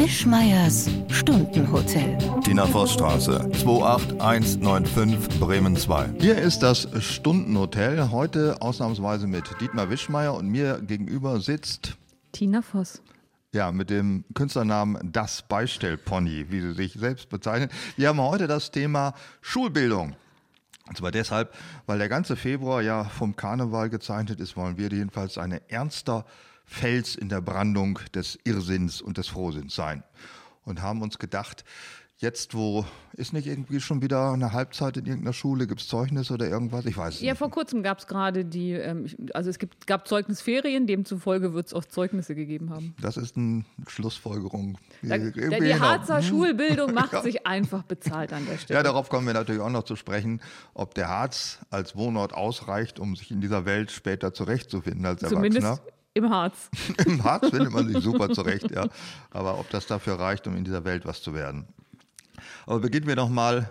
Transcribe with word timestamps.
Wischmeiers 0.00 0.88
Stundenhotel. 1.10 2.16
Tina 2.42 2.66
Vossstraße, 2.66 3.50
28195 3.52 5.38
Bremen 5.38 5.76
2. 5.76 6.14
Hier 6.18 6.38
ist 6.38 6.62
das 6.62 6.88
Stundenhotel. 7.04 8.10
Heute 8.10 8.62
ausnahmsweise 8.62 9.26
mit 9.26 9.44
Dietmar 9.60 9.90
Wischmeier 9.90 10.32
und 10.32 10.48
mir 10.48 10.80
gegenüber 10.80 11.38
sitzt 11.40 11.98
Tina 12.32 12.62
Voss. 12.62 13.02
Ja, 13.52 13.72
mit 13.72 13.90
dem 13.90 14.24
Künstlernamen 14.32 15.12
Das 15.12 15.42
Beistellpony, 15.42 16.46
wie 16.48 16.62
sie 16.62 16.72
sich 16.72 16.94
selbst 16.94 17.28
bezeichnet. 17.28 17.70
Wir 17.98 18.08
haben 18.08 18.22
heute 18.22 18.46
das 18.46 18.70
Thema 18.70 19.12
Schulbildung. 19.42 20.16
Und 20.88 20.96
zwar 20.96 21.10
deshalb, 21.10 21.52
weil 21.84 21.98
der 21.98 22.08
ganze 22.08 22.36
Februar 22.36 22.80
ja 22.80 23.04
vom 23.04 23.36
Karneval 23.36 23.90
gezeichnet 23.90 24.40
ist, 24.40 24.56
wollen 24.56 24.78
wir 24.78 24.88
jedenfalls 24.88 25.36
eine 25.36 25.60
ernster 25.70 26.24
Fels 26.70 27.16
in 27.16 27.28
der 27.28 27.40
Brandung 27.40 27.98
des 28.14 28.38
Irrsinns 28.44 29.02
und 29.02 29.18
des 29.18 29.26
Frohsinns 29.26 29.74
sein. 29.74 30.04
Und 30.64 30.80
haben 30.82 31.02
uns 31.02 31.18
gedacht, 31.18 31.64
jetzt 32.18 32.54
wo 32.54 32.84
ist 33.14 33.32
nicht 33.32 33.48
irgendwie 33.48 33.80
schon 33.80 34.02
wieder 34.02 34.32
eine 34.32 34.52
Halbzeit 34.52 34.96
in 34.96 35.04
irgendeiner 35.04 35.32
Schule, 35.32 35.66
gibt 35.66 35.80
es 35.80 35.88
Zeugnisse 35.88 36.34
oder 36.34 36.48
irgendwas? 36.48 36.86
Ich 36.86 36.96
weiß 36.96 37.14
es 37.16 37.20
Ja, 37.22 37.32
nicht. 37.32 37.38
vor 37.38 37.50
kurzem 37.50 37.82
gab 37.82 37.98
es 37.98 38.06
gerade 38.06 38.44
die, 38.44 38.72
ähm, 38.72 39.06
also 39.34 39.50
es 39.50 39.58
gibt, 39.58 39.88
gab 39.88 40.06
Zeugnisferien, 40.06 40.86
demzufolge 40.86 41.54
wird 41.54 41.66
es 41.66 41.74
auch 41.74 41.84
Zeugnisse 41.84 42.36
gegeben 42.36 42.70
haben. 42.70 42.94
Das 43.00 43.16
ist 43.16 43.36
eine 43.36 43.64
Schlussfolgerung. 43.88 44.78
Da, 45.02 45.16
Irgendwie 45.16 45.40
die 45.50 45.72
genau. 45.72 45.80
Harzer 45.80 46.22
Schulbildung 46.22 46.94
macht 46.94 47.20
sich 47.24 47.48
einfach 47.48 47.82
bezahlt 47.82 48.32
an 48.32 48.46
der 48.46 48.58
Stelle. 48.58 48.78
Ja, 48.78 48.84
darauf 48.84 49.08
kommen 49.08 49.26
wir 49.26 49.34
natürlich 49.34 49.60
auch 49.60 49.70
noch 49.70 49.84
zu 49.84 49.96
sprechen, 49.96 50.40
ob 50.72 50.94
der 50.94 51.08
Harz 51.08 51.58
als 51.70 51.96
Wohnort 51.96 52.32
ausreicht, 52.32 53.00
um 53.00 53.16
sich 53.16 53.32
in 53.32 53.40
dieser 53.40 53.64
Welt 53.64 53.90
später 53.90 54.32
zurechtzufinden 54.32 55.04
als 55.04 55.22
Zumindest 55.22 55.64
Erwachsener. 55.64 55.90
Im 56.14 56.30
Harz. 56.30 56.70
Im 57.06 57.22
Harz 57.24 57.48
findet 57.50 57.72
man 57.72 57.88
sich 57.88 57.98
super 58.04 58.30
zurecht, 58.30 58.70
ja. 58.70 58.86
Aber 59.30 59.58
ob 59.58 59.70
das 59.70 59.86
dafür 59.86 60.18
reicht, 60.18 60.46
um 60.46 60.56
in 60.56 60.64
dieser 60.64 60.84
Welt 60.84 61.06
was 61.06 61.22
zu 61.22 61.34
werden. 61.34 61.68
Aber 62.66 62.80
beginnen 62.80 63.06
wir 63.06 63.16
doch 63.16 63.28
mal 63.28 63.70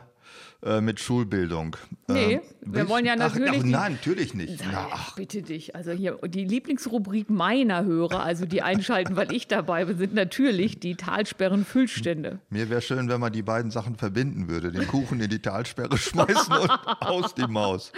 äh, 0.64 0.82
mit 0.82 1.00
Schulbildung. 1.00 1.76
Nee, 2.08 2.34
Ähm, 2.36 2.42
wir 2.62 2.90
wollen 2.90 3.06
ja 3.06 3.14
ach, 3.14 3.18
natürlich 3.34 3.50
Ach, 3.60 3.64
die- 3.64 3.70
nein, 3.70 3.92
natürlich 3.94 4.34
nicht. 4.34 4.60
Na, 4.66 4.70
Na, 4.72 4.88
ach, 4.92 5.16
bitte 5.16 5.42
dich. 5.42 5.76
Also 5.76 5.92
hier 5.92 6.18
die 6.28 6.44
Lieblingsrubrik 6.44 7.30
meiner 7.30 7.86
Hörer, 7.86 8.22
also 8.24 8.46
die 8.46 8.62
einschalten, 8.62 9.16
weil 9.16 9.32
ich 9.34 9.48
dabei 9.48 9.86
bin, 9.86 9.98
sind 9.98 10.14
natürlich 10.14 10.80
die 10.80 10.96
Talsperren-Füllstände. 10.96 12.40
mir 12.50 12.70
wäre 12.70 12.82
schön, 12.82 13.10
wenn 13.10 13.20
man 13.20 13.32
die 13.32 13.42
beiden 13.42 13.72
Sachen 13.72 13.96
verbinden 13.96 14.50
würde. 14.50 14.72
Den 14.72 14.88
Kuchen 14.88 15.20
in 15.22 15.30
die 15.30 15.40
Talsperre 15.40 15.98
schmeißen 15.98 16.54
und 16.54 16.70
aus 17.02 17.34
die 17.36 17.48
Maus. 17.48 17.92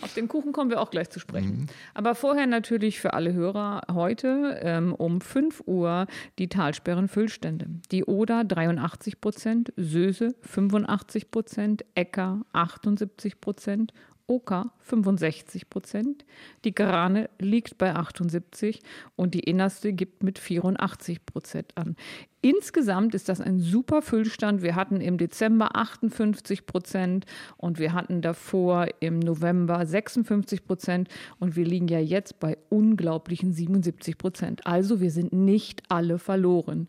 Auf 0.00 0.14
den 0.14 0.28
Kuchen 0.28 0.52
kommen 0.52 0.70
wir 0.70 0.80
auch 0.80 0.90
gleich 0.90 1.10
zu 1.10 1.20
sprechen. 1.20 1.58
Mhm. 1.62 1.66
Aber 1.94 2.14
vorher 2.14 2.46
natürlich 2.46 3.00
für 3.00 3.12
alle 3.14 3.32
Hörer 3.32 3.82
heute 3.92 4.58
ähm, 4.62 4.94
um 4.94 5.20
5 5.20 5.62
Uhr 5.66 6.06
die 6.38 6.48
Talsperren-Füllstände. 6.48 7.66
Die 7.92 8.04
Oder 8.04 8.44
83 8.44 9.20
Prozent, 9.20 9.72
Söse 9.76 10.34
85 10.42 11.30
Prozent, 11.30 11.84
Äcker 11.98 12.42
78 12.52 13.40
Prozent, 13.40 13.92
Oka 14.28 14.70
65 14.80 15.68
Prozent, 15.68 16.24
die 16.64 16.74
Grane 16.74 17.28
liegt 17.40 17.76
bei 17.76 17.96
78 17.96 18.80
und 19.16 19.34
die 19.34 19.40
Innerste 19.40 19.92
gibt 19.92 20.22
mit 20.22 20.38
84 20.38 21.26
Prozent 21.26 21.76
an. 21.76 21.96
Insgesamt 22.40 23.16
ist 23.16 23.28
das 23.28 23.40
ein 23.40 23.58
super 23.58 24.00
Füllstand. 24.00 24.62
Wir 24.62 24.76
hatten 24.76 25.00
im 25.00 25.18
Dezember 25.18 25.74
58 25.74 26.66
Prozent 26.66 27.26
und 27.56 27.80
wir 27.80 27.94
hatten 27.94 28.22
davor 28.22 28.86
im 29.00 29.18
November 29.18 29.84
56 29.84 30.64
Prozent 30.64 31.08
und 31.40 31.56
wir 31.56 31.64
liegen 31.64 31.88
ja 31.88 31.98
jetzt 31.98 32.38
bei 32.38 32.58
unglaublichen 32.68 33.52
77 33.52 34.18
Prozent. 34.18 34.66
Also 34.68 35.00
wir 35.00 35.10
sind 35.10 35.32
nicht 35.32 35.82
alle 35.88 36.20
verloren. 36.20 36.86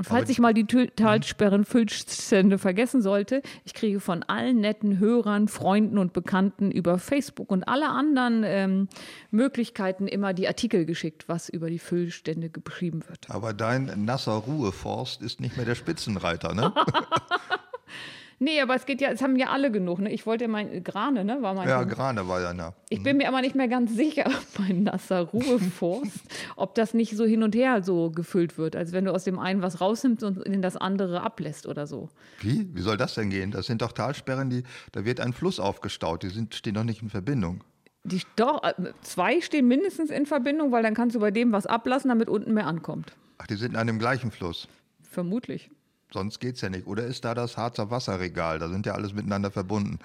Und 0.00 0.04
falls 0.04 0.22
Aber- 0.22 0.30
ich 0.30 0.38
mal 0.38 0.54
die 0.54 0.64
Tü- 0.64 0.90
Talsperren-Füllstände 0.96 2.56
vergessen 2.56 3.02
sollte, 3.02 3.42
ich 3.66 3.74
kriege 3.74 4.00
von 4.00 4.22
allen 4.22 4.58
netten 4.58 4.98
Hörern, 4.98 5.46
Freunden 5.46 5.98
und 5.98 6.14
Bekannten 6.14 6.70
über 6.70 6.98
Facebook 6.98 7.50
und 7.50 7.64
alle 7.64 7.90
anderen 7.90 8.42
ähm, 8.46 8.88
Möglichkeiten 9.30 10.08
immer 10.08 10.32
die 10.32 10.48
Artikel 10.48 10.86
geschickt, 10.86 11.24
was 11.28 11.50
über 11.50 11.68
die 11.68 11.78
Füllstände 11.78 12.48
geschrieben 12.48 13.02
wird. 13.08 13.28
Aber 13.28 13.52
dein 13.52 14.06
nasser 14.06 14.32
Ruheforst 14.32 15.20
ist 15.20 15.38
nicht 15.38 15.58
mehr 15.58 15.66
der 15.66 15.74
Spitzenreiter, 15.74 16.54
ne? 16.54 16.72
Nee, 18.42 18.58
aber 18.62 18.74
es 18.74 18.86
geht 18.86 19.02
ja, 19.02 19.10
es 19.10 19.20
haben 19.20 19.36
ja 19.36 19.50
alle 19.50 19.70
genug. 19.70 19.98
Ne? 19.98 20.10
Ich 20.10 20.24
wollte 20.24 20.48
mein 20.48 20.82
Grane, 20.82 21.26
ne? 21.26 21.42
War 21.42 21.52
mein 21.52 21.68
ja, 21.68 21.84
Grane 21.84 22.26
war 22.26 22.40
ja 22.40 22.54
na. 22.54 22.72
Ich 22.88 23.02
bin 23.02 23.18
mir 23.18 23.28
aber 23.28 23.42
nicht 23.42 23.54
mehr 23.54 23.68
ganz 23.68 23.94
sicher, 23.94 24.30
mein 24.58 24.84
nasser 24.84 25.20
Ruheforst, 25.20 26.22
ob 26.56 26.74
das 26.74 26.94
nicht 26.94 27.14
so 27.18 27.26
hin 27.26 27.42
und 27.42 27.54
her 27.54 27.82
so 27.82 28.10
gefüllt 28.10 28.56
wird, 28.56 28.76
als 28.76 28.92
wenn 28.92 29.04
du 29.04 29.12
aus 29.12 29.24
dem 29.24 29.38
einen 29.38 29.60
was 29.60 29.82
rausnimmst 29.82 30.24
und 30.24 30.38
in 30.38 30.62
das 30.62 30.78
andere 30.78 31.20
ablässt 31.20 31.66
oder 31.66 31.86
so. 31.86 32.08
Wie? 32.40 32.66
Wie 32.74 32.80
soll 32.80 32.96
das 32.96 33.14
denn 33.14 33.28
gehen? 33.28 33.50
Das 33.50 33.66
sind 33.66 33.82
doch 33.82 33.92
Talsperren, 33.92 34.48
die, 34.48 34.62
da 34.92 35.04
wird 35.04 35.20
ein 35.20 35.34
Fluss 35.34 35.60
aufgestaut, 35.60 36.22
die 36.22 36.30
sind, 36.30 36.54
stehen 36.54 36.72
doch 36.72 36.84
nicht 36.84 37.02
in 37.02 37.10
Verbindung. 37.10 37.62
Die, 38.04 38.22
doch, 38.36 38.62
äh, 38.62 38.72
zwei 39.02 39.42
stehen 39.42 39.68
mindestens 39.68 40.08
in 40.08 40.24
Verbindung, 40.24 40.72
weil 40.72 40.82
dann 40.82 40.94
kannst 40.94 41.14
du 41.14 41.20
bei 41.20 41.30
dem 41.30 41.52
was 41.52 41.66
ablassen, 41.66 42.08
damit 42.08 42.30
unten 42.30 42.54
mehr 42.54 42.66
ankommt. 42.66 43.12
Ach, 43.36 43.46
die 43.46 43.56
sind 43.56 43.76
an 43.76 43.86
dem 43.86 43.98
gleichen 43.98 44.30
Fluss. 44.30 44.66
Vermutlich. 45.02 45.70
Sonst 46.12 46.40
geht's 46.40 46.60
ja 46.60 46.68
nicht. 46.70 46.86
Oder 46.86 47.04
ist 47.04 47.24
da 47.24 47.34
das 47.34 47.56
Harzer 47.56 47.90
Wasserregal? 47.90 48.58
Da 48.58 48.68
sind 48.68 48.84
ja 48.86 48.94
alles 48.94 49.12
miteinander 49.12 49.50
verbunden. 49.50 49.98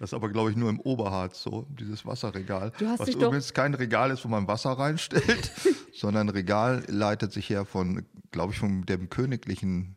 Das 0.00 0.10
ist 0.10 0.14
aber, 0.14 0.28
glaube 0.28 0.50
ich, 0.50 0.56
nur 0.56 0.68
im 0.70 0.80
Oberharz 0.80 1.42
so, 1.42 1.66
dieses 1.78 2.04
Wasserregal. 2.04 2.72
Du 2.78 2.88
hast 2.88 3.00
was 3.00 3.06
dich 3.06 3.16
doch- 3.16 3.28
übrigens 3.28 3.54
kein 3.54 3.74
Regal 3.74 4.10
ist, 4.10 4.24
wo 4.24 4.28
man 4.28 4.48
Wasser 4.48 4.70
reinstellt, 4.72 5.50
sondern 5.94 6.28
Regal 6.28 6.82
leitet 6.88 7.32
sich 7.32 7.48
her 7.48 7.64
von, 7.64 8.04
glaube 8.32 8.52
ich, 8.52 8.58
von 8.58 8.84
dem 8.86 9.08
königlichen. 9.08 9.94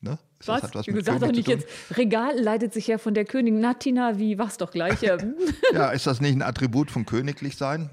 Ne? 0.00 0.18
Ist 0.38 0.48
das- 0.48 0.62
Was? 0.62 0.74
was 0.74 0.86
du 0.86 0.92
sagst 1.02 1.08
doch 1.22 1.26
König 1.28 1.36
nicht 1.36 1.48
jetzt, 1.48 1.68
Regal 1.98 2.38
leitet 2.40 2.72
sich 2.72 2.86
ja 2.86 2.96
von 2.96 3.12
der 3.12 3.26
Königin 3.26 3.60
Natina, 3.60 4.18
wie 4.18 4.38
was 4.38 4.56
doch 4.56 4.70
gleich, 4.70 5.02
äh, 5.02 5.18
Ja, 5.74 5.90
ist 5.90 6.06
das 6.06 6.22
nicht 6.22 6.32
ein 6.34 6.40
Attribut 6.42 6.90
von 6.90 7.04
königlich 7.04 7.56
sein? 7.58 7.90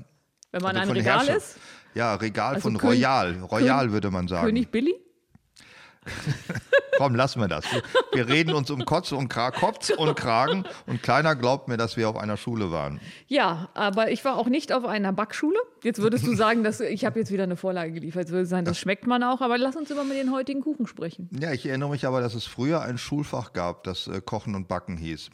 wenn 0.53 0.61
man 0.61 0.77
Also 0.77 0.91
ein 0.93 0.97
Regal 0.97 1.19
Herrscher- 1.27 1.35
ist. 1.35 1.57
Ja, 1.93 2.15
Regal 2.15 2.55
Also 2.55 2.69
von 2.69 2.77
König- 2.77 2.99
Royal. 3.05 3.33
Royal 3.43 3.91
würde 3.91 4.09
man 4.09 4.29
sagen. 4.29 4.45
König 4.45 4.71
Billy? 4.71 4.95
Komm, 6.97 7.15
lassen 7.15 7.39
wir 7.39 7.47
das. 7.47 7.63
Wir, 8.11 8.27
reden 8.27 8.53
uns 8.53 8.71
um 8.71 8.83
Kotz 8.83 9.11
und, 9.11 9.27
Kra 9.27 9.51
Kopf 9.51 9.91
und 9.91 10.15
Kragen 10.15 10.65
und 10.87 11.03
keiner 11.03 11.35
glaubt 11.35 11.67
mir, 11.67 11.77
dass 11.77 11.95
wir 11.95 12.09
auf 12.09 12.17
einer 12.17 12.37
Schule 12.37 12.71
waren. 12.71 12.99
Ja, 13.27 13.69
aber 13.75 14.09
ich 14.11 14.25
war 14.25 14.37
auch 14.37 14.47
nicht 14.47 14.73
auf 14.73 14.83
einer 14.83 15.13
Backschule. 15.13 15.59
Jetzt 15.83 16.01
würdest 16.01 16.25
du 16.25 16.35
sagen, 16.35 16.63
dass 16.63 16.79
ich 16.79 17.05
habe 17.05 17.19
jetzt 17.19 17.31
wieder 17.31 17.43
eine 17.43 17.55
Vorlage 17.55 17.91
geliefert. 17.91 18.23
Jetzt 18.23 18.31
würde 18.31 18.43
ich 18.43 18.49
sagen, 18.49 18.65
das 18.65 18.79
schmeckt 18.79 19.05
man 19.05 19.23
auch, 19.23 19.41
aber 19.41 19.57
lass 19.59 19.75
uns 19.75 19.91
über 19.91 20.03
den 20.03 20.31
heutigen 20.31 20.61
Kuchen 20.61 20.87
sprechen. 20.87 21.29
Ja, 21.39 21.51
ich 21.51 21.65
erinnere 21.67 21.89
mich 21.89 22.05
aber, 22.07 22.19
dass 22.19 22.33
es 22.33 22.45
früher 22.45 22.81
ein 22.81 22.97
Schulfach 22.97 23.53
gab, 23.53 23.83
das 23.83 24.07
äh, 24.07 24.19
Kochen 24.19 24.55
und 24.55 24.67
Backen 24.67 24.97
hieß. 24.97 25.29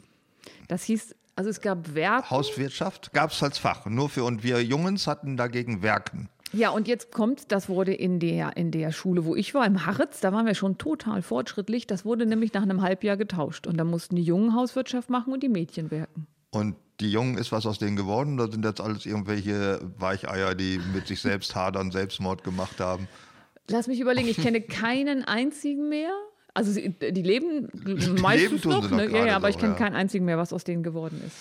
Das 0.68 0.84
hieß, 0.84 1.14
also 1.36 1.50
es 1.50 1.60
gab 1.60 1.94
Werk. 1.94 2.30
Hauswirtschaft 2.30 3.12
gab 3.12 3.30
es 3.30 3.42
als 3.42 3.58
Fach. 3.58 3.86
Nur 3.86 4.08
für 4.08 4.24
und 4.24 4.42
wir 4.42 4.62
Jungens 4.62 5.06
hatten 5.06 5.36
dagegen 5.36 5.82
Werken. 5.82 6.28
Ja, 6.54 6.70
und 6.70 6.86
jetzt 6.86 7.10
kommt, 7.10 7.50
das 7.50 7.68
wurde 7.68 7.92
in 7.92 8.20
der, 8.20 8.56
in 8.56 8.70
der 8.70 8.92
Schule, 8.92 9.24
wo 9.24 9.34
ich 9.34 9.54
war, 9.54 9.66
im 9.66 9.86
Harritz, 9.86 10.20
da 10.20 10.32
waren 10.32 10.46
wir 10.46 10.54
schon 10.54 10.78
total 10.78 11.22
fortschrittlich. 11.22 11.86
Das 11.86 12.04
wurde 12.04 12.26
nämlich 12.26 12.52
nach 12.52 12.62
einem 12.62 12.80
Halbjahr 12.80 13.16
getauscht. 13.16 13.66
Und 13.66 13.76
da 13.76 13.84
mussten 13.84 14.16
die 14.16 14.22
Jungen 14.22 14.54
Hauswirtschaft 14.54 15.10
machen 15.10 15.32
und 15.32 15.42
die 15.42 15.48
Mädchen 15.48 15.90
werken. 15.90 16.26
Und 16.50 16.76
die 17.00 17.10
Jungen 17.10 17.36
ist 17.36 17.50
was 17.50 17.66
aus 17.66 17.78
denen 17.78 17.96
geworden? 17.96 18.36
Da 18.36 18.50
sind 18.50 18.64
jetzt 18.64 18.80
alles 18.80 19.04
irgendwelche 19.04 19.80
Weicheier, 19.98 20.54
die 20.54 20.80
mit 20.94 21.08
sich 21.08 21.20
selbst 21.20 21.54
hadern, 21.56 21.90
Selbstmord 21.90 22.44
gemacht 22.44 22.78
haben. 22.78 23.08
Lass 23.68 23.88
mich 23.88 23.98
überlegen, 23.98 24.28
ich 24.28 24.36
kenne 24.36 24.60
keinen 24.60 25.24
einzigen 25.24 25.88
mehr. 25.88 26.12
Also 26.56 26.70
sie, 26.70 26.90
die 26.90 27.22
leben 27.22 27.68
meistens 28.20 28.62
sie 28.62 28.68
noch, 28.68 28.88
ne? 28.88 29.10
ja, 29.10 29.26
ja, 29.26 29.36
aber 29.36 29.48
ich 29.48 29.58
kenne 29.58 29.72
ja. 29.72 29.78
keinen 29.78 29.96
einzigen 29.96 30.24
mehr, 30.24 30.38
was 30.38 30.52
aus 30.52 30.62
denen 30.62 30.84
geworden 30.84 31.20
ist. 31.26 31.36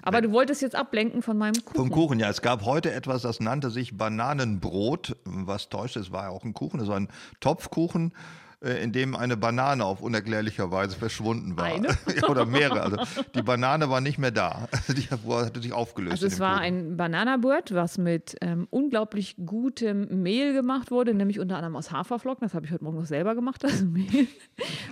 Aber 0.00 0.22
du 0.22 0.32
wolltest 0.32 0.62
jetzt 0.62 0.74
ablenken 0.74 1.20
von 1.20 1.36
meinem 1.36 1.62
Kuchen. 1.62 1.76
Vom 1.76 1.90
Kuchen, 1.90 2.18
ja. 2.18 2.30
Es 2.30 2.40
gab 2.40 2.64
heute 2.64 2.90
etwas, 2.90 3.20
das 3.20 3.40
nannte 3.40 3.68
sich 3.68 3.98
Bananenbrot. 3.98 5.14
Was 5.24 5.68
täuscht, 5.68 5.96
es 5.96 6.10
war 6.10 6.24
ja 6.24 6.28
auch 6.30 6.44
ein 6.44 6.54
Kuchen. 6.54 6.80
Es 6.80 6.88
war 6.88 6.96
ein 6.96 7.08
Topfkuchen, 7.40 8.14
in 8.62 8.92
dem 8.92 9.16
eine 9.16 9.36
Banane 9.38 9.84
auf 9.84 10.02
unerklärlicher 10.02 10.70
Weise 10.70 10.96
verschwunden 10.96 11.56
war. 11.56 11.64
Eine? 11.64 11.88
Ja, 12.20 12.28
Oder 12.28 12.44
mehrere. 12.44 12.98
Also 12.98 13.22
die 13.34 13.42
Banane 13.42 13.88
war 13.88 14.00
nicht 14.00 14.18
mehr 14.18 14.30
da. 14.32 14.68
Die 14.88 15.08
hatte 15.08 15.62
sich 15.62 15.72
aufgelöst. 15.72 16.12
Also 16.12 16.26
es 16.26 16.40
war 16.40 16.54
Kuchen. 16.58 16.64
ein 16.64 16.96
Bananabrot, 16.96 17.72
was 17.72 17.98
mit 17.98 18.36
ähm, 18.40 18.66
unglaublich 18.70 19.36
gutem 19.46 20.22
Mehl 20.22 20.52
gemacht 20.52 20.90
wurde, 20.90 21.14
nämlich 21.14 21.38
unter 21.40 21.56
anderem 21.56 21.76
aus 21.76 21.90
Haferflocken. 21.92 22.44
Das 22.46 22.52
habe 22.54 22.66
ich 22.66 22.72
heute 22.72 22.84
Morgen 22.84 22.98
noch 22.98 23.06
selber 23.06 23.34
gemacht, 23.34 23.62
das 23.64 23.82
Mehl. 23.84 24.26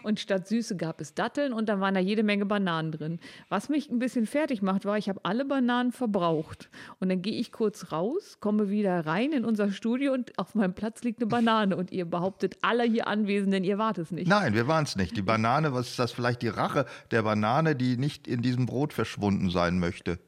Und 0.02 0.20
statt 0.20 0.46
Süße 0.48 0.76
gab 0.76 1.00
es 1.00 1.14
Datteln 1.14 1.52
und 1.52 1.68
dann 1.68 1.80
waren 1.80 1.94
da 1.94 2.00
jede 2.00 2.22
Menge 2.22 2.46
Bananen 2.46 2.92
drin. 2.92 3.18
Was 3.48 3.68
mich 3.68 3.90
ein 3.90 3.98
bisschen 3.98 4.26
fertig 4.26 4.62
macht, 4.62 4.84
war, 4.84 4.96
ich 4.96 5.08
habe 5.08 5.20
alle 5.24 5.44
Bananen 5.44 5.92
verbraucht. 5.92 6.70
Und 7.00 7.08
dann 7.10 7.20
gehe 7.20 7.38
ich 7.38 7.52
kurz 7.52 7.92
raus, 7.92 8.38
komme 8.40 8.70
wieder 8.70 9.04
rein 9.06 9.32
in 9.32 9.44
unser 9.44 9.70
Studio 9.72 10.12
und 10.12 10.38
auf 10.38 10.54
meinem 10.54 10.74
Platz 10.74 11.02
liegt 11.02 11.20
eine 11.20 11.26
Banane. 11.26 11.76
Und 11.76 11.90
ihr 11.90 12.04
behauptet, 12.06 12.56
alle 12.62 12.84
hier 12.84 13.06
Anwesenden, 13.08 13.57
ihr 13.64 13.78
wart 13.78 13.98
es 13.98 14.10
nicht. 14.10 14.28
Nein, 14.28 14.54
wir 14.54 14.68
waren 14.68 14.84
es 14.84 14.96
nicht. 14.96 15.16
Die 15.16 15.22
Banane, 15.22 15.72
was 15.72 15.88
ist 15.88 15.98
das 15.98 16.12
vielleicht 16.12 16.42
die 16.42 16.48
Rache 16.48 16.86
der 17.10 17.22
Banane, 17.22 17.76
die 17.76 17.96
nicht 17.96 18.26
in 18.26 18.42
diesem 18.42 18.66
Brot 18.66 18.92
verschwunden 18.92 19.50
sein 19.50 19.78
möchte? 19.78 20.18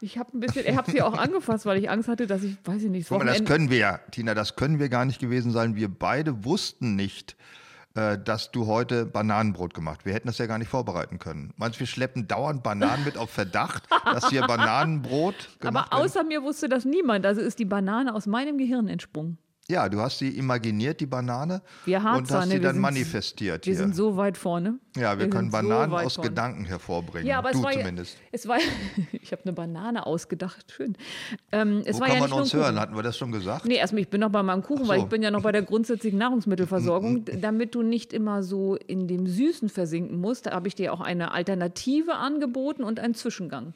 Ich 0.00 0.18
habe 0.18 0.36
ein 0.36 0.40
bisschen, 0.40 0.66
ich 0.66 0.76
habe 0.76 0.90
sie 0.90 1.02
auch 1.02 1.16
angefasst, 1.16 1.66
weil 1.66 1.78
ich 1.78 1.90
Angst 1.90 2.08
hatte, 2.08 2.26
dass 2.26 2.42
ich, 2.42 2.56
weiß 2.64 2.82
ich 2.82 2.90
nicht, 2.90 3.10
mal, 3.10 3.24
das 3.24 3.44
können 3.44 3.70
wir 3.70 3.78
ja, 3.78 3.98
Tina, 4.10 4.34
das 4.34 4.56
können 4.56 4.78
wir 4.78 4.88
gar 4.88 5.04
nicht 5.04 5.20
gewesen 5.20 5.52
sein. 5.52 5.76
Wir 5.76 5.88
beide 5.88 6.44
wussten 6.44 6.96
nicht, 6.96 7.36
äh, 7.94 8.18
dass 8.18 8.50
du 8.50 8.66
heute 8.66 9.06
Bananenbrot 9.06 9.72
gemacht. 9.72 10.04
Wir 10.04 10.14
hätten 10.14 10.26
das 10.26 10.38
ja 10.38 10.46
gar 10.46 10.58
nicht 10.58 10.68
vorbereiten 10.68 11.20
können. 11.20 11.52
Meinst 11.56 11.76
du, 11.76 11.80
wir 11.80 11.86
schleppen 11.86 12.26
dauernd 12.26 12.64
Bananen 12.64 13.04
mit 13.04 13.16
auf 13.16 13.30
Verdacht, 13.30 13.84
dass 14.04 14.30
hier 14.30 14.42
Bananenbrot 14.42 15.60
gemacht 15.60 15.92
Aber 15.92 16.02
außer 16.02 16.24
mir 16.24 16.42
wusste 16.42 16.68
das 16.68 16.84
niemand. 16.84 17.24
Also 17.24 17.40
ist 17.40 17.60
die 17.60 17.64
Banane 17.64 18.12
aus 18.12 18.26
meinem 18.26 18.58
Gehirn 18.58 18.88
entsprungen. 18.88 19.38
Ja, 19.70 19.88
du 19.88 19.98
hast 19.98 20.18
sie 20.18 20.28
imaginiert, 20.28 21.00
die 21.00 21.06
Banane, 21.06 21.62
Wir 21.86 21.96
und 21.96 22.04
Harzer, 22.04 22.40
hast 22.40 22.46
ne, 22.48 22.50
sie 22.50 22.56
wir 22.58 22.62
dann 22.64 22.74
sind- 22.74 22.82
manifestiert 22.82 23.64
Wir 23.64 23.72
hier. 23.72 23.78
sind 23.82 23.96
so 23.96 24.14
weit 24.18 24.36
vorne. 24.36 24.78
ja, 24.94 25.18
wir, 25.18 25.30
können 25.30 25.50
sind 25.50 25.62
so 25.62 25.68
Bananen 25.68 25.90
weit 25.92 26.04
aus 26.04 26.14
vorne. 26.16 26.28
Gedanken 26.28 26.64
hervorbringen. 26.66 27.26
Ja, 27.26 27.38
aber 27.38 27.52
du 27.52 27.58
es 27.58 27.64
war 27.64 27.72
zumindest. 27.72 28.18
Es 28.30 28.46
war, 28.46 28.58
ich 29.12 29.32
habe 29.32 29.40
eine 29.44 29.54
Banane 29.54 30.04
ausgedacht, 30.04 30.70
schön. 30.70 30.96
Ähm, 31.50 31.80
es 31.86 31.96
Wo 31.96 32.00
war 32.00 32.08
kann 32.08 32.16
ja 32.16 32.28
man 32.28 32.32
uns 32.40 32.52
hören? 32.52 32.78
Hatten 32.78 32.94
wir 32.94 33.02
das 33.02 33.16
schon 33.16 33.32
gesagt? 33.32 33.64
Nee, 33.64 33.76
erstmal, 33.76 34.02
ich 34.02 34.08
bin 34.08 34.20
noch 34.20 34.28
bei 34.28 34.42
meinem 34.42 34.62
Kuchen, 34.62 34.82
Ach 34.84 34.88
weil 34.88 34.98
so. 34.98 35.04
ich 35.04 35.10
bin 35.10 35.22
ja 35.22 35.30
noch 35.30 35.40
bei 35.42 35.52
der 35.52 35.62
grundsätzlichen 35.62 36.18
Nahrungsmittelversorgung, 36.18 37.24
damit 37.40 37.74
du 37.74 37.80
nicht 37.80 38.12
immer 38.12 38.42
so 38.42 38.76
in 38.76 39.08
dem 39.08 39.26
Süßen 39.26 39.70
versinken 39.70 40.20
musst. 40.20 40.44
Da 40.44 40.50
habe 40.50 40.68
ich 40.68 40.74
dir 40.74 40.92
auch 40.92 41.00
eine 41.00 41.32
Alternative 41.32 42.16
angeboten 42.16 42.84
und 42.84 43.00
einen 43.00 43.14
Zwischengang. 43.14 43.72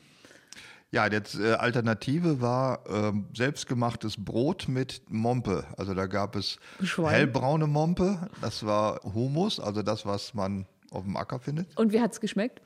Ja, 0.90 1.06
jetzt 1.06 1.38
äh, 1.38 1.52
Alternative 1.52 2.40
war 2.40 2.80
ähm, 2.88 3.26
selbstgemachtes 3.36 4.24
Brot 4.24 4.68
mit 4.68 5.02
Mompe. 5.08 5.64
Also 5.76 5.92
da 5.92 6.06
gab 6.06 6.34
es 6.34 6.58
Schwein. 6.82 7.14
hellbraune 7.14 7.66
Mompe, 7.66 8.30
das 8.40 8.64
war 8.64 9.00
Humus, 9.02 9.60
also 9.60 9.82
das, 9.82 10.06
was 10.06 10.32
man 10.32 10.66
auf 10.90 11.04
dem 11.04 11.16
Acker 11.16 11.40
findet. 11.40 11.76
Und 11.76 11.92
wie 11.92 12.00
hat 12.00 12.12
es 12.12 12.20
geschmeckt? 12.20 12.62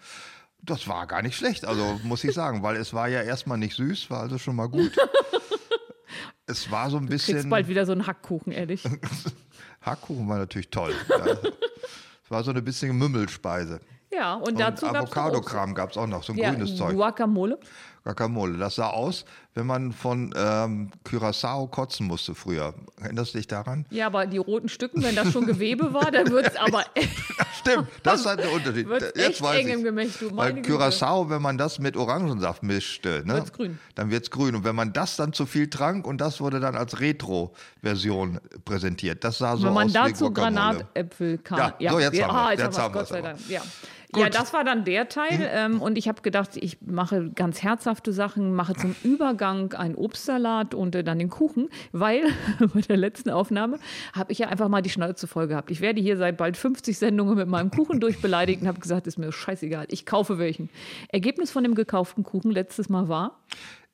Das 0.61 0.87
war 0.87 1.09
gar 1.09 1.23
nicht 1.23 1.37
schlecht, 1.37 1.65
also 1.65 1.99
muss 2.05 2.23
ich 2.23 2.33
sagen, 2.33 2.63
weil 2.63 2.77
es 2.77 2.95
war 2.95 3.09
ja 3.09 3.23
erstmal 3.23 3.59
nicht 3.59 3.75
süß, 3.75 4.09
war 4.11 4.21
also 4.21 4.39
schon 4.39 4.55
mal 4.55 4.69
gut. 4.69 4.93
es 6.47 6.71
war 6.71 6.91
so 6.91 6.99
ein 6.99 7.09
Kriegst 7.09 7.27
bisschen. 7.27 7.51
bald 7.51 7.67
wieder 7.67 7.85
so 7.87 7.91
einen 7.91 8.07
Hackkuchen, 8.07 8.53
ehrlich. 8.53 8.85
Hackkuchen 9.81 10.29
war 10.29 10.39
natürlich 10.39 10.71
toll. 10.71 10.95
Ja. 11.09 11.27
Es 12.25 12.31
war 12.31 12.45
so 12.45 12.53
eine 12.53 12.63
bisschen 12.63 12.97
Mümmelspeise. 12.97 13.81
Ja, 14.13 14.35
und 14.35 14.49
Und 14.49 14.61
dazu 14.61 14.87
gab 14.87 14.95
es 14.95 15.01
Avocado-Kram 15.13 15.75
gab 15.75 15.91
es 15.91 15.97
auch 15.97 16.07
noch, 16.07 16.23
so 16.23 16.33
ein 16.33 16.39
ja, 16.39 16.53
grünes 16.53 16.77
Zeug. 16.77 16.95
Guacamole. 16.95 17.59
Guacamole. 18.05 18.59
Das 18.59 18.77
sah 18.77 18.89
aus, 18.89 19.25
wenn 19.55 19.67
man 19.67 19.93
von 19.93 20.35
ähm, 20.37 20.91
Curacao 21.05 21.67
kotzen 21.69 22.07
musste 22.07 22.35
früher. 22.35 22.75
Erinnerst 23.01 23.35
du 23.35 23.39
dich 23.39 23.47
daran? 23.47 23.87
Ja, 23.91 24.07
aber 24.07 24.27
die 24.27 24.39
roten 24.39 24.69
Stücken, 24.69 25.03
wenn 25.03 25.15
das 25.15 25.33
schon 25.33 25.47
Gewebe 25.47 25.93
war, 25.95 26.11
dann 26.11 26.31
wird 26.31 26.49
es 26.49 26.57
aber 26.57 26.85
Stimmt, 27.61 27.89
das 28.03 28.27
hat 28.27 28.41
der 28.41 28.51
Unterschied. 28.53 28.89
Wird's 28.89 29.13
Jetzt 29.15 29.19
echt 29.19 29.43
weiß 29.43 29.61
eng 29.61 29.67
ich's. 29.69 29.77
im 29.77 29.85
Gemächt, 29.85 30.21
du, 30.21 30.31
Güte. 30.31 30.63
Curacao, 30.63 31.31
wenn 31.31 31.43
man 31.43 31.59
das 31.59 31.79
mit 31.79 31.97
Orangensaft 31.97 32.63
mischte, 32.65 33.23
ne, 33.25 33.35
Wird's 33.35 33.53
grün. 33.53 33.79
dann 33.95 34.11
wird 34.11 34.25
es 34.25 34.31
grün. 34.31 34.57
Und 34.57 34.65
wenn 34.65 34.75
man 34.75 34.93
das 34.93 35.17
dann 35.17 35.33
zu 35.33 35.47
viel 35.47 35.71
trank 35.71 36.07
und 36.07 36.21
das 36.21 36.41
wurde 36.41 36.59
dann 36.59 36.75
als 36.77 36.99
Retro-Version 36.99 38.41
präsentiert, 38.65 39.23
das 39.23 39.39
sah 39.39 39.57
so 39.57 39.67
Wenn 39.67 39.75
man 39.75 39.87
aus 39.87 39.91
wie 39.95 39.99
dazu 40.11 40.33
Guacamole. 40.33 40.55
Granatäpfel 40.55 41.39
kann. 41.39 41.73
Ja, 41.79 41.93
so, 41.93 42.01
jetzt 42.01 42.23
haben 42.23 42.37
ah, 42.37 42.51
jetzt, 42.51 42.63
jetzt 42.63 42.79
haben 42.79 42.95
wir. 42.95 43.23
Dank. 43.23 43.39
Ja. 43.49 43.63
Gut. 44.13 44.25
Hm. 44.25 44.25
ja, 44.25 44.31
das 44.31 44.53
war 44.53 44.63
dann 44.63 44.85
der 44.85 45.09
Teil. 45.09 45.51
Ähm, 45.53 45.81
und 45.81 45.97
ich 45.97 46.07
habe 46.07 46.21
gedacht, 46.21 46.51
ich 46.57 46.79
mache 46.83 47.31
ganz 47.35 47.63
herzhafte 47.63 48.13
Sachen, 48.13 48.55
mache 48.55 48.75
zum 48.75 48.95
Übergang 49.03 49.73
einen 49.73 49.95
Obstsalat 49.95 50.75
und 50.75 50.95
äh, 50.95 51.03
dann 51.03 51.19
den 51.19 51.31
Kuchen, 51.31 51.69
weil 51.93 52.25
bei 52.75 52.83
der 52.83 52.99
letzten 52.99 53.31
Aufnahme 53.31 53.79
habe 54.13 54.33
ich 54.33 54.39
ja 54.39 54.49
einfach 54.49 54.69
mal 54.69 54.83
die 54.83 54.91
Schnauze 54.91 55.27
voll 55.27 55.49
gehabt. 55.49 55.71
Ich 55.71 55.81
werde 55.81 56.01
hier 56.01 56.17
seit 56.19 56.37
bald 56.37 56.57
50 56.57 56.99
Sendungen 56.99 57.37
mit 57.37 57.49
meinem 57.49 57.71
Kuchen 57.71 58.01
durchbeleidigt 58.01 58.61
und 58.61 58.69
habe 58.69 58.81
gesagt, 58.81 59.07
ist 59.07 59.19
mir 59.19 59.33
scheißegal, 59.33 59.87
ich 59.89 60.05
kaufe 60.05 60.39
welchen. 60.39 60.69
Ergebnis 61.09 61.51
von 61.51 61.63
dem 61.65 61.75
gekauften 61.75 62.23
Kuchen 62.23 62.51
letztes 62.51 62.89
Mal 62.89 63.09
war, 63.09 63.41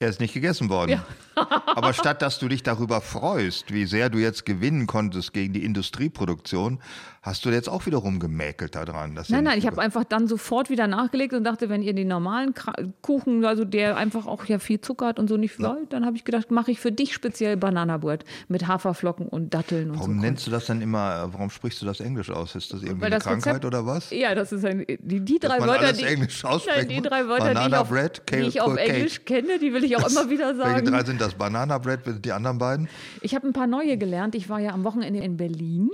Er 0.00 0.08
ist 0.08 0.20
nicht 0.20 0.34
gegessen 0.34 0.68
worden. 0.68 1.00
Aber 1.34 1.92
statt 1.92 2.22
dass 2.22 2.38
du 2.38 2.48
dich 2.48 2.62
darüber 2.62 3.00
freust, 3.00 3.72
wie 3.72 3.84
sehr 3.84 4.10
du 4.10 4.18
jetzt 4.18 4.44
gewinnen 4.44 4.86
konntest 4.86 5.32
gegen 5.32 5.52
die 5.52 5.64
Industrieproduktion, 5.64 6.80
hast 7.22 7.44
du 7.44 7.50
jetzt 7.50 7.68
auch 7.68 7.86
wiederum 7.86 8.20
gemäkelt 8.20 8.74
daran. 8.74 9.14
dass 9.14 9.28
Nein, 9.28 9.44
nein, 9.44 9.58
ich 9.58 9.66
habe 9.66 9.80
einfach 9.80 10.04
dann 10.04 10.28
sofort 10.28 10.70
wieder 10.70 10.86
nachgelegt 10.86 11.32
und 11.34 11.44
dachte, 11.44 11.68
wenn 11.68 11.82
ihr 11.82 11.92
den 11.92 12.08
normalen 12.08 12.54
Kuchen, 13.02 13.44
also 13.44 13.64
der 13.64 13.96
einfach 13.96 14.26
auch 14.26 14.44
ja 14.46 14.58
viel 14.58 14.80
Zucker 14.80 15.06
hat 15.06 15.18
und 15.18 15.28
so 15.28 15.36
nicht 15.36 15.60
wollt, 15.60 15.92
dann 15.92 16.06
habe 16.06 16.16
ich 16.16 16.24
gedacht, 16.24 16.50
mache 16.50 16.70
ich 16.70 16.80
für 16.80 16.92
dich 16.92 17.12
speziell 17.14 17.56
Bananabrot 17.56 18.24
mit 18.48 18.66
Haferflocken 18.66 19.26
und 19.26 19.54
Datteln 19.54 19.90
und 19.90 19.98
Warum 19.98 20.14
so. 20.16 20.20
nennst 20.20 20.46
du 20.46 20.50
das 20.50 20.66
dann 20.66 20.80
immer, 20.80 21.24
äh, 21.24 21.32
warum 21.32 21.50
sprichst 21.50 21.82
du 21.82 21.86
das 21.86 22.00
Englisch 22.00 22.30
aus? 22.30 22.54
Ist 22.54 22.72
das 22.72 22.82
irgendwie 22.82 23.00
Weil 23.02 23.06
eine 23.08 23.16
das 23.16 23.24
Krankheit 23.24 23.56
Rezept- 23.56 23.64
oder 23.66 23.86
was? 23.86 24.10
Ja, 24.10 24.34
das 24.34 24.52
ist 24.52 24.64
ein, 24.64 24.84
die, 24.86 25.20
die 25.20 25.38
drei 25.38 25.60
Wörter, 25.60 25.92
die, 25.92 26.04
Englisch 26.04 26.42
nein, 26.42 26.88
die 26.88 27.02
drei 27.02 27.26
Wörter, 27.26 27.46
die 27.46 27.50
ich 27.50 27.54
Banana 27.54 27.80
auf, 27.80 27.88
Bread, 27.88 28.22
die 28.30 28.36
ich 28.36 28.60
auf 28.60 28.74
Cake. 28.76 28.92
Englisch 28.92 29.24
kenne, 29.24 29.58
die 29.58 29.72
will 29.72 29.84
ich 29.84 29.96
auch 29.96 30.08
immer 30.08 30.30
wieder 30.30 30.56
Welche 30.56 30.62
sagen. 30.62 30.86
drei 30.86 31.04
sind 31.04 31.20
das? 31.20 31.34
Banana 31.34 31.78
Bread, 31.78 32.00
die 32.24 32.32
anderen 32.32 32.58
beiden? 32.58 32.88
Ich 33.20 33.34
habe 33.34 33.46
ein 33.46 33.52
paar 33.52 33.66
neue 33.66 33.96
gelernt. 33.98 34.34
Ich 34.34 34.48
war 34.48 34.60
ja 34.60 34.72
am 34.72 34.84
Wochenende 34.84 35.20
in 35.20 35.36
Berlin 35.36 35.90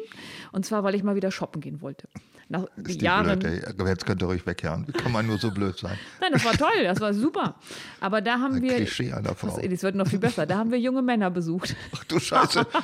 und 0.55 0.65
zwar, 0.65 0.85
weil 0.85 0.95
ich 0.95 1.03
mal 1.03 1.17
wieder 1.17 1.31
shoppen 1.31 1.61
gehen 1.61 1.83
wollte. 1.83 2.09
Nach 2.49 2.67
Ist 2.77 3.01
die 3.01 3.05
Jahren. 3.05 3.39
blöd, 3.39 3.65
Jetzt 3.87 4.07
könnt 4.07 4.23
ihr 4.23 4.27
ruhig 4.27 4.47
weghören. 4.47 4.87
Wie 4.87 4.93
kann 4.93 5.13
man 5.13 5.27
nur 5.27 5.39
so 5.39 5.51
blöd 5.51 5.77
sein? 5.79 5.97
Nein, 6.21 6.33
das 6.33 6.45
war 6.45 6.53
toll, 6.53 6.85
das 6.85 7.01
war 7.01 7.15
super. 7.15 7.55
Aber 8.01 8.21
da 8.21 8.39
haben 8.39 8.57
Ein 8.57 8.63
wir. 8.63 8.77
Klischee 8.77 9.13
einer 9.13 9.35
Frau. 9.35 9.49
Das, 9.49 9.69
das 9.69 9.83
wird 9.83 9.95
noch 9.95 10.07
viel 10.07 10.19
besser. 10.19 10.47
Da 10.47 10.59
haben 10.59 10.71
wir 10.71 10.79
junge 10.79 11.03
Männer 11.03 11.31
besucht. 11.31 11.75
Ach 11.95 12.05
du 12.05 12.19
Scheiße. 12.19 12.67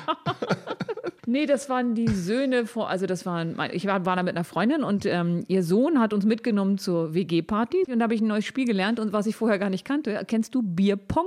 Nee, 1.26 1.46
das 1.46 1.68
waren 1.68 1.94
die 1.94 2.08
Söhne 2.08 2.66
von, 2.66 2.86
also 2.86 3.06
das 3.06 3.24
waren, 3.24 3.56
ich 3.72 3.86
war, 3.86 4.04
war 4.04 4.16
da 4.16 4.24
mit 4.24 4.34
einer 4.34 4.42
Freundin 4.42 4.82
und 4.82 5.06
ähm, 5.06 5.44
ihr 5.46 5.62
Sohn 5.62 6.00
hat 6.00 6.12
uns 6.12 6.24
mitgenommen 6.24 6.76
zur 6.76 7.14
WG-Party 7.14 7.84
und 7.86 8.00
da 8.00 8.04
habe 8.04 8.14
ich 8.14 8.20
ein 8.20 8.26
neues 8.26 8.44
Spiel 8.46 8.64
gelernt 8.66 8.98
und 8.98 9.12
was 9.12 9.26
ich 9.26 9.36
vorher 9.36 9.60
gar 9.60 9.70
nicht 9.70 9.84
kannte. 9.84 10.20
Kennst 10.26 10.56
du 10.56 10.62
Bierpong? 10.62 11.26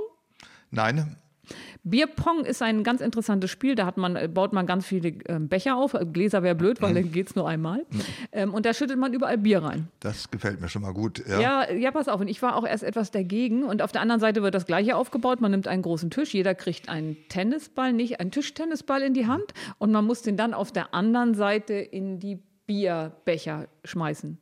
Nein, 0.71 1.15
Bierpong 1.85 2.45
ist 2.45 2.61
ein 2.61 2.83
ganz 2.83 3.01
interessantes 3.01 3.51
Spiel. 3.51 3.75
Da 3.75 3.85
hat 3.85 3.97
man, 3.97 4.15
äh, 4.15 4.29
baut 4.29 4.53
man 4.53 4.65
ganz 4.65 4.85
viele 4.85 5.09
ähm, 5.27 5.49
Becher 5.49 5.75
auf. 5.75 5.95
Gläser 6.13 6.41
wäre 6.41 6.55
blöd, 6.55 6.81
weil 6.81 6.93
dann 6.93 7.11
geht 7.11 7.27
es 7.27 7.35
nur 7.35 7.47
einmal. 7.47 7.85
Ähm, 8.31 8.53
und 8.53 8.65
da 8.65 8.73
schüttet 8.73 8.97
man 8.97 9.13
überall 9.13 9.37
Bier 9.37 9.61
rein. 9.61 9.89
das 9.99 10.31
gefällt 10.31 10.61
mir 10.61 10.69
schon 10.69 10.81
mal 10.81 10.93
gut. 10.93 11.23
Ja. 11.27 11.39
Ja, 11.41 11.71
ja, 11.71 11.91
pass 11.91 12.07
auf. 12.07 12.21
Und 12.21 12.29
ich 12.29 12.41
war 12.41 12.55
auch 12.55 12.65
erst 12.65 12.83
etwas 12.83 13.11
dagegen. 13.11 13.63
Und 13.63 13.81
auf 13.81 13.91
der 13.91 14.01
anderen 14.01 14.21
Seite 14.21 14.41
wird 14.41 14.55
das 14.55 14.65
Gleiche 14.65 14.95
aufgebaut. 14.95 15.41
Man 15.41 15.51
nimmt 15.51 15.67
einen 15.67 15.81
großen 15.81 16.09
Tisch. 16.09 16.33
Jeder 16.33 16.55
kriegt 16.55 16.87
einen 16.87 17.17
Tennisball, 17.27 17.91
nicht 17.91 18.19
einen 18.21 18.31
Tischtennisball 18.31 19.01
in 19.01 19.13
die 19.13 19.27
Hand. 19.27 19.53
Und 19.77 19.91
man 19.91 20.05
muss 20.05 20.21
den 20.21 20.37
dann 20.37 20.53
auf 20.53 20.71
der 20.71 20.93
anderen 20.93 21.35
Seite 21.35 21.73
in 21.73 22.19
die 22.19 22.39
Bierbecher 22.65 23.67
schmeißen. 23.83 24.37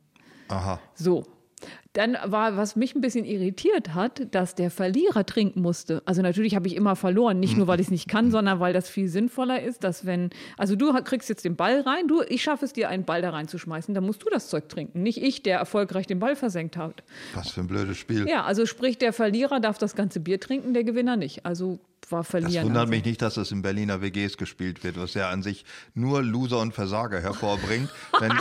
Aha. 0.48 0.78
So. 0.94 1.24
Dann 1.94 2.16
war, 2.24 2.56
was 2.56 2.74
mich 2.74 2.94
ein 2.94 3.02
bisschen 3.02 3.24
irritiert 3.24 3.94
hat, 3.94 4.34
dass 4.34 4.54
der 4.54 4.70
Verlierer 4.70 5.26
trinken 5.26 5.60
musste. 5.60 6.02
Also 6.06 6.22
natürlich 6.22 6.54
habe 6.54 6.66
ich 6.66 6.74
immer 6.74 6.96
verloren, 6.96 7.38
nicht 7.38 7.56
nur, 7.56 7.66
weil 7.66 7.80
ich 7.80 7.86
es 7.86 7.90
nicht 7.90 8.08
kann, 8.08 8.30
sondern 8.30 8.60
weil 8.60 8.72
das 8.72 8.88
viel 8.88 9.08
sinnvoller 9.08 9.62
ist, 9.62 9.84
dass 9.84 10.06
wenn, 10.06 10.30
also 10.56 10.74
du 10.74 10.92
kriegst 11.02 11.28
jetzt 11.28 11.44
den 11.44 11.56
Ball 11.56 11.80
rein, 11.80 12.08
du, 12.08 12.22
ich 12.22 12.42
schaffe 12.42 12.64
es 12.64 12.72
dir, 12.72 12.88
einen 12.88 13.04
Ball 13.04 13.20
da 13.20 13.30
reinzuschmeißen, 13.30 13.94
dann 13.94 14.04
musst 14.04 14.22
du 14.22 14.30
das 14.30 14.48
Zeug 14.48 14.68
trinken, 14.70 15.02
nicht 15.02 15.22
ich, 15.22 15.42
der 15.42 15.58
erfolgreich 15.58 16.06
den 16.06 16.18
Ball 16.18 16.34
versenkt 16.34 16.76
hat. 16.76 17.02
Was 17.34 17.50
für 17.50 17.60
ein 17.60 17.66
blödes 17.66 17.98
Spiel. 17.98 18.26
Ja, 18.26 18.44
also 18.44 18.64
sprich, 18.64 18.96
der 18.96 19.12
Verlierer 19.12 19.60
darf 19.60 19.76
das 19.76 19.94
ganze 19.94 20.20
Bier 20.20 20.40
trinken, 20.40 20.72
der 20.72 20.84
Gewinner 20.84 21.16
nicht. 21.16 21.44
Also 21.44 21.78
war 22.10 22.20
Das 22.20 22.28
verlieren. 22.30 22.64
wundert 22.66 22.82
also. 22.82 22.90
mich 22.90 23.04
nicht, 23.04 23.22
dass 23.22 23.34
das 23.34 23.50
in 23.52 23.62
Berliner 23.62 24.00
WGs 24.02 24.36
gespielt 24.36 24.82
wird, 24.84 24.98
was 24.98 25.14
ja 25.14 25.30
an 25.30 25.42
sich 25.42 25.64
nur 25.94 26.22
Loser 26.22 26.58
und 26.60 26.74
Versager 26.74 27.20
hervorbringt. 27.20 27.88
wenn, 28.20 28.32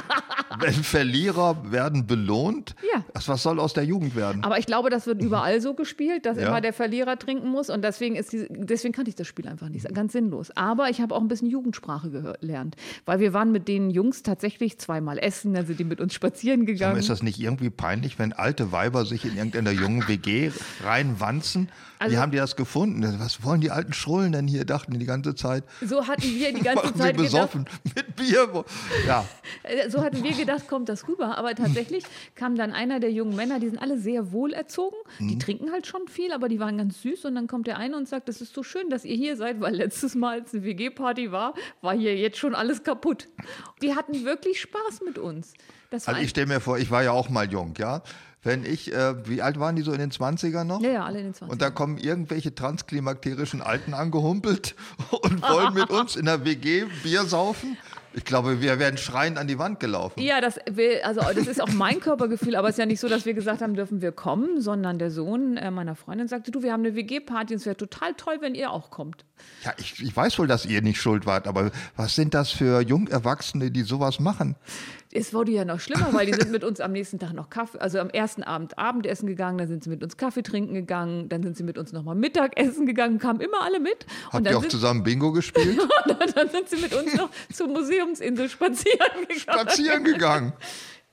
wenn 0.59 0.73
Verlierer 0.73 1.71
werden 1.71 2.07
belohnt, 2.07 2.75
Ja. 2.93 3.03
was, 3.13 3.27
was 3.27 3.43
soll 3.43 3.59
aus 3.59 3.73
der 3.73 3.83
Jugend 3.85 4.15
werden? 4.15 4.43
Aber 4.43 4.57
ich 4.59 4.65
glaube, 4.65 4.89
das 4.89 5.05
wird 5.05 5.21
überall 5.21 5.61
so 5.61 5.73
gespielt, 5.73 6.25
dass 6.25 6.37
Ja. 6.37 6.47
immer 6.47 6.61
der 6.61 6.73
Verlierer 6.73 7.17
trinken 7.19 7.49
muss. 7.49 7.69
Und 7.69 7.83
deswegen, 7.83 8.15
ist 8.15 8.31
diese, 8.33 8.47
deswegen 8.49 8.93
kannte 8.93 9.09
ich 9.09 9.15
das 9.15 9.27
Spiel 9.27 9.47
einfach 9.47 9.69
nicht. 9.69 9.93
Ganz 9.93 10.13
sinnlos. 10.13 10.51
Aber 10.55 10.89
ich 10.89 11.01
habe 11.01 11.13
auch 11.15 11.21
ein 11.21 11.27
bisschen 11.27 11.49
Jugendsprache 11.49 12.09
gelernt. 12.09 12.75
Weil 13.05 13.19
wir 13.19 13.33
waren 13.33 13.51
mit 13.51 13.67
den 13.67 13.89
Jungs 13.89 14.23
tatsächlich 14.23 14.79
zweimal 14.79 15.17
essen, 15.19 15.53
dann 15.53 15.65
sind 15.67 15.79
die 15.79 15.83
mit 15.83 16.01
uns 16.01 16.13
spazieren 16.13 16.65
gegangen. 16.65 16.97
ist 16.97 17.09
das 17.09 17.23
nicht 17.23 17.39
irgendwie 17.39 17.69
peinlich, 17.69 18.19
wenn 18.19 18.33
alte 18.33 18.71
Weiber 18.71 19.05
sich 19.05 19.25
in 19.25 19.35
irgendeiner 19.37 19.71
jungen 19.71 20.07
WG 20.07 20.51
reinwanzen? 20.83 21.69
Also- 22.01 22.15
Wie 22.15 22.19
haben 22.19 22.31
die 22.31 22.37
das 22.39 22.55
gefunden? 22.55 23.03
Was 23.19 23.43
wollen 23.43 23.61
die 23.61 23.69
alten 23.69 23.93
Schrullen 23.93 24.31
denn 24.31 24.47
hier? 24.47 24.65
Dachten 24.65 24.91
die 24.93 24.97
die 24.97 25.05
ganze 25.05 25.35
Zeit. 25.35 25.63
so 25.85 26.07
hatten 26.07 26.23
wir 26.23 26.51
die 26.51 26.61
ganze 26.63 26.93
Zeit 26.95 27.15
gedacht, 27.15 27.31
besoffen 27.31 27.65
mit 27.95 28.15
Bier. 28.15 28.65
Ja, 29.07 29.23
Äh, 29.63 29.87
So 29.89 30.01
hatten 30.03 30.23
wir 30.23 30.31
gedacht, 30.33 30.67
kommt 30.67 30.89
das 30.89 31.07
rüber. 31.07 31.37
Aber 31.37 31.53
tatsächlich 31.53 32.03
kam 32.33 32.55
dann 32.55 32.71
einer 32.73 32.99
der 32.99 33.11
jungen 33.11 33.35
Männer, 33.35 33.59
die 33.59 33.67
sind 33.69 33.77
alle 33.77 33.99
sehr 33.99 34.31
wohlerzogen. 34.31 34.97
Die 35.19 35.37
trinken 35.37 35.71
halt 35.71 35.85
schon 35.85 36.07
viel, 36.07 36.31
aber 36.33 36.49
die 36.49 36.59
waren 36.59 36.77
ganz 36.77 37.01
süß. 37.03 37.25
Und 37.25 37.35
dann 37.35 37.45
kommt 37.45 37.67
der 37.67 37.77
eine 37.77 37.95
und 37.95 38.07
sagt, 38.07 38.29
es 38.29 38.41
ist 38.41 38.53
so 38.55 38.63
schön, 38.63 38.89
dass 38.89 39.05
ihr 39.05 39.15
hier 39.15 39.37
seid, 39.37 39.61
weil 39.61 39.75
letztes 39.75 40.15
Mal, 40.15 40.39
als 40.41 40.53
eine 40.55 40.63
WG-Party 40.63 41.31
war, 41.31 41.53
war 41.81 41.95
hier 41.95 42.17
jetzt 42.17 42.37
schon 42.39 42.55
alles 42.55 42.83
kaputt. 42.83 43.27
Die 43.83 43.93
hatten 43.95 44.25
wirklich 44.25 44.59
Spaß 44.59 45.01
mit 45.05 45.19
uns. 45.19 45.53
Also 45.91 46.21
ich 46.21 46.29
stelle 46.29 46.47
mir 46.47 46.61
vor, 46.61 46.79
ich 46.79 46.89
war 46.89 47.03
ja 47.03 47.11
auch 47.11 47.29
mal 47.29 47.47
jung, 47.51 47.73
ja. 47.77 48.01
Wenn 48.43 48.65
ich, 48.65 48.91
äh, 48.91 49.27
wie 49.27 49.43
alt 49.43 49.59
waren 49.59 49.75
die 49.75 49.83
so 49.83 49.91
in 49.91 49.99
den 49.99 50.11
20ern 50.11 50.63
noch? 50.63 50.81
ja, 50.81 50.89
ja, 50.89 51.05
alle 51.05 51.19
in 51.19 51.25
den 51.25 51.33
20 51.35 51.51
Und 51.51 51.61
da 51.61 51.69
kommen 51.69 51.97
irgendwelche 51.99 52.55
transklimakterischen 52.55 53.61
Alten 53.61 53.93
angehumpelt 53.93 54.75
und 55.11 55.41
wollen 55.43 55.73
mit 55.75 55.91
uns 55.91 56.15
in 56.15 56.25
der 56.25 56.43
WG 56.43 56.85
Bier 57.03 57.23
saufen. 57.25 57.77
Ich 58.13 58.25
glaube, 58.25 58.61
wir 58.61 58.77
werden 58.77 58.97
schreiend 58.97 59.37
an 59.37 59.47
die 59.47 59.57
Wand 59.57 59.79
gelaufen. 59.79 60.19
Ja, 60.19 60.41
das, 60.41 60.59
will, 60.69 60.99
also 61.03 61.21
das 61.21 61.47
ist 61.47 61.61
auch 61.61 61.71
mein 61.71 62.01
Körpergefühl, 62.01 62.55
aber 62.55 62.67
es 62.67 62.73
ist 62.73 62.79
ja 62.79 62.85
nicht 62.85 62.99
so, 62.99 63.07
dass 63.07 63.25
wir 63.25 63.33
gesagt 63.33 63.61
haben, 63.61 63.73
dürfen 63.75 64.01
wir 64.01 64.11
kommen, 64.11 64.59
sondern 64.59 64.99
der 64.99 65.11
Sohn 65.11 65.55
äh, 65.55 65.71
meiner 65.71 65.95
Freundin 65.95 66.27
sagte, 66.27 66.51
du, 66.51 66.61
wir 66.61 66.73
haben 66.73 66.83
eine 66.83 66.95
WG-Party 66.95 67.53
und 67.53 67.59
es 67.59 67.65
wäre 67.65 67.77
total 67.77 68.13
toll, 68.15 68.37
wenn 68.41 68.53
ihr 68.53 68.71
auch 68.71 68.89
kommt. 68.89 69.23
Ja, 69.63 69.73
ich, 69.77 70.01
ich 70.01 70.15
weiß 70.15 70.39
wohl, 70.39 70.47
dass 70.47 70.65
ihr 70.65 70.81
nicht 70.81 70.99
schuld 70.99 71.25
wart, 71.25 71.47
aber 71.47 71.71
was 71.95 72.15
sind 72.15 72.33
das 72.33 72.49
für 72.49 72.81
Jungerwachsene, 72.81 73.71
die 73.71 73.83
sowas 73.83 74.19
machen? 74.19 74.55
Es 75.13 75.33
wurde 75.33 75.51
ja 75.51 75.65
noch 75.65 75.79
schlimmer, 75.79 76.13
weil 76.13 76.25
die 76.25 76.33
sind 76.33 76.51
mit 76.51 76.63
uns 76.63 76.79
am 76.79 76.91
nächsten 76.91 77.19
Tag 77.19 77.33
noch 77.33 77.49
Kaffee, 77.49 77.79
also 77.79 77.99
am 77.99 78.09
ersten 78.09 78.43
Abend 78.43 78.77
Abendessen 78.77 79.27
gegangen, 79.27 79.57
dann 79.57 79.67
sind 79.67 79.83
sie 79.83 79.89
mit 79.89 80.03
uns 80.03 80.15
Kaffee 80.17 80.41
trinken 80.41 80.73
gegangen, 80.73 81.27
dann 81.27 81.43
sind 81.43 81.57
sie 81.57 81.63
mit 81.63 81.77
uns 81.77 81.91
nochmal 81.91 82.15
Mittagessen 82.15 82.85
gegangen, 82.85 83.19
kamen 83.19 83.41
immer 83.41 83.61
alle 83.63 83.79
mit. 83.79 84.05
Habt 84.31 84.45
ihr 84.45 84.51
dann 84.51 84.63
auch 84.63 84.67
zusammen 84.67 85.03
Bingo 85.03 85.31
gespielt? 85.31 85.79
dann 86.35 86.49
sind 86.49 86.69
sie 86.69 86.77
mit 86.77 86.93
uns 86.93 87.13
noch 87.15 87.29
zur 87.51 87.67
Museumsinsel 87.67 88.49
spazieren 88.49 89.27
gegangen. 89.27 89.39
Spazieren 89.39 90.03
gegangen. 90.03 90.53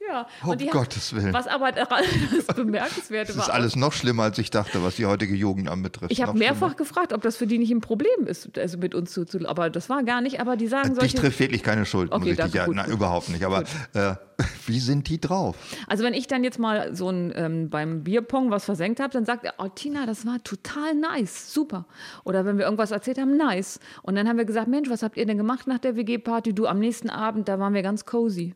Ja. 0.07 0.27
Um 0.43 0.51
haben- 0.51 0.71
Gottes 0.71 1.15
Willen. 1.15 1.33
Was 1.33 1.47
aber 1.47 1.73
daran 1.73 2.05
das 2.35 2.55
Bemerkenswerte 2.55 3.29
Das 3.33 3.37
war, 3.39 3.45
ist 3.49 3.51
alles 3.51 3.77
noch 3.77 3.93
schlimmer, 3.93 4.25
als 4.25 4.39
ich 4.39 4.51
dachte, 4.51 4.83
was 4.83 4.97
die 4.97 5.07
heutige 5.07 5.35
Jugend 5.35 5.69
anbetrifft. 5.69 6.13
ich 6.13 6.23
habe 6.23 6.39
mehrfach 6.39 6.77
gefragt, 6.77 7.13
ob 7.13 7.23
das 7.23 7.37
für 7.37 7.47
die 7.47 7.59
nicht 7.59 7.71
ein 7.71 7.81
Problem 7.81 8.27
ist, 8.27 8.57
also 8.59 8.79
mit 8.79 8.95
uns 8.95 9.13
zu, 9.13 9.25
zu 9.25 9.47
aber 9.49 9.71
das 9.71 9.89
war 9.89 10.05
gar 10.05 10.21
nicht, 10.21 10.41
aber 10.41 10.57
die 10.57 10.67
sagen 10.67 10.87
schlimmer. 10.87 11.01
Dich 11.03 11.13
solche... 11.13 11.27
trifft 11.27 11.41
wirklich 11.41 11.63
keine 11.63 11.85
Schuld, 11.85 12.13
Okay, 12.13 12.31
muss 12.31 12.39
ich 12.39 12.45
dich 12.45 12.55
ja. 12.55 12.67
gut. 12.67 12.87
überhaupt 12.87 13.29
nicht. 13.31 13.45
Aber 13.45 13.65
äh, 13.95 14.15
wie 14.67 14.79
sind 14.79 15.09
die 15.09 15.21
drauf? 15.21 15.57
Also 15.89 16.05
wenn 16.05 16.15
ich 16.15 16.27
dann 16.29 16.45
jetzt 16.45 16.59
mal 16.59 16.95
so 16.95 17.11
ein 17.11 17.33
ähm, 17.35 17.71
beim 17.71 18.05
Bierpong 18.05 18.51
was 18.51 18.65
versenkt 18.65 19.01
habe, 19.01 19.13
dann 19.13 19.25
sagt 19.25 19.45
er, 19.45 19.55
oh 19.59 19.69
Tina, 19.69 20.07
das 20.07 20.25
war 20.27 20.43
total 20.45 20.95
nice, 20.95 21.53
super. 21.53 21.87
Oder 22.25 22.45
wenn 22.45 22.57
wir 22.57 22.65
irgendwas 22.65 22.93
erzählt 22.93 23.19
haben, 23.19 23.37
nice. 23.37 23.81
Und 24.03 24.15
dann 24.15 24.29
haben 24.29 24.39
wir 24.39 24.45
gesagt, 24.45 24.69
Mensch, 24.69 24.89
was 24.91 25.03
habt 25.03 25.17
ihr 25.17 25.27
denn 25.27 25.39
gemacht 25.39 25.67
nach 25.67 25.79
der 25.79 25.97
WG-Party? 25.97 26.55
Du, 26.55 26.67
am 26.67 26.79
nächsten 26.79 27.11
Abend, 27.11 27.49
da 27.49 27.59
waren 27.59 27.75
wir 27.75 27.83
ganz 27.83 28.05
cozy. 28.07 28.55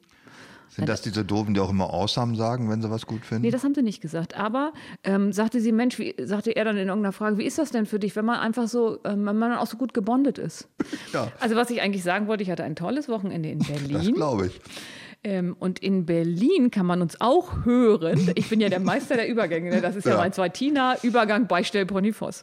Sind 0.75 0.89
das 0.89 1.03
diese 1.03 1.23
Doofen, 1.23 1.53
die 1.53 1.61
auch 1.61 1.69
immer 1.69 1.93
awesome 1.93 2.35
sagen, 2.35 2.71
wenn 2.71 2.81
sie 2.81 2.91
was 2.91 3.05
gut 3.05 3.27
finden? 3.27 3.43
Nee, 3.43 3.51
das 3.51 3.63
haben 3.63 3.75
sie 3.75 3.83
nicht 3.83 4.01
gesagt. 4.01 4.39
Aber 4.39 4.73
ähm, 5.05 5.31
sagte 5.33 5.61
sie, 5.61 5.71
Mensch, 5.71 5.99
wie, 5.99 6.15
sagte 6.25 6.57
er 6.57 6.65
dann 6.65 6.79
in 6.79 6.89
irgendeiner 6.89 7.13
Frage, 7.13 7.37
wie 7.37 7.45
ist 7.45 7.59
das 7.59 7.71
denn 7.71 7.85
für 7.85 7.99
dich, 7.99 8.17
wenn 8.17 8.25
man 8.25 8.41
einfach 8.41 8.69
so, 8.69 8.99
ähm, 9.05 9.27
wenn 9.27 9.39
man 9.39 9.53
auch 9.53 9.67
so 9.67 9.77
gut 9.77 9.93
gebondet 9.93 10.39
ist? 10.39 10.69
Ja. 11.13 11.31
Also 11.41 11.57
was 11.57 11.69
ich 11.69 11.83
eigentlich 11.83 12.03
sagen 12.03 12.27
wollte, 12.27 12.43
ich 12.43 12.51
hatte 12.51 12.65
ein 12.65 12.75
tolles 12.75 13.09
Wochenende 13.11 13.51
in 13.51 13.59
das 13.59 13.69
Berlin. 13.69 14.15
glaube 14.15 14.47
ich. 14.47 14.61
Ähm, 15.25 15.55
und 15.61 15.79
in 15.79 16.05
Berlin 16.05 16.73
kann 16.73 16.85
man 16.85 17.01
uns 17.01 17.21
auch 17.21 17.65
hören. 17.65 18.33
Ich 18.35 18.49
bin 18.49 18.61
ja 18.61 18.69
der 18.69 18.81
Meister 18.81 19.15
der 19.15 19.29
Übergänge. 19.29 19.71
Ne? 19.71 19.81
Das 19.81 19.95
ist 19.95 20.05
ja, 20.05 20.13
Ja. 20.13 20.17
mein 20.19 20.33
Zweitina, 20.33 20.97
Übergang 21.05 21.47
Beistell 21.47 21.87
Ponifos. 21.87 22.43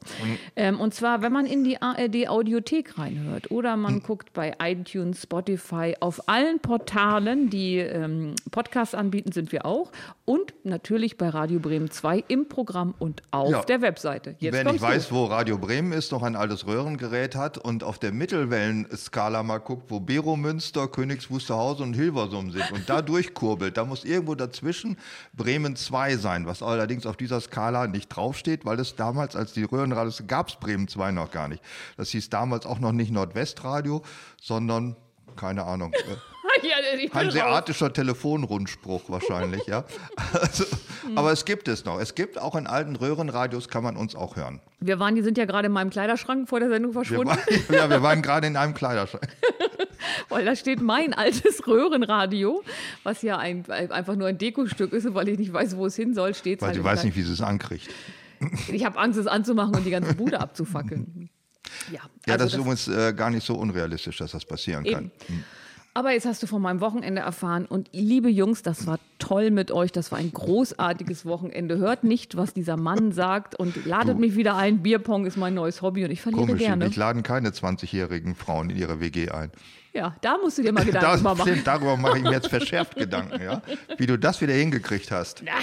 Ähm, 0.55 0.79
und 0.79 0.93
zwar, 0.93 1.21
wenn 1.21 1.33
man 1.33 1.45
in 1.45 1.65
die 1.65 1.81
ARD 1.81 2.29
Audiothek 2.29 2.97
reinhört 2.97 3.51
oder 3.51 3.75
man 3.75 4.01
guckt 4.01 4.31
bei 4.31 4.53
iTunes, 4.63 5.23
Spotify, 5.23 5.95
auf 5.99 6.29
allen 6.29 6.59
Portalen, 6.59 7.49
die 7.49 7.79
ähm, 7.79 8.35
Podcasts 8.51 8.95
anbieten, 8.95 9.33
sind 9.33 9.51
wir 9.51 9.65
auch. 9.65 9.91
Und 10.23 10.53
natürlich 10.63 11.17
bei 11.17 11.27
Radio 11.27 11.59
Bremen 11.59 11.91
2 11.91 12.23
im 12.29 12.47
Programm 12.47 12.93
und 12.97 13.23
auf 13.31 13.49
Ja. 13.51 13.61
der 13.63 13.81
Webseite. 13.81 14.35
Jetzt 14.39 14.53
Wenn 14.53 14.61
ich 14.67 14.79
kommst 14.79 14.83
weiß, 14.83 15.11
wo 15.11 15.25
Radio 15.25 15.57
Bremen 15.57 15.91
ist, 15.91 16.13
noch 16.13 16.23
ein 16.23 16.37
altes 16.37 16.65
Röhrengerät 16.65 17.35
hat 17.35 17.57
und 17.57 17.83
auf 17.83 17.99
der 17.99 18.13
Mittelwellenskala 18.13 19.43
mal 19.43 19.57
guckt, 19.57 19.89
wo 19.89 19.99
Bero 19.99 20.35
Münster, 20.37 20.87
Königs 20.87 21.29
Wusterhausen 21.29 21.83
und 21.87 21.93
Hilversum 21.95 22.51
sind 22.51 22.68
und 22.71 22.89
da 22.89 23.01
durchkurbelt, 23.01 23.77
da 23.77 23.85
muss 23.85 24.03
irgendwo 24.03 24.35
dazwischen 24.35 24.97
Bremen 25.33 25.75
2 25.75 26.17
sein, 26.17 26.45
was 26.45 26.63
allerdings 26.63 27.05
auf 27.05 27.17
dieser 27.17 27.41
Skala 27.41 27.87
nicht 27.87 28.09
draufsteht, 28.09 28.65
weil 28.65 28.79
es 28.79 28.95
damals, 28.95 29.35
als 29.35 29.53
die 29.53 29.63
Röhrenradios 29.63 30.23
gab 30.27 30.49
es 30.49 30.55
Bremen 30.55 30.87
2 30.87 31.11
noch 31.11 31.31
gar 31.31 31.47
nicht. 31.47 31.63
Das 31.97 32.09
hieß 32.09 32.29
damals 32.29 32.65
auch 32.65 32.79
noch 32.79 32.91
nicht 32.91 33.11
Nordwestradio, 33.11 34.03
sondern, 34.41 34.95
keine 35.35 35.63
Ahnung, 35.63 35.93
äh, 35.93 36.15
ja, 36.63 36.97
ich. 36.99 37.13
Hanseatischer 37.13 37.91
Telefonrundspruch 37.93 39.03
wahrscheinlich, 39.09 39.65
ja. 39.67 39.85
Also, 40.33 40.65
aber 41.15 41.31
es 41.31 41.45
gibt 41.45 41.67
es 41.67 41.85
noch. 41.85 41.99
Es 41.99 42.15
gibt 42.15 42.39
auch 42.39 42.55
in 42.55 42.67
alten 42.67 42.95
Röhrenradios 42.95 43.67
kann 43.69 43.83
man 43.83 43.97
uns 43.97 44.15
auch 44.15 44.35
hören. 44.35 44.61
Wir 44.79 44.99
waren, 44.99 45.15
die 45.15 45.21
sind 45.21 45.37
ja 45.37 45.45
gerade 45.45 45.67
in 45.67 45.71
meinem 45.71 45.89
Kleiderschrank 45.89 46.47
vor 46.47 46.59
der 46.59 46.69
Sendung 46.69 46.91
Wir 46.93 47.03
verschwunden. 47.03 47.29
waren, 47.29 47.39
ja, 47.73 47.89
wir 47.89 48.01
waren 48.01 48.21
gerade 48.21 48.47
in 48.47 48.55
einem 48.57 48.73
Kleiderschrank. 48.73 49.27
Weil 50.29 50.45
da 50.45 50.55
steht 50.55 50.81
mein 50.81 51.13
altes 51.13 51.65
Röhrenradio, 51.67 52.63
was 53.03 53.21
ja 53.21 53.37
ein, 53.37 53.69
einfach 53.69 54.15
nur 54.15 54.27
ein 54.27 54.37
Dekostück 54.37 54.93
ist, 54.93 55.05
und 55.05 55.15
weil 55.15 55.27
ich 55.29 55.37
nicht 55.39 55.51
weiß, 55.53 55.75
wo 55.75 55.85
es 55.85 55.95
hin 55.95 56.13
soll, 56.13 56.33
steht 56.33 56.59
es 56.59 56.61
Weil 56.61 56.67
halt. 56.69 56.75
sie 56.75 56.79
im 56.79 56.85
weiß 56.85 57.03
nicht, 57.03 57.17
wie 57.17 57.23
sie 57.23 57.33
es 57.33 57.41
ankriegt. 57.41 57.89
Ich 58.71 58.85
habe 58.85 58.97
Angst, 58.97 59.19
es 59.19 59.27
anzumachen 59.27 59.75
und 59.75 59.85
die 59.85 59.91
ganze 59.91 60.13
Bude 60.13 60.39
abzufackeln. 60.39 61.29
Ja, 61.91 62.01
Ja, 62.25 62.33
also 62.33 62.45
das 62.45 62.53
ist 62.53 62.59
übrigens 62.59 62.87
äh, 62.87 63.13
gar 63.13 63.29
nicht 63.29 63.45
so 63.45 63.55
unrealistisch, 63.55 64.17
dass 64.17 64.31
das 64.31 64.45
passieren 64.45 64.83
kann. 64.85 65.11
Eben. 65.29 65.43
Aber 65.93 66.11
jetzt 66.11 66.25
hast 66.25 66.41
du 66.43 66.47
von 66.47 66.61
meinem 66.61 66.81
Wochenende 66.81 67.21
erfahren 67.21 67.65
und 67.65 67.89
liebe 67.93 68.29
Jungs, 68.29 68.61
das 68.61 68.85
war 68.87 68.99
toll 69.17 69.49
mit 69.51 69.71
euch, 69.71 69.91
das 69.91 70.11
war 70.11 70.19
ein 70.19 70.31
großartiges 70.31 71.25
Wochenende. 71.25 71.77
Hört 71.77 72.03
nicht, 72.03 72.37
was 72.37 72.53
dieser 72.53 72.77
Mann 72.77 73.11
sagt 73.11 73.55
und 73.55 73.85
ladet 73.85 74.15
Du. 74.15 74.19
mich 74.19 74.35
wieder 74.35 74.55
ein. 74.55 74.81
Bierpong 74.83 75.25
ist 75.25 75.35
mein 75.35 75.55
neues 75.55 75.81
Hobby 75.81 76.05
und 76.05 76.11
ich 76.11 76.21
verliere 76.21 76.45
Komisch, 76.45 76.61
gerne. 76.61 76.87
ich 76.87 76.95
laden 76.95 77.23
keine 77.23 77.49
20-jährigen 77.49 78.35
Frauen 78.35 78.69
in 78.69 78.77
ihre 78.77 78.99
WG 79.01 79.29
ein. 79.29 79.51
Ja, 79.91 80.15
da 80.21 80.37
musst 80.37 80.59
du 80.59 80.61
dir 80.61 80.71
mal 80.71 80.85
Gedanken 80.85 81.23
Das, 81.23 81.37
machen. 81.37 81.61
darüber 81.65 81.97
mache 81.97 82.17
ich 82.19 82.23
mir 82.23 82.31
jetzt 82.33 82.47
verschärft 82.49 82.95
Gedanken, 82.95 83.41
ja? 83.41 83.61
wie 83.97 84.05
du 84.05 84.17
das 84.17 84.39
wieder 84.41 84.53
hingekriegt 84.53 85.11
hast. 85.11 85.41
Ja, 85.41 85.53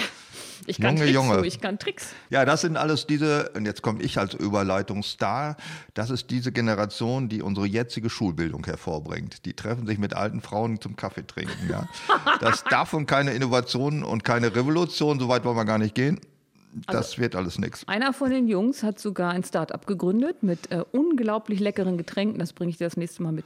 ich 0.67 0.79
kann 0.79 0.95
Junge, 0.97 0.99
Tricks, 1.05 1.13
Junge. 1.15 1.37
du, 1.37 1.43
ich 1.43 1.59
kann 1.61 1.79
Tricks. 1.79 2.13
Ja, 2.29 2.45
das 2.45 2.61
sind 2.61 2.77
alles 2.77 3.07
diese, 3.07 3.49
und 3.55 3.65
jetzt 3.65 3.81
komme 3.81 4.01
ich 4.03 4.17
als 4.17 4.33
Überleitungsstar, 4.33 5.57
das 5.93 6.09
ist 6.09 6.29
diese 6.29 6.51
Generation, 6.51 7.29
die 7.29 7.41
unsere 7.41 7.65
jetzige 7.65 8.09
Schulbildung 8.09 8.65
hervorbringt. 8.65 9.45
Die 9.45 9.53
treffen 9.53 9.87
sich 9.87 9.97
mit 9.97 10.13
alten 10.13 10.41
Frauen 10.41 10.79
zum 10.79 10.95
Kaffee 10.95 11.25
trinken. 11.25 11.69
Ja. 11.69 11.87
Das 12.39 12.63
davon 12.65 13.05
keine 13.05 13.31
Innovation 13.31 14.03
und 14.03 14.23
keine 14.23 14.55
Revolution, 14.55 15.19
so 15.19 15.27
weit 15.29 15.43
wollen 15.45 15.57
wir 15.57 15.65
gar 15.65 15.77
nicht 15.79 15.95
gehen. 15.95 16.19
Das 16.85 17.11
Also 17.11 17.21
wird 17.21 17.35
alles 17.35 17.57
nichts. 17.57 17.87
Einer 17.87 18.13
von 18.13 18.29
den 18.29 18.47
Jungs 18.47 18.83
hat 18.83 18.99
sogar 18.99 19.31
ein 19.31 19.43
Start-up 19.43 19.87
gegründet 19.87 20.43
mit 20.43 20.69
äh, 20.69 20.83
unglaublich 20.91 21.59
leckeren 21.59 21.97
Getränken. 21.97 22.37
Das 22.37 22.53
bringe 22.53 22.69
ich 22.69 22.77
dir 22.77 22.83
das 22.83 22.97
nächste 22.97 23.23
Mal 23.23 23.31
mit. 23.31 23.45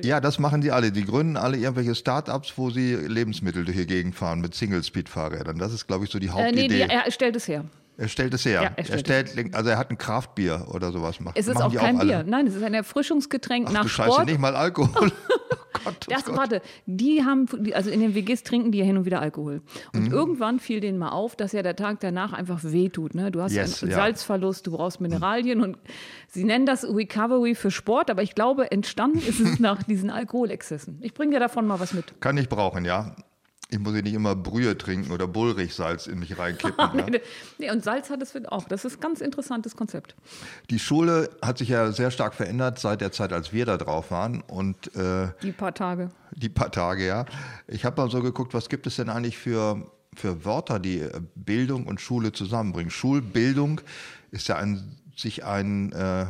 Ja, 0.00 0.20
das 0.20 0.38
machen 0.38 0.60
die 0.62 0.72
alle. 0.72 0.90
Die 0.90 1.04
gründen 1.04 1.36
alle 1.36 1.56
irgendwelche 1.58 1.94
Start-ups, 1.94 2.54
wo 2.56 2.70
sie 2.70 2.94
Lebensmittel 2.94 3.64
durch 3.64 3.76
die 3.76 3.86
Gegend 3.86 4.14
fahren 4.14 4.40
mit 4.40 4.54
Single-Speed-Fahrrädern. 4.54 5.58
Das 5.58 5.72
ist, 5.72 5.86
glaube 5.86 6.04
ich, 6.06 6.10
so 6.10 6.18
die 6.18 6.28
Äh, 6.28 6.30
Hauptidee. 6.30 6.62
nee, 6.62 6.68
die, 6.68 6.80
er 6.80 7.10
stellt 7.10 7.36
es 7.36 7.46
her. 7.46 7.64
er 7.98 8.08
stellt 8.08 8.32
es 8.34 8.44
her. 8.44 8.62
Ja, 8.62 8.70
er 8.74 8.78
er, 8.78 8.84
stellt 8.98 9.28
stellt, 9.30 9.54
also 9.54 9.68
er 9.70 9.76
hat 9.78 9.90
ein 9.90 9.98
Kraftbier 9.98 10.66
oder 10.70 10.90
sowas. 10.92 11.20
Macht, 11.20 11.36
Es 11.38 11.46
ist 11.46 11.60
auch 11.60 11.70
die 11.70 11.76
kein 11.76 11.98
alle. 11.98 12.08
Bier. 12.08 12.24
Nein, 12.26 12.46
es 12.46 12.54
ist 12.54 12.62
ein 12.62 12.74
Erfrischungsgetränk 12.74 13.66
Ach 13.68 13.72
nach 13.72 13.82
du 13.82 13.88
Scheiße, 13.88 14.12
Sport. 14.12 14.26
nicht 14.26 14.40
mal 14.40 14.56
Alkohol. 14.56 15.12
Oh 15.84 15.90
Gott, 15.90 15.96
oh 16.08 16.10
Das, 16.10 16.24
Gott. 16.24 16.36
warte, 16.36 16.62
die 16.86 17.24
haben, 17.24 17.46
also 17.74 17.90
in 17.90 18.00
den 18.00 18.14
WGs 18.14 18.42
trinken 18.42 18.72
die 18.72 18.78
ja 18.78 18.84
hin 18.84 18.96
und 18.96 19.04
wieder 19.04 19.20
Alkohol. 19.20 19.62
Und 19.92 20.06
Mhm. 20.08 20.12
irgendwann 20.12 20.58
fiel 20.60 20.80
denen 20.80 20.98
mal 20.98 21.10
auf, 21.10 21.36
dass 21.36 21.52
ja 21.52 21.62
der 21.62 21.76
Tag 21.76 22.00
danach 22.00 22.32
einfach 22.32 22.60
wehtut. 22.62 23.14
Ne? 23.14 23.30
Du 23.30 23.40
hast 23.42 23.52
Yes, 23.52 23.82
einen 23.82 23.92
ja. 23.92 23.98
Salzverlust, 23.98 24.66
du 24.66 24.72
brauchst 24.72 25.00
Mineralien 25.00 25.60
und 25.62 25.76
sie 26.28 26.44
nennen 26.44 26.66
das 26.66 26.84
Recovery 26.84 27.54
für 27.54 27.70
Sport, 27.70 28.10
aber 28.10 28.22
ich 28.22 28.34
glaube, 28.34 28.70
entstanden 28.70 29.18
ist 29.18 29.40
es 29.40 29.58
nach 29.60 29.82
diesen 29.82 30.10
Alkoholexzessen. 30.10 30.98
Ich 31.02 31.14
bringe 31.14 31.32
dir 31.32 31.40
davon 31.40 31.66
mal 31.66 31.80
was 31.80 31.92
mit. 31.94 32.20
Kann 32.20 32.36
ich 32.38 32.48
brauchen, 32.48 32.84
ja. 32.84 33.14
Ich 33.72 33.78
muss 33.78 33.94
hier 33.94 34.02
nicht 34.02 34.12
immer 34.12 34.36
Brühe 34.36 34.76
trinken 34.76 35.12
oder 35.12 35.26
Bullrichsalz 35.26 36.06
in 36.06 36.18
mich 36.18 36.38
reinkippen. 36.38 36.98
ja. 36.98 37.06
Nee, 37.58 37.70
und 37.70 37.82
Salz 37.82 38.10
hat 38.10 38.20
es 38.20 38.34
auch. 38.46 38.64
Das 38.64 38.84
ist 38.84 38.96
ein 38.96 39.00
ganz 39.00 39.22
interessantes 39.22 39.76
Konzept. 39.76 40.14
Die 40.68 40.78
Schule 40.78 41.30
hat 41.40 41.56
sich 41.56 41.70
ja 41.70 41.90
sehr 41.90 42.10
stark 42.10 42.34
verändert 42.34 42.78
seit 42.78 43.00
der 43.00 43.12
Zeit, 43.12 43.32
als 43.32 43.54
wir 43.54 43.64
da 43.64 43.78
drauf 43.78 44.10
waren 44.10 44.42
und 44.42 44.94
äh, 44.94 45.28
Die 45.42 45.52
paar 45.52 45.72
Tage. 45.72 46.10
die 46.32 46.50
paar 46.50 46.70
Tage, 46.70 47.06
ja. 47.06 47.24
Ich 47.66 47.86
habe 47.86 47.98
mal 48.02 48.10
so 48.10 48.20
geguckt, 48.22 48.52
was 48.52 48.68
gibt 48.68 48.86
es 48.86 48.96
denn 48.96 49.08
eigentlich 49.08 49.38
für, 49.38 49.90
für 50.14 50.44
Wörter, 50.44 50.78
die 50.78 51.00
äh, 51.00 51.20
Bildung 51.34 51.86
und 51.86 51.98
Schule 51.98 52.32
zusammenbringen. 52.32 52.90
Schulbildung 52.90 53.80
ist 54.32 54.48
ja 54.48 54.56
an 54.56 54.98
sich 55.16 55.44
ein, 55.44 55.92
äh, 55.92 56.26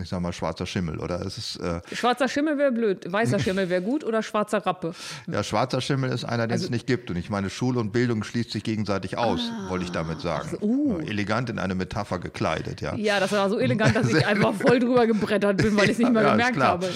ich 0.00 0.08
sag 0.08 0.20
mal, 0.20 0.32
schwarzer 0.32 0.66
Schimmel, 0.66 0.98
oder? 0.98 1.24
Es 1.24 1.38
ist, 1.38 1.56
äh, 1.56 1.80
Schwarzer 1.92 2.28
Schimmel 2.28 2.58
wäre 2.58 2.72
blöd, 2.72 3.10
weißer 3.10 3.38
Schimmel 3.38 3.68
wäre 3.70 3.82
gut 3.82 4.04
oder 4.04 4.22
schwarzer 4.22 4.58
Rappe. 4.66 4.94
ja, 5.26 5.42
schwarzer 5.42 5.80
Schimmel 5.80 6.10
ist 6.10 6.24
einer, 6.24 6.46
den 6.46 6.52
Also 6.52 6.64
es 6.64 6.70
nicht 6.70 6.86
gibt. 6.86 7.10
Und 7.10 7.16
ich 7.16 7.30
meine, 7.30 7.50
Schule 7.50 7.78
und 7.80 7.92
Bildung 7.92 8.24
schließt 8.24 8.50
sich 8.50 8.64
gegenseitig 8.64 9.16
aus, 9.18 9.52
wollte 9.68 9.84
ich 9.84 9.92
damit 9.92 10.20
sagen. 10.20 10.56
uh. 10.60 10.98
Ja, 11.00 11.06
Elegant 11.06 11.50
in 11.50 11.58
eine 11.58 11.74
Metapher 11.74 12.18
gekleidet, 12.18 12.80
ja. 12.80 12.94
Ja, 12.96 13.20
das 13.20 13.32
war 13.32 13.48
so 13.48 13.58
elegant, 13.58 13.94
dass 13.94 14.08
ich 14.08 14.26
einfach 14.26 14.54
voll 14.54 14.78
drüber 14.80 15.06
gebrettert 15.06 15.58
bin, 15.58 15.76
weil 15.76 15.84
ich 15.84 15.90
es 15.92 15.98
nicht 15.98 16.12
mehr 16.12 16.22
Ja, 16.22 16.30
gemerkt 16.32 16.58
habe. 16.60 16.88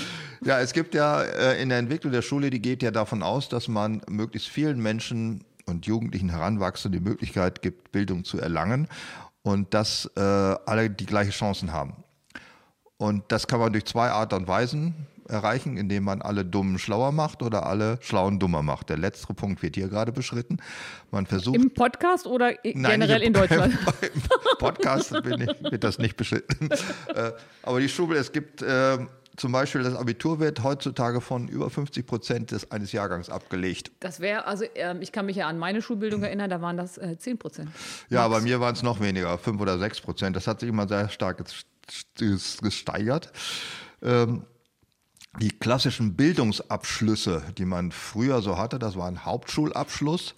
Ja, 0.43 0.59
es 0.61 0.73
gibt 0.73 0.95
ja 0.95 1.23
äh, 1.23 1.63
in 1.63 1.69
der 1.69 1.79
Entwicklung 1.79 2.13
der 2.13 2.23
Schule, 2.23 2.51
die 2.51 2.61
geht 2.61 2.83
ja 2.83 2.91
davon 2.91 3.23
aus, 3.23 3.49
dass 3.49 3.69
man 3.69 4.01
möglichst 4.09 4.49
vielen 4.49 4.81
Menschen 4.81 5.45
und 5.67 5.87
Jugendlichen 5.87 6.31
Heranwachsenden 6.31 7.03
die 7.03 7.09
Möglichkeit 7.09 7.63
gibt, 7.63 7.93
Bildung 7.93 8.25
zu 8.25 8.41
erlangen 8.41 8.89
und 9.43 9.73
dass 9.75 10.11
äh, 10.17 10.21
alle 10.21 10.91
die 10.91 11.07
gleiche 11.07 11.31
Chancen 11.31 11.73
haben. 11.73 11.95
Und 13.01 13.25
das 13.29 13.47
kann 13.47 13.61
man 13.61 13.73
durch 13.73 13.87
zwei 13.87 14.11
Art 14.11 14.35
und 14.35 14.47
Weisen 14.47 15.07
erreichen, 15.27 15.79
indem 15.79 16.05
man 16.05 16.21
alle 16.21 16.45
Dummen 16.45 16.79
schlauer 16.79 17.13
macht 17.13 17.43
oder 17.43 17.65
alle 17.65 17.97
Schlauen 18.03 18.39
dummer 18.39 18.63
macht. 18.63 18.91
Der 18.91 18.99
letztere 18.99 19.33
Punkt 19.33 19.63
wird 19.63 19.77
hier 19.77 19.89
gerade 19.89 20.13
beschritten. 20.13 20.59
Man 21.11 21.25
versucht 21.25 21.57
Im 21.57 21.73
Podcast 21.73 22.27
oder 22.27 22.53
Nein, 22.63 23.01
generell 23.01 23.23
in 23.23 23.33
Deutschland? 23.33 23.73
Im 24.03 24.23
Podcast 24.59 25.13
ich, 25.13 25.25
wird 25.71 25.83
das 25.83 25.99
nicht 25.99 26.19
beschritten. 26.19 26.69
Äh, 27.15 27.33
Aber 27.63 27.81
die 27.81 27.89
Schule, 27.89 28.19
es 28.19 28.33
gibt 28.33 28.63
äh, 28.63 28.99
zum 29.37 29.53
Beispiel, 29.53 29.83
das 29.83 29.97
Abitur 29.97 30.39
wird 30.39 30.63
heutzutage 30.63 31.21
von 31.21 31.49
über 31.49 31.71
50 31.71 32.07
Prozent 32.07 32.51
des 32.51 32.71
eines 32.71 32.93
Jahrgangs 32.93 33.31
abgelegt. 33.31 33.91
Das 34.01 34.21
wäre, 34.21 34.47
also 34.47 34.65
ähm, 34.75 35.01
ich 35.01 35.13
kann 35.13 35.27
mich 35.27 35.37
ja 35.37 35.49
an 35.49 35.59
meine 35.59 35.83
Schulbildung 35.83 36.23
erinnern, 36.23 36.51
da 36.51 36.61
waren 36.61 36.77
das 36.77 36.99
äh, 36.99 37.17
10 37.19 37.39
Prozent. 37.39 37.71
Ja, 38.11 38.29
bei 38.29 38.41
mir 38.41 38.61
waren 38.61 38.75
es 38.75 38.83
noch 38.83 39.01
weniger, 39.01 39.39
5 39.39 39.61
oder 39.61 39.79
6 39.79 40.03
Prozent. 40.03 40.37
Das 40.37 40.47
hat 40.47 40.61
sich 40.61 40.69
immer 40.69 40.87
sehr 40.87 41.09
stark 41.09 41.39
gesteigert. 42.61 43.33
Ähm, 44.03 44.47
die 45.39 45.51
klassischen 45.51 46.17
Bildungsabschlüsse, 46.17 47.45
die 47.57 47.65
man 47.65 47.93
früher 47.93 48.43
so 48.43 48.59
hatte, 48.59 48.79
das 48.79 48.97
war 48.97 49.07
ein 49.07 49.25
Hauptschulabschluss 49.25 50.35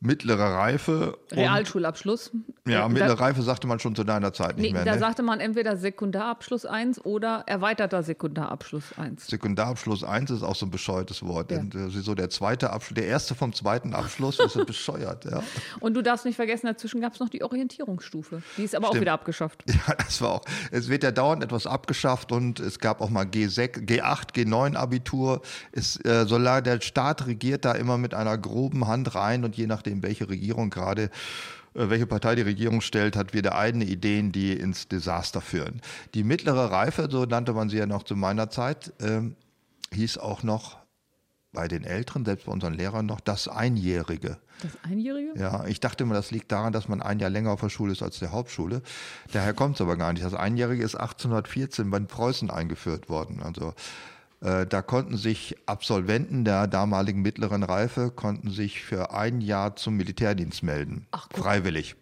mittlere 0.00 0.54
Reife. 0.54 1.18
Realschulabschluss. 1.30 2.30
Ja, 2.66 2.88
mittlere 2.88 3.16
da, 3.16 3.24
Reife 3.24 3.42
sagte 3.42 3.66
man 3.66 3.80
schon 3.80 3.94
zu 3.94 4.02
deiner 4.02 4.32
Zeit 4.32 4.56
nicht 4.56 4.68
nee, 4.68 4.72
mehr. 4.72 4.84
Da 4.84 4.94
ne? 4.94 4.98
sagte 4.98 5.22
man 5.22 5.40
entweder 5.40 5.76
Sekundarabschluss 5.76 6.64
1 6.64 7.04
oder 7.04 7.44
erweiterter 7.46 8.02
Sekundarabschluss 8.02 8.98
1. 8.98 9.26
Sekundarabschluss 9.26 10.02
1 10.02 10.30
ist 10.30 10.42
auch 10.42 10.56
so 10.56 10.66
ein 10.66 10.70
bescheuertes 10.70 11.22
Wort. 11.22 11.50
Ja. 11.50 11.58
Und, 11.58 11.74
äh, 11.74 11.90
so 11.90 12.14
der 12.14 12.30
zweite 12.30 12.70
Abschluss, 12.70 12.94
der 12.94 13.06
erste 13.06 13.34
vom 13.34 13.52
zweiten 13.52 13.92
Abschluss 13.92 14.40
ist 14.40 14.54
so 14.54 14.64
bescheuert. 14.64 15.26
Ja. 15.26 15.42
Und 15.80 15.94
du 15.94 16.02
darfst 16.02 16.24
nicht 16.24 16.36
vergessen, 16.36 16.66
dazwischen 16.66 17.02
gab 17.02 17.12
es 17.12 17.20
noch 17.20 17.28
die 17.28 17.42
Orientierungsstufe. 17.42 18.42
Die 18.56 18.64
ist 18.64 18.74
aber 18.74 18.86
Stimmt. 18.86 18.98
auch 18.98 19.00
wieder 19.02 19.12
abgeschafft. 19.12 19.64
Ja, 19.86 19.94
das 19.94 20.20
war 20.20 20.32
auch. 20.32 20.44
Es 20.72 20.88
wird 20.88 21.04
ja 21.04 21.10
dauernd 21.10 21.42
etwas 21.42 21.66
abgeschafft 21.66 22.32
und 22.32 22.60
es 22.60 22.80
gab 22.80 23.00
auch 23.00 23.08
mal 23.08 23.24
G6, 23.24 23.86
G8, 23.86 24.34
G9 24.34 24.76
Abitur. 24.76 25.40
Es, 25.72 25.96
äh, 26.04 26.26
solange 26.26 26.62
der 26.62 26.80
Staat 26.82 27.26
regiert 27.26 27.64
da 27.64 27.72
immer 27.72 27.96
mit 27.96 28.12
einer 28.12 28.36
groben 28.36 28.86
Hand 28.86 29.14
rein 29.14 29.44
und 29.44 29.56
je 29.56 29.66
nachdem 29.66 29.89
nachdem, 29.90 30.02
welche 30.02 30.28
Regierung 30.28 30.70
gerade 30.70 31.10
äh, 31.74 31.90
welche 31.90 32.06
Partei 32.06 32.34
die 32.34 32.42
Regierung 32.42 32.80
stellt, 32.80 33.16
hat 33.16 33.34
wieder 33.34 33.56
eigene 33.56 33.84
Ideen, 33.84 34.32
die 34.32 34.52
ins 34.52 34.88
Desaster 34.88 35.40
führen. 35.40 35.80
Die 36.14 36.24
mittlere 36.24 36.70
Reife, 36.70 37.08
so 37.10 37.24
nannte 37.24 37.52
man 37.52 37.68
sie 37.68 37.78
ja 37.78 37.86
noch 37.86 38.02
zu 38.04 38.16
meiner 38.16 38.50
Zeit, 38.50 38.92
äh, 39.00 39.22
hieß 39.92 40.18
auch 40.18 40.42
noch 40.42 40.78
bei 41.52 41.66
den 41.66 41.82
Älteren, 41.82 42.24
selbst 42.24 42.46
bei 42.46 42.52
unseren 42.52 42.74
Lehrern 42.74 43.06
noch, 43.06 43.18
das 43.18 43.48
Einjährige. 43.48 44.38
Das 44.62 44.70
Einjährige? 44.84 45.32
Ja, 45.36 45.64
ich 45.66 45.80
dachte 45.80 46.04
immer, 46.04 46.14
das 46.14 46.30
liegt 46.30 46.52
daran, 46.52 46.72
dass 46.72 46.86
man 46.86 47.02
ein 47.02 47.18
Jahr 47.18 47.30
länger 47.30 47.50
auf 47.50 47.60
der 47.60 47.70
Schule 47.70 47.92
ist 47.92 48.02
als 48.02 48.20
der 48.20 48.30
Hauptschule. 48.30 48.82
Daher 49.32 49.52
kommt 49.52 49.74
es 49.76 49.80
aber 49.80 49.96
gar 49.96 50.12
nicht. 50.12 50.24
Das 50.24 50.34
Einjährige 50.34 50.84
ist 50.84 50.94
1814 50.94 51.90
bei 51.90 51.98
Preußen 51.98 52.50
eingeführt 52.50 53.08
worden. 53.08 53.42
Also 53.42 53.74
da 54.40 54.82
konnten 54.82 55.16
sich 55.16 55.56
Absolventen 55.66 56.44
der 56.44 56.66
damaligen 56.66 57.20
mittleren 57.20 57.62
Reife 57.62 58.10
konnten 58.10 58.50
sich 58.50 58.82
für 58.82 59.12
ein 59.12 59.40
Jahr 59.40 59.76
zum 59.76 59.96
Militärdienst 59.96 60.62
melden, 60.62 61.06
Ach, 61.10 61.28
freiwillig. 61.34 61.96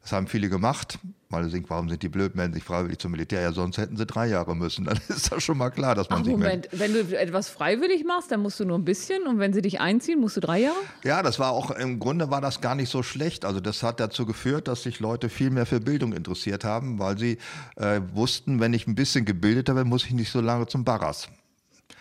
Das 0.00 0.12
haben 0.12 0.26
viele 0.28 0.48
gemacht, 0.48 1.00
sie 1.30 1.50
denken, 1.50 1.68
warum 1.68 1.88
sind 1.88 2.02
die 2.02 2.08
blöd, 2.08 2.34
melden 2.34 2.54
sich 2.54 2.64
freiwillig 2.64 2.98
zum 2.98 3.12
Militär? 3.12 3.42
Ja, 3.42 3.52
sonst 3.52 3.78
hätten 3.78 3.96
sie 3.96 4.06
drei 4.06 4.28
Jahre 4.28 4.54
müssen. 4.54 4.84
Dann 4.84 4.98
ist 5.08 5.32
das 5.32 5.42
schon 5.42 5.58
mal 5.58 5.70
klar, 5.70 5.94
dass 5.94 6.08
man 6.08 6.20
Ach, 6.20 6.24
sich 6.24 6.32
Moment, 6.32 6.72
meldet. 6.72 6.78
wenn 6.78 6.92
du 6.92 7.18
etwas 7.18 7.48
freiwillig 7.48 8.04
machst, 8.04 8.30
dann 8.30 8.40
musst 8.40 8.60
du 8.60 8.64
nur 8.64 8.78
ein 8.78 8.84
bisschen 8.84 9.26
und 9.26 9.38
wenn 9.38 9.52
sie 9.52 9.62
dich 9.62 9.80
einziehen, 9.80 10.20
musst 10.20 10.36
du 10.36 10.40
drei 10.40 10.60
Jahre? 10.60 10.76
Ja, 11.04 11.22
das 11.22 11.38
war 11.38 11.50
auch, 11.50 11.70
im 11.72 11.98
Grunde 11.98 12.30
war 12.30 12.40
das 12.40 12.60
gar 12.60 12.74
nicht 12.74 12.90
so 12.90 13.02
schlecht. 13.02 13.44
Also 13.44 13.60
das 13.60 13.82
hat 13.82 14.00
dazu 14.00 14.26
geführt, 14.26 14.68
dass 14.68 14.82
sich 14.82 15.00
Leute 15.00 15.28
viel 15.28 15.50
mehr 15.50 15.66
für 15.66 15.80
Bildung 15.80 16.12
interessiert 16.12 16.64
haben, 16.64 16.98
weil 16.98 17.18
sie 17.18 17.38
äh, 17.76 18.00
wussten, 18.12 18.60
wenn 18.60 18.72
ich 18.74 18.86
ein 18.86 18.94
bisschen 18.94 19.24
gebildeter 19.24 19.74
bin, 19.74 19.88
muss 19.88 20.04
ich 20.04 20.12
nicht 20.12 20.30
so 20.30 20.40
lange 20.40 20.66
zum 20.66 20.84
Barras. 20.84 21.28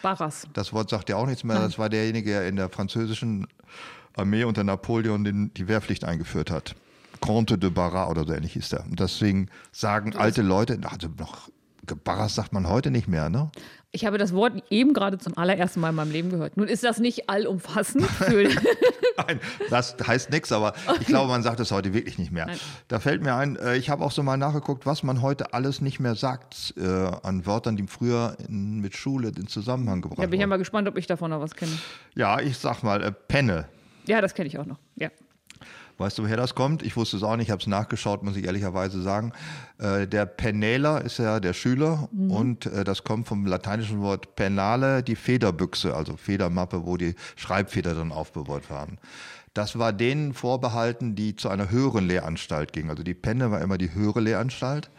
Barras. 0.06 0.48
Das 0.54 0.72
Wort 0.72 0.92
sagt 0.92 1.10
ja 1.10 1.16
auch 1.16 1.26
nichts 1.26 1.44
mehr. 1.44 1.56
Nein. 1.56 1.66
Das 1.66 1.80
war 1.80 1.90
derjenige, 1.90 2.30
der 2.30 2.48
in 2.48 2.58
der 2.58 2.70
französischen 2.70 3.48
Armee 4.16 4.44
unter 4.44 4.64
Napoleon 4.64 5.24
den, 5.24 5.52
die 5.56 5.68
Wehrpflicht 5.68 6.04
eingeführt 6.04 6.52
hat. 6.52 6.76
Comte 7.22 7.58
de 7.58 7.72
Barras 7.72 8.12
oder 8.12 8.24
so 8.24 8.32
ähnlich 8.32 8.54
hieß 8.54 8.70
der. 8.70 8.84
Und 8.86 9.00
deswegen 9.00 9.50
sagen 9.72 10.16
alte 10.16 10.44
Leute, 10.44 10.80
also 10.84 11.08
noch 11.18 11.50
Barras 12.04 12.36
sagt 12.36 12.54
man 12.54 12.70
heute 12.70 12.92
nicht 12.92 13.08
mehr, 13.08 13.30
ne? 13.30 13.50
Ich 13.96 14.06
habe 14.06 14.18
das 14.18 14.34
Wort 14.34 14.62
eben 14.70 14.94
gerade 14.94 15.18
zum 15.20 15.38
allerersten 15.38 15.80
Mal 15.80 15.92
in 15.92 15.96
meinem 15.96 16.12
Leben 16.12 16.30
gehört. 16.30 16.58
Nun 16.58 16.68
ist 16.68 16.84
das 16.84 17.00
nicht 17.00 17.30
allumfassend. 17.30 18.06
Nein, 19.18 19.40
das 19.70 19.96
heißt 20.06 20.32
nichts, 20.32 20.52
aber 20.52 20.74
ich 21.00 21.08
glaube, 21.08 21.30
man 21.30 21.44
sagt 21.44 21.62
es 21.62 21.72
heute 21.72 21.94
wirklich 21.94 22.18
nicht 22.18 22.30
mehr. 22.30 22.46
Nein. 22.48 22.60
Da 22.90 23.00
fällt 23.00 23.24
mir 23.24 23.36
ein, 23.36 23.56
äh, 23.56 23.78
ich 23.78 23.90
habe 23.90 24.04
auch 24.04 24.12
so 24.12 24.22
mal 24.22 24.36
nachgeguckt, 24.36 24.86
was 24.86 25.04
man 25.04 25.22
heute 25.22 25.54
alles 25.54 25.80
nicht 25.80 26.02
mehr 26.02 26.16
sagt 26.16 26.74
äh, 26.76 26.82
an 26.84 27.46
Wörtern, 27.46 27.78
die 27.78 27.88
früher 27.88 28.36
in, 28.50 28.82
mit 28.82 28.98
Schule 28.98 29.30
in 29.30 29.48
Zusammenhang 29.48 30.02
gebracht 30.02 30.18
wurden. 30.18 30.28
Da 30.28 30.30
bin 30.30 30.40
ich 30.40 30.42
ja 30.42 30.48
mal 30.48 30.58
gespannt, 30.58 30.90
ob 30.90 30.98
ich 30.98 31.08
davon 31.08 31.30
noch 31.32 31.40
was 31.40 31.56
kenne. 31.56 31.72
Ja, 32.16 32.42
ich 32.42 32.58
sag 32.58 32.84
mal, 32.84 33.02
äh, 33.02 33.14
Penne. 33.14 33.70
Ja, 34.08 34.20
das 34.20 34.34
kenne 34.34 34.48
ich 34.48 34.60
auch 34.60 34.66
noch. 34.66 34.78
Ja. 34.98 35.10
Weißt 35.98 36.18
du, 36.18 36.24
woher 36.24 36.36
das 36.36 36.56
kommt? 36.56 36.84
Ich 36.84 36.98
wusste 36.98 37.16
es 37.16 37.24
auch 37.24 37.38
nicht, 37.38 37.48
ich 37.48 37.52
habe 37.52 37.62
es 37.62 37.68
nachgeschaut, 37.68 38.22
muss 38.22 38.36
ich 38.36 38.46
ehrlicherweise 38.46 39.02
sagen. 39.02 39.32
Äh, 39.78 40.08
der 40.08 40.26
Penäler 40.26 41.02
ist 41.02 41.20
ja 41.20 41.40
der 41.40 41.54
Schüler 41.54 42.10
mhm. 42.12 42.32
und 42.32 42.66
äh, 42.66 42.84
das 42.84 43.04
kommt 43.04 43.28
vom 43.28 43.46
lateinischen 43.46 44.02
Wort 44.02 44.36
penale, 44.36 45.04
die 45.04 45.16
Federbüchse, 45.16 45.96
also 45.96 46.18
Federmappe, 46.18 46.86
wo 46.86 46.98
die 46.98 47.16
Schreibfeder 47.38 47.94
dann 47.94 48.12
aufbewahrt 48.12 48.70
waren. 48.70 48.98
Das 49.54 49.80
war 49.80 49.94
denen 49.94 50.34
vorbehalten, 50.34 51.16
die 51.16 51.38
zu 51.38 51.48
einer 51.48 51.72
höheren 51.72 52.08
Lehranstalt 52.08 52.74
gingen. 52.74 52.90
Also 52.90 53.04
die 53.04 53.14
Penne 53.14 53.52
war 53.52 53.62
immer 53.62 53.78
die 53.78 53.94
höhere 53.94 54.20
Lehranstalt. 54.20 54.90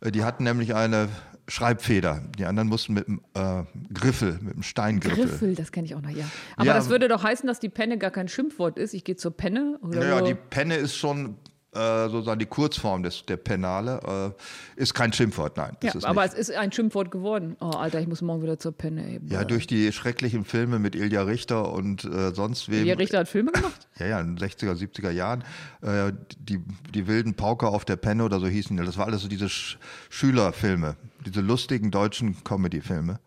Äh, 0.00 0.10
die 0.10 0.24
hatten 0.24 0.44
nämlich 0.44 0.74
eine 0.74 1.08
Schreibfeder. 1.50 2.22
Die 2.38 2.44
anderen 2.44 2.68
mussten 2.68 2.94
mit 2.94 3.08
dem 3.08 3.20
äh, 3.34 3.64
Griffel, 3.92 4.38
mit 4.40 4.54
dem 4.54 4.62
Steingriffel. 4.62 5.26
Griffel, 5.26 5.54
das 5.56 5.72
kenne 5.72 5.86
ich 5.86 5.94
auch 5.96 6.00
noch, 6.00 6.10
ja. 6.10 6.24
Aber 6.56 6.66
ja, 6.66 6.74
das 6.74 6.88
würde 6.88 7.08
doch 7.08 7.24
heißen, 7.24 7.46
dass 7.46 7.58
die 7.58 7.68
Penne 7.68 7.98
gar 7.98 8.12
kein 8.12 8.28
Schimpfwort 8.28 8.78
ist. 8.78 8.94
Ich 8.94 9.02
gehe 9.02 9.16
zur 9.16 9.36
Penne. 9.36 9.78
Oder 9.82 10.06
ja, 10.06 10.20
die 10.22 10.34
Penne 10.34 10.76
ist 10.76 10.94
schon 10.96 11.36
äh, 11.72 12.08
sozusagen 12.08 12.40
die 12.40 12.46
Kurzform 12.46 13.02
des, 13.02 13.24
der 13.26 13.36
Penale, 13.36 14.34
äh, 14.76 14.80
ist 14.80 14.92
kein 14.94 15.12
Schimpfwort, 15.12 15.56
nein. 15.56 15.76
ja, 15.82 15.92
aber 16.02 16.22
nicht. 16.22 16.34
es 16.34 16.48
ist 16.48 16.56
ein 16.56 16.72
Schimpfwort 16.72 17.10
geworden. 17.10 17.56
Oh, 17.60 17.66
Alter, 17.70 18.00
ich 18.00 18.08
muss 18.08 18.22
morgen 18.22 18.42
wieder 18.42 18.58
zur 18.58 18.72
Penne. 18.72 19.06
Ey, 19.06 19.20
ja, 19.26 19.44
durch 19.44 19.66
die 19.66 19.92
schrecklichen 19.92 20.44
Filme 20.44 20.78
mit 20.78 20.96
Ilja 20.96 21.22
Richter 21.22 21.72
und 21.72 22.04
äh, 22.04 22.34
sonst 22.34 22.70
wem. 22.70 22.80
Ilja 22.80 22.96
Richter 22.96 23.18
hat 23.18 23.28
Filme 23.28 23.52
gemacht? 23.52 23.88
ja, 23.98 24.06
ja, 24.06 24.20
in 24.20 24.34
den 24.36 24.48
60er, 24.48 24.74
70er 24.74 25.10
Jahren. 25.10 25.44
Äh, 25.82 26.12
die, 26.38 26.60
die 26.92 27.06
wilden 27.06 27.34
Pauker 27.34 27.68
auf 27.68 27.84
der 27.84 27.96
Penne 27.96 28.24
oder 28.24 28.40
so 28.40 28.48
hießen 28.48 28.76
die. 28.76 28.84
Das 28.84 28.98
war 28.98 29.06
alles 29.06 29.22
so 29.22 29.28
diese 29.28 29.48
Sch 29.48 29.78
Schülerfilme, 30.08 30.96
diese 31.24 31.40
lustigen 31.40 31.90
deutschen 31.90 32.42
Comedy-Filme. 32.42 33.20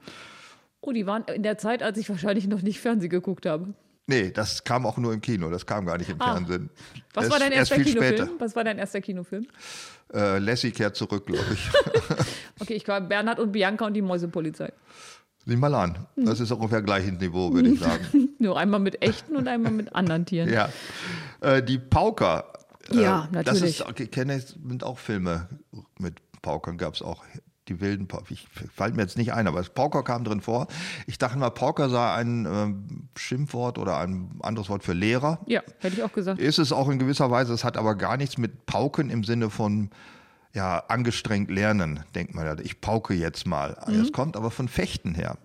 Oh, 0.81 0.91
die 0.91 1.05
waren 1.05 1.23
in 1.33 1.43
der 1.43 1.57
Zeit, 1.57 1.81
als 1.81 1.97
ich 1.97 2.09
wahrscheinlich 2.09 2.47
noch 2.47 2.61
nicht 2.61 2.81
Fernsehen 2.81 3.09
geguckt 3.09 3.45
habe. 3.45 3.73
Nee, 4.05 4.31
das 4.31 4.63
kam 4.63 4.85
auch 4.85 4.97
nur 4.97 5.13
im 5.13 5.21
Kino, 5.21 5.49
das 5.49 5.65
kam 5.65 5.85
gar 5.85 5.97
nicht 5.97 6.09
im 6.09 6.19
ah. 6.21 6.33
Fernsehen. 6.33 6.69
Was 7.13 7.29
war 7.29 7.39
dein 7.39 7.53
erster 7.53 7.79
Kinofilm? 7.79 8.29
Was 8.37 8.55
war 8.55 8.63
dein 8.63 8.77
erster 8.77 8.99
Kinofilm? 9.01 9.47
Äh, 10.13 10.39
Lassie 10.39 10.71
kehrt 10.71 10.95
zurück, 10.95 11.25
glaube 11.25 11.45
ich. 11.53 11.69
okay, 12.59 12.73
ich 12.73 12.83
glaube 12.83 13.07
Bernhard 13.07 13.39
und 13.39 13.51
Bianca 13.51 13.85
und 13.85 13.93
die 13.93 14.01
Mäusepolizei. 14.01 14.73
Sieh 15.45 15.55
mal 15.55 15.73
an. 15.73 16.05
Hm. 16.15 16.25
Das 16.25 16.39
ist 16.39 16.51
ungefähr 16.51 16.81
gleiches 16.81 17.13
Niveau, 17.19 17.53
würde 17.53 17.69
ich 17.69 17.79
sagen. 17.79 18.29
nur 18.39 18.57
einmal 18.57 18.79
mit 18.79 19.01
echten 19.01 19.35
und 19.35 19.47
einmal 19.47 19.71
mit 19.71 19.95
anderen 19.95 20.25
Tieren. 20.25 20.49
Ja. 20.51 20.69
Äh, 21.41 21.63
die 21.63 21.77
Pauker. 21.77 22.51
Äh, 22.91 23.01
ja, 23.01 23.27
natürlich. 23.31 23.79
Das 23.79 23.89
ist, 23.89 23.99
ich 23.99 24.11
kenne, 24.11 24.39
sind 24.39 24.83
auch 24.83 24.99
Filme 24.99 25.47
mit 25.97 26.15
Paukern, 26.41 26.77
gab 26.77 26.93
es 26.93 27.01
auch 27.01 27.23
die 27.73 27.81
wilden. 27.81 28.07
Ich 28.29 28.47
fällt 28.75 28.95
mir 28.95 29.01
jetzt 29.01 29.17
nicht 29.17 29.33
ein, 29.33 29.47
aber 29.47 29.59
das 29.59 29.69
Pauker 29.69 30.03
kam 30.03 30.23
drin 30.23 30.41
vor. 30.41 30.67
Ich 31.07 31.17
dachte 31.17 31.37
mal, 31.37 31.49
Pauker 31.49 31.89
sei 31.89 32.13
ein 32.13 32.45
äh, 32.45 33.19
Schimpfwort 33.19 33.77
oder 33.77 33.97
ein 33.97 34.31
anderes 34.41 34.69
Wort 34.69 34.83
für 34.83 34.93
Lehrer. 34.93 35.39
Ja, 35.45 35.61
hätte 35.79 35.97
ich 35.97 36.03
auch 36.03 36.13
gesagt. 36.13 36.39
Ist 36.39 36.59
es 36.59 36.71
auch 36.71 36.89
in 36.89 36.99
gewisser 36.99 37.31
Weise. 37.31 37.53
Es 37.53 37.63
hat 37.63 37.77
aber 37.77 37.95
gar 37.95 38.17
nichts 38.17 38.37
mit 38.37 38.65
Pauken 38.65 39.09
im 39.09 39.23
Sinne 39.23 39.49
von 39.49 39.89
ja, 40.53 40.83
angestrengt 40.87 41.49
lernen, 41.49 42.01
denkt 42.13 42.35
man 42.35 42.45
ja. 42.45 42.55
Ich 42.59 42.79
pauke 42.79 43.13
jetzt 43.13 43.47
mal. 43.47 43.77
Mhm. 43.87 43.99
Das 43.99 44.11
kommt 44.11 44.37
aber 44.37 44.51
von 44.51 44.67
Fechten 44.67 45.15
her. 45.15 45.37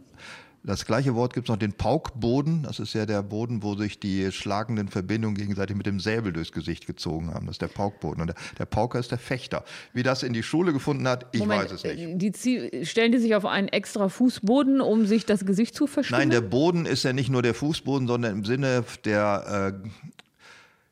Das 0.65 0.85
gleiche 0.85 1.15
Wort 1.15 1.35
gibt 1.35 1.49
es 1.49 1.51
noch 1.51 1.59
den 1.59 1.73
Paukboden. 1.73 2.65
Das 2.65 2.79
ist 2.79 2.93
ja 2.93 3.07
der 3.07 3.23
Boden, 3.23 3.63
wo 3.63 3.75
sich 3.75 4.01
die 4.01 4.31
schlagenden 4.33 4.89
Verbindungen 4.89 5.37
gegenseitig 5.37 5.77
mit 5.77 5.87
dem 5.87 6.01
Säbel 6.01 6.33
durchs 6.33 6.53
Gesicht 6.53 6.87
gezogen 6.87 7.33
haben. 7.33 7.47
Das 7.47 7.55
ist 7.55 7.63
der 7.63 7.69
Paukboden. 7.69 8.21
Und 8.21 8.27
der, 8.29 8.37
der 8.59 8.67
Pauker 8.67 8.99
ist 8.99 9.11
der 9.11 9.19
Fechter. 9.19 9.65
Wie 9.93 10.03
das 10.03 10.23
in 10.23 10.33
die 10.33 10.43
Schule 10.43 10.73
gefunden 10.73 11.07
hat, 11.07 11.27
ich 11.33 11.41
Moment, 11.41 11.65
weiß 11.65 11.73
es 11.73 11.85
nicht. 11.85 12.21
Die 12.21 12.33
Ziel, 12.33 12.85
stellen 12.85 13.13
die 13.13 13.19
sich 13.19 13.35
auf 13.35 13.47
einen 13.47 13.69
extra 13.69 14.09
Fußboden, 14.09 14.81
um 14.81 15.07
sich 15.07 15.25
das 15.27 15.47
Gesicht 15.47 15.75
zu 15.75 15.87
verschwinden? 15.87 16.29
Nein, 16.29 16.31
der 16.31 16.41
Boden 16.41 16.87
ist 16.87 17.05
ja 17.05 17.13
nicht 17.13 17.31
nur 17.31 17.43
der 17.43 17.55
Fußboden, 17.55 18.09
sondern 18.09 18.33
im 18.39 18.45
Sinne 18.45 18.85
der 19.05 19.73
äh, 19.85 19.89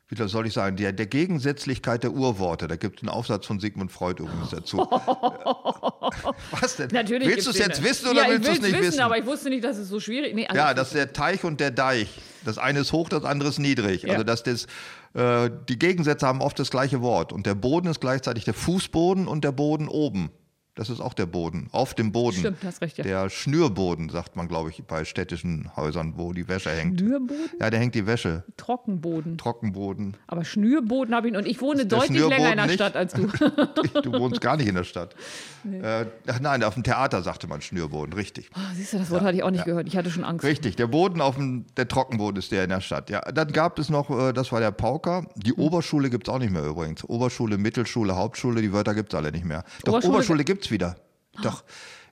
wie 0.08 0.28
soll 0.28 0.46
ich 0.46 0.52
sagen, 0.52 0.76
der, 0.76 0.92
der 0.92 1.06
Gegensätzlichkeit 1.06 2.04
der 2.04 2.12
Urworte. 2.12 2.68
Da 2.68 2.76
gibt 2.76 2.98
es 2.98 3.02
einen 3.02 3.08
Aufsatz 3.08 3.44
von 3.44 3.58
Sigmund 3.58 3.90
Freud 3.90 4.22
übrigens 4.22 4.50
dazu. 4.50 4.78
Was 6.60 6.76
denn? 6.76 6.90
Natürlich 6.92 7.28
willst 7.28 7.46
du 7.46 7.50
es 7.50 7.58
jetzt 7.58 7.82
wissen 7.82 8.10
oder 8.10 8.22
ja, 8.22 8.28
willst 8.28 8.46
du 8.46 8.52
es 8.52 8.60
nicht 8.60 8.72
wissen, 8.72 8.84
wissen? 8.84 9.00
Aber 9.00 9.18
ich 9.18 9.26
wusste 9.26 9.50
nicht, 9.50 9.64
dass 9.64 9.78
es 9.78 9.88
so 9.88 9.98
schwierig 9.98 10.28
ist. 10.28 10.36
Nee, 10.36 10.46
ja, 10.54 10.74
das 10.74 10.88
ist 10.88 10.94
der 10.94 11.12
Teich 11.12 11.42
und 11.42 11.58
der 11.58 11.72
Deich. 11.72 12.08
Das 12.44 12.56
eine 12.56 12.80
ist 12.80 12.92
hoch, 12.92 13.08
das 13.08 13.24
andere 13.24 13.48
ist 13.48 13.58
niedrig. 13.58 14.02
Ja. 14.02 14.12
Also 14.12 14.22
dass 14.22 14.44
das, 14.44 14.66
äh, 15.14 15.50
die 15.68 15.78
Gegensätze 15.78 16.24
haben 16.24 16.40
oft 16.40 16.56
das 16.60 16.70
gleiche 16.70 17.02
Wort. 17.02 17.32
Und 17.32 17.46
der 17.46 17.56
Boden 17.56 17.88
ist 17.88 18.00
gleichzeitig 18.00 18.44
der 18.44 18.54
Fußboden 18.54 19.26
und 19.26 19.42
der 19.42 19.52
Boden 19.52 19.88
oben. 19.88 20.30
Das 20.76 20.90
ist 20.90 21.00
auch 21.00 21.14
der 21.14 21.24
Boden, 21.24 21.68
auf 21.72 21.94
dem 21.94 22.12
Boden. 22.12 22.36
Stimmt, 22.36 22.58
hast 22.62 22.82
recht, 22.82 22.98
ja. 22.98 23.04
Der 23.04 23.30
Schnürboden, 23.30 24.10
sagt 24.10 24.36
man, 24.36 24.46
glaube 24.46 24.68
ich, 24.68 24.84
bei 24.84 25.06
städtischen 25.06 25.74
Häusern, 25.74 26.12
wo 26.18 26.34
die 26.34 26.48
Wäsche 26.48 26.68
hängt. 26.70 27.00
Schnürboden? 27.00 27.48
Ja, 27.58 27.70
der 27.70 27.80
hängt 27.80 27.94
die 27.94 28.06
Wäsche. 28.06 28.44
Trockenboden. 28.58 29.38
Trockenboden. 29.38 30.18
Aber 30.26 30.44
Schnürboden 30.44 31.14
habe 31.14 31.30
ich 31.30 31.34
und 31.34 31.46
ich 31.46 31.62
wohne 31.62 31.86
deutlich 31.86 32.20
länger 32.20 32.50
in 32.50 32.58
der 32.58 32.68
Stadt 32.68 32.94
als 32.94 33.14
du. 33.14 33.26
du 34.02 34.12
wohnst 34.12 34.42
gar 34.42 34.58
nicht 34.58 34.68
in 34.68 34.74
der 34.74 34.84
Stadt. 34.84 35.16
Nee. 35.64 35.78
Äh, 35.78 36.06
nein, 36.42 36.62
auf 36.62 36.74
dem 36.74 36.82
Theater 36.82 37.22
sagte 37.22 37.46
man 37.46 37.62
Schnürboden, 37.62 38.12
richtig. 38.12 38.50
Oh, 38.54 38.60
siehst 38.74 38.92
du, 38.92 38.98
das 38.98 39.10
Wort 39.10 39.22
ja, 39.22 39.28
hatte 39.28 39.36
ich 39.38 39.44
auch 39.44 39.50
nicht 39.50 39.60
ja. 39.60 39.64
gehört. 39.64 39.88
Ich 39.88 39.96
hatte 39.96 40.10
schon 40.10 40.24
Angst. 40.24 40.44
Richtig, 40.44 40.76
der 40.76 40.88
Boden 40.88 41.22
auf 41.22 41.36
dem, 41.36 41.64
der 41.78 41.88
Trockenboden 41.88 42.38
ist 42.38 42.52
der 42.52 42.64
in 42.64 42.70
der 42.70 42.82
Stadt. 42.82 43.08
Ja, 43.08 43.22
dann 43.22 43.50
gab 43.50 43.78
es 43.78 43.88
noch, 43.88 44.10
äh, 44.10 44.34
das 44.34 44.52
war 44.52 44.60
der 44.60 44.72
Pauker. 44.72 45.24
Die 45.36 45.52
hm. 45.52 45.58
Oberschule 45.58 46.10
gibt 46.10 46.28
es 46.28 46.34
auch 46.34 46.38
nicht 46.38 46.52
mehr 46.52 46.66
übrigens. 46.66 47.02
Oberschule, 47.02 47.56
Mittelschule, 47.56 48.14
Hauptschule, 48.14 48.60
die 48.60 48.74
Wörter 48.74 48.94
gibt 48.94 49.14
es 49.14 49.18
alle 49.18 49.32
nicht 49.32 49.46
mehr. 49.46 49.64
Doch 49.84 49.94
Oberschule, 49.94 50.14
Oberschule 50.16 50.44
gibt 50.44 50.64
es 50.64 50.65
gibt's 50.66 50.70
wieder. 50.70 50.96
Doch, 51.42 51.64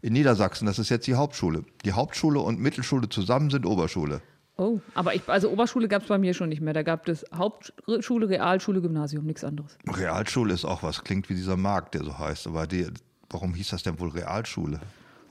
in 0.02 0.12
Niedersachsen, 0.12 0.66
das 0.66 0.78
ist 0.78 0.90
jetzt 0.90 1.06
die 1.06 1.14
Hauptschule. 1.14 1.64
Die 1.84 1.92
Hauptschule 1.92 2.40
und 2.40 2.60
Mittelschule 2.60 3.08
zusammen 3.08 3.50
sind 3.50 3.64
Oberschule. 3.64 4.20
Oh, 4.56 4.80
aber 4.94 5.14
ich, 5.14 5.22
also 5.28 5.50
Oberschule 5.50 5.88
gab 5.88 6.02
es 6.02 6.08
bei 6.08 6.18
mir 6.18 6.34
schon 6.34 6.50
nicht 6.50 6.60
mehr. 6.60 6.74
Da 6.74 6.82
gab 6.82 7.08
es 7.08 7.24
Hauptschule, 7.34 8.28
Realschule, 8.28 8.80
Gymnasium, 8.80 9.24
nichts 9.24 9.42
anderes. 9.42 9.76
Realschule 9.88 10.54
ist 10.54 10.64
auch 10.64 10.82
was, 10.82 11.02
klingt 11.02 11.28
wie 11.28 11.34
dieser 11.34 11.56
Markt, 11.56 11.94
der 11.94 12.04
so 12.04 12.16
heißt. 12.18 12.46
Aber 12.46 12.66
die, 12.66 12.86
warum 13.30 13.54
hieß 13.54 13.70
das 13.70 13.82
denn 13.82 13.98
wohl 13.98 14.10
Realschule? 14.10 14.78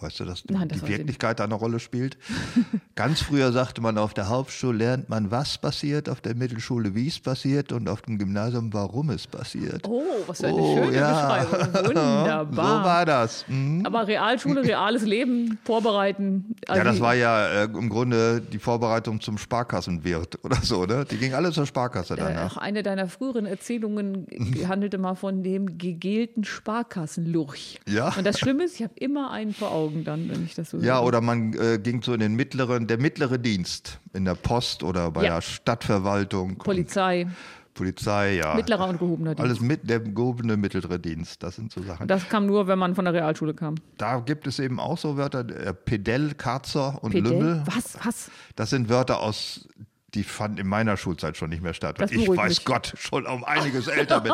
Weißt 0.03 0.19
du, 0.19 0.25
dass 0.25 0.43
Nein, 0.49 0.67
das 0.67 0.81
die 0.81 0.87
Wirklichkeit 0.89 1.39
da 1.39 1.45
eine 1.45 1.53
Rolle 1.53 1.79
spielt? 1.79 2.17
Ganz 2.95 3.21
früher 3.21 3.53
sagte 3.53 3.79
man, 3.81 3.97
auf 3.97 4.13
der 4.13 4.27
Hauptschule 4.27 4.77
lernt 4.77 5.07
man, 5.07 5.31
was 5.31 5.57
passiert, 5.57 6.09
auf 6.09 6.19
der 6.19 6.35
Mittelschule, 6.35 6.93
wie 6.93 7.07
es 7.07 7.19
passiert 7.19 7.71
und 7.71 7.87
auf 7.87 8.01
dem 8.01 8.17
Gymnasium, 8.17 8.73
warum 8.73 9.09
es 9.11 9.25
passiert. 9.27 9.87
Oh, 9.87 10.03
was 10.27 10.41
für 10.41 10.47
eine 10.47 10.55
Oh, 10.57 10.75
schöne 10.75 10.97
ja. 10.97 11.43
Beschreibung. 11.45 11.73
Wunderbar. 11.87 12.79
So 12.79 12.85
war 12.85 13.05
das. 13.05 13.45
Mhm. 13.47 13.85
aber 13.85 14.05
Realschule, 14.07 14.63
reales 14.63 15.03
Leben, 15.03 15.57
vorbereiten. 15.63 16.55
Ja, 16.67 16.73
also 16.73 16.83
das 16.83 16.99
war 16.99 17.15
ja 17.15 17.47
äh, 17.47 17.63
im 17.63 17.87
Grunde 17.89 18.41
die 18.41 18.59
Vorbereitung 18.59 19.21
zum 19.21 19.37
Sparkassenwirt 19.37 20.39
oder 20.43 20.57
so, 20.57 20.85
ne? 20.85 21.05
Die 21.09 21.17
ging 21.17 21.33
alle 21.33 21.51
zur 21.53 21.65
Sparkasse 21.65 22.15
Äh, 22.15 22.17
danach. 22.17 22.57
Auch 22.57 22.57
eine 22.57 22.83
deiner 22.83 23.07
früheren 23.07 23.45
Erzählungen 23.45 24.27
handelte 24.67 24.97
mal 24.97 25.15
von 25.15 25.43
dem 25.43 25.77
gegelten 25.77 26.43
Sparkassenlurch. 26.43 27.79
Ja. 27.87 28.13
Und 28.17 28.25
das 28.25 28.39
Schlimme 28.39 28.65
ist, 28.65 28.75
ich 28.75 28.83
habe 28.83 28.93
immer 28.99 29.31
einen 29.31 29.53
vor 29.53 29.71
Augen 29.71 29.92
dann, 30.03 30.29
wenn 30.29 30.43
ich 30.45 30.55
das 30.55 30.69
so 30.69 30.77
Ja, 30.79 30.95
höre. 30.99 31.03
oder 31.07 31.21
man 31.21 31.53
äh, 31.53 31.77
ging 31.77 32.01
so 32.01 32.13
in 32.13 32.19
den 32.19 32.35
mittleren, 32.35 32.87
der 32.87 32.97
mittlere 32.99 33.37
Dienst 33.37 33.99
in 34.13 34.25
der 34.25 34.35
Post 34.35 34.81
oder 34.83 35.11
bei 35.11 35.23
Ja. 35.25 35.35
der 35.35 35.41
Stadtverwaltung. 35.41 36.57
Polizei, 36.57 37.27
Polizei, 37.73 38.35
ja. 38.35 38.53
mittlerer 38.55 38.87
und 38.89 38.99
gehobener 38.99 39.35
Dienst. 39.35 39.43
Alles 39.49 39.59
mit 39.61 39.89
der 39.89 39.99
gehobene 39.99 40.57
mittlere 40.57 40.99
Dienst, 40.99 41.41
das 41.43 41.55
sind 41.55 41.71
so 41.71 41.81
Sachen. 41.83 42.07
Das 42.07 42.29
kam 42.29 42.45
nur, 42.45 42.67
wenn 42.67 42.77
man 42.79 42.93
von 42.95 43.05
der 43.05 43.13
Realschule 43.13 43.53
kam. 43.53 43.75
Da 43.97 44.19
gibt 44.19 44.45
es 44.47 44.59
eben 44.59 44.79
auch 44.79 44.97
so 44.97 45.17
Wörter, 45.17 45.39
äh, 45.49 45.73
Pedell, 45.73 46.33
Karzer 46.35 47.03
und 47.03 47.11
Pedell? 47.11 47.31
Lümmel. 47.33 47.63
Was? 47.65 47.97
Was? 48.05 48.31
Das 48.55 48.69
sind 48.69 48.89
Wörter 48.89 49.19
aus, 49.21 49.67
die 50.13 50.23
fanden 50.23 50.59
in 50.59 50.67
meiner 50.67 50.97
Schulzeit 50.97 51.37
schon 51.37 51.49
nicht 51.49 51.63
mehr 51.63 51.73
statt. 51.73 51.99
Das 51.99 52.11
Und 52.11 52.17
ich 52.17 52.29
weiß 52.29 52.49
mich. 52.49 52.65
Gott, 52.65 52.93
schon 52.97 53.25
um 53.25 53.43
einiges 53.43 53.87
älter 53.87 54.21
bin. 54.21 54.33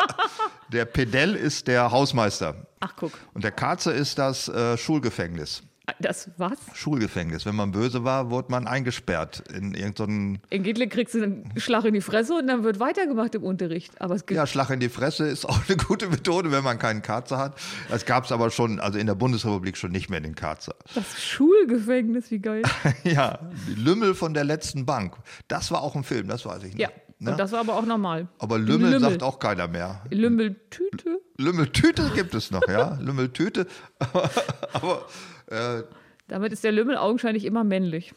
der 0.68 0.84
Pedell 0.84 1.34
ist 1.34 1.66
der 1.68 1.90
Hausmeister. 1.90 2.66
Ach, 2.80 2.94
guck. 2.96 3.12
Und 3.34 3.44
der 3.44 3.52
Karzer 3.52 3.94
ist 3.94 4.18
das 4.18 4.48
äh, 4.48 4.76
Schulgefängnis. 4.76 5.62
Das 5.98 6.30
was? 6.36 6.58
Schulgefängnis. 6.74 7.46
Wenn 7.46 7.54
man 7.56 7.72
böse 7.72 8.04
war, 8.04 8.30
wurde 8.30 8.50
man 8.50 8.66
eingesperrt 8.66 9.42
in 9.54 9.74
irgendeinen 9.74 10.40
In 10.50 10.62
Gidle 10.62 10.88
kriegst 10.88 11.14
du 11.14 11.22
einen 11.22 11.52
Schlag 11.56 11.84
in 11.84 11.94
die 11.94 12.00
Fresse 12.00 12.34
und 12.34 12.46
dann 12.46 12.64
wird 12.64 12.80
weitergemacht 12.80 13.34
im 13.34 13.42
Unterricht. 13.42 14.00
Aber 14.00 14.14
es 14.14 14.26
gibt 14.26 14.36
Ja, 14.36 14.46
Schlag 14.46 14.70
in 14.70 14.80
die 14.80 14.88
Fresse 14.88 15.26
ist 15.26 15.44
auch 15.44 15.60
eine 15.68 15.76
gute 15.76 16.08
Methode, 16.08 16.50
wenn 16.52 16.64
man 16.64 16.78
keinen 16.78 17.02
Karzer 17.02 17.38
hat. 17.38 17.58
Das 17.88 18.06
gab 18.06 18.24
es 18.24 18.32
aber 18.32 18.50
schon, 18.50 18.80
also 18.80 18.98
in 18.98 19.06
der 19.06 19.14
Bundesrepublik 19.14 19.76
schon 19.76 19.92
nicht 19.92 20.10
mehr 20.10 20.20
den 20.20 20.34
Karzer. 20.34 20.74
das 20.94 21.20
Schulgefängnis, 21.22 22.30
wie 22.30 22.38
geil. 22.40 22.62
ja, 23.04 23.38
Lümmel 23.76 24.14
von 24.14 24.34
der 24.34 24.44
letzten 24.44 24.86
Bank. 24.86 25.14
Das 25.48 25.70
war 25.70 25.82
auch 25.82 25.94
ein 25.94 26.04
Film, 26.04 26.28
das 26.28 26.44
weiß 26.46 26.62
ich 26.64 26.74
nicht. 26.74 26.80
Ja, 26.80 26.88
Ne? 27.18 27.30
und 27.30 27.38
das 27.38 27.52
war 27.52 27.60
aber 27.60 27.76
auch 27.76 27.86
normal. 27.86 28.26
aber 28.40 28.58
Lümmel, 28.58 28.90
Lümmel. 28.94 29.10
sagt 29.10 29.22
auch 29.22 29.38
keiner 29.38 29.68
mehr. 29.68 30.02
Lümmeltüte? 30.10 31.20
Lümmeltüte 31.38 32.10
gibt 32.16 32.34
es 32.34 32.50
noch, 32.50 32.66
ja. 32.66 32.98
Lümmeltüte. 33.00 33.68
aber 34.72 35.06
äh, 35.52 35.82
Damit 36.28 36.52
ist 36.52 36.64
der 36.64 36.72
Lümmel 36.72 36.96
augenscheinlich 36.96 37.44
immer 37.44 37.64
männlich. 37.64 38.12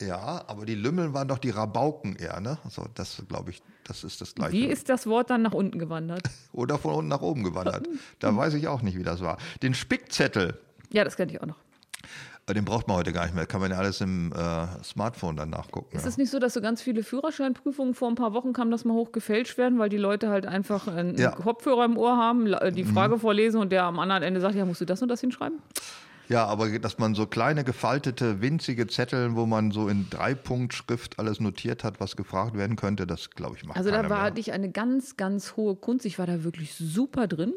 ja, 0.00 0.42
aber 0.46 0.66
die 0.66 0.74
Lümmeln 0.74 1.14
waren 1.14 1.28
doch 1.28 1.38
die 1.38 1.50
Rabauken 1.50 2.16
eher, 2.16 2.40
ne? 2.40 2.58
Also 2.64 2.86
das 2.94 3.22
glaube 3.28 3.50
ich, 3.50 3.62
das 3.84 4.04
ist 4.04 4.20
das 4.20 4.34
gleiche. 4.34 4.52
Wie 4.52 4.66
ist 4.66 4.88
das 4.88 5.06
Wort 5.06 5.30
dann 5.30 5.42
nach 5.42 5.52
unten 5.54 5.78
gewandert? 5.78 6.22
Oder 6.52 6.78
von 6.78 6.94
unten 6.94 7.08
nach 7.08 7.20
oben 7.22 7.42
gewandert. 7.44 7.88
Da 8.18 8.36
weiß 8.36 8.54
ich 8.54 8.68
auch 8.68 8.82
nicht, 8.82 8.98
wie 8.98 9.02
das 9.04 9.20
war. 9.22 9.38
Den 9.62 9.74
Spickzettel, 9.74 10.58
Ja, 10.92 11.04
das 11.04 11.16
kenne 11.16 11.32
ich 11.32 11.40
auch 11.40 11.46
noch. 11.46 11.56
äh, 12.46 12.54
den 12.54 12.64
braucht 12.64 12.88
man 12.88 12.96
heute 12.98 13.12
gar 13.12 13.24
nicht 13.24 13.34
mehr. 13.34 13.46
Kann 13.46 13.60
man 13.60 13.70
ja 13.70 13.78
alles 13.78 14.00
im 14.00 14.32
äh, 14.32 14.66
Smartphone 14.82 15.36
dann 15.36 15.50
nachgucken. 15.50 15.96
Ist 15.96 16.02
ja. 16.02 16.08
es 16.08 16.16
nicht 16.18 16.30
so, 16.30 16.38
dass 16.38 16.54
so 16.54 16.60
ganz 16.60 16.82
viele 16.82 17.02
Führerscheinprüfungen 17.02 17.94
vor 17.94 18.08
ein 18.08 18.14
paar 18.16 18.34
Wochen 18.34 18.52
kam, 18.52 18.70
das 18.70 18.84
mal 18.84 18.94
hoch 18.94 19.12
gefälscht 19.12 19.56
werden, 19.58 19.78
weil 19.78 19.88
die 19.90 19.96
Leute 19.98 20.28
halt 20.28 20.44
einfach 20.46 20.88
einen 20.88 21.16
Ja. 21.16 21.30
Kopfhörer 21.30 21.84
im 21.84 21.96
Ohr 21.96 22.16
haben, 22.16 22.46
die 22.74 22.84
Frage 22.84 23.18
vorlesen 23.18 23.60
und 23.60 23.70
der 23.70 23.84
am 23.84 23.98
anderen 24.00 24.22
Ende 24.24 24.40
sagt, 24.40 24.54
ja, 24.56 24.64
musst 24.64 24.80
du 24.80 24.84
das 24.86 25.00
und 25.02 25.08
das 25.08 25.20
hinschreiben? 25.20 25.58
Ja, 26.28 26.46
aber 26.46 26.78
dass 26.78 26.98
man 26.98 27.14
so 27.14 27.26
kleine 27.26 27.64
gefaltete, 27.64 28.40
winzige 28.40 28.86
Zettel, 28.86 29.36
wo 29.36 29.44
man 29.46 29.70
so 29.72 29.88
in 29.88 30.08
Dreipunktschrift 30.10 31.18
alles 31.18 31.40
notiert 31.40 31.84
hat, 31.84 32.00
was 32.00 32.16
gefragt 32.16 32.56
werden 32.56 32.76
könnte, 32.76 33.06
das 33.06 33.30
glaube 33.30 33.56
ich 33.56 33.64
macht 33.64 33.76
Also 33.76 33.90
da 33.90 34.08
war 34.08 34.24
mehr. 34.30 34.32
ich 34.38 34.52
eine 34.52 34.70
ganz, 34.70 35.16
ganz 35.16 35.56
hohe 35.56 35.76
Kunst. 35.76 36.06
Ich 36.06 36.18
war 36.18 36.26
da 36.26 36.42
wirklich 36.44 36.74
super 36.74 37.26
drin. 37.26 37.52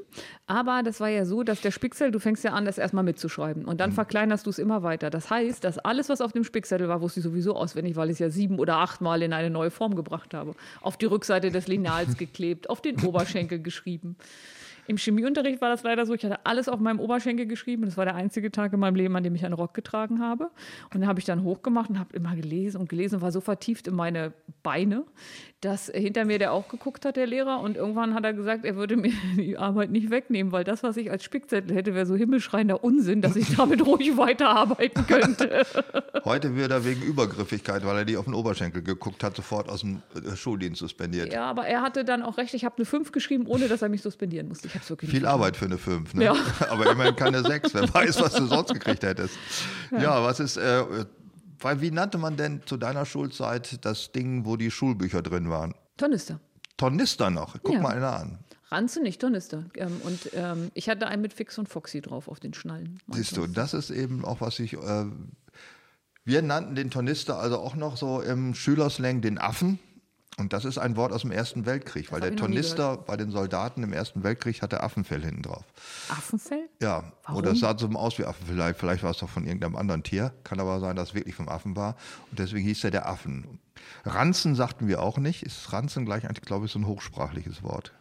Aber 0.47 0.84
das 0.84 0.99
war 0.99 1.10
ja 1.10 1.25
so, 1.25 1.43
dass 1.43 1.62
der 1.62 1.71
Spickzettel, 1.71 2.12
du 2.12 2.19
fängst 2.19 2.43
ja 2.43 2.51
an, 2.51 2.65
das 2.65 2.77
erstmal 2.77 3.03
mitzuschreiben. 3.03 3.65
Und 3.65 3.75
Mhm. 3.75 3.77
dann 3.77 3.91
verkleinerst 3.93 4.45
du 4.45 4.49
es 4.49 4.60
immer 4.60 4.84
weiter. 4.84 5.10
Das 5.10 5.30
heißt, 5.30 5.63
dass 5.63 5.77
alles, 5.80 6.10
was 6.10 6.21
auf 6.21 6.32
dem 6.34 6.43
Spickzettel 6.43 6.88
war, 6.89 7.01
wusste 7.01 7.19
ich 7.19 7.23
sowieso 7.23 7.56
auswendig, 7.56 7.95
weil 7.95 8.10
ich 8.10 8.13
es 8.15 8.19
ja 8.19 8.30
sieben 8.30 8.60
oder 8.60 8.77
acht 8.77 9.01
Mal 9.01 9.21
in 9.21 9.34
eine 9.34 9.49
neue 9.49 9.71
Form 9.71 9.95
gebracht 9.95 10.34
habe. 10.34 10.56
Auf 10.82 10.97
die 10.97 11.06
Rückseite 11.06 11.51
des 11.51 11.67
Lineals 11.67 12.17
geklebt, 12.17 12.69
auf 12.69 12.82
den 12.82 12.99
Oberschenkel 13.03 13.60
geschrieben. 13.62 14.15
Im 14.88 14.97
Chemieunterricht 14.97 15.60
war 15.60 15.69
das 15.69 15.84
leider 15.84 16.06
so, 16.06 16.13
ich 16.13 16.23
hatte 16.23 16.45
alles 16.45 16.69
auf 16.69 16.80
meinem 16.80 17.02
Oberschenkel 17.02 17.45
geschrieben. 17.45 17.84
Das 17.84 17.97
war 17.97 18.06
der 18.06 18.15
einzige 18.15 18.52
Tag 18.52 18.71
in 18.71 18.80
meinem 18.80 18.95
Leben, 18.95 19.15
an 19.17 19.23
dem 19.23 19.36
ich 19.36 19.43
einen 19.43 19.54
Rock 19.54 19.73
getragen 19.73 20.21
habe. 20.21 20.45
Und 20.93 21.02
dann 21.02 21.08
habe 21.08 21.19
ich 21.19 21.26
dann 21.26 21.43
hochgemacht 21.43 21.89
und 21.89 22.00
habe 22.00 22.15
immer 22.15 22.36
gelesen 22.38 22.80
und 22.80 22.88
gelesen 22.88 23.15
und 23.15 23.21
war 23.21 23.34
so 23.34 23.41
vertieft 23.41 23.88
in 23.88 23.95
meine 23.95 24.32
Beine, 24.63 25.04
dass 25.60 25.91
hinter 25.93 26.23
mir 26.23 26.39
der 26.39 26.54
auch 26.54 26.69
geguckt 26.69 27.04
hat, 27.04 27.17
der 27.17 27.28
Lehrer. 27.28 27.60
Und 27.60 27.76
irgendwann 27.76 28.13
hat 28.13 28.23
er 28.23 28.34
gesagt, 28.34 28.63
er 28.63 28.78
würde 28.78 28.95
mir 28.95 29.12
die 29.36 29.58
Arbeit 29.58 29.91
nicht 29.91 30.10
wegnehmen, 30.10 30.54
weil 30.54 30.63
das, 30.63 30.84
was 30.84 30.95
ich 30.95 31.12
als 31.12 31.26
Spickzettel 31.26 31.76
hätte, 31.76 31.93
wäre 31.93 32.06
so 32.06 32.15
himmelschreiender 32.15 32.82
Unsinn, 32.82 33.21
dass 33.21 33.36
ich 33.36 33.58
damit 33.58 33.86
ruhig 33.86 34.15
weiterarbeiten 34.15 35.06
könnte. 35.06 35.65
Heute 36.23 36.56
wird 36.56 36.71
er 36.71 36.86
wegen 36.86 37.02
Übergriffigkeit, 37.02 37.86
weil 37.86 37.97
er 37.97 38.06
die 38.06 38.15
auf 38.15 38.26
den 38.26 38.34
Oberschenkel 38.34 38.84
geguckt 38.84 39.21
hat, 39.21 39.36
sofort 39.36 39.67
aus 39.67 39.82
dem 39.82 40.02
äh, 40.15 40.36
Schuldienst 40.38 40.80
suspendiert. 40.80 41.34
ja, 41.34 41.43
aber 41.43 41.67
er 41.67 41.82
hatte 41.82 42.06
dann 42.06 42.23
auch 42.23 42.38
recht, 42.38 42.54
ich 42.54 42.63
habe 42.63 42.78
eine 42.78 42.86
5 42.86 43.12
geschrieben, 43.12 43.47
ohne 43.47 43.67
dass 43.67 43.82
er 43.82 43.89
mich 43.89 44.02
suspendieren 44.02 44.47
musste. 44.47 44.67
Ich 44.67 44.76
habe 44.77 44.83
es 44.83 44.89
wirklich 44.89 45.11
Viel 45.11 45.25
Arbeit 45.25 45.57
für 45.57 45.65
eine 45.65 45.77
5, 45.77 46.13
ne? 46.15 46.25
Ja. 46.25 46.35
aber 46.69 46.89
immerhin 46.91 47.15
keine 47.15 47.43
6. 47.43 47.73
Wer 47.73 47.93
weiß, 47.93 48.19
was 48.21 48.33
du 48.33 48.45
sonst 48.47 48.73
gekriegt 48.73 49.03
hättest. 49.03 49.35
Ja, 49.91 50.23
was 50.23 50.39
ist, 50.39 50.57
äh, 50.57 50.83
weil, 51.59 51.81
wie 51.81 51.91
nannte 51.91 52.17
man 52.17 52.37
denn 52.37 52.61
zu 52.65 52.77
deiner 52.77 53.05
Schulzeit 53.05 53.83
das 53.85 54.11
Ding, 54.11 54.45
wo 54.45 54.55
die 54.57 54.71
Schulbücher 54.71 55.21
drin 55.21 55.49
waren? 55.49 55.73
Tornister. 55.97 56.39
Tornister 56.77 57.29
noch. 57.29 57.55
Guck 57.63 57.73
Ja. 57.75 57.81
mal 57.81 57.95
einer 57.95 58.15
an. 58.15 58.39
Ranze 58.69 59.01
nicht, 59.01 59.21
Tornister. 59.21 59.63
Ähm, 59.75 60.01
und 60.03 60.29
ähm, 60.33 60.71
ich 60.73 60.89
hatte 60.89 61.07
einen 61.07 61.21
mit 61.21 61.33
Fix 61.33 61.57
und 61.57 61.69
Foxy 61.69 62.01
drauf 62.01 62.27
auf 62.27 62.39
den 62.39 62.53
Schnallen. 62.53 62.99
Siehst 63.09 63.37
du, 63.37 63.47
das 63.47 63.73
ist 63.73 63.89
eben 63.89 64.25
auch, 64.25 64.41
was 64.41 64.59
ich. 64.59 64.73
Äh, 64.73 65.05
wir 66.25 66.41
nannten 66.41 66.75
den 66.75 66.91
Tornister 66.91 67.39
also 67.39 67.57
auch 67.59 67.75
noch 67.75 67.95
so 67.95 68.21
im 68.21 68.53
Schülerslang 68.53 69.21
den 69.21 69.37
Affen. 69.37 69.79
Und 70.39 70.54
das 70.54 70.65
ist 70.65 70.78
ein 70.78 70.95
Wort 70.95 71.12
aus 71.13 71.21
dem 71.21 71.32
Ersten 71.32 71.65
Weltkrieg, 71.65 72.12
weil 72.12 72.21
der 72.21 72.30
ich 72.30 72.36
Tornister 72.36 72.95
bei 72.97 73.17
den 73.17 73.32
Soldaten 73.32 73.82
im 73.82 73.91
Ersten 73.91 74.23
Weltkrieg 74.23 74.62
hatte 74.62 74.82
Affenfell 74.84 75.23
hinten 75.23 75.41
drauf. 75.41 75.63
Affenfell? 76.10 76.69
Ja, 76.80 77.12
Warum? 77.23 77.39
oder 77.39 77.52
es 77.54 77.60
sah 77.60 77.76
so 77.76 77.88
aus 77.89 78.19
wie 78.19 78.26
Affenfell. 78.26 78.73
Vielleicht 78.76 79.02
war 79.02 79.10
es 79.12 79.17
doch 79.17 79.30
von 79.30 79.45
irgendeinem 79.45 79.76
anderen 79.76 80.04
Tier. 80.04 80.32
Kann 80.43 80.60
aber 80.60 80.80
sein, 80.80 80.95
dass 80.95 81.10
es 81.10 81.15
wirklich 81.15 81.34
vom 81.34 81.50
Affen 81.50 81.76
war. 81.76 81.95
Und 82.30 82.38
deswegen 82.38 82.63
hieß 82.67 82.84
er 82.84 82.91
der 82.91 83.10
Affen. 83.10 83.60
Ranzen 84.06 84.54
sagten 84.54 84.88
wir 84.88 85.02
auch 85.02 85.17
nicht. 85.17 85.41
Ist 85.41 85.73
Ranzen 85.73 86.06
gleich 86.06 86.23
eigentlich, 86.26 86.45
glaube 86.45 86.67
ich, 86.67 86.71
so 86.71 86.78
ein 86.78 86.86
hochsprachliches 86.86 87.63
Wort. 87.63 87.91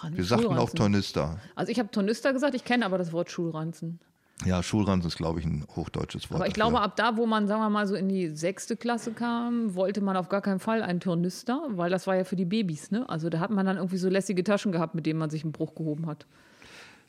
Ran- 0.00 0.16
Wir 0.16 0.24
sagten 0.24 0.56
auch. 0.56 0.70
Tornister. 0.70 1.40
Also 1.56 1.72
ich 1.72 1.80
habe 1.80 1.90
Tornister 1.90 2.32
gesagt, 2.32 2.54
ich 2.54 2.64
kenne 2.64 2.86
aber 2.86 2.98
das 2.98 3.10
Wort 3.12 3.32
Schulranzen. 3.32 3.98
Ja, 4.46 4.62
Schulranzen 4.62 5.08
ist, 5.08 5.16
glaube 5.18 5.40
ich, 5.40 5.46
ein 5.46 5.64
hochdeutsches 5.76 6.30
Wort. 6.30 6.40
Aber 6.40 6.46
ich 6.48 6.54
dafür. 6.54 6.70
glaube, 6.70 6.82
ab 6.84 6.96
da, 6.96 7.16
wo 7.16 7.26
man, 7.26 7.46
sagen 7.46 7.60
wir 7.60 7.68
mal, 7.68 7.86
so 7.86 7.94
in 7.94 8.08
die 8.08 8.28
sechste 8.28 8.76
Klasse 8.76 9.12
kam, 9.12 9.74
wollte 9.74 10.00
man 10.00 10.16
auf 10.16 10.28
gar 10.30 10.40
keinen 10.40 10.60
Fall 10.60 10.82
einen 10.82 11.00
Tornister, 11.00 11.62
weil 11.70 11.90
das 11.90 12.06
war 12.06 12.16
ja 12.16 12.24
für 12.24 12.36
die 12.36 12.46
Babys, 12.46 12.90
ne? 12.90 13.06
Also 13.08 13.28
da 13.28 13.38
hat 13.40 13.50
man 13.50 13.66
dann 13.66 13.76
irgendwie 13.76 13.98
so 13.98 14.08
lässige 14.08 14.42
Taschen 14.42 14.72
gehabt, 14.72 14.94
mit 14.94 15.04
denen 15.04 15.18
man 15.18 15.28
sich 15.30 15.42
einen 15.42 15.52
Bruch 15.52 15.74
gehoben 15.74 16.06
hat. 16.06 16.26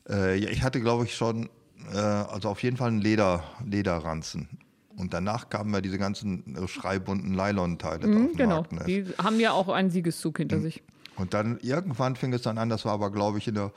Äh, 0.09 0.37
ja, 0.39 0.49
ich 0.49 0.61
hatte, 0.63 0.81
glaube 0.81 1.05
ich, 1.05 1.15
schon, 1.15 1.49
äh, 1.93 1.97
also 1.97 2.49
auf 2.49 2.61
jeden 2.63 2.75
Fall 2.77 2.89
einen 2.89 3.01
Leder, 3.01 3.43
Lederranzen. 3.65 4.49
Und 4.97 5.13
danach 5.13 5.49
kamen 5.49 5.73
ja 5.73 5.79
diese 5.81 5.97
ganzen 5.97 6.55
äh, 6.55 6.67
schreibunten 6.67 7.31
Nylon-Teile 7.31 7.99
auf 7.99 8.01
den 8.01 8.35
Genau. 8.35 8.55
Markt. 8.55 8.73
Ne? 8.73 8.83
Die 8.85 9.05
haben 9.17 9.39
ja 9.39 9.51
auch 9.53 9.69
einen 9.69 9.89
Siegeszug 9.89 10.37
hinter 10.37 10.59
sich. 10.59 10.83
Und 11.15 11.33
dann 11.33 11.59
irgendwann 11.61 12.15
fing 12.15 12.33
es 12.33 12.41
dann 12.41 12.57
an, 12.57 12.69
das 12.69 12.83
war 12.85 12.93
aber, 12.93 13.11
glaube 13.11 13.37
ich, 13.37 13.47
in 13.47 13.55
der 13.55 13.71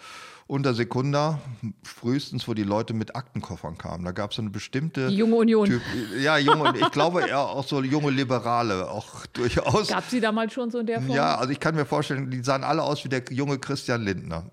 Untersekunda, 0.47 1.41
frühestens, 1.83 2.47
wo 2.47 2.55
die 2.55 2.65
Leute 2.65 2.93
mit 2.93 3.17
Aktenkoffern 3.17 3.79
kamen. 3.79 4.05
Da 4.05 4.13
gab 4.13 4.31
es 4.31 4.37
so 4.37 4.43
eine 4.43 4.51
bestimmte. 4.51 5.09
Die 5.09 5.17
junge 5.17 5.37
Union. 5.37 5.67
Typ, 5.67 5.83
ja, 6.21 6.37
junge, 6.37 6.75
ich 6.79 6.91
glaube 6.91 7.23
eher 7.23 7.41
auch 7.41 7.67
so 7.67 7.83
junge 7.83 8.11
Liberale, 8.11 8.91
auch 8.91 9.25
durchaus. 9.27 9.89
Gab 9.89 10.05
sie 10.05 10.21
damals 10.21 10.53
schon 10.53 10.71
so 10.71 10.79
in 10.81 10.87
der 10.87 11.01
Form? 11.01 11.15
Ja, 11.17 11.37
also 11.37 11.51
ich 11.51 11.61
kann 11.61 11.75
mir 11.75 11.87
vorstellen, 11.87 12.31
die 12.31 12.43
sahen 12.45 12.63
alle 12.63 12.83
aus 12.83 13.05
wie 13.05 13.09
der 13.09 13.23
junge 13.31 13.59
Christian 13.59 14.03
Lindner 14.03 14.45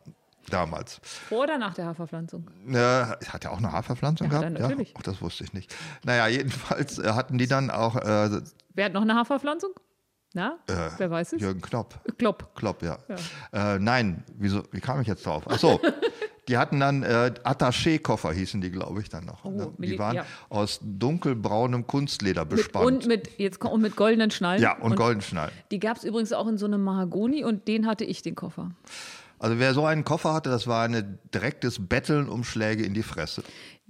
damals. 0.50 1.00
Vor 1.04 1.44
oder 1.44 1.58
nach 1.58 1.74
der 1.74 1.86
Haferpflanzung? 1.86 2.50
Äh, 2.70 2.76
hat 2.78 3.46
er 3.46 3.52
auch 3.52 3.58
eine 3.58 3.72
Haarverpflanzung 3.72 4.32
Ja, 4.32 4.40
gehabt? 4.40 4.60
natürlich. 4.60 4.90
Ja, 4.90 4.96
Ach, 4.98 5.04
das 5.04 5.22
wusste 5.22 5.44
ich 5.44 5.54
nicht. 5.54 5.74
Naja, 6.04 6.28
jedenfalls 6.28 7.00
äh, 7.00 7.10
hatten 7.14 7.38
die 7.38 7.48
dann 7.48 7.70
auch 7.70 7.96
äh, 7.98 8.42
Wer 8.74 8.86
hat 8.86 8.94
noch 8.94 9.02
eine 9.02 9.16
Haferpflanzung? 9.16 9.72
Na, 10.34 10.60
wer 10.98 11.12
weiß 11.12 11.34
es? 11.34 11.42
Jürgen 11.42 11.62
Knopp. 11.62 12.00
Klopp. 12.18 12.56
Klopp, 12.56 12.82
ja. 12.84 12.98
Äh, 13.52 13.80
nein, 13.80 14.24
wieso, 14.38 14.64
wie 14.72 14.80
kam 14.80 15.02
ich 15.02 15.08
jetzt 15.08 15.26
drauf? 15.26 15.44
Ach 15.48 15.60
so, 15.60 15.80
Die 16.48 16.58
hatten 16.58 16.80
dann 16.80 17.04
äh, 17.04 17.34
Attaché-Koffer, 17.44 18.34
hießen 18.34 18.62
die, 18.62 18.72
glaube 18.72 19.00
ich, 19.02 19.10
dann 19.10 19.26
noch. 19.26 19.46
Oh, 19.46 19.52
ne? 19.52 19.74
Die 19.78 20.00
waren 20.00 20.18
ja. 20.18 20.26
aus 20.50 20.80
dunkelbraunem 20.82 21.86
Kunstleder 21.86 22.42
Mit, 22.42 22.50
bespannt. 22.50 22.86
und 22.86 23.08
mit, 23.08 23.30
jetzt 23.38 23.64
und 23.64 23.82
mit 23.82 23.96
goldenen 23.96 24.32
Schnallen. 24.32 24.62
ja, 24.62 24.78
und, 24.78 24.96
Goldenschnall. 24.96 25.52
Die 25.72 25.80
gab 25.80 25.98
es 25.98 26.04
übrigens 26.04 26.34
auch 26.34 26.48
in 26.48 26.58
so 26.58 26.66
einem 26.66 26.84
Mahagoni 26.84 27.44
und 27.44 27.68
den 27.68 27.86
hatte 27.86 28.06
ich, 28.06 28.22
den 28.22 28.36
Koffer. 28.36 28.72
Also 29.38 29.60
wer 29.60 29.74
so 29.74 29.86
einen 29.86 30.04
Koffer 30.04 30.34
hatte, 30.34 30.50
das 30.50 30.68
war 30.68 30.84
ein 30.84 31.20
direktes 31.34 31.88
Betteln 31.88 32.28
um 32.28 32.44
Schläge 32.44 32.84
in 32.84 32.94
die 32.94 33.02
Fresse. 33.02 33.44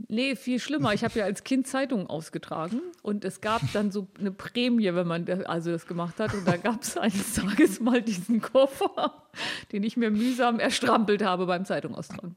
Nee, 0.08 0.36
viel 0.36 0.60
schlimmer. 0.60 0.94
Ich 0.94 1.04
habe 1.04 1.20
ja 1.20 1.26
als 1.26 1.44
Kind 1.44 1.68
Zeitungen 1.68 2.08
ausgetragen 2.08 2.82
und 3.02 3.26
es 3.26 3.42
gab 3.42 3.62
dann 3.74 3.92
so 3.92 4.08
eine 4.20 4.32
Prämie, 4.32 4.94
wenn 4.94 5.08
man 5.08 5.26
das, 5.26 5.44
also 5.46 5.72
das 5.72 5.86
gemacht 5.86 6.20
hat. 6.20 6.34
Und 6.34 6.48
da 6.48 6.58
gab 6.58 6.82
es 6.84 6.98
eines 6.98 7.34
Tages 7.34 7.80
mal 7.80 8.02
diesen 8.02 8.42
Koffer, 8.42 9.24
den 9.72 9.84
ich 9.84 9.98
mir 9.98 10.12
mühsam 10.12 10.60
erstrampelt 10.60 11.24
habe 11.24 11.46
beim 11.46 11.66
Zeitung 11.66 11.96
austragen. 11.96 12.36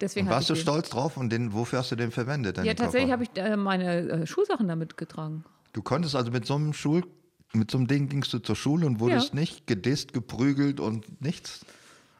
Deswegen 0.00 0.28
warst 0.28 0.50
du 0.50 0.54
den. 0.54 0.60
stolz 0.62 0.90
drauf 0.90 1.16
und 1.16 1.30
den, 1.30 1.52
wofür 1.52 1.78
hast 1.80 1.90
du 1.90 1.96
den 1.96 2.10
verwendet? 2.10 2.58
Ja, 2.62 2.74
tatsächlich 2.74 3.12
habe 3.12 3.22
ich 3.24 3.30
meine 3.56 4.08
äh, 4.08 4.26
Schulsachen 4.26 4.68
damit 4.68 4.96
getragen. 4.96 5.44
Du 5.72 5.82
konntest 5.82 6.14
also 6.14 6.30
mit 6.30 6.46
so 6.46 6.54
einem 6.54 6.72
Schul, 6.72 7.04
mit 7.52 7.70
so 7.70 7.78
einem 7.78 7.86
Ding 7.86 8.08
gingst 8.08 8.32
du 8.32 8.38
zur 8.38 8.56
Schule 8.56 8.86
und 8.86 9.00
wurdest 9.00 9.34
Ja. 9.34 9.40
nicht 9.40 9.66
gedisst, 9.66 10.12
geprügelt 10.12 10.80
und 10.80 11.20
nichts. 11.22 11.64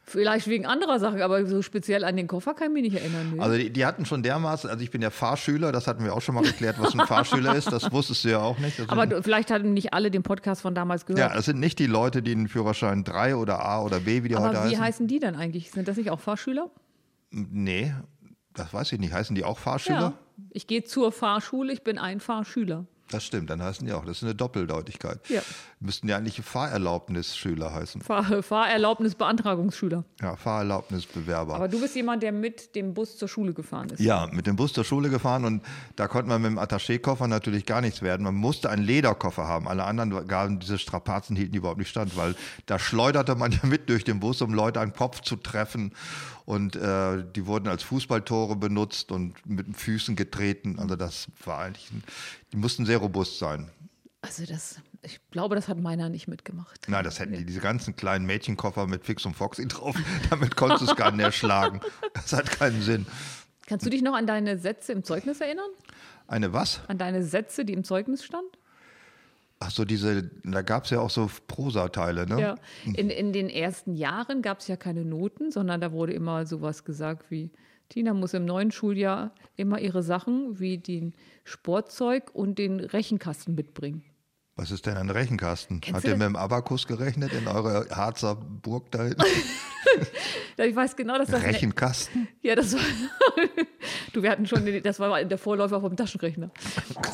Vielleicht 0.08 0.46
wegen 0.46 0.66
anderer 0.66 1.00
Sachen, 1.00 1.20
aber 1.20 1.44
so 1.46 1.62
speziell 1.62 2.04
an 2.04 2.16
den 2.16 2.28
Koffer 2.28 2.54
kann 2.54 2.68
ich 2.68 2.72
mich 2.74 2.92
nicht 2.92 3.02
erinnern. 3.02 3.32
Nee. 3.34 3.40
Also 3.40 3.56
die, 3.56 3.70
die 3.70 3.84
hatten 3.84 4.06
schon 4.06 4.22
dermaßen, 4.22 4.70
also 4.70 4.80
ich 4.84 4.92
bin 4.92 5.02
ja 5.02 5.10
Fahrschüler, 5.10 5.72
das 5.72 5.88
hatten 5.88 6.04
wir 6.04 6.14
auch 6.14 6.22
schon 6.22 6.36
mal 6.36 6.44
geklärt, 6.44 6.76
was 6.78 6.94
ein 6.94 7.04
Fahrschüler 7.04 7.56
ist, 7.56 7.72
das 7.72 7.90
wusstest 7.90 8.22
du 8.22 8.28
ja 8.28 8.38
auch 8.38 8.56
nicht. 8.58 8.78
Das 8.78 8.88
aber 8.88 9.08
du, 9.08 9.20
vielleicht 9.20 9.50
hatten 9.50 9.74
nicht 9.74 9.94
alle 9.94 10.12
den 10.12 10.22
Podcast 10.22 10.62
von 10.62 10.76
damals 10.76 11.02
ja, 11.08 11.14
gehört. 11.14 11.34
das 11.34 11.46
sind 11.46 11.58
nicht 11.58 11.80
die 11.80 11.86
Leute, 11.86 12.22
die 12.22 12.30
einen 12.30 12.46
Führerschein 12.46 13.02
3 13.02 13.34
oder 13.34 13.64
A 13.64 13.82
oder 13.82 13.98
B, 13.98 14.22
wie 14.22 14.28
die 14.28 14.36
heute 14.36 14.58
aber 14.58 14.70
wie 14.70 14.76
heißen. 14.76 14.80
heißen 14.80 15.06
die 15.08 15.18
dann 15.18 15.34
eigentlich? 15.34 15.72
Sind 15.72 15.88
das 15.88 15.96
nicht 15.96 16.10
auch 16.10 16.20
Fahrschüler? 16.20 16.70
Nee, 17.30 17.92
das 18.54 18.72
weiß 18.72 18.92
ich 18.92 19.00
nicht. 19.00 19.12
Heißen 19.12 19.34
die 19.34 19.42
auch 19.42 19.58
Fahrschüler? 19.58 19.98
Ja. 19.98 20.12
Ich 20.50 20.68
gehe 20.68 20.84
zur 20.84 21.10
Fahrschule, 21.10 21.72
ich 21.72 21.82
bin 21.82 21.98
ein 21.98 22.20
Fahrschüler. 22.20 22.86
Das 23.10 23.24
stimmt, 23.24 23.50
dann 23.50 23.62
heißen 23.62 23.86
die 23.86 23.92
auch. 23.92 24.04
Das 24.04 24.18
ist 24.18 24.22
eine 24.24 24.34
Doppeldeutigkeit. 24.34 25.20
Ja. 25.28 25.40
Müssten 25.78 26.08
ja 26.08 26.16
eigentlich 26.16 26.40
Fahrerlaubnisschüler 26.40 27.72
heißen. 27.72 28.02
Fahr 28.02 28.42
Fahrerlaubnisbeantragungsschüler. 28.42 30.04
Ja, 30.20 30.34
Fahrerlaubnisbewerber. 30.34 31.54
Aber 31.54 31.68
du 31.68 31.80
bist 31.80 31.94
jemand, 31.94 32.24
der 32.24 32.32
mit 32.32 32.74
dem 32.74 32.94
Bus 32.94 33.16
zur 33.16 33.28
Schule 33.28 33.52
gefahren 33.52 33.90
ist. 33.90 34.00
Ja, 34.00 34.26
mit 34.32 34.46
dem 34.48 34.56
Bus 34.56 34.72
zur 34.72 34.84
Schule 34.84 35.08
gefahren 35.08 35.44
und 35.44 35.62
da 35.94 36.08
konnte 36.08 36.28
man 36.28 36.42
mit 36.42 36.50
dem 36.50 36.58
Attaché-Koffer 36.58 37.28
natürlich 37.28 37.64
gar 37.64 37.80
nichts 37.80 38.02
werden. 38.02 38.24
Man 38.24 38.34
musste 38.34 38.70
einen 38.70 38.82
Lederkoffer 38.82 39.46
haben. 39.46 39.68
Alle 39.68 39.84
anderen 39.84 40.26
gaben 40.26 40.58
diese 40.58 40.78
Strapazen 40.78 41.36
hielten 41.36 41.54
überhaupt 41.54 41.78
nicht 41.78 41.90
stand, 41.90 42.16
weil 42.16 42.34
da 42.66 42.78
schleuderte 42.78 43.36
man 43.36 43.52
ja 43.52 43.60
mit 43.62 43.88
durch 43.88 44.02
den 44.02 44.18
Bus, 44.18 44.42
um 44.42 44.52
Leute 44.52 44.80
an 44.80 44.90
den 44.90 44.96
Kopf 44.96 45.20
zu 45.20 45.36
treffen. 45.36 45.92
Und 46.46 46.76
äh, 46.76 47.24
die 47.34 47.46
wurden 47.46 47.66
als 47.66 47.82
Fußballtore 47.82 48.56
benutzt 48.56 49.10
und 49.10 49.34
mit 49.44 49.66
den 49.66 49.74
Füßen 49.74 50.14
getreten. 50.14 50.78
Also 50.78 50.94
das 50.94 51.26
war 51.44 51.58
eigentlich, 51.58 51.90
ein, 51.90 52.04
die 52.52 52.56
mussten 52.56 52.86
sehr 52.86 52.98
robust 52.98 53.38
sein. 53.40 53.68
Also 54.22 54.46
das, 54.46 54.76
ich 55.02 55.20
glaube, 55.32 55.56
das 55.56 55.66
hat 55.68 55.78
meiner 55.78 56.08
nicht 56.08 56.28
mitgemacht. 56.28 56.88
Nein, 56.88 57.02
das 57.02 57.18
hätten 57.18 57.32
die, 57.32 57.44
diese 57.44 57.60
ganzen 57.60 57.96
kleinen 57.96 58.26
Mädchenkoffer 58.26 58.86
mit 58.86 59.04
Fix 59.04 59.26
und 59.26 59.34
Foxy 59.34 59.66
drauf, 59.66 59.96
damit 60.30 60.54
konntest 60.54 60.82
du 60.82 60.86
es 60.86 60.96
gar 60.96 61.10
nicht 61.10 61.24
erschlagen. 61.24 61.80
Das 62.14 62.32
hat 62.32 62.50
keinen 62.50 62.80
Sinn. 62.80 63.06
Kannst 63.66 63.84
du 63.84 63.90
dich 63.90 64.02
noch 64.02 64.14
an 64.14 64.28
deine 64.28 64.56
Sätze 64.56 64.92
im 64.92 65.02
Zeugnis 65.02 65.40
erinnern? 65.40 65.70
Eine 66.28 66.52
was? 66.52 66.80
An 66.86 66.98
deine 66.98 67.24
Sätze, 67.24 67.64
die 67.64 67.72
im 67.72 67.82
Zeugnis 67.82 68.24
stand? 68.24 68.46
Ach 69.58 69.70
so, 69.70 69.84
diese, 69.84 70.30
da 70.44 70.60
gab 70.62 70.84
es 70.84 70.90
ja 70.90 71.00
auch 71.00 71.08
so 71.08 71.30
Prosateile, 71.46 72.26
ne? 72.26 72.40
Ja. 72.40 72.54
In, 72.84 73.08
in 73.08 73.32
den 73.32 73.48
ersten 73.48 73.94
Jahren 73.94 74.42
gab 74.42 74.60
es 74.60 74.68
ja 74.68 74.76
keine 74.76 75.04
Noten, 75.04 75.50
sondern 75.50 75.80
da 75.80 75.92
wurde 75.92 76.12
immer 76.12 76.44
sowas 76.44 76.84
gesagt 76.84 77.30
wie, 77.30 77.50
Tina 77.88 78.12
muss 78.12 78.34
im 78.34 78.44
neuen 78.44 78.70
Schuljahr 78.70 79.32
immer 79.56 79.80
ihre 79.80 80.02
Sachen 80.02 80.58
wie 80.58 80.76
den 80.76 81.14
Sportzeug 81.44 82.34
und 82.34 82.58
den 82.58 82.80
Rechenkasten 82.80 83.54
mitbringen. 83.54 84.04
Was 84.58 84.70
ist 84.70 84.86
denn 84.86 84.96
ein 84.96 85.10
Rechenkasten? 85.10 85.82
Kennst 85.82 85.98
Hat 85.98 86.04
ihr 86.04 86.10
das? 86.10 86.18
mit 86.18 86.26
dem 86.28 86.36
Abakus 86.36 86.86
gerechnet 86.86 87.30
in 87.34 87.46
eurer 87.46 87.84
Harzer 87.94 88.36
Burg 88.36 88.90
da 88.90 89.04
hinten? 89.04 89.22
Ja, 90.58 90.64
Ich 90.64 90.74
weiß 90.74 90.96
genau, 90.96 91.16
dass 91.18 91.28
das 91.28 91.42
Rechenkasten? 91.42 92.28
Ja, 92.42 92.54
das 92.54 92.74
war. 92.74 92.80
du, 94.12 94.22
wir 94.22 94.30
hatten 94.30 94.46
schon, 94.46 94.64
den- 94.66 94.82
das 94.82 94.98
war 94.98 95.22
der 95.24 95.38
Vorläufer 95.38 95.80
vom 95.80 95.96
Taschenrechner. 95.96 96.50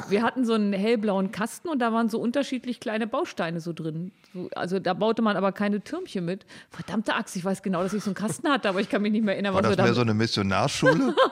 Wir 0.09 0.22
hatten 0.22 0.44
so 0.44 0.55
einen 0.55 0.72
hellblauen 0.72 1.31
Kasten 1.33 1.68
und 1.68 1.78
da 1.81 1.92
waren 1.92 2.09
so 2.09 2.18
unterschiedlich 2.20 2.81
kleine 2.81 3.07
Bausteine 3.07 3.61
so 3.61 3.72
drin. 3.72 4.12
So, 4.33 4.48
also 4.55 4.78
da 4.78 4.94
baute 4.94 5.22
man 5.22 5.37
aber 5.37 5.52
keine 5.52 5.83
Türmchen 5.83 6.24
mit. 6.24 6.46
Verdammte 6.70 7.14
Axt, 7.14 7.37
ich 7.37 7.44
weiß 7.44 7.62
genau, 7.62 7.83
dass 7.83 7.92
ich 7.92 8.02
so 8.02 8.11
einen 8.11 8.14
Kasten 8.16 8.48
hatte, 8.48 8.68
aber 8.68 8.81
ich 8.81 8.88
kann 8.88 9.02
mich 9.02 9.12
nicht 9.12 9.24
mehr 9.24 9.35
erinnern, 9.35 9.55
War 9.55 9.62
was 9.62 9.70
das 9.70 9.78
wir 9.78 9.83
mehr 9.85 9.92
da. 9.92 9.96
so 9.96 10.00
eine 10.02 10.14
Missionarschule? 10.14 11.14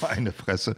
Meine 0.00 0.32
Fresse. 0.32 0.76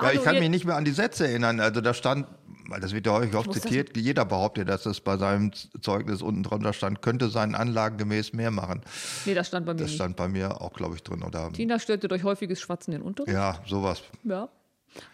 Ja, 0.00 0.08
Also 0.08 0.18
ich 0.18 0.24
kann 0.24 0.38
mich 0.38 0.48
nicht 0.50 0.64
mehr 0.64 0.76
an 0.76 0.84
die 0.84 0.90
Sätze 0.92 1.26
erinnern. 1.28 1.60
Also 1.60 1.80
da 1.80 1.94
stand, 1.94 2.26
weil 2.68 2.80
das 2.80 2.92
wird 2.92 3.06
ja 3.06 3.12
häufig 3.12 3.34
oft 3.36 3.52
zitiert, 3.52 3.96
jeder 3.96 4.24
behauptet, 4.24 4.68
dass 4.68 4.82
das 4.82 5.00
bei 5.00 5.16
seinem 5.16 5.52
Zeugnis 5.80 6.20
unten 6.22 6.42
drunter 6.42 6.72
stand, 6.72 7.00
könnte 7.02 7.28
seinen 7.28 7.54
Anlagen 7.54 7.96
gemäß 7.98 8.32
mehr 8.32 8.50
machen. 8.50 8.80
nee, 9.24 9.34
das 9.34 9.48
stand 9.48 9.66
bei 9.66 9.72
mir 9.74 9.78
Das 9.80 9.88
nicht. 9.88 9.96
stand 9.96 10.16
bei 10.16 10.28
mir 10.28 10.60
auch, 10.60 10.72
glaube 10.72 10.96
ich, 10.96 11.02
drin. 11.02 11.22
Oder, 11.22 11.52
Tina 11.52 11.78
störte 11.78 12.08
durch 12.08 12.24
häufiges 12.24 12.60
Schwatzen 12.60 12.92
den 12.92 13.02
Unterricht. 13.02 13.32
ja, 13.34 13.58
sowas. 13.66 14.02
Ja. 14.24 14.48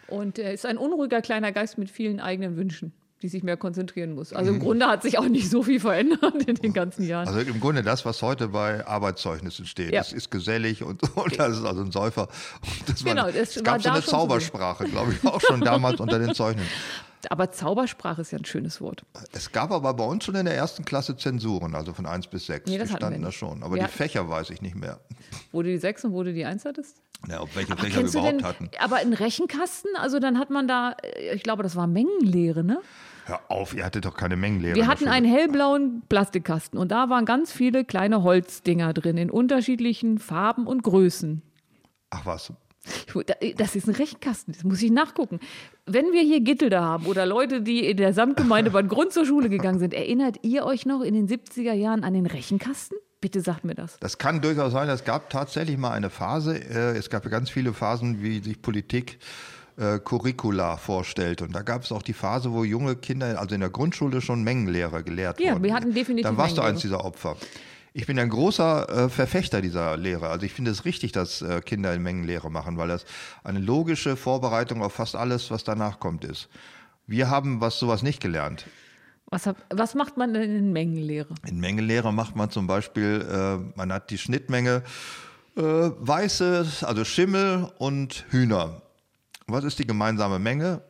Und 0.07 0.37
er 0.39 0.53
ist 0.53 0.65
ein 0.65 0.77
unruhiger 0.77 1.21
kleiner 1.21 1.51
Geist 1.51 1.77
mit 1.77 1.89
vielen 1.89 2.19
eigenen 2.19 2.55
Wünschen, 2.55 2.93
die 3.21 3.27
sich 3.27 3.43
mehr 3.43 3.57
konzentrieren 3.57 4.15
muss. 4.15 4.33
Also 4.33 4.51
im 4.51 4.59
Grunde 4.59 4.87
hat 4.87 5.03
sich 5.03 5.17
auch 5.19 5.27
nicht 5.27 5.49
so 5.49 5.63
viel 5.63 5.79
verändert 5.79 6.43
in 6.47 6.55
den 6.55 6.73
ganzen 6.73 7.05
Jahren. 7.07 7.27
Also 7.27 7.39
im 7.41 7.59
Grunde 7.59 7.83
das, 7.83 8.05
was 8.05 8.21
heute 8.21 8.47
bei 8.49 8.85
Arbeitszeugnissen 8.85 9.65
steht. 9.65 9.93
Ja. 9.93 10.01
Es 10.01 10.11
ist 10.13 10.31
gesellig 10.31 10.83
und, 10.83 11.01
und 11.15 11.39
das 11.39 11.57
ist 11.57 11.65
also 11.65 11.81
ein 11.81 11.91
Säufer. 11.91 12.27
Das 12.87 13.03
Genau, 13.03 13.23
war, 13.23 13.35
es 13.35 13.55
war 13.57 13.63
gab 13.63 13.81
so 13.83 13.89
eine. 13.89 14.01
Zaubersprache, 14.01 14.85
glaube 14.85 15.13
ich, 15.13 15.25
auch 15.27 15.41
schon 15.41 15.61
damals 15.61 15.99
unter 15.99 16.19
den 16.19 16.33
Zeugnissen. 16.33 16.69
Aber 17.29 17.51
Zaubersprache 17.51 18.21
ist 18.21 18.31
ja 18.31 18.39
ein 18.39 18.45
schönes 18.45 18.81
Wort. 18.81 19.03
Es 19.31 19.51
gab 19.51 19.71
aber 19.71 19.93
bei 19.93 20.03
uns 20.03 20.25
schon 20.25 20.33
in 20.33 20.45
der 20.45 20.55
ersten 20.55 20.83
Klasse 20.85 21.15
Zensuren, 21.15 21.75
also 21.75 21.93
von 21.93 22.07
1 22.07 22.25
bis 22.25 22.47
6. 22.47 22.67
Nee, 22.67 22.79
das 22.79 22.89
die 22.89 22.95
standen 22.95 23.21
da 23.21 23.31
schon. 23.31 23.61
Aber 23.61 23.75
Wir 23.75 23.83
die 23.83 23.89
Fächer 23.91 24.27
weiß 24.27 24.49
ich 24.49 24.63
nicht 24.63 24.73
mehr. 24.75 24.99
Wo 25.51 25.61
du 25.61 25.69
die 25.69 25.77
6 25.77 26.05
und 26.05 26.13
wo 26.13 26.23
du 26.23 26.33
die 26.33 26.45
1 26.45 26.65
hattest? 26.65 26.97
Ja, 27.29 27.41
ob 27.41 27.55
welche 27.55 27.73
Aber 27.73 27.83
Fächer 27.83 27.97
wir 28.01 28.09
überhaupt 28.09 28.33
denn, 28.33 28.43
hatten. 28.43 28.69
aber 28.79 28.95
ein 28.95 29.13
Rechenkasten, 29.13 29.91
also 29.97 30.17
dann 30.17 30.39
hat 30.39 30.49
man 30.49 30.67
da, 30.67 30.95
äh, 31.03 31.35
ich 31.35 31.43
glaube, 31.43 31.61
das 31.61 31.75
war 31.75 31.85
Mengenlehre, 31.85 32.63
ne? 32.63 32.79
Hör 33.25 33.39
auf, 33.49 33.73
ihr 33.73 33.85
hattet 33.85 34.05
doch 34.05 34.15
keine 34.15 34.35
Mengenlehre. 34.35 34.75
Wir 34.75 34.87
hatten 34.87 35.07
einen 35.07 35.25
hellblauen 35.25 36.01
Plastikkasten 36.09 36.79
und 36.79 36.91
da 36.91 37.09
waren 37.09 37.25
ganz 37.25 37.51
viele 37.51 37.85
kleine 37.85 38.23
Holzdinger 38.23 38.93
drin 38.93 39.17
in 39.17 39.29
unterschiedlichen 39.29 40.17
Farben 40.17 40.67
und 40.67 40.83
Größen. 40.83 41.41
Ach 42.09 42.25
was. 42.25 42.51
Das 43.57 43.75
ist 43.75 43.87
ein 43.87 43.93
Rechenkasten, 43.93 44.53
das 44.53 44.63
muss 44.63 44.81
ich 44.81 44.89
nachgucken. 44.89 45.39
Wenn 45.85 46.11
wir 46.11 46.21
hier 46.23 46.41
Gittel 46.41 46.71
da 46.71 46.81
haben 46.81 47.05
oder 47.05 47.27
Leute, 47.27 47.61
die 47.61 47.85
in 47.85 47.97
der 47.97 48.13
Samtgemeinde 48.13 48.71
bei 48.71 48.81
Grund 48.81 49.13
zur 49.13 49.25
Schule 49.25 49.49
gegangen 49.49 49.77
sind, 49.77 49.93
erinnert 49.93 50.37
ihr 50.41 50.65
euch 50.65 50.87
noch 50.87 51.01
in 51.01 51.13
den 51.13 51.27
70er 51.27 51.73
Jahren 51.73 52.03
an 52.03 52.13
den 52.13 52.25
Rechenkasten? 52.25 52.97
Bitte 53.19 53.41
sagt 53.41 53.65
mir 53.65 53.75
das. 53.75 53.99
Das 53.99 54.17
kann 54.17 54.41
durchaus 54.41 54.71
sein. 54.71 54.89
Es 54.89 55.03
gab 55.03 55.29
tatsächlich 55.29 55.77
mal 55.77 55.91
eine 55.91 56.09
Phase. 56.09 56.57
Äh, 56.57 56.97
es 56.97 57.11
gab 57.11 57.29
ganz 57.29 57.51
viele 57.51 57.71
Phasen, 57.71 58.23
wie 58.23 58.41
sich 58.41 58.63
Politik 58.63 59.19
äh, 59.19 59.60
Curricula 59.99 60.77
vorstellt. 60.77 61.41
Und 61.41 61.53
da 61.53 61.61
gab 61.61 61.83
es 61.83 61.91
auch 61.91 62.01
die 62.01 62.13
Phase, 62.13 62.51
wo 62.51 62.63
junge 62.63 62.95
Kinder, 62.95 63.39
also 63.39 63.55
in 63.55 63.61
der 63.61 63.69
Grundschule, 63.69 64.21
schon 64.21 64.43
Mengenlehre 64.43 65.03
gelehrt 65.03 65.39
Ja, 65.39 65.53
wurden. 65.53 65.63
wir 65.63 65.73
hatten 65.73 65.93
definitiv 65.93 66.25
Dann 66.25 66.37
warst 66.37 66.57
du 66.57 66.61
eins 66.61 66.81
dieser 66.81 67.03
Opfer. 67.03 67.35
Ich 67.93 68.05
bin 68.05 68.17
ein 68.19 68.29
großer 68.29 69.05
äh, 69.05 69.09
Verfechter 69.09 69.61
dieser 69.61 69.97
Lehre. 69.97 70.29
Also 70.29 70.45
ich 70.45 70.53
finde 70.53 70.71
es 70.71 70.85
richtig, 70.85 71.11
dass 71.11 71.41
äh, 71.41 71.59
Kinder 71.61 71.93
in 71.93 72.01
Mengenlehre 72.01 72.49
machen, 72.49 72.77
weil 72.77 72.87
das 72.87 73.05
eine 73.43 73.59
logische 73.59 74.15
Vorbereitung 74.15 74.81
auf 74.81 74.93
fast 74.93 75.15
alles, 75.15 75.51
was 75.51 75.63
danach 75.65 75.99
kommt, 75.99 76.23
ist. 76.23 76.47
Wir 77.05 77.29
haben 77.29 77.59
was 77.59 77.79
sowas 77.79 78.01
nicht 78.03 78.21
gelernt. 78.21 78.65
Was, 79.29 79.45
hab, 79.45 79.57
was 79.69 79.95
macht 79.95 80.15
man 80.17 80.33
denn 80.33 80.55
in 80.55 80.71
Mengenlehre? 80.73 81.33
In 81.47 81.59
Mengenlehre 81.59 82.13
macht 82.13 82.35
man 82.35 82.49
zum 82.49 82.67
Beispiel, 82.67 83.25
äh, 83.29 83.77
man 83.77 83.91
hat 83.91 84.09
die 84.09 84.17
Schnittmenge 84.17 84.83
äh, 85.57 85.61
weiße, 85.61 86.65
also 86.83 87.03
Schimmel 87.03 87.71
und 87.77 88.25
Hühner. 88.29 88.81
Was 89.51 89.63
ist 89.63 89.79
die 89.79 89.87
gemeinsame 89.87 90.39
Menge? 90.39 90.81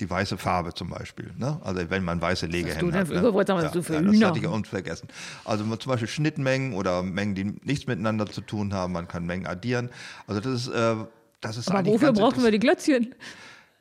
Die 0.00 0.08
weiße 0.08 0.38
Farbe 0.38 0.72
zum 0.74 0.88
Beispiel. 0.88 1.32
Ne? 1.36 1.60
Also 1.62 1.88
wenn 1.90 2.02
man 2.02 2.20
weiße 2.20 2.46
Legehennen 2.46 2.90
du 2.90 2.98
hat. 2.98 3.08
wollte 3.34 3.52
sagen, 3.52 3.64
hast 3.64 3.74
du 3.74 3.82
für 3.82 4.02
das 4.02 4.02
Hühner? 4.02 4.28
hatte 4.28 4.38
ich 4.38 4.46
uns 4.46 4.68
vergessen. 4.68 5.08
Also 5.44 5.64
zum 5.76 5.90
Beispiel 5.92 6.08
Schnittmengen 6.08 6.72
oder 6.74 7.02
Mengen, 7.02 7.34
die 7.34 7.44
nichts 7.62 7.86
miteinander 7.86 8.26
zu 8.26 8.40
tun 8.40 8.72
haben. 8.74 8.94
Man 8.94 9.06
kann 9.06 9.26
Mengen 9.26 9.46
addieren. 9.46 9.90
Also 10.26 10.40
das 10.40 10.66
ist, 10.66 10.68
äh, 10.68 10.96
das 11.40 11.56
ist 11.56 11.70
Aber 11.70 11.86
wofür 11.86 12.12
brauchen 12.12 12.42
wir 12.42 12.50
die 12.50 12.58
Glötzchen? 12.58 13.14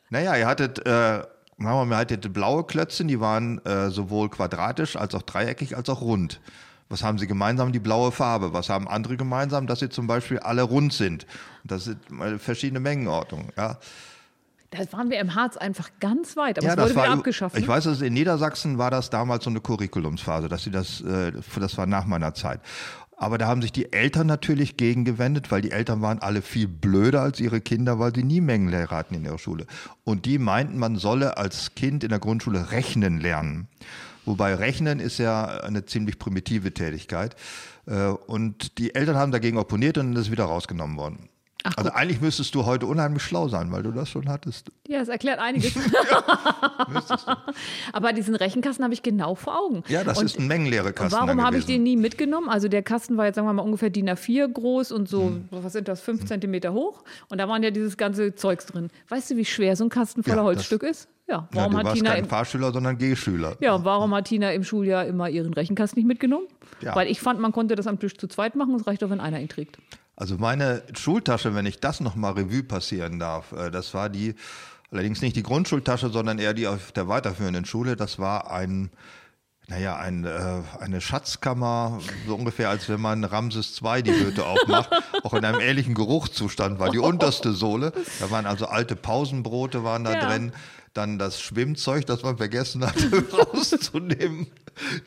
naja, 0.10 0.36
ihr 0.36 0.48
hattet, 0.48 0.86
äh, 0.86 1.24
wir 1.58 1.98
hattet 1.98 2.34
blaue 2.34 2.66
Klötzchen, 2.66 3.08
die 3.08 3.20
waren 3.20 3.64
äh, 3.66 3.90
sowohl 3.90 4.30
quadratisch 4.30 4.96
als 4.98 5.16
auch 5.16 5.22
dreieckig 5.22 5.78
als 5.78 5.90
auch 5.90 6.02
rund. 6.02 6.42
Was 6.92 7.04
haben 7.04 7.18
sie 7.18 7.26
gemeinsam? 7.26 7.72
Die 7.72 7.80
blaue 7.80 8.12
Farbe. 8.12 8.54
Was 8.54 8.70
haben 8.70 8.88
andere 8.90 9.16
gemeinsam? 9.16 9.66
Dass 9.66 9.80
sie 9.80 9.88
zum 9.88 10.08
Beispiel 10.08 10.40
alle 10.40 10.64
rund 10.64 10.92
sind. 10.92 11.26
Und 11.64 11.72
das 11.72 11.86
sind 11.86 12.00
verschiedene 12.42 12.82
Mengenordnungen. 12.82 13.48
Ja, 13.58 13.78
Da 14.72 14.80
waren 14.94 15.10
wir 15.10 15.20
im 15.20 15.36
Harz 15.36 15.58
einfach 15.58 15.90
ganz 16.00 16.38
weit, 16.38 16.58
aber 16.58 16.66
ja 16.66 16.74
es 16.74 16.80
wurde 16.80 16.92
wieder 16.92 17.02
war, 17.02 17.10
abgeschafft. 17.10 17.58
Ich 17.58 17.64
ne? 17.64 17.68
weiß, 17.68 17.84
dass 17.84 18.02
in 18.02 18.14
Niedersachsen 18.14 18.78
war 18.78 18.90
das 18.90 19.10
damals 19.10 19.44
so 19.44 19.50
eine 19.50 19.60
Curriculumsphase, 19.60 20.48
dass 20.48 20.64
sie 20.64 20.72
das, 20.72 21.02
äh, 21.02 21.34
das 21.60 21.78
war 21.78 21.86
nach 21.86 22.06
meiner 22.06 22.34
Zeit. 22.34 22.62
Aber 23.18 23.38
da 23.38 23.48
haben 23.48 23.62
sich 23.62 23.74
die 23.74 23.92
Eltern 23.92 24.28
natürlich 24.28 24.78
gegen 24.78 25.04
gewendet, 25.04 25.52
weil 25.52 25.62
die 25.62 25.72
Eltern 25.72 26.02
waren 26.02 26.20
alle 26.20 26.42
viel 26.42 26.68
blöder 26.68 27.22
als 27.22 27.40
ihre 27.40 27.60
Kinder, 27.62 28.00
weil 28.00 28.16
sie 28.16 28.24
nie 28.24 28.42
Mengenlehrer 28.42 28.96
hatten 28.96 29.14
in 29.14 29.26
ihrer 29.26 29.38
Schule. 29.38 29.68
Und 30.06 30.26
die 30.26 30.40
meinten, 30.40 30.80
man 30.80 30.96
solle 30.96 31.38
als 31.38 31.76
Kind 31.76 32.04
in 32.04 32.10
der 32.10 32.20
Grundschule 32.20 32.72
rechnen 32.72 33.20
lernen. 33.20 33.68
Wobei 34.26 34.56
Rechnen 34.56 35.00
ist 35.00 35.18
ja 35.18 35.46
eine 35.62 35.86
ziemlich 35.86 36.18
primitive 36.18 36.74
Tätigkeit. 36.74 37.36
Äh, 37.86 38.08
und 38.08 38.78
die 38.78 38.96
Eltern 38.96 39.18
haben 39.18 39.32
dagegen 39.32 39.58
opponiert 39.58 39.98
und 39.98 40.14
dann 40.14 40.22
ist 40.22 40.32
wieder 40.32 40.46
rausgenommen 40.46 40.98
worden. 40.98 41.30
Ach, 41.64 41.74
also 41.78 41.92
eigentlich 41.92 42.22
müsstest 42.22 42.56
du 42.56 42.66
heute 42.66 42.86
unheimlich 42.88 43.22
schlau 43.24 43.48
sein, 43.48 43.72
weil 43.72 43.84
du 43.84 43.92
das 43.92 44.10
schon 44.10 44.28
hattest. 44.30 44.72
Ja, 44.88 45.00
das 45.00 45.10
erklärt 45.10 45.40
einiges. 45.40 45.74
Du. 46.92 47.32
Aber 47.94 48.14
diesen 48.14 48.36
Rechenkasten 48.36 48.84
habe 48.84 48.94
ich 48.94 49.04
genau 49.04 49.36
vor 49.36 49.58
Augen. 49.58 49.84
Ja, 49.88 50.04
das 50.04 50.18
Und 50.18 50.26
ist 50.26 50.40
ein 50.40 50.48
Mengenlehrekasten. 50.48 51.12
Warum 51.12 51.28
dann 51.38 51.44
habe 51.44 51.58
ich 51.58 51.66
den 51.66 51.84
nie 51.84 51.96
mitgenommen? 51.96 52.50
Also 52.50 52.68
der 52.68 52.82
Kasten 52.84 53.18
war 53.18 53.26
jetzt, 53.26 53.36
sagen 53.36 53.48
wir 53.48 53.54
mal, 53.54 53.62
ungefähr 53.62 53.90
DIN 53.90 54.10
A4 54.10 54.48
groß 54.48 54.92
und 54.92 55.08
so, 55.08 55.22
Hm. 55.26 55.48
was 55.52 55.74
sind 55.74 55.88
das, 55.88 56.02
fünf 56.02 56.26
Zentimeter 56.26 56.74
hoch. 56.74 57.04
Und 57.30 57.38
da 57.40 57.48
waren 57.48 57.64
ja 57.64 57.72
dieses 57.72 57.98
ganze 57.98 58.36
Zeugs 58.36 58.66
drin. 58.66 58.90
Weißt 59.10 59.32
du, 59.32 59.38
wie 59.38 59.46
schwer 59.46 59.76
so 59.76 59.84
ein 59.86 59.90
Kasten 59.90 60.24
voller 60.24 60.38
Ja, 60.38 60.44
Holzstück 60.44 60.84
ist? 60.84 61.08
Ja, 61.28 61.48
warum 61.54 61.72
du 61.74 61.78
hat 61.78 61.86
warst 61.86 61.98
Tina 61.98 62.10
kein 62.12 62.24
im, 62.24 62.30
Fahrschüler, 62.30 62.74
sondern 62.74 62.98
Gehschüler. 62.98 63.56
ja, 63.62 63.86
warum 63.86 64.14
hat 64.14 64.26
Tina 64.26 64.52
im 64.52 64.64
Schuljahr 64.64 65.06
immer 65.06 65.30
ihren 65.30 65.54
Rechenkasten 65.54 65.98
nicht 66.00 66.08
mitgenommen? 66.08 66.48
Ja. 66.82 66.94
Weil 66.96 67.10
ich 67.10 67.22
fand, 67.22 67.40
man 67.40 67.52
konnte 67.54 67.76
das 67.76 67.88
am 67.88 68.00
Tisch 68.00 68.18
zu 68.18 68.28
zweit 68.28 68.56
machen. 68.56 68.76
Es 68.76 68.86
reicht 68.88 69.02
doch, 69.02 69.10
wenn 69.10 69.22
einer 69.22 69.40
ihn 69.40 69.48
trägt. 69.48 69.78
Also 70.22 70.38
meine 70.38 70.84
Schultasche, 70.96 71.56
wenn 71.56 71.66
ich 71.66 71.80
das 71.80 72.00
nochmal 72.00 72.34
Revue 72.34 72.62
passieren 72.62 73.18
darf, 73.18 73.54
äh, 73.54 73.72
das 73.72 73.96
war 73.96 74.08
die, 74.08 74.36
allerdings 74.92 75.20
nicht 75.24 75.36
die 75.36 75.42
Grundschultasche, 75.42 76.10
sondern 76.12 76.38
eher 76.38 76.54
die 76.54 76.68
auf 76.68 76.92
der 76.92 77.08
weiterführenden 77.08 77.66
Schule. 77.66 77.96
Das 77.96 78.20
war 78.20 78.52
ein, 78.52 78.92
naja, 79.68 79.96
ein, 79.98 80.26
äh, 80.26 80.62
eine 80.80 81.02
Schatzkammer, 81.02 82.00
so 82.28 82.36
ungefähr 82.36 82.70
als 82.70 82.88
wenn 82.88 83.02
man 83.02 83.24
Ramses 83.24 83.82
II 83.84 84.04
die 84.04 84.14
Hütte 84.14 84.46
aufmacht, 84.46 84.92
auch 85.24 85.34
in 85.34 85.44
einem 85.44 85.60
ähnlichen 85.60 85.96
Geruchszustand 85.96 86.78
war 86.78 86.92
die 86.92 87.00
unterste 87.00 87.52
Sohle. 87.54 87.92
Da 88.20 88.30
waren 88.30 88.46
also 88.46 88.68
alte 88.68 88.96
Pausenbrote 88.96 89.84
waren 89.84 90.04
da 90.04 90.14
Ja. 90.14 90.28
drin. 90.28 90.52
Dann 90.94 91.18
das 91.18 91.42
Schwimmzeug, 91.42 92.06
das 92.06 92.22
man 92.22 92.38
vergessen 92.38 92.86
hatte 92.86 93.26
rauszunehmen. 93.32 94.48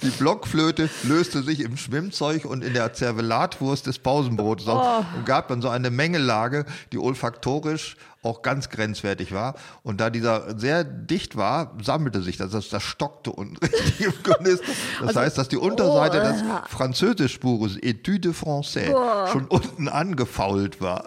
Die 0.03 0.11
Blockflöte 0.11 0.89
löste 1.03 1.43
sich 1.43 1.61
im 1.61 1.77
Schwimmzeug 1.77 2.45
und 2.45 2.63
in 2.63 2.75
der 2.75 2.93
Zervelatwurst 2.93 3.87
des 3.87 3.99
Pausenbrotes 3.99 4.69
auf 4.69 5.05
und 5.17 5.27
gab 5.27 5.49
dann 5.49 5.63
so 5.63 5.69
eine 5.69 5.91
Mengelage, 5.91 6.65
die 6.93 6.99
olfaktorisch 6.99 7.97
auch 8.25 8.43
ganz 8.43 8.71
grenzwertig 8.71 9.33
war. 9.33 9.55
Und 9.83 10.01
da 10.01 10.11
dieser 10.11 10.59
sehr 10.59 10.85
dicht 10.85 11.37
war, 11.37 11.77
sammelte 11.83 12.23
sich 12.23 12.37
das, 12.37 12.53
das, 12.53 12.69
das 12.69 12.83
stockte 12.83 13.31
unten 13.31 13.57
richtig 13.65 14.01
im 14.01 14.23
Kanister. 14.23 14.73
Das 15.05 15.17
heißt, 15.17 15.39
dass 15.39 15.49
die 15.49 15.57
Unterseite 15.57 16.21
des 16.21 16.43
Französischbuches 16.69 17.77
Etude 17.83 18.31
Français 18.31 18.95
schon 19.31 19.47
unten 19.47 19.89
angefault 19.89 20.81
war. 20.81 21.05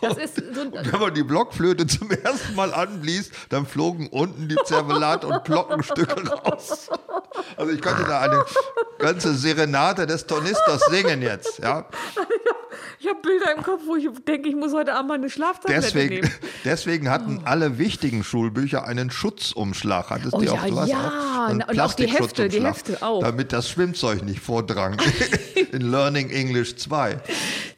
Das 0.00 0.16
ist 0.16 0.36
so 0.36 0.72
Wenn 0.72 1.00
man 1.00 1.14
die 1.14 1.22
Blockflöte 1.22 1.86
zum 1.86 2.10
ersten 2.10 2.54
Mal 2.54 2.72
anblies, 2.72 3.30
dann 3.48 3.66
flogen 3.66 4.08
unten 4.08 4.48
die 4.48 4.56
Zervelat- 4.64 5.24
und 5.24 5.44
Glockenstücke 5.44 6.28
raus. 6.30 6.88
Also 7.56 7.72
ich 7.72 7.80
könnte 8.04 8.10
da 8.10 8.20
eine 8.20 8.44
ganze 8.98 9.34
Serenade 9.34 10.06
des 10.06 10.26
Tornisters 10.26 10.82
singen 10.90 11.22
jetzt. 11.22 11.58
Ja? 11.58 11.86
ich 12.98 13.08
habe 13.08 13.20
Bilder 13.22 13.54
im 13.56 13.62
Kopf, 13.62 13.82
wo 13.86 13.96
ich 13.96 14.08
denke, 14.26 14.48
ich 14.48 14.56
muss 14.56 14.72
heute 14.72 14.94
Abend 14.94 15.08
mal 15.08 15.14
eine 15.14 15.30
Schlaftablette 15.30 15.80
Deswegen, 15.82 16.14
nehmen. 16.16 16.30
deswegen 16.64 17.10
hatten 17.10 17.42
alle 17.44 17.78
wichtigen 17.78 18.24
Schulbücher 18.24 18.84
einen 18.86 19.10
Schutzumschlag. 19.10 20.10
Hattest 20.10 20.34
Oh 20.34 20.38
du 20.38 20.44
ja, 20.46 20.52
auch 20.52 20.66
sowas? 20.66 20.88
ja. 20.88 21.46
auch? 21.46 21.50
Und 21.50 21.80
auch 21.80 21.94
die 21.94 22.06
Hefte, 22.06 22.48
die 22.48 22.62
Hefte 22.64 22.98
auch. 23.02 23.22
Damit 23.22 23.52
das 23.52 23.68
Schwimmzeug 23.68 24.22
nicht 24.22 24.40
vordrang. 24.40 24.96
In 25.72 25.90
Learning 25.90 26.30
English 26.30 26.76
2. 26.76 27.18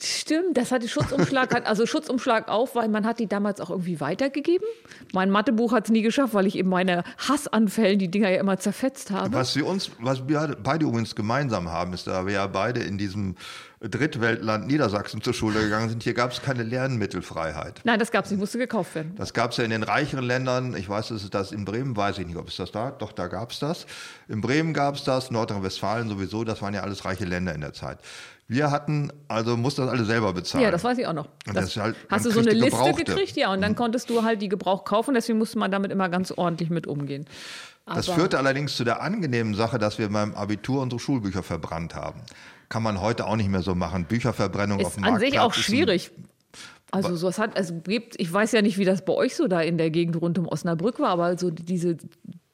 Stimmt, 0.03 0.57
das 0.57 0.73
hatte 0.73 0.89
Schutzumschlag, 0.89 1.55
hat, 1.55 1.67
also 1.67 1.87
Schutzumschlag 1.87 2.49
auf, 2.49 2.75
weil 2.75 2.89
man 2.89 3.07
hat 3.07 3.19
die 3.21 3.29
damals 3.29 3.61
auch 3.61 3.71
irgendwie 3.71 4.01
weitergegeben. 4.01 4.67
Mein 5.13 5.31
Mathebuch 5.31 5.73
hat 5.73 5.85
es 5.85 5.91
nie 5.91 6.03
geschafft, 6.03 6.35
weil 6.35 6.47
ich 6.47 6.57
eben 6.57 6.71
meine 6.71 7.05
Hassanfällen 7.29 7.99
die 7.99 8.11
Dinger 8.11 8.31
ja 8.31 8.41
immer 8.41 8.59
zerfetzt 8.59 9.11
habe. 9.11 9.33
Was 9.33 9.55
wir 9.55 9.67
uns, 9.67 9.91
was 10.01 10.12
wir 10.29 10.57
beide 10.63 10.85
übrigens 10.87 11.15
gemeinsam 11.15 11.71
haben, 11.71 11.93
ist, 11.93 12.07
da 12.07 12.27
wir 12.27 12.35
ja 12.35 12.47
beide 12.47 12.81
in 12.81 12.99
diesem 12.99 13.37
Drittweltland 13.81 14.69
Niedersachsen 14.69 15.23
zur 15.23 15.35
Schule 15.35 15.61
gegangen 15.61 15.89
sind, 15.89 16.03
hier 16.05 16.15
gab 16.15 16.31
es 16.33 16.41
keine 16.41 16.63
Lernmittelfreiheit. 16.63 17.81
Nein, 17.85 17.99
das 17.99 18.13
gab 18.13 18.25
es 18.25 18.31
nicht, 18.31 18.39
musste 18.41 18.59
gekauft 18.59 18.95
werden. 18.95 19.15
Das 19.17 19.35
gab 19.35 19.51
es 19.51 19.57
ja 19.57 19.65
in 19.65 19.71
den 19.71 19.83
reicheren 19.83 20.25
Ländern. 20.25 20.77
Ich 20.77 20.89
weiß, 20.89 21.09
dass 21.09 21.25
es 21.25 21.31
das 21.31 21.51
in 21.53 21.65
Bremen, 21.65 21.97
weiß 21.97 22.19
ich 22.19 22.27
nicht, 22.27 22.37
ob 22.37 22.49
es 22.49 22.57
das 22.57 22.71
da, 22.71 22.91
doch 22.93 23.13
da 23.13 23.27
gab 23.27 23.51
es 23.51 23.59
das. 23.59 23.87
In 24.29 24.41
Bremen 24.41 24.73
gab 24.73 24.95
es 24.95 25.05
das, 25.05 25.31
Nordrhein-Westfalen 25.31 26.09
sowieso, 26.09 26.45
das 26.45 26.63
waren 26.63 26.75
ja 26.75 26.83
alles 26.83 27.05
reiche 27.05 27.25
Länder 27.25 27.55
in 27.55 27.61
der 27.61 27.73
Zeit. 27.73 27.99
Wir 28.49 28.71
hatten, 28.71 29.11
also 29.29 29.57
mussten 29.57 29.83
das 29.83 29.91
alle 29.91 30.05
selber 30.05 30.33
bezahlen. 30.33 30.65
Ja, 30.65 30.71
das 30.71 30.85
weiß 30.85 30.99
ich 30.99 31.07
auch 31.07 31.13
noch. 31.15 31.29
Ist 31.55 31.77
halt- 31.77 31.97
hast 32.11 32.27
du 32.27 32.31
so 32.31 32.41
eine 32.41 32.51
Liste 32.51 32.71
gebrauchte. 32.71 33.05
gekriegt, 33.05 33.37
ja, 33.37 33.53
und 33.53 33.63
dann 33.63 33.75
konntest 33.75 34.11
du 34.11 34.23
halt 34.25 34.43
die 34.43 34.49
Gebrauch 34.49 34.85
kaufen, 34.85 35.15
deswegen 35.15 35.39
musste 35.39 35.59
man 35.59 35.71
damit 35.71 35.91
immer 35.91 36.09
ganz 36.09 36.33
ordentlich 36.33 36.69
mit 36.69 36.87
umgehen. 36.87 37.27
Das 37.87 38.09
Aber- 38.09 38.19
führte 38.19 38.39
allerdings 38.39 38.77
zu 38.77 38.85
der 38.85 39.03
angenehmen 39.03 39.55
Sache, 39.55 39.79
dass 39.79 39.99
wir 39.99 40.09
beim 40.09 40.35
Abitur 40.35 40.83
unsere 40.83 41.01
Schulbücher 41.01 41.43
verbrannt 41.43 41.95
haben. 41.95 42.21
Kann 42.69 42.83
man 42.83 43.01
heute 43.01 43.27
auch 43.27 43.37
nicht 43.37 43.49
mehr 43.51 43.63
so 43.63 43.75
machen. 43.75 44.05
Bücherverbrennung 44.05 44.81
auf 44.81 44.89
Ist 44.93 44.97
dem 44.97 45.05
an 45.05 45.19
sich 45.19 45.35
Marktplatz 45.35 45.45
auch 45.45 45.51
ist 45.53 45.59
ein- 45.59 45.63
schwierig. 45.63 46.11
Also 46.91 47.17
so 47.17 47.27
es 47.29 47.39
hat, 47.39 47.57
also 47.57 47.75
gibt, 47.81 48.21
ich 48.21 48.31
weiß 48.33 48.53
ja 48.53 48.61
nicht, 48.63 48.77
wie 48.79 48.85
das 48.85 49.05
bei 49.05 49.15
euch 49.15 49.35
so 49.35 49.49
da 49.49 49.61
in 49.63 49.79
der 49.79 49.91
Gegend 49.91 50.21
rund 50.21 50.39
um 50.39 50.47
Osnabrück 50.47 51.01
war, 51.01 51.09
aber 51.09 51.39
so 51.39 51.51
diese 51.51 51.97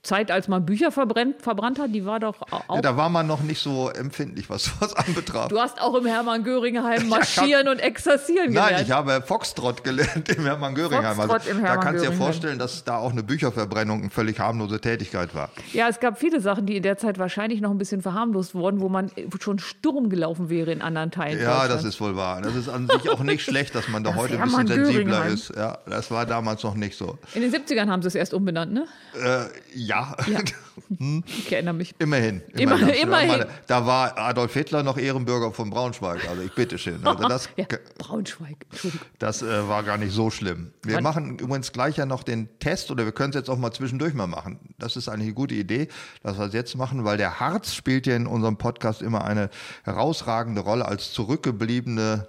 Zeit, 0.09 0.31
als 0.31 0.49
man 0.49 0.65
Bücher 0.65 0.91
verbrennt, 0.91 1.43
verbrannt 1.43 1.79
hat, 1.79 1.95
die 1.95 2.05
war 2.07 2.19
doch 2.19 2.41
au- 2.51 2.61
auch. 2.69 2.75
Ja, 2.77 2.81
da 2.83 2.97
war 2.97 3.09
man 3.11 3.27
noch 3.27 3.43
nicht 3.43 3.61
so 3.63 3.91
empfindlich, 3.91 4.49
was 4.49 4.65
sowas 4.65 4.95
anbetraf. 4.95 5.49
du 5.49 5.61
hast 5.61 5.81
auch 5.81 5.95
im 5.95 6.07
Hermann-Göring-Heim 6.07 7.09
marschieren 7.09 7.69
und 7.69 7.79
exerzieren 7.81 8.53
Nein, 8.53 8.69
gelernt. 8.69 8.87
ich 8.87 8.91
habe 8.93 9.23
Foxtrot 9.23 9.85
gelernt 9.85 10.29
im 10.31 10.45
Hermann 10.45 10.75
Göringheim. 10.75 11.21
Also, 11.21 11.33
Foxtrott 11.35 11.47
im 11.55 11.61
da 11.63 11.69
Hermann 11.69 11.85
kannst 11.85 12.01
du 12.01 12.05
dir 12.05 12.11
Göringheim. 12.11 12.27
vorstellen, 12.33 12.59
dass 12.59 12.85
da 12.85 12.97
auch 12.97 13.13
eine 13.13 13.23
Bücherverbrennung 13.23 14.01
eine 14.01 14.11
völlig 14.11 14.41
harmlose 14.41 14.81
Tätigkeit 14.81 15.35
war. 15.35 15.51
Ja, 15.73 15.89
es 15.89 16.01
gab 16.01 16.19
viele 16.19 16.41
Sachen, 16.41 16.65
die 16.67 16.77
in 16.77 16.83
der 16.83 16.97
Zeit 16.97 17.19
wahrscheinlich 17.19 17.61
noch 17.61 17.71
ein 17.71 17.79
bisschen 17.79 18.01
verharmlost 18.03 18.55
wurden, 18.55 18.81
wo 18.81 18.89
man 18.89 19.11
schon 19.41 19.59
Sturm 19.59 20.09
gelaufen 20.09 20.49
wäre 20.49 20.73
in 20.73 20.81
anderen 20.83 21.11
Teilen. 21.11 21.41
Ja, 21.43 21.69
das 21.69 21.85
ist 21.85 22.01
wohl 22.01 22.17
wahr. 22.17 22.41
Das 22.41 22.55
ist 22.55 22.69
an 22.69 22.89
sich 22.89 23.11
auch 23.11 23.21
nicht 23.21 23.43
schlecht, 23.43 23.75
dass 23.75 23.89
man 23.89 24.05
da 24.05 24.11
Das 24.11 24.19
heute 24.19 24.35
ein 24.39 24.43
bisschen 24.45 24.67
Hermann 24.69 24.85
sensibler 24.87 25.05
Göringheim. 25.05 25.35
ist. 25.35 25.53
Ja, 25.57 25.79
das 25.87 26.11
war 26.11 26.25
damals 26.25 26.63
noch 26.63 26.75
nicht 26.75 26.97
so. 26.97 27.19
In 27.35 27.43
den 27.43 27.53
70ern 27.53 27.89
haben 27.89 28.03
sie 28.03 28.09
es 28.09 28.15
erst 28.15 28.33
umbenannt, 28.33 28.73
ne? 28.73 28.87
Äh, 29.21 29.47
ja. 29.75 29.98
Ja. 30.27 30.41
Ich 31.27 31.53
erinnere 31.53 31.75
mich. 31.75 31.95
Immerhin. 31.99 32.41
Immer- 32.55 32.77
immerhin. 32.77 32.95
immerhin. 33.03 33.29
Meine, 33.29 33.47
Da 33.67 33.85
war 33.85 34.17
Adolf 34.17 34.55
Hitler 34.55 34.83
noch 34.83 34.97
Ehrenbürger 34.97 35.53
von 35.53 35.69
Braunschweig. 35.71 36.27
Also 36.31 36.41
ich 36.43 36.53
bitte 36.55 36.79
schön. 36.79 37.07
Also 37.07 37.29
das, 37.29 37.49
Ja, 37.57 37.67
Braunschweig, 37.99 38.57
das 39.19 39.43
äh, 39.43 39.69
war 39.69 39.83
gar 39.83 39.99
nicht 39.99 40.13
so 40.13 40.31
schlimm. 40.31 40.73
Wir 40.83 40.97
Wann- 40.97 41.03
machen 41.03 41.39
übrigens 41.39 41.73
gleich 41.73 41.97
ja 41.99 42.07
noch 42.07 42.23
den 42.23 42.49
Test 42.59 42.91
oder 42.91 43.05
wir 43.05 43.13
können 43.13 43.31
es 43.31 43.37
jetzt 43.37 43.51
auch 43.51 43.59
mal 43.59 43.71
zwischendurch 43.73 44.15
mal 44.15 44.27
machen. 44.29 44.61
Das 44.79 44.97
ist 44.97 45.09
eigentlich 45.09 45.27
eine 45.27 45.35
gute 45.35 45.55
Idee, 45.57 45.89
dass 46.23 46.39
wir 46.39 46.47
es 46.47 46.55
jetzt 46.55 46.75
machen, 46.77 47.05
weil 47.05 47.19
der 47.19 47.39
Harz 47.41 47.75
spielt 47.75 48.07
ja 48.07 48.17
in 48.17 48.27
unserem 48.27 48.57
Podcast 48.57 49.03
immer 49.03 49.25
eine 49.25 49.51
herausragende 49.85 50.63
Rolle 50.63 50.87
als 50.87 51.13
zurückgebliebene 51.13 52.27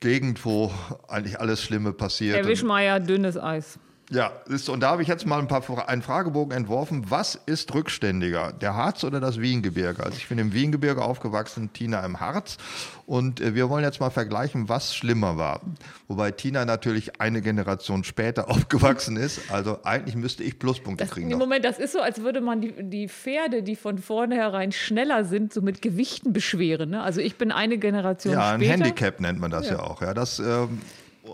Gegend, 0.00 0.44
wo 0.44 0.70
eigentlich 1.08 1.40
alles 1.40 1.62
Schlimme 1.62 1.92
passiert. 1.92 2.36
Herr 2.36 2.46
Wischmeier, 2.46 3.00
dünnes 3.00 3.38
Eis. 3.38 3.78
Ja, 4.10 4.32
ist, 4.48 4.68
und 4.68 4.80
da 4.80 4.90
habe 4.90 5.02
ich 5.02 5.08
jetzt 5.08 5.26
mal 5.26 5.38
ein 5.38 5.48
paar, 5.48 5.88
einen 5.88 6.02
Fragebogen 6.02 6.54
entworfen. 6.56 7.10
Was 7.10 7.40
ist 7.46 7.74
rückständiger, 7.74 8.52
der 8.52 8.74
Harz 8.74 9.02
oder 9.02 9.18
das 9.18 9.40
Wiengebirge? 9.40 10.02
Also 10.04 10.18
ich 10.18 10.28
bin 10.28 10.38
im 10.38 10.52
Wiengebirge 10.52 11.02
aufgewachsen, 11.02 11.72
Tina 11.72 12.04
im 12.04 12.20
Harz. 12.20 12.58
Und 13.06 13.40
äh, 13.40 13.54
wir 13.54 13.70
wollen 13.70 13.82
jetzt 13.82 14.00
mal 14.00 14.10
vergleichen, 14.10 14.68
was 14.68 14.94
schlimmer 14.94 15.36
war. 15.36 15.62
Wobei 16.08 16.30
Tina 16.32 16.64
natürlich 16.64 17.20
eine 17.20 17.40
Generation 17.40 18.04
später 18.04 18.50
aufgewachsen 18.50 19.16
ist. 19.16 19.40
Also 19.50 19.78
eigentlich 19.84 20.16
müsste 20.16 20.44
ich 20.44 20.58
Pluspunkte 20.58 21.04
Das, 21.04 21.12
kriegen. 21.14 21.30
Im. 21.30 21.38
Moment, 21.38 21.64
das 21.64 21.78
ist 21.78 21.92
so, 21.92 22.00
als 22.00 22.20
würde 22.20 22.40
man 22.42 22.60
die, 22.60 22.74
die 22.78 23.08
Pferde, 23.08 23.62
die 23.62 23.76
von 23.76 23.98
vornherein 23.98 24.72
schneller 24.72 25.24
sind, 25.24 25.52
so 25.52 25.62
mit 25.62 25.80
Gewichten 25.80 26.32
beschweren. 26.32 26.90
Ne? 26.90 27.02
Also 27.02 27.20
ich 27.20 27.36
bin 27.36 27.52
eine 27.52 27.78
Generation 27.78 28.34
Ja, 28.34 28.52
ein 28.52 28.60
später. 28.60 28.72
Handicap 28.72 29.20
nennt 29.20 29.40
man 29.40 29.50
das 29.50 29.70
ja, 29.70 29.80
auch. 29.80 30.02
Ja, 30.02 30.12
das, 30.12 30.38
ähm, 30.38 30.80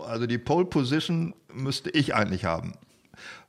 also 0.07 0.25
die 0.27 0.37
Pole 0.37 0.65
Position 0.65 1.33
müsste 1.53 1.89
ich 1.91 2.13
eigentlich 2.15 2.45
haben. 2.45 2.73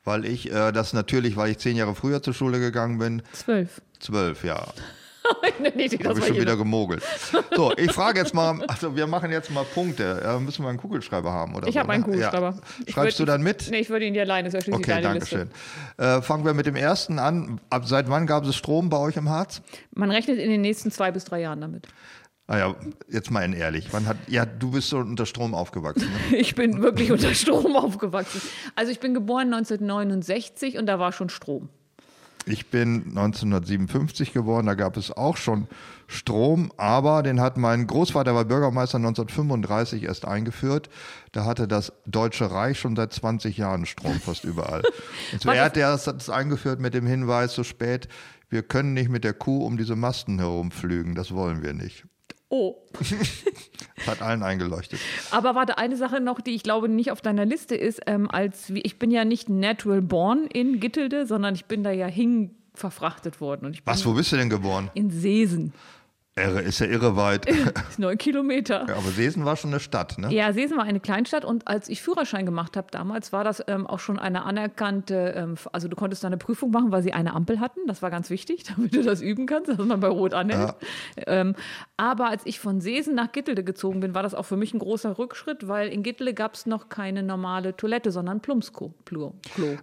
Weil 0.04 0.24
ich 0.24 0.50
äh, 0.52 0.72
das 0.72 0.92
natürlich, 0.92 1.36
weil 1.36 1.50
ich 1.52 1.58
zehn 1.58 1.76
Jahre 1.76 1.94
früher 1.94 2.22
zur 2.22 2.34
Schule 2.34 2.58
gegangen 2.58 2.98
bin, 2.98 3.22
Zwölf. 3.32 3.80
zwölf, 4.00 4.42
ja. 4.44 4.56
das 5.42 6.04
Habe 6.04 6.18
ich 6.18 6.26
schon 6.26 6.36
wieder 6.40 6.56
gemogelt. 6.56 7.02
So, 7.54 7.72
ich 7.76 7.92
frage 7.92 8.18
jetzt 8.18 8.34
mal, 8.34 8.60
also 8.66 8.96
wir 8.96 9.06
machen 9.06 9.30
jetzt 9.30 9.50
mal 9.52 9.64
Punkte. 9.64 10.20
Ja, 10.24 10.38
müssen 10.40 10.64
wir 10.64 10.68
einen 10.70 10.78
Kugelschreiber 10.78 11.30
haben 11.30 11.54
oder 11.54 11.68
Ich 11.68 11.74
so, 11.74 11.80
habe 11.80 11.92
einen 11.92 12.02
ne? 12.02 12.06
Kugelschreiber. 12.10 12.58
Ja. 12.86 12.92
Schreibst 12.92 13.18
du 13.20 13.22
würd- 13.22 13.26
dann 13.26 13.42
mit? 13.42 13.68
Nee, 13.70 13.78
ich 13.78 13.90
würde 13.90 14.04
ihn 14.06 14.14
dir 14.14 14.22
alleine, 14.22 14.50
das 14.50 14.62
ist 14.62 14.66
ja 14.66 14.74
Okay, 14.74 14.90
deine 14.90 15.02
danke 15.02 15.18
Liste. 15.20 15.48
schön. 15.96 16.04
Äh, 16.04 16.20
fangen 16.22 16.44
wir 16.44 16.54
mit 16.54 16.66
dem 16.66 16.74
ersten 16.74 17.20
an. 17.20 17.60
Ab 17.70 17.86
seit 17.86 18.10
wann 18.10 18.26
gab 18.26 18.44
es 18.44 18.56
Strom 18.56 18.88
bei 18.90 18.98
euch 18.98 19.16
im 19.16 19.28
Harz? 19.28 19.62
Man 19.94 20.10
rechnet 20.10 20.38
in 20.38 20.50
den 20.50 20.60
nächsten 20.60 20.90
zwei 20.90 21.12
bis 21.12 21.24
drei 21.24 21.40
Jahren 21.42 21.60
damit. 21.60 21.86
Ah 22.52 22.58
ja, 22.58 22.76
jetzt 23.08 23.30
mal 23.30 23.42
in 23.46 23.54
ehrlich. 23.54 23.88
Wann 23.92 24.06
hat, 24.06 24.18
ja, 24.26 24.44
du 24.44 24.72
bist 24.72 24.90
so 24.90 24.98
unter 24.98 25.24
Strom 25.24 25.54
aufgewachsen. 25.54 26.10
Ne? 26.30 26.36
Ich 26.36 26.54
bin 26.54 26.82
wirklich 26.82 27.10
unter 27.10 27.34
Strom 27.34 27.76
aufgewachsen. 27.76 28.42
Also 28.76 28.92
ich 28.92 29.00
bin 29.00 29.14
geboren 29.14 29.54
1969 29.54 30.76
und 30.76 30.84
da 30.84 30.98
war 30.98 31.12
schon 31.12 31.30
Strom. 31.30 31.70
Ich 32.44 32.66
bin 32.68 33.04
1957 33.16 34.34
geboren, 34.34 34.66
da 34.66 34.74
gab 34.74 34.98
es 34.98 35.10
auch 35.10 35.38
schon 35.38 35.66
Strom, 36.08 36.72
aber 36.76 37.22
den 37.22 37.40
hat 37.40 37.56
mein 37.56 37.86
Großvater, 37.86 38.34
war 38.34 38.44
Bürgermeister 38.44 38.98
1935 38.98 40.02
erst 40.02 40.26
eingeführt. 40.26 40.90
Da 41.30 41.46
hatte 41.46 41.66
das 41.66 41.94
Deutsche 42.04 42.50
Reich 42.50 42.78
schon 42.78 42.96
seit 42.96 43.14
20 43.14 43.56
Jahren 43.56 43.86
Strom 43.86 44.20
fast 44.20 44.44
überall. 44.44 44.82
Und 45.32 45.46
er 45.46 45.64
hat 45.64 45.76
das 45.78 46.28
eingeführt 46.28 46.80
mit 46.80 46.92
dem 46.92 47.06
Hinweis 47.06 47.54
so 47.54 47.64
spät, 47.64 48.08
wir 48.50 48.62
können 48.62 48.92
nicht 48.92 49.08
mit 49.08 49.24
der 49.24 49.32
Kuh 49.32 49.64
um 49.64 49.78
diese 49.78 49.96
Masten 49.96 50.38
herumflügen, 50.38 51.14
das 51.14 51.32
wollen 51.32 51.62
wir 51.62 51.72
nicht. 51.72 52.04
Oh. 52.54 52.76
Hat 54.06 54.20
allen 54.20 54.42
eingeleuchtet. 54.42 55.00
Aber 55.30 55.54
warte, 55.54 55.78
eine 55.78 55.96
Sache 55.96 56.20
noch, 56.20 56.38
die 56.38 56.50
ich 56.50 56.62
glaube 56.62 56.86
nicht 56.90 57.10
auf 57.10 57.22
deiner 57.22 57.46
Liste 57.46 57.74
ist, 57.74 58.02
ähm, 58.06 58.30
als 58.30 58.68
ich 58.68 58.98
bin 58.98 59.10
ja 59.10 59.24
nicht 59.24 59.48
natural 59.48 60.02
born 60.02 60.46
in 60.52 60.78
Gittelde, 60.78 61.24
sondern 61.24 61.54
ich 61.54 61.64
bin 61.64 61.82
da 61.82 61.90
ja 61.90 62.06
hin 62.06 62.50
verfrachtet 62.74 63.40
worden. 63.40 63.64
Und 63.64 63.72
ich 63.76 63.82
Was, 63.86 64.04
wo 64.04 64.12
bist 64.12 64.32
du 64.32 64.36
denn 64.36 64.50
geboren? 64.50 64.90
In 64.92 65.10
Seesen. 65.10 65.72
Irre, 66.34 66.62
ist 66.62 66.78
ja 66.78 66.86
irre 66.86 67.14
weit. 67.14 67.46
Neun 67.98 68.16
Kilometer. 68.16 68.86
Ja, 68.88 68.96
aber 68.96 69.10
Seesen 69.10 69.44
war 69.44 69.54
schon 69.56 69.68
eine 69.68 69.80
Stadt, 69.80 70.16
ne? 70.16 70.32
Ja, 70.32 70.54
Seesen 70.54 70.78
war 70.78 70.84
eine 70.84 70.98
Kleinstadt 70.98 71.44
und 71.44 71.68
als 71.68 71.90
ich 71.90 72.00
Führerschein 72.00 72.46
gemacht 72.46 72.74
habe 72.78 72.86
damals, 72.90 73.34
war 73.34 73.44
das 73.44 73.62
ähm, 73.66 73.86
auch 73.86 73.98
schon 73.98 74.18
eine 74.18 74.44
anerkannte, 74.44 75.34
ähm, 75.36 75.56
also 75.72 75.88
du 75.88 75.96
konntest 75.96 76.24
da 76.24 76.28
eine 76.28 76.38
Prüfung 76.38 76.70
machen, 76.70 76.90
weil 76.90 77.02
sie 77.02 77.12
eine 77.12 77.34
Ampel 77.34 77.60
hatten. 77.60 77.80
Das 77.86 78.00
war 78.00 78.10
ganz 78.10 78.30
wichtig, 78.30 78.64
damit 78.76 78.94
du 78.94 79.02
das 79.02 79.20
üben 79.20 79.44
kannst, 79.44 79.68
dass 79.68 79.76
man 79.76 80.00
bei 80.00 80.08
Rot 80.08 80.32
anhält. 80.32 80.74
Ja. 81.18 81.22
Ähm, 81.26 81.54
aber 81.98 82.30
als 82.30 82.46
ich 82.46 82.60
von 82.60 82.80
Seesen 82.80 83.14
nach 83.14 83.30
Gittelde 83.32 83.62
gezogen 83.62 84.00
bin, 84.00 84.14
war 84.14 84.22
das 84.22 84.34
auch 84.34 84.46
für 84.46 84.56
mich 84.56 84.72
ein 84.72 84.78
großer 84.78 85.18
Rückschritt, 85.18 85.68
weil 85.68 85.88
in 85.88 86.02
Gittelde 86.02 86.32
gab 86.32 86.54
es 86.54 86.64
noch 86.64 86.88
keine 86.88 87.22
normale 87.22 87.76
Toilette, 87.76 88.10
sondern 88.10 88.40
Plumpsklo. 88.40 88.94
Klo. 89.04 89.34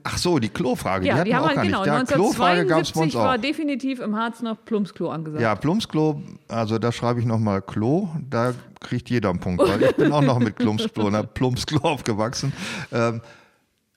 Ach 0.04 0.18
so, 0.18 0.40
die 0.40 0.50
Klofrage, 0.50 1.06
ja, 1.06 1.14
die 1.14 1.20
hatten 1.20 1.30
wir 1.30 1.42
auch 1.42 1.54
gar 1.54 1.64
genau, 1.64 1.80
nicht. 1.82 1.88
Ja, 1.88 2.00
1972 2.00 3.14
war 3.14 3.38
definitiv 3.38 4.00
im 4.00 4.16
Harz 4.16 4.42
noch 4.42 4.58
Plumpsklo 4.66 5.12
angesagt. 5.12 5.44
Ja, 5.44 5.54
Plumpsklo 5.54 6.24
also 6.50 6.80
da 6.80 6.92
schreibe 6.92 7.20
ich 7.20 7.26
nochmal 7.26 7.62
Klo, 7.62 8.10
da 8.30 8.54
kriegt 8.80 9.10
jeder 9.10 9.30
einen 9.30 9.40
Punkt, 9.40 9.62
weil 9.68 9.82
ich 9.84 9.96
bin 9.96 10.12
auch 10.12 10.22
noch 10.22 10.40
mit 10.40 10.56
Plumpsklo, 10.56 11.10
ne, 11.10 11.24
Plumpsklo 11.24 11.80
aufgewachsen. 11.82 12.54
Ähm, 12.92 13.22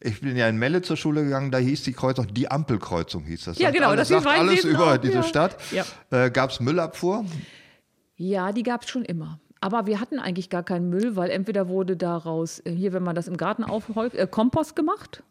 ich 0.01 0.21
bin 0.21 0.37
ja 0.37 0.49
in 0.49 0.59
Melle 0.59 0.83
zur 0.83 0.97
Schule 0.97 1.25
gegangen, 1.25 1.51
da 1.51 1.59
hieß 1.59 1.85
die 1.85 1.93
Kreuzung, 1.93 2.33
die 2.33 2.51
Ampelkreuzung 2.51 3.25
hieß 3.25 3.45
das. 3.45 3.59
Ja, 3.59 3.69
sagt 3.69 3.77
genau, 3.77 3.91
alles, 3.91 4.09
das 4.09 4.23
sagt 4.23 4.39
alles 4.39 4.65
über 4.65 4.95
auch, 4.95 4.97
diese 4.97 5.15
ja. 5.15 5.23
Stadt. 5.23 5.57
Ja. 5.71 5.85
Äh, 6.11 6.31
gab 6.31 6.51
es 6.51 6.61
Müllabfuhr? 6.61 7.25
Ja, 8.17 8.53
die 8.53 8.63
gab 8.63 8.83
es 8.83 8.91
schon 8.91 9.05
immer. 9.05 9.41
Aber 9.61 9.87
wir 9.87 10.01
hatten 10.01 10.19
eigentlich 10.19 10.51
gar 10.51 10.65
keinen 10.65 10.89
Müll, 10.91 11.15
weil 11.15 11.31
entweder 11.31 11.69
wurde 11.69 11.97
daraus, 11.97 12.59
äh, 12.61 12.73
hier, 12.73 12.93
wenn 12.93 13.05
man 13.05 13.15
das 13.15 13.29
im 13.29 13.37
Garten 13.37 13.63
aufhäuft, 13.63 14.17
äh, 14.17 14.27
Kompost 14.29 14.75
gemacht 14.75 15.23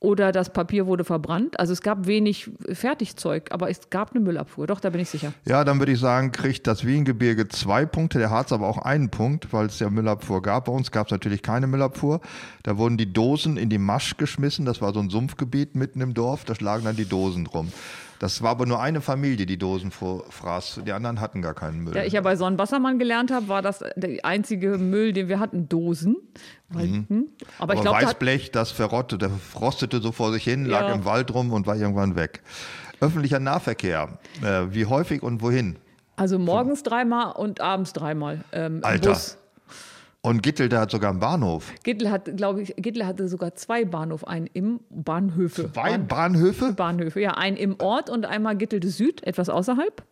oder 0.00 0.30
das 0.30 0.52
Papier 0.52 0.86
wurde 0.86 1.04
verbrannt. 1.04 1.58
Also 1.58 1.72
es 1.72 1.82
gab 1.82 2.06
wenig 2.06 2.50
Fertigzeug, 2.72 3.48
aber 3.50 3.68
es 3.68 3.90
gab 3.90 4.12
eine 4.12 4.20
Müllabfuhr. 4.20 4.66
Doch, 4.66 4.80
da 4.80 4.90
bin 4.90 5.00
ich 5.00 5.08
sicher. 5.08 5.32
Ja, 5.44 5.64
dann 5.64 5.78
würde 5.80 5.92
ich 5.92 5.98
sagen, 5.98 6.30
kriegt 6.30 6.66
das 6.66 6.84
Wiengebirge 6.84 7.48
zwei 7.48 7.84
Punkte, 7.84 8.18
der 8.18 8.30
Harz 8.30 8.52
aber 8.52 8.68
auch 8.68 8.78
einen 8.78 9.10
Punkt, 9.10 9.52
weil 9.52 9.66
es 9.66 9.78
ja 9.80 9.90
Müllabfuhr 9.90 10.40
gab. 10.40 10.66
Bei 10.66 10.72
uns 10.72 10.92
gab 10.92 11.08
es 11.08 11.10
natürlich 11.10 11.42
keine 11.42 11.66
Müllabfuhr. 11.66 12.20
Da 12.62 12.78
wurden 12.78 12.96
die 12.96 13.12
Dosen 13.12 13.56
in 13.56 13.70
die 13.70 13.78
Masch 13.78 14.16
geschmissen. 14.16 14.64
Das 14.64 14.80
war 14.80 14.92
so 14.92 15.00
ein 15.00 15.10
Sumpfgebiet 15.10 15.74
mitten 15.74 16.00
im 16.00 16.14
Dorf. 16.14 16.44
Da 16.44 16.54
lagen 16.60 16.84
dann 16.84 16.96
die 16.96 17.08
Dosen 17.08 17.44
drum. 17.44 17.72
Das 18.18 18.42
war 18.42 18.50
aber 18.50 18.66
nur 18.66 18.80
eine 18.80 19.00
Familie, 19.00 19.46
die 19.46 19.58
Dosen 19.58 19.90
fraß. 19.90 20.80
Die 20.86 20.92
anderen 20.92 21.20
hatten 21.20 21.40
gar 21.40 21.54
keinen 21.54 21.84
Müll. 21.84 21.94
Ja, 21.94 22.04
ich 22.04 22.12
ja 22.12 22.20
bei 22.20 22.36
Sonnenwassermann 22.36 22.98
gelernt 22.98 23.30
habe, 23.30 23.48
war 23.48 23.62
das 23.62 23.84
der 23.96 24.24
einzige 24.24 24.78
Müll, 24.78 25.12
den 25.12 25.28
wir 25.28 25.38
hatten, 25.38 25.68
Dosen. 25.68 26.16
Mhm. 26.70 27.06
hm, 27.08 27.26
aber, 27.58 27.74
ich 27.74 27.80
aber 27.80 27.90
glaube, 27.90 28.06
Weißblech, 28.06 28.50
das 28.50 28.70
verrottete, 28.72 29.18
der 29.18 29.30
frostete 29.30 30.00
so 30.00 30.12
vor 30.12 30.32
sich 30.32 30.44
hin, 30.44 30.64
lag 30.64 30.88
Ja. 30.88 30.94
im 30.94 31.04
Wald 31.04 31.32
rum 31.32 31.52
und 31.52 31.66
war 31.66 31.76
irgendwann 31.76 32.16
weg. 32.16 32.42
Öffentlicher 33.00 33.38
Nahverkehr. 33.38 34.18
Äh, 34.42 34.66
wie 34.70 34.86
häufig 34.86 35.22
und 35.22 35.40
wohin? 35.40 35.76
also 36.18 36.38
morgens 36.38 36.82
dreimal 36.82 37.32
und 37.32 37.60
abends 37.60 37.92
dreimal. 37.92 38.44
Ähm, 38.52 38.80
Alter. 38.82 39.10
Bus. 39.10 39.38
Und 40.28 40.42
Gittel, 40.42 40.68
der 40.68 40.80
hat 40.80 40.90
sogar 40.90 41.10
einen 41.10 41.20
Bahnhof. 41.20 41.72
Gittel 41.84 42.10
hat, 42.10 42.36
glaube 42.36 42.60
ich, 42.60 42.74
Gittel 42.76 43.06
hatte 43.06 43.28
sogar 43.28 43.54
zwei 43.54 43.84
Bahnhof, 43.86 44.26
einen 44.26 44.46
im 44.52 44.80
Bahnhöfe. 44.90 45.72
Zwei 45.72 45.92
Bahn- 45.96 46.06
Bahnhöfe? 46.06 46.72
Bahnhöfe, 46.74 47.20
ja, 47.20 47.30
einen 47.32 47.56
im 47.56 47.76
Ort 47.80 48.10
und 48.10 48.26
einmal 48.26 48.54
Gittelde 48.56 48.88
Süd, 48.88 49.22
etwas 49.26 49.48
außerhalb. 49.48 50.02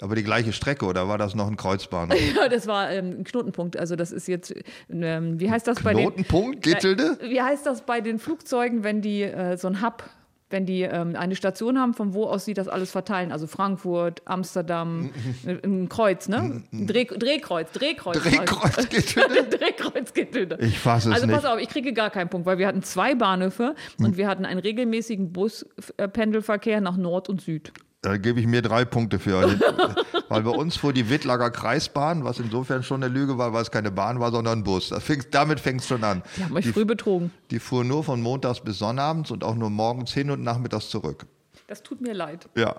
Aber 0.00 0.14
die 0.14 0.22
gleiche 0.22 0.52
Strecke 0.52 0.86
oder 0.86 1.08
war 1.08 1.18
das 1.18 1.34
noch 1.34 1.48
ein 1.48 1.56
Kreuzbahnhof? 1.56 2.16
Ja, 2.36 2.48
das 2.48 2.68
war 2.68 2.90
ähm, 2.92 3.16
ein 3.18 3.24
Knotenpunkt. 3.24 3.76
Also 3.76 3.96
das 3.96 4.12
ist 4.12 4.28
jetzt, 4.28 4.54
ähm, 4.88 5.40
wie 5.40 5.50
heißt 5.50 5.66
das 5.66 5.82
bei 5.82 5.94
den 5.94 6.02
Knotenpunkt, 6.06 6.62
Gittelde? 6.62 7.18
Wie 7.20 7.42
heißt 7.42 7.66
das 7.66 7.82
bei 7.84 8.00
den 8.00 8.18
Flugzeugen, 8.20 8.84
wenn 8.84 9.02
die 9.02 9.22
äh, 9.22 9.56
so 9.56 9.66
ein 9.66 9.82
Hub, 9.82 10.04
wenn 10.50 10.66
die 10.66 10.82
ähm, 10.82 11.14
eine 11.16 11.36
Station 11.36 11.78
haben, 11.78 11.94
von 11.94 12.12
wo 12.12 12.24
aus 12.26 12.44
sie 12.44 12.54
das 12.54 12.68
alles 12.68 12.90
verteilen? 12.90 13.32
Also 13.32 13.46
Frankfurt, 13.46 14.20
Amsterdam, 14.24 15.10
ein- 15.46 15.88
Kreuz, 15.88 16.28
ne? 16.28 16.62
Ein 16.72 16.86
Dreh, 16.86 17.04
Drehkreuz, 17.06 17.72
Drehkreuz. 17.72 18.22
Drehkreuz 18.22 20.12
Gittelde. 20.14 20.58
Ich 20.60 20.78
fasse 20.78 21.08
es 21.10 21.14
Also 21.14 21.26
nicht. 21.26 21.34
pass 21.36 21.44
auf, 21.44 21.58
ich 21.60 21.68
kriege 21.68 21.92
gar 21.92 22.10
keinen 22.10 22.28
Punkt, 22.28 22.46
weil 22.46 22.58
wir 22.58 22.66
hatten 22.66 22.82
zwei 22.82 23.14
Bahnhöfe 23.14 23.74
und 23.98 24.16
wir 24.16 24.28
hatten 24.28 24.44
einen 24.44 24.60
regelmäßigen 24.60 25.32
Buspendelverkehr 25.32 26.80
nach 26.80 26.96
Nord 26.96 27.28
und 27.28 27.40
Süd. 27.40 27.72
Da 28.02 28.16
gebe 28.16 28.40
ich 28.40 28.46
mir 28.46 28.62
drei 28.62 28.84
Punkte 28.84 29.18
für. 29.18 29.42
weil 30.28 30.42
bei 30.42 30.50
uns 30.50 30.76
fuhr 30.76 30.92
die 30.92 31.10
Wittlager 31.10 31.50
Kreisbahn, 31.50 32.24
was 32.24 32.38
insofern 32.38 32.82
schon 32.82 33.02
eine 33.02 33.12
Lüge 33.12 33.36
war, 33.36 33.52
weil 33.52 33.62
es 33.62 33.70
keine 33.70 33.90
Bahn 33.90 34.20
war, 34.20 34.30
sondern 34.30 34.60
ein 34.60 34.64
Bus. 34.64 34.92
Fing, 35.00 35.24
damit 35.30 35.60
fängt 35.60 35.82
es 35.82 35.88
schon 35.88 36.02
an. 36.04 36.22
Die 36.36 36.44
haben 36.44 36.56
euch 36.56 36.64
Die, 36.64 36.72
früh 36.72 36.84
betrogen. 36.84 37.30
die 37.50 37.58
fuhr 37.58 37.84
nur 37.84 38.02
von 38.04 38.22
montags 38.22 38.60
bis 38.60 38.78
sonnabends 38.78 39.30
und 39.30 39.44
auch 39.44 39.54
nur 39.54 39.70
morgens 39.70 40.12
hin 40.12 40.30
und 40.30 40.42
nachmittags 40.42 40.88
zurück. 40.88 41.26
Das 41.66 41.82
tut 41.82 42.00
mir 42.00 42.14
leid. 42.14 42.48
Ja. 42.56 42.76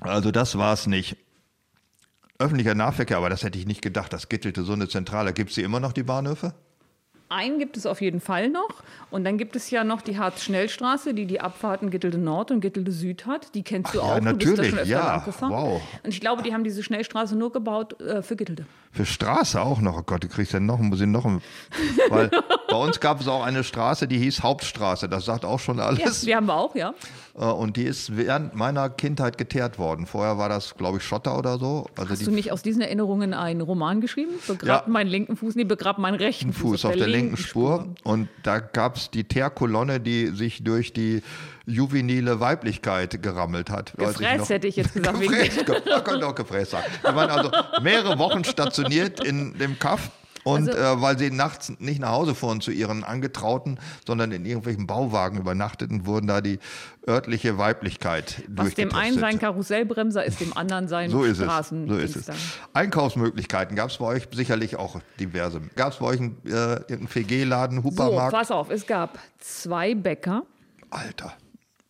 Also 0.00 0.30
das 0.30 0.58
war 0.58 0.72
es 0.72 0.86
nicht. 0.86 1.16
Öffentlicher 2.38 2.74
Nahverkehr, 2.74 3.18
aber 3.18 3.30
das 3.30 3.44
hätte 3.44 3.58
ich 3.58 3.66
nicht 3.66 3.80
gedacht. 3.82 4.12
Das 4.12 4.28
gittelte 4.28 4.64
so 4.64 4.72
eine 4.72 4.88
Zentrale. 4.88 5.32
Gibt 5.32 5.50
es 5.50 5.54
hier 5.54 5.64
immer 5.64 5.78
noch 5.80 5.92
die 5.92 6.02
Bahnhöfe? 6.02 6.54
Einen 7.34 7.58
gibt 7.58 7.76
es 7.76 7.84
auf 7.84 8.00
jeden 8.00 8.20
Fall 8.20 8.48
noch. 8.48 8.82
Und 9.10 9.24
dann 9.24 9.38
gibt 9.38 9.56
es 9.56 9.70
ja 9.70 9.82
noch 9.82 10.02
die 10.02 10.18
Harz-Schnellstraße, 10.18 11.14
die 11.14 11.26
die 11.26 11.40
Abfahrten 11.40 11.90
Gittelde 11.90 12.18
Nord 12.18 12.52
und 12.52 12.60
Gittelde 12.60 12.92
Süd 12.92 13.26
hat. 13.26 13.54
Die 13.54 13.62
kennst 13.64 13.92
du 13.92 13.98
ja, 13.98 14.04
auch. 14.04 14.18
Du 14.20 14.24
bist 14.24 14.26
da 14.26 14.32
natürlich, 14.32 14.70
schon 14.70 14.78
öfter 14.78 14.90
ja. 14.90 15.24
Wow. 15.40 15.82
Und 16.04 16.10
ich 16.10 16.20
glaube, 16.20 16.42
die 16.42 16.54
haben 16.54 16.62
diese 16.62 16.82
Schnellstraße 16.82 17.36
nur 17.36 17.52
gebaut 17.52 18.00
äh, 18.00 18.22
für 18.22 18.36
Gittelde. 18.36 18.66
Für 18.92 19.04
Straße 19.04 19.60
auch 19.60 19.80
noch. 19.80 19.98
Oh 19.98 20.02
Gott, 20.06 20.22
du 20.22 20.28
kriegst 20.28 20.52
ja 20.52 20.60
noch, 20.60 20.78
muss 20.78 21.00
ich 21.00 21.08
noch. 21.08 21.24
Weil 22.08 22.30
bei 22.74 22.80
uns 22.84 22.98
gab 22.98 23.20
es 23.20 23.28
auch 23.28 23.44
eine 23.44 23.62
Straße, 23.62 24.08
die 24.08 24.18
hieß 24.18 24.42
Hauptstraße. 24.42 25.08
Das 25.08 25.24
sagt 25.26 25.44
auch 25.44 25.60
schon 25.60 25.78
Ja, 25.78 25.84
alles. 25.86 26.22
die 26.22 26.34
haben 26.34 26.46
wir 26.46 26.54
auch, 26.56 26.74
ja. 26.74 26.92
Äh, 27.38 27.44
Und 27.44 27.76
die 27.76 27.84
ist 27.84 28.16
während 28.16 28.56
meiner 28.56 28.90
Kindheit 28.90 29.38
geteert 29.38 29.78
worden. 29.78 30.06
Vorher 30.06 30.38
war 30.38 30.48
das, 30.48 30.74
glaube 30.76 30.98
ich, 30.98 31.04
Schotter 31.04 31.38
oder 31.38 31.58
so. 31.58 31.86
Also 31.96 32.10
Hast 32.10 32.26
du 32.26 32.32
nicht 32.32 32.50
aus 32.50 32.62
diesen 32.62 32.82
Erinnerungen 32.82 33.32
einen 33.32 33.60
Roman 33.60 34.00
geschrieben? 34.00 34.32
Begrab 34.48 34.86
Ja. 34.86 34.92
meinen 34.92 35.06
linken 35.08 35.36
Fuß, 35.36 35.54
nee, 35.54 35.62
begrab 35.62 35.98
meinen 35.98 36.16
rechten 36.16 36.52
Fuß, 36.52 36.82
Fuß 36.82 36.84
auf 36.86 36.96
der 36.96 37.06
linken 37.06 37.36
Spur. 37.36 37.86
Und 38.02 38.28
da 38.42 38.58
gab 38.58 38.96
es 38.96 39.08
die 39.10 39.22
Teerkolonne, 39.22 40.00
die 40.00 40.26
sich 40.34 40.64
durch 40.64 40.92
die 40.92 41.22
juvenile 41.66 42.40
Weiblichkeit 42.40 43.22
gerammelt 43.22 43.70
hat. 43.70 43.92
Gefräst 43.96 44.48
hätte 44.50 44.66
ich 44.66 44.74
jetzt 44.76 44.94
gesagt. 44.94 45.20
Gefräst, 45.20 45.64
ge- 45.64 45.80
man 45.88 46.02
könnte 46.04 46.26
auch 46.26 46.34
gefräst 46.34 46.72
sagen. 46.72 46.84
Die 47.02 47.14
waren 47.14 47.30
also 47.30 47.50
mehrere 47.82 48.18
Wochen 48.18 48.42
stationiert 48.44 49.24
in 49.24 49.56
dem 49.58 49.78
Kaff. 49.78 50.10
Und 50.44 50.68
Also- 50.68 50.78
äh, 50.78 51.00
weil 51.02 51.18
sie 51.18 51.30
nachts 51.30 51.72
nicht 51.78 52.00
nach 52.00 52.10
Hause 52.10 52.34
fuhren 52.34 52.60
zu 52.60 52.70
ihren 52.70 53.02
Angetrauten, 53.02 53.80
sondern 54.06 54.30
in 54.30 54.44
irgendwelchen 54.44 54.86
Bauwagen 54.86 55.38
übernachteten, 55.38 56.04
wurden 56.06 56.26
da 56.26 56.40
die 56.42 56.58
örtliche 57.08 57.56
Weiblichkeit 57.58 58.42
Was 58.48 58.74
dem 58.74 58.94
einen 58.94 59.18
sein. 59.18 59.38
Karussellbremser 59.38 60.24
ist, 60.24 60.40
dem 60.40 60.56
anderen 60.56 60.86
sein 60.88 61.10
So 61.10 61.24
ist 61.24 61.38
es. 61.38 61.44
Straßen. 61.44 61.88
So 61.88 61.96
ist 61.96 62.16
es. 62.16 62.26
Einkaufsmöglichkeiten 62.74 63.76
gab 63.76 63.90
es 63.90 63.96
bei 63.98 64.04
euch 64.06 64.28
sicherlich 64.32 64.76
auch 64.76 65.00
diverse. 65.18 65.60
Gab 65.76 65.92
es 65.92 65.98
bei 65.98 66.06
euch 66.06 66.20
einen, 66.20 66.36
äh, 66.44 66.50
irgendeinen 66.50 67.08
FG-Laden, 67.08 67.78
So, 67.78 67.84
Hupermarkt? 67.84 68.34
pass 68.34 68.50
auf, 68.50 68.68
es 68.70 68.86
gab 68.86 69.18
zwei 69.38 69.94
Bäcker, 69.94 70.42
Alter. 70.90 71.32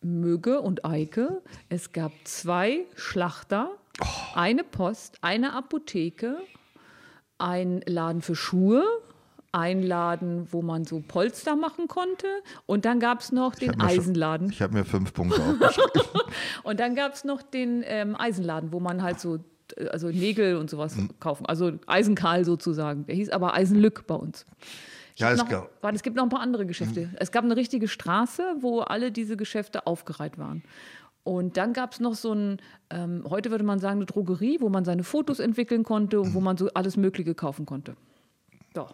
Mügge 0.01 0.61
und 0.61 0.85
Eike. 0.85 1.41
Es 1.67 1.91
gab 1.91 2.11
zwei 2.23 2.79
Schlachter, 2.95 3.69
Oh. 4.01 4.05
eine 4.35 4.63
Post, 4.63 5.17
eine 5.21 5.53
Apotheke, 5.53 6.37
ein 7.37 7.81
Laden 7.85 8.21
für 8.21 8.35
Schuhe, 8.35 8.83
ein 9.51 9.81
Laden, 9.83 10.47
wo 10.51 10.61
man 10.61 10.83
so 10.83 11.01
Polster 11.05 11.55
machen 11.55 11.87
konnte. 11.87 12.27
Und 12.65 12.85
dann 12.85 12.99
gab 12.99 13.21
es 13.21 13.31
noch 13.31 13.55
den 13.55 13.69
mir 13.69 13.73
schon- 13.75 13.81
Eisenladen. 13.89 14.49
Ich 14.49 14.61
habe 14.61 14.73
mir 14.73 14.85
fünf 14.85 15.13
Punkte 15.13 15.41
aufgeschrieben. 15.41 16.01
Und 16.63 16.79
dann 16.79 16.95
gab 16.95 17.13
es 17.13 17.23
noch 17.23 17.41
den 17.41 17.83
ähm, 17.85 18.15
Eisenladen, 18.17 18.73
wo 18.73 18.79
man 18.79 19.01
halt 19.01 19.19
so 19.19 19.37
äh, 19.77 19.87
also 19.87 20.09
Nägel 20.09 20.57
und 20.57 20.69
sowas 20.69 20.95
Hm. 20.97 21.09
kaufen. 21.19 21.45
Also 21.45 21.71
Eisenkahl 21.87 22.43
sozusagen. 22.43 23.05
Der 23.05 23.15
hieß 23.15 23.29
aber 23.29 23.53
Eisenlück 23.53 24.05
bei 24.07 24.15
uns. 24.15 24.45
Ich 25.15 25.21
Ja, 25.21 25.31
es 25.31 25.37
noch, 25.39 25.47
gab- 25.47 25.69
warte, 25.81 25.95
es 25.95 26.03
gibt 26.03 26.17
noch 26.17 26.23
ein 26.23 26.29
paar 26.29 26.41
andere 26.41 26.65
Geschäfte. 26.65 27.09
Es 27.15 27.31
gab 27.31 27.45
eine 27.45 27.55
richtige 27.55 27.87
Straße, 27.87 28.55
wo 28.59 28.81
alle 28.81 29.13
diese 29.13 29.37
Geschäfte 29.37 29.87
aufgereiht 29.87 30.37
waren. 30.37 30.61
Und 31.25 31.57
dann 31.57 31.73
gab 31.73 31.91
es 31.91 31.99
noch 31.99 32.13
so 32.13 32.33
ein, 32.33 32.61
ähm, 32.91 33.23
heute 33.27 33.49
würde 33.49 33.63
man 33.63 33.79
sagen, 33.79 33.97
eine 33.97 34.05
Drogerie, 34.05 34.61
wo 34.61 34.69
man 34.69 34.85
seine 34.85 35.03
Fotos 35.03 35.39
entwickeln 35.39 35.83
konnte 35.83 36.21
und 36.21 36.35
wo 36.35 36.39
man 36.39 36.55
so 36.55 36.69
alles 36.75 36.97
Mögliche 36.97 37.33
kaufen 37.33 37.65
konnte. 37.65 37.95
So. 38.75 38.87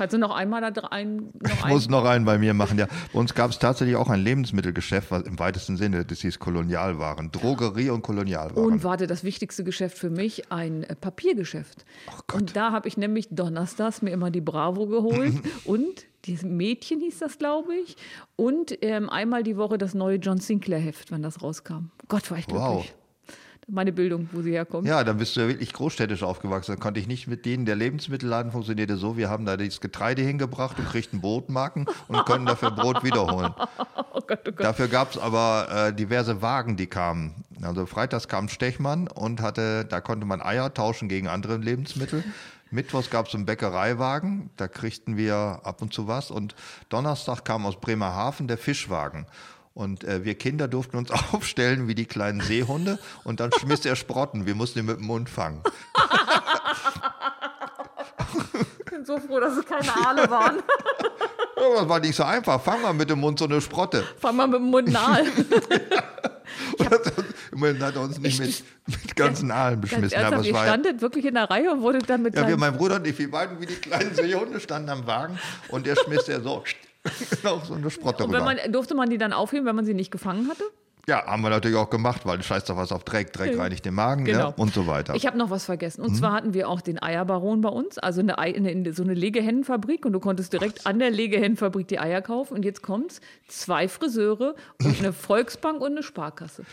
Kannst 0.00 0.14
du 0.14 0.18
noch 0.18 0.34
einmal 0.34 0.62
da 0.62 0.80
rein? 0.80 1.28
Ich 1.44 1.66
muss 1.66 1.90
noch 1.90 2.06
einen 2.06 2.24
bei 2.24 2.38
mir 2.38 2.54
machen, 2.54 2.78
ja. 2.78 2.86
Bei 3.12 3.18
uns 3.18 3.34
gab 3.34 3.50
es 3.50 3.58
tatsächlich 3.58 3.96
auch 3.96 4.08
ein 4.08 4.20
Lebensmittelgeschäft, 4.22 5.10
was 5.10 5.24
im 5.24 5.38
weitesten 5.38 5.76
Sinne, 5.76 6.06
das 6.06 6.20
hieß 6.20 6.38
Kolonialwaren. 6.38 7.30
Drogerie 7.30 7.90
und 7.90 8.00
Kolonialwaren. 8.00 8.64
Und 8.64 8.82
warte, 8.82 9.06
das 9.06 9.24
wichtigste 9.24 9.62
Geschäft 9.62 9.98
für 9.98 10.08
mich, 10.08 10.50
ein 10.50 10.84
äh, 10.84 10.96
Papiergeschäft. 10.96 11.84
und 12.32 12.56
da 12.56 12.72
habe 12.72 12.88
ich 12.88 12.96
nämlich 12.96 13.28
donnerstags 13.30 14.00
mir 14.00 14.08
immer 14.08 14.30
die 14.30 14.40
Bravo 14.40 14.86
geholt 14.86 15.34
und 15.66 16.06
dieses 16.24 16.44
Mädchen 16.44 17.00
hieß 17.00 17.18
das, 17.18 17.36
glaube 17.36 17.74
ich. 17.74 17.98
Und 18.36 18.82
ähm, 18.82 19.10
einmal 19.10 19.42
die 19.42 19.58
Woche 19.58 19.76
das 19.76 19.92
neue 19.92 20.16
John 20.16 20.38
Sinclair 20.38 20.80
Heft, 20.80 21.12
wenn 21.12 21.20
das 21.20 21.42
rauskam. 21.42 21.90
Gott, 22.08 22.30
war 22.30 22.38
ich 22.38 22.46
glücklich. 22.46 22.66
Wow. 22.66 22.94
Meine 23.72 23.92
Bildung, 23.92 24.28
wo 24.32 24.42
sie 24.42 24.52
herkommt. 24.52 24.86
Ja, 24.86 25.04
dann 25.04 25.18
bist 25.18 25.36
du 25.36 25.40
ja 25.40 25.48
wirklich 25.48 25.72
großstädtisch 25.72 26.22
aufgewachsen. 26.22 26.72
Dann 26.72 26.80
konnte 26.80 26.98
ich 26.98 27.06
nicht 27.06 27.28
mit 27.28 27.46
denen. 27.46 27.66
Der 27.66 27.76
Lebensmittelladen 27.76 28.50
funktionierte 28.50 28.96
so, 28.96 29.16
wir 29.16 29.30
haben 29.30 29.46
da 29.46 29.56
das 29.56 29.80
Getreide 29.80 30.22
hingebracht 30.22 30.78
und 30.78 30.88
kriegten 30.88 31.20
Brotmarken 31.20 31.86
und 32.08 32.24
konnten 32.26 32.46
dafür 32.46 32.70
Brot 32.70 33.04
wiederholen. 33.04 33.54
Oh 34.12 34.22
Gott, 34.26 34.40
oh 34.40 34.50
Gott. 34.50 34.66
Dafür 34.66 34.88
gab 34.88 35.12
es 35.12 35.18
aber 35.18 35.68
äh, 35.70 35.94
diverse 35.94 36.42
Wagen, 36.42 36.76
die 36.76 36.88
kamen. 36.88 37.44
Also 37.62 37.86
freitags 37.86 38.26
kam 38.26 38.48
Stechmann 38.48 39.06
und 39.06 39.40
hatte, 39.40 39.84
da 39.84 40.00
konnte 40.00 40.26
man 40.26 40.42
Eier 40.42 40.74
tauschen 40.74 41.08
gegen 41.08 41.28
andere 41.28 41.56
Lebensmittel. 41.56 42.24
Mittwochs 42.72 43.10
gab 43.10 43.28
es 43.28 43.34
einen 43.34 43.46
Bäckereiwagen, 43.46 44.50
da 44.56 44.68
kriegten 44.68 45.16
wir 45.16 45.60
ab 45.64 45.80
und 45.80 45.92
zu 45.92 46.06
was. 46.06 46.30
Und 46.30 46.54
Donnerstag 46.88 47.44
kam 47.44 47.66
aus 47.66 47.80
Bremerhaven 47.80 48.48
der 48.48 48.58
Fischwagen. 48.58 49.26
Und 49.72 50.04
äh, 50.04 50.24
wir 50.24 50.34
Kinder 50.34 50.68
durften 50.68 50.96
uns 50.96 51.10
aufstellen 51.32 51.86
wie 51.88 51.94
die 51.94 52.06
kleinen 52.06 52.40
Seehunde 52.40 52.98
und 53.24 53.40
dann 53.40 53.50
schmiss 53.52 53.84
er 53.84 53.96
Sprotten. 53.96 54.46
Wir 54.46 54.54
mussten 54.54 54.80
ihn 54.80 54.86
mit 54.86 54.98
dem 54.98 55.06
Mund 55.06 55.30
fangen. 55.30 55.62
Ich 58.78 58.84
bin 58.90 59.04
so 59.04 59.18
froh, 59.18 59.40
dass 59.40 59.56
es 59.56 59.64
keine 59.64 59.94
Aale 60.06 60.28
waren. 60.30 60.62
Das 61.56 61.88
war 61.88 62.00
nicht 62.00 62.16
so 62.16 62.24
einfach. 62.24 62.60
Fang 62.60 62.82
mal 62.82 62.92
mit 62.92 63.10
dem 63.10 63.20
Mund 63.20 63.38
so 63.38 63.44
eine 63.44 63.60
Sprotte. 63.60 64.04
Fang 64.18 64.36
mal 64.36 64.46
mit 64.46 64.60
dem 64.60 64.70
Mund 64.70 64.88
nahe. 64.90 65.24
Immerhin 67.52 67.82
hat 67.82 67.94
er 67.94 68.02
uns 68.02 68.18
nicht 68.18 68.38
mit, 68.40 68.64
mit 68.86 69.16
ganzen 69.16 69.50
Aalen 69.50 69.80
Ganz 69.80 69.90
beschmissen. 69.90 70.16
Aber 70.18 70.24
ernsthaft, 70.36 70.46
es 70.46 70.52
war 70.54 70.66
ja- 70.66 70.72
standet 70.72 71.00
wirklich 71.02 71.24
in 71.26 71.34
der 71.34 71.50
Reihe 71.50 71.70
und 71.72 71.82
wurde 71.82 71.98
dann 71.98 72.22
mit 72.22 72.34
Ja, 72.34 72.46
wir, 72.48 72.56
mein 72.56 72.76
Bruder 72.76 72.96
und 72.96 73.06
ich, 73.06 73.18
wir 73.18 73.30
beiden 73.30 73.60
wie 73.60 73.66
die 73.66 73.74
kleinen 73.74 74.14
Seehunde 74.14 74.58
standen 74.60 74.88
am 74.88 75.06
Wagen 75.06 75.38
und 75.68 75.86
der 75.86 75.96
schmiss 75.96 76.24
der 76.24 76.40
so 76.40 76.64
auf 77.44 77.64
so 77.66 77.74
eine 77.74 77.90
Sprotte 77.90 78.24
Und 78.24 78.32
wenn 78.32 78.42
rüber. 78.42 78.54
man, 78.62 78.72
durfte 78.72 78.94
man 78.94 79.08
die 79.10 79.18
dann 79.18 79.32
aufheben, 79.32 79.66
wenn 79.66 79.76
man 79.76 79.84
sie 79.84 79.94
nicht 79.94 80.10
gefangen 80.10 80.48
hatte? 80.48 80.64
ja, 81.08 81.26
haben 81.26 81.42
wir 81.42 81.48
natürlich 81.50 81.76
auch 81.78 81.90
gemacht, 81.90 82.20
weil 82.24 82.40
scheiß 82.40 82.66
doch 82.66 82.76
was 82.76 82.92
auf 82.92 83.02
Dreck, 83.04 83.32
Dreck 83.32 83.58
reinigt 83.58 83.84
den 83.84 83.94
Magen 83.94 84.26
Genau. 84.26 84.38
ja, 84.50 84.54
und 84.56 84.72
so 84.72 84.86
weiter. 84.86 85.14
Ich 85.16 85.26
habe 85.26 85.36
noch 85.38 85.50
was 85.50 85.64
vergessen. 85.64 86.02
Mhm. 86.02 86.08
Und 86.08 86.14
zwar 86.14 86.32
hatten 86.34 86.54
wir 86.54 86.68
auch 86.68 86.82
den 86.82 87.02
Eierbaron 87.02 87.62
bei 87.62 87.70
uns, 87.70 87.98
also 87.98 88.20
eine, 88.20 88.38
Ei- 88.38 88.54
eine, 88.54 88.92
so 88.92 89.02
eine 89.02 89.14
Legehennenfabrik. 89.14 90.04
Und 90.04 90.12
du 90.12 90.20
konntest 90.20 90.52
direkt 90.52 90.86
an 90.86 90.98
der 91.00 91.10
Legehennenfabrik 91.10 91.88
die 91.88 91.98
Eier 91.98 92.20
kaufen. 92.22 92.54
Und 92.54 92.64
jetzt 92.64 92.82
kommt's: 92.82 93.20
zwei 93.48 93.88
Friseure 93.88 94.54
und 94.84 94.98
eine 95.00 95.12
Volksbank 95.14 95.80
und 95.80 95.92
eine 95.92 96.02
Sparkasse. 96.04 96.64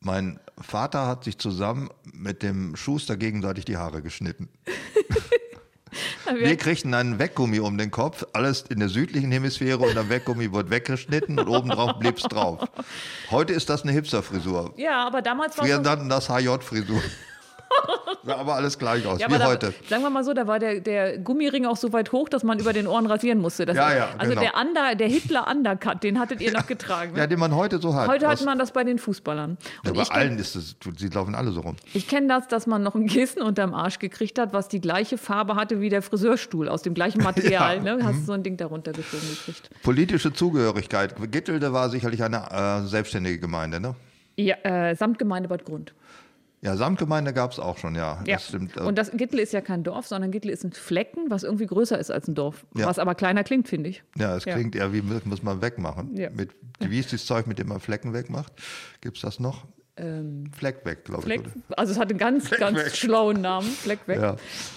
mein 0.00 0.40
Vater 0.60 1.06
hat 1.06 1.24
sich 1.24 1.38
zusammen 1.38 1.88
mit 2.12 2.42
dem 2.42 2.76
Schuster 2.76 3.16
gegenseitig 3.16 3.64
die 3.64 3.78
Haare 3.78 4.02
geschnitten. 4.02 4.48
Wir 6.34 6.56
kriegten 6.56 6.94
einen 6.94 7.18
Weggummi 7.18 7.60
um 7.60 7.76
den 7.78 7.90
Kopf, 7.90 8.24
alles 8.32 8.62
in 8.62 8.78
der 8.80 8.88
südlichen 8.88 9.30
Hemisphäre 9.32 9.78
und 9.78 9.94
der 9.94 10.08
Weggummi 10.08 10.52
wurde 10.52 10.70
weggeschnitten 10.70 11.38
und 11.38 11.48
obendrauf 11.48 11.98
blieb's 11.98 12.22
drauf. 12.22 12.60
Heute 13.30 13.52
ist 13.52 13.68
das 13.68 13.82
eine 13.82 13.92
Hipster-Frisur. 13.92 14.72
Ja, 14.76 15.06
aber 15.06 15.22
damals 15.22 15.58
war 15.58 15.64
Wir 15.66 15.76
es. 15.76 15.82
nannten 15.82 16.08
das 16.08 16.28
HJ-Frisur. 16.28 17.02
Sah 18.26 18.36
aber 18.36 18.54
alles 18.54 18.78
gleich 18.78 19.06
aus, 19.06 19.20
Ja, 19.20 19.28
wie 19.30 19.38
da, 19.38 19.46
heute. 19.46 19.74
sagen 19.88 20.02
wir 20.02 20.10
mal 20.10 20.24
so, 20.24 20.32
da 20.32 20.46
war 20.46 20.58
der, 20.58 20.80
der 20.80 21.18
Gummiring 21.18 21.66
auch 21.66 21.76
so 21.76 21.92
weit 21.92 22.12
hoch, 22.12 22.28
dass 22.28 22.42
man 22.42 22.58
über 22.58 22.72
den 22.72 22.86
Ohren 22.86 23.06
rasieren 23.06 23.38
musste. 23.40 23.66
Das, 23.66 23.76
Ja, 23.76 23.94
ja, 23.94 24.08
also 24.18 24.30
genau. 24.30 24.40
der, 24.42 24.54
Under, 24.60 24.94
der 24.94 25.08
Hitler-Undercut, 25.08 26.02
den 26.02 26.18
hattet 26.18 26.40
ihr 26.40 26.52
noch 26.52 26.66
getragen. 26.66 27.16
Ja, 27.16 27.26
den 27.26 27.38
man 27.38 27.54
heute 27.54 27.78
so 27.78 27.94
hat. 27.94 28.08
Heute 28.08 28.26
hat 28.28 28.44
man 28.44 28.58
das 28.58 28.72
bei 28.72 28.84
den 28.84 28.98
Fußballern. 28.98 29.58
ja, 29.84 29.92
bei 29.92 30.02
allen 30.04 30.38
ist 30.38 30.56
es, 30.56 30.76
sie 30.96 31.08
laufen 31.08 31.34
alle 31.34 31.50
so 31.52 31.60
rum. 31.60 31.76
Ich 31.92 32.08
kenne 32.08 32.28
das, 32.28 32.48
dass 32.48 32.66
man 32.66 32.82
noch 32.82 32.94
ein 32.94 33.06
Kissen 33.06 33.42
unterm 33.42 33.74
Arsch 33.74 33.98
gekriegt 33.98 34.38
hat, 34.38 34.52
was 34.52 34.68
die 34.68 34.80
gleiche 34.80 35.18
Farbe 35.18 35.56
hatte 35.56 35.80
wie 35.80 35.88
der 35.90 36.02
Friseurstuhl, 36.02 36.68
aus 36.68 36.82
dem 36.82 36.94
gleichen 36.94 37.22
Material. 37.22 37.76
Ja. 37.84 37.96
Ne? 37.96 38.04
Hast 38.04 38.20
du 38.20 38.24
so 38.24 38.32
ein 38.32 38.42
Ding 38.42 38.56
darunter 38.56 38.92
geschoben 38.92 39.28
gekriegt. 39.28 39.68
Politische 39.82 40.32
Zugehörigkeit. 40.32 41.14
Gittelde 41.30 41.72
war 41.72 41.90
sicherlich 41.90 42.22
eine 42.22 42.82
äh, 42.84 42.86
selbstständige 42.86 43.38
Gemeinde, 43.38 43.80
ne? 43.80 43.94
Ja, 44.36 44.56
äh, 44.64 44.94
Samtgemeinde 44.96 45.48
Bad 45.48 45.64
Grund. 45.64 45.94
Ja, 46.64 46.76
Samtgemeinde 46.76 47.34
gab 47.34 47.52
es 47.52 47.58
auch 47.58 47.76
schon, 47.76 47.94
ja. 47.94 48.22
Ja. 48.26 48.36
Das 48.36 48.48
stimmt. 48.48 48.76
äh, 48.76 48.80
Und 48.80 48.96
das 48.96 49.10
Gittel 49.12 49.38
ist 49.38 49.52
ja 49.52 49.60
kein 49.60 49.84
Dorf, 49.84 50.06
sondern 50.06 50.30
Gittel 50.30 50.50
ist 50.50 50.64
ein 50.64 50.72
Flecken, 50.72 51.28
was 51.28 51.42
irgendwie 51.42 51.66
größer 51.66 51.98
ist 51.98 52.10
als 52.10 52.26
ein 52.26 52.34
Dorf. 52.34 52.64
Ja. 52.74 52.86
Was 52.86 52.98
aber 52.98 53.14
kleiner 53.14 53.44
klingt, 53.44 53.68
finde 53.68 53.90
ich. 53.90 54.02
ja, 54.16 54.36
es 54.36 54.46
ja. 54.46 54.54
klingt 54.54 54.74
eher 54.74 54.92
wie 54.92 55.02
muss 55.02 55.42
man 55.42 55.60
wegmachen. 55.60 56.16
Ja. 56.16 56.30
Mit, 56.30 56.50
wie 56.80 56.98
ist 56.98 57.12
das 57.12 57.26
Zeug, 57.26 57.46
mit 57.46 57.58
dem 57.58 57.68
man 57.68 57.80
Flecken 57.80 58.14
wegmacht? 58.14 58.52
Gibt 59.02 59.16
es 59.16 59.22
das 59.22 59.40
noch? 59.40 59.66
Fleck 59.96 60.84
weg, 60.84 61.04
glaube 61.04 61.20
ich. 61.20 61.26
Fleck, 61.26 61.40
oder? 61.40 61.78
also 61.78 61.92
es 61.92 61.98
hatte 62.00 62.10
einen 62.10 62.18
ganz, 62.18 62.50
ganz 62.50 62.78
weg. 62.78 62.96
schlauen 62.96 63.40
Namen, 63.40 63.68
Fleck 63.68 64.00
weg. 64.08 64.20
Ja. 64.20 64.36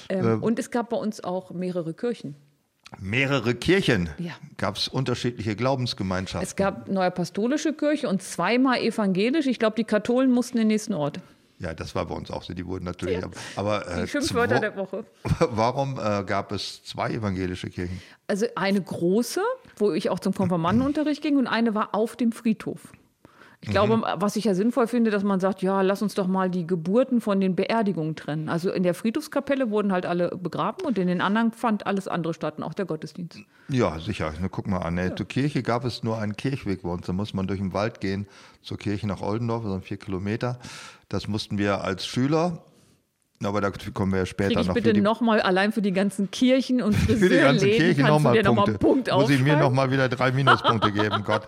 Ähm, 0.09 0.43
und 0.43 0.59
es 0.59 0.69
gab 0.69 0.91
bei 0.91 0.97
uns 0.97 1.23
auch 1.23 1.49
mehrere 1.51 1.95
Kirchen. 1.95 2.35
Mehrere 2.99 3.55
Kirchen. 3.55 4.09
Ja. 4.19 4.33
Gab 4.57 4.75
es 4.75 4.87
unterschiedliche 4.87 5.55
Glaubensgemeinschaften. 5.55 6.47
Es 6.47 6.55
gab 6.55 6.87
neue 6.87 7.07
apostolische 7.07 7.73
Kirche 7.73 8.07
und 8.07 8.21
zweimal 8.21 8.79
evangelisch. 8.79 9.47
Ich 9.47 9.57
glaube, 9.57 9.75
die 9.75 9.85
Katholen 9.85 10.31
mussten 10.31 10.57
in 10.57 10.63
den 10.63 10.67
nächsten 10.67 10.93
Ort. 10.93 11.19
Ja, 11.59 11.73
das 11.73 11.95
war 11.95 12.05
bei 12.05 12.15
uns 12.15 12.29
auch 12.29 12.43
so. 12.43 12.53
Die 12.53 12.65
wurden 12.65 12.85
natürlich. 12.85 13.19
Ja. 13.19 13.29
Aber 13.55 13.87
äh, 13.87 14.01
Die 14.03 14.07
Schimpfwörter 14.07 14.59
der 14.59 14.75
Woche. 14.75 15.05
Warum 15.39 15.99
äh, 15.99 16.23
gab 16.23 16.51
es 16.51 16.83
zwei 16.83 17.11
evangelische 17.11 17.69
Kirchen? 17.69 17.99
Also 18.27 18.45
eine 18.55 18.81
große, 18.81 19.41
wo 19.77 19.91
ich 19.91 20.09
auch 20.09 20.19
zum 20.19 20.33
Konfirmandenunterricht 20.33 21.21
ging 21.21 21.37
und 21.37 21.47
eine 21.47 21.73
war 21.73 21.95
auf 21.95 22.15
dem 22.15 22.31
Friedhof. 22.31 22.91
Ich 23.61 23.71
glaube, 23.71 24.03
was 24.17 24.35
ich 24.35 24.45
ja 24.45 24.53
sinnvoll 24.53 24.85
finde, 24.85 25.09
dass 25.09 25.23
man 25.23 25.39
sagt, 25.39 25.63
ja, 25.63 25.81
lass 25.81 26.03
uns 26.03 26.13
doch 26.13 26.27
mal 26.27 26.47
die 26.49 26.67
Geburten 26.67 27.21
von 27.21 27.39
den 27.41 27.55
Beerdigungen 27.55 28.15
trennen. 28.15 28.49
Also 28.49 28.71
in 28.71 28.83
der 28.83 28.93
Friedhofskapelle 28.93 29.71
wurden 29.71 29.91
halt 29.91 30.05
alle 30.05 30.29
begraben 30.37 30.85
und 30.85 30.99
in 30.99 31.07
den 31.07 31.21
anderen 31.21 31.51
fand 31.51 31.87
alles 31.87 32.07
andere 32.07 32.35
statt, 32.35 32.59
und 32.59 32.63
auch 32.63 32.75
der 32.75 32.85
Gottesdienst. 32.85 33.39
Ja, 33.69 33.99
sicher. 33.99 34.31
Na, 34.39 34.47
guck 34.47 34.67
mal 34.67 34.77
an. 34.77 34.97
ey. 34.99 35.13
Zur 35.15 35.27
Kirche 35.27 35.63
gab 35.63 35.85
es 35.85 36.03
nur 36.03 36.19
einen 36.19 36.37
Kirchweg 36.37 36.83
bei 36.83 36.89
uns. 36.89 37.07
Da 37.07 37.13
muss 37.13 37.33
man 37.33 37.47
durch 37.47 37.59
den 37.59 37.73
Wald 37.73 37.99
gehen 37.99 38.27
zur 38.61 38.77
Kirche 38.77 39.07
nach 39.07 39.21
Oldendorf, 39.21 39.63
das 39.63 39.71
sind 39.71 39.85
vier 39.85 39.97
Kilometer. 39.97 40.59
Das 41.09 41.27
mussten 41.27 41.57
wir 41.57 41.83
als 41.83 42.05
Schüler, 42.05 42.63
aber 43.43 43.61
da 43.61 43.71
kommen 43.93 44.11
wir 44.11 44.19
ja 44.19 44.25
später 44.25 44.49
Kriege 44.49 44.61
ich 44.61 44.67
noch 44.67 44.73
bitte 44.73 45.01
nochmal 45.01 45.41
allein 45.41 45.71
für 45.71 45.81
die 45.81 45.93
ganzen 45.93 46.29
Kirchen 46.31 46.81
und 46.81 46.93
für 46.95 47.13
die 47.29 47.37
ganze 47.37 47.65
Friseurläden, 47.65 47.95
Kirche 47.95 48.01
kannst 48.01 48.09
du 48.25 48.41
nochmal 48.43 48.43
Punkte. 48.43 48.73
Punkt 48.77 49.11
muss 49.13 49.29
ich 49.29 49.41
mir 49.41 49.55
nochmal 49.57 49.91
wieder 49.91 50.09
drei 50.09 50.31
Minuspunkte 50.31 50.91
geben, 50.93 51.23
Gott. 51.23 51.47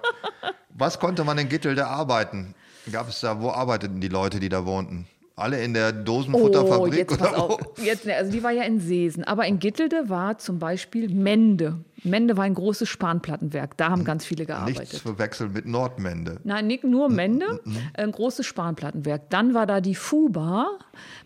Was 0.70 1.00
konnte 1.00 1.24
man 1.24 1.38
in 1.38 1.50
Gittelde 1.50 1.88
arbeiten? 1.88 2.56
Gab 2.92 3.10
es 3.10 3.20
da, 3.20 3.42
wo 3.42 3.50
arbeiteten 3.50 4.00
die 4.00 4.08
Leute, 4.08 4.40
die 4.40 4.50
da 4.50 4.66
wohnten? 4.66 5.08
Alle 5.36 5.62
in 5.64 5.74
der 5.74 5.90
Oh, 5.90 6.04
Dosenfutterfabrik? 6.04 6.96
jetzt 6.96 7.18
pass 7.18 7.34
auf. 7.34 7.60
Jetzt, 7.82 8.08
also 8.08 8.32
die 8.32 8.44
war 8.44 8.52
ja 8.52 8.64
in 8.64 8.80
Seesen. 8.80 9.24
Aber 9.24 9.46
in 9.46 9.60
Gittelde 9.60 10.10
war 10.10 10.38
zum 10.38 10.60
Beispiel 10.60 11.10
Mende. 11.10 11.84
Mende 12.04 12.38
war 12.38 12.46
ein 12.46 12.54
großes 12.54 12.88
Spanplattenwerk. 12.88 13.78
Da 13.78 13.90
haben 13.90 14.04
ganz 14.04 14.26
viele 14.26 14.44
Nichts 14.44 14.56
gearbeitet. 14.56 15.02
verwechseln 15.02 15.54
mit 15.54 15.66
Nordmende. 15.66 16.40
Nein, 16.44 16.68
nicht 16.68 16.84
nur 16.84 17.10
Mende, 17.10 17.60
ein 17.96 18.12
großes 18.12 18.46
Spanplattenwerk. 18.46 19.30
Dann 19.30 19.54
war 19.54 19.66
da 19.66 19.82
die 19.82 19.96
Fuba, 19.96 20.68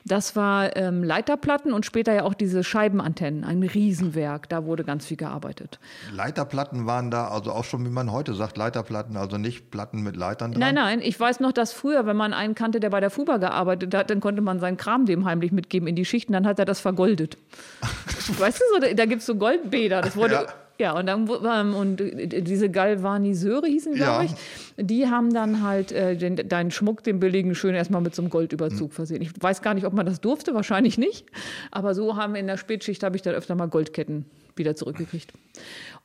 das 0.05 0.36
war 0.36 0.76
ähm, 0.76 1.03
Leiterplatten 1.03 1.74
und 1.74 1.86
später 1.86 2.13
ja 2.13 2.24
auch 2.24 2.34
diese 2.34 2.63
Scheibenantennen, 2.63 3.43
ein 3.43 3.63
Riesenwerk. 3.63 4.49
Da 4.49 4.65
wurde 4.65 4.84
ganz 4.84 5.05
viel 5.05 5.17
gearbeitet. 5.17 5.80
Leiterplatten 6.11 6.86
waren 6.86 7.11
da, 7.11 7.28
also 7.30 7.51
auch 7.51 7.63
schon, 7.63 7.86
wie 7.86 7.89
man 7.89 8.11
heute 8.11 8.34
sagt, 8.34 8.57
Leiterplatten, 8.57 9.17
also 9.17 9.38
nicht 9.38 9.71
Platten 9.71 10.03
mit 10.03 10.15
Leitern 10.15 10.51
dran. 10.51 10.59
Nein, 10.59 10.76
nein, 10.76 11.01
ich 11.01 11.19
weiß 11.19 11.39
noch, 11.39 11.51
dass 11.51 11.74
früher, 11.74 12.05
wenn 12.05 12.17
man 12.17 12.34
einen 12.34 12.55
kannte, 12.55 12.80
der 12.80 12.89
bei 12.89 12.99
der 12.99 13.09
Fuba 13.09 13.38
gearbeitet 13.38 13.93
hat, 13.93 14.09
dann 14.09 14.19
konnte 14.19 14.41
man 14.41 14.59
seinen 14.59 14.78
Kram 14.78 15.05
dem 15.05 15.26
heimlich 15.26 15.51
mitgeben 15.51 15.88
in 15.88 15.95
die 15.95 16.05
Schichten, 16.05 16.34
dann 16.34 16.45
hat 16.45 16.59
er 16.59 16.65
das 16.65 16.80
vergoldet. 16.80 17.38
weißt 18.39 18.59
du, 18.59 18.63
so, 18.74 18.80
da, 18.80 18.93
da 18.93 19.05
gibt 19.05 19.21
es 19.21 19.26
so 19.26 19.36
Goldbäder. 19.36 20.01
Das 20.01 20.15
wurde. 20.15 20.34
Ja. 20.34 20.45
Ja. 20.80 20.97
und 20.97 21.05
dann 21.05 21.30
ähm, 21.45 21.76
und 21.76 21.97
diese 21.97 22.69
Galvaniseure 22.69 23.67
hießen, 23.67 23.93
glaube 23.93 24.26
Ja. 24.26 24.30
ich, 24.78 24.86
die 24.86 25.07
haben 25.07 25.34
dann 25.34 25.61
halt 25.61 25.91
äh, 25.91 26.15
den, 26.17 26.36
deinen 26.36 26.71
Schmuck, 26.71 27.03
den 27.03 27.19
billigen, 27.19 27.53
schön 27.55 27.76
erstmal 27.76 28.01
mit 28.01 28.15
so 28.15 28.21
einem 28.21 28.30
Goldüberzug 28.32 28.89
Hm. 28.89 28.91
versehen. 28.91 29.21
Ich 29.21 29.32
weiß 29.39 29.61
gar 29.61 29.74
nicht, 29.76 29.86
ob 29.86 29.93
man 29.93 30.05
das 30.05 30.19
durfte, 30.21 30.53
wahrscheinlich 30.53 30.97
nicht. 30.97 31.26
Aber 31.71 31.93
so 31.93 32.15
haben 32.15 32.36
in 32.36 32.47
der 32.47 32.57
Spätschicht 32.57 33.03
habe 33.03 33.15
ich 33.15 33.21
dann 33.21 33.36
öfter 33.36 33.55
mal 33.55 33.67
Goldketten 33.67 34.26
wieder 34.55 34.76
zurückgekriegt. 34.76 35.34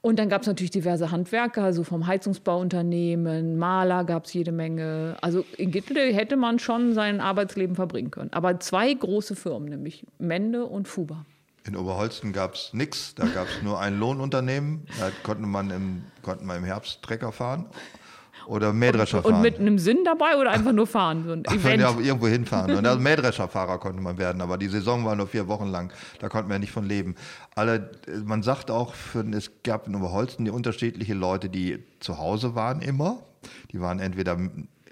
Und 0.00 0.18
dann 0.18 0.28
gab 0.28 0.42
es 0.42 0.46
natürlich 0.46 0.70
diverse 0.70 1.10
Handwerker, 1.10 1.64
also 1.64 1.82
vom 1.84 2.06
Heizungsbauunternehmen, 2.06 3.58
Maler 3.58 4.04
gab 4.04 4.24
es 4.26 4.32
jede 4.32 4.52
Menge. 4.52 5.16
Also 5.20 5.44
in 5.56 5.70
Gittle 5.70 6.00
hätte 6.12 6.36
man 6.36 6.58
schon 6.58 6.92
sein 6.92 7.20
Arbeitsleben 7.20 7.74
verbringen 7.76 8.10
können. 8.10 8.30
Aber 8.32 8.60
zwei 8.60 8.92
große 8.92 9.34
Firmen, 9.36 9.68
nämlich 9.68 10.04
Mende 10.18 10.64
und 10.66 10.88
Fuba. 10.88 11.26
In 11.68 11.76
Oberholsten 11.76 12.32
gab 12.32 12.54
es 12.54 12.70
nichts, 12.72 13.14
da 13.14 13.26
gab 13.26 13.46
es 13.46 13.62
nur 13.62 13.78
ein 13.78 13.98
Lohnunternehmen. 13.98 14.86
Da 14.98 15.10
konnte 15.22 15.46
man 15.46 15.70
im, 15.70 16.02
konnten 16.22 16.46
wir 16.46 16.56
im 16.56 16.64
Herbst 16.64 17.02
Trecker 17.02 17.30
fahren. 17.30 17.66
Oder 18.46 18.72
Mähdrescher 18.72 19.22
Und 19.22 19.32
fahren. 19.32 19.42
mit 19.42 19.58
einem 19.58 19.78
Sinn 19.78 19.98
dabei 20.06 20.38
oder 20.38 20.50
einfach 20.50 20.72
nur 20.72 20.86
fahren? 20.86 21.24
So 21.26 21.32
ein 21.32 21.44
Event. 21.54 21.82
Ja, 21.82 21.94
irgendwo 21.98 22.26
hinfahren. 22.28 22.74
Und 22.74 22.86
als 22.86 22.98
Mähdrescherfahrer 23.02 23.78
konnte 23.78 24.00
man 24.00 24.16
werden, 24.16 24.40
aber 24.40 24.56
die 24.56 24.68
Saison 24.68 25.04
war 25.04 25.14
nur 25.14 25.26
vier 25.26 25.46
Wochen 25.46 25.66
lang. 25.66 25.92
Da 26.20 26.30
konnte 26.30 26.48
man 26.48 26.54
ja 26.54 26.58
nicht 26.60 26.72
von 26.72 26.86
leben. 26.86 27.14
Alle, 27.54 27.90
man 28.24 28.42
sagt 28.42 28.70
auch, 28.70 28.94
für, 28.94 29.20
es 29.36 29.50
gab 29.62 29.86
in 29.86 29.94
Oberholzen 29.94 30.46
die 30.46 30.50
unterschiedliche 30.50 31.12
Leute, 31.12 31.50
die 31.50 31.84
zu 32.00 32.16
Hause 32.16 32.54
waren 32.54 32.80
immer. 32.80 33.18
Die 33.72 33.82
waren 33.82 34.00
entweder 34.00 34.38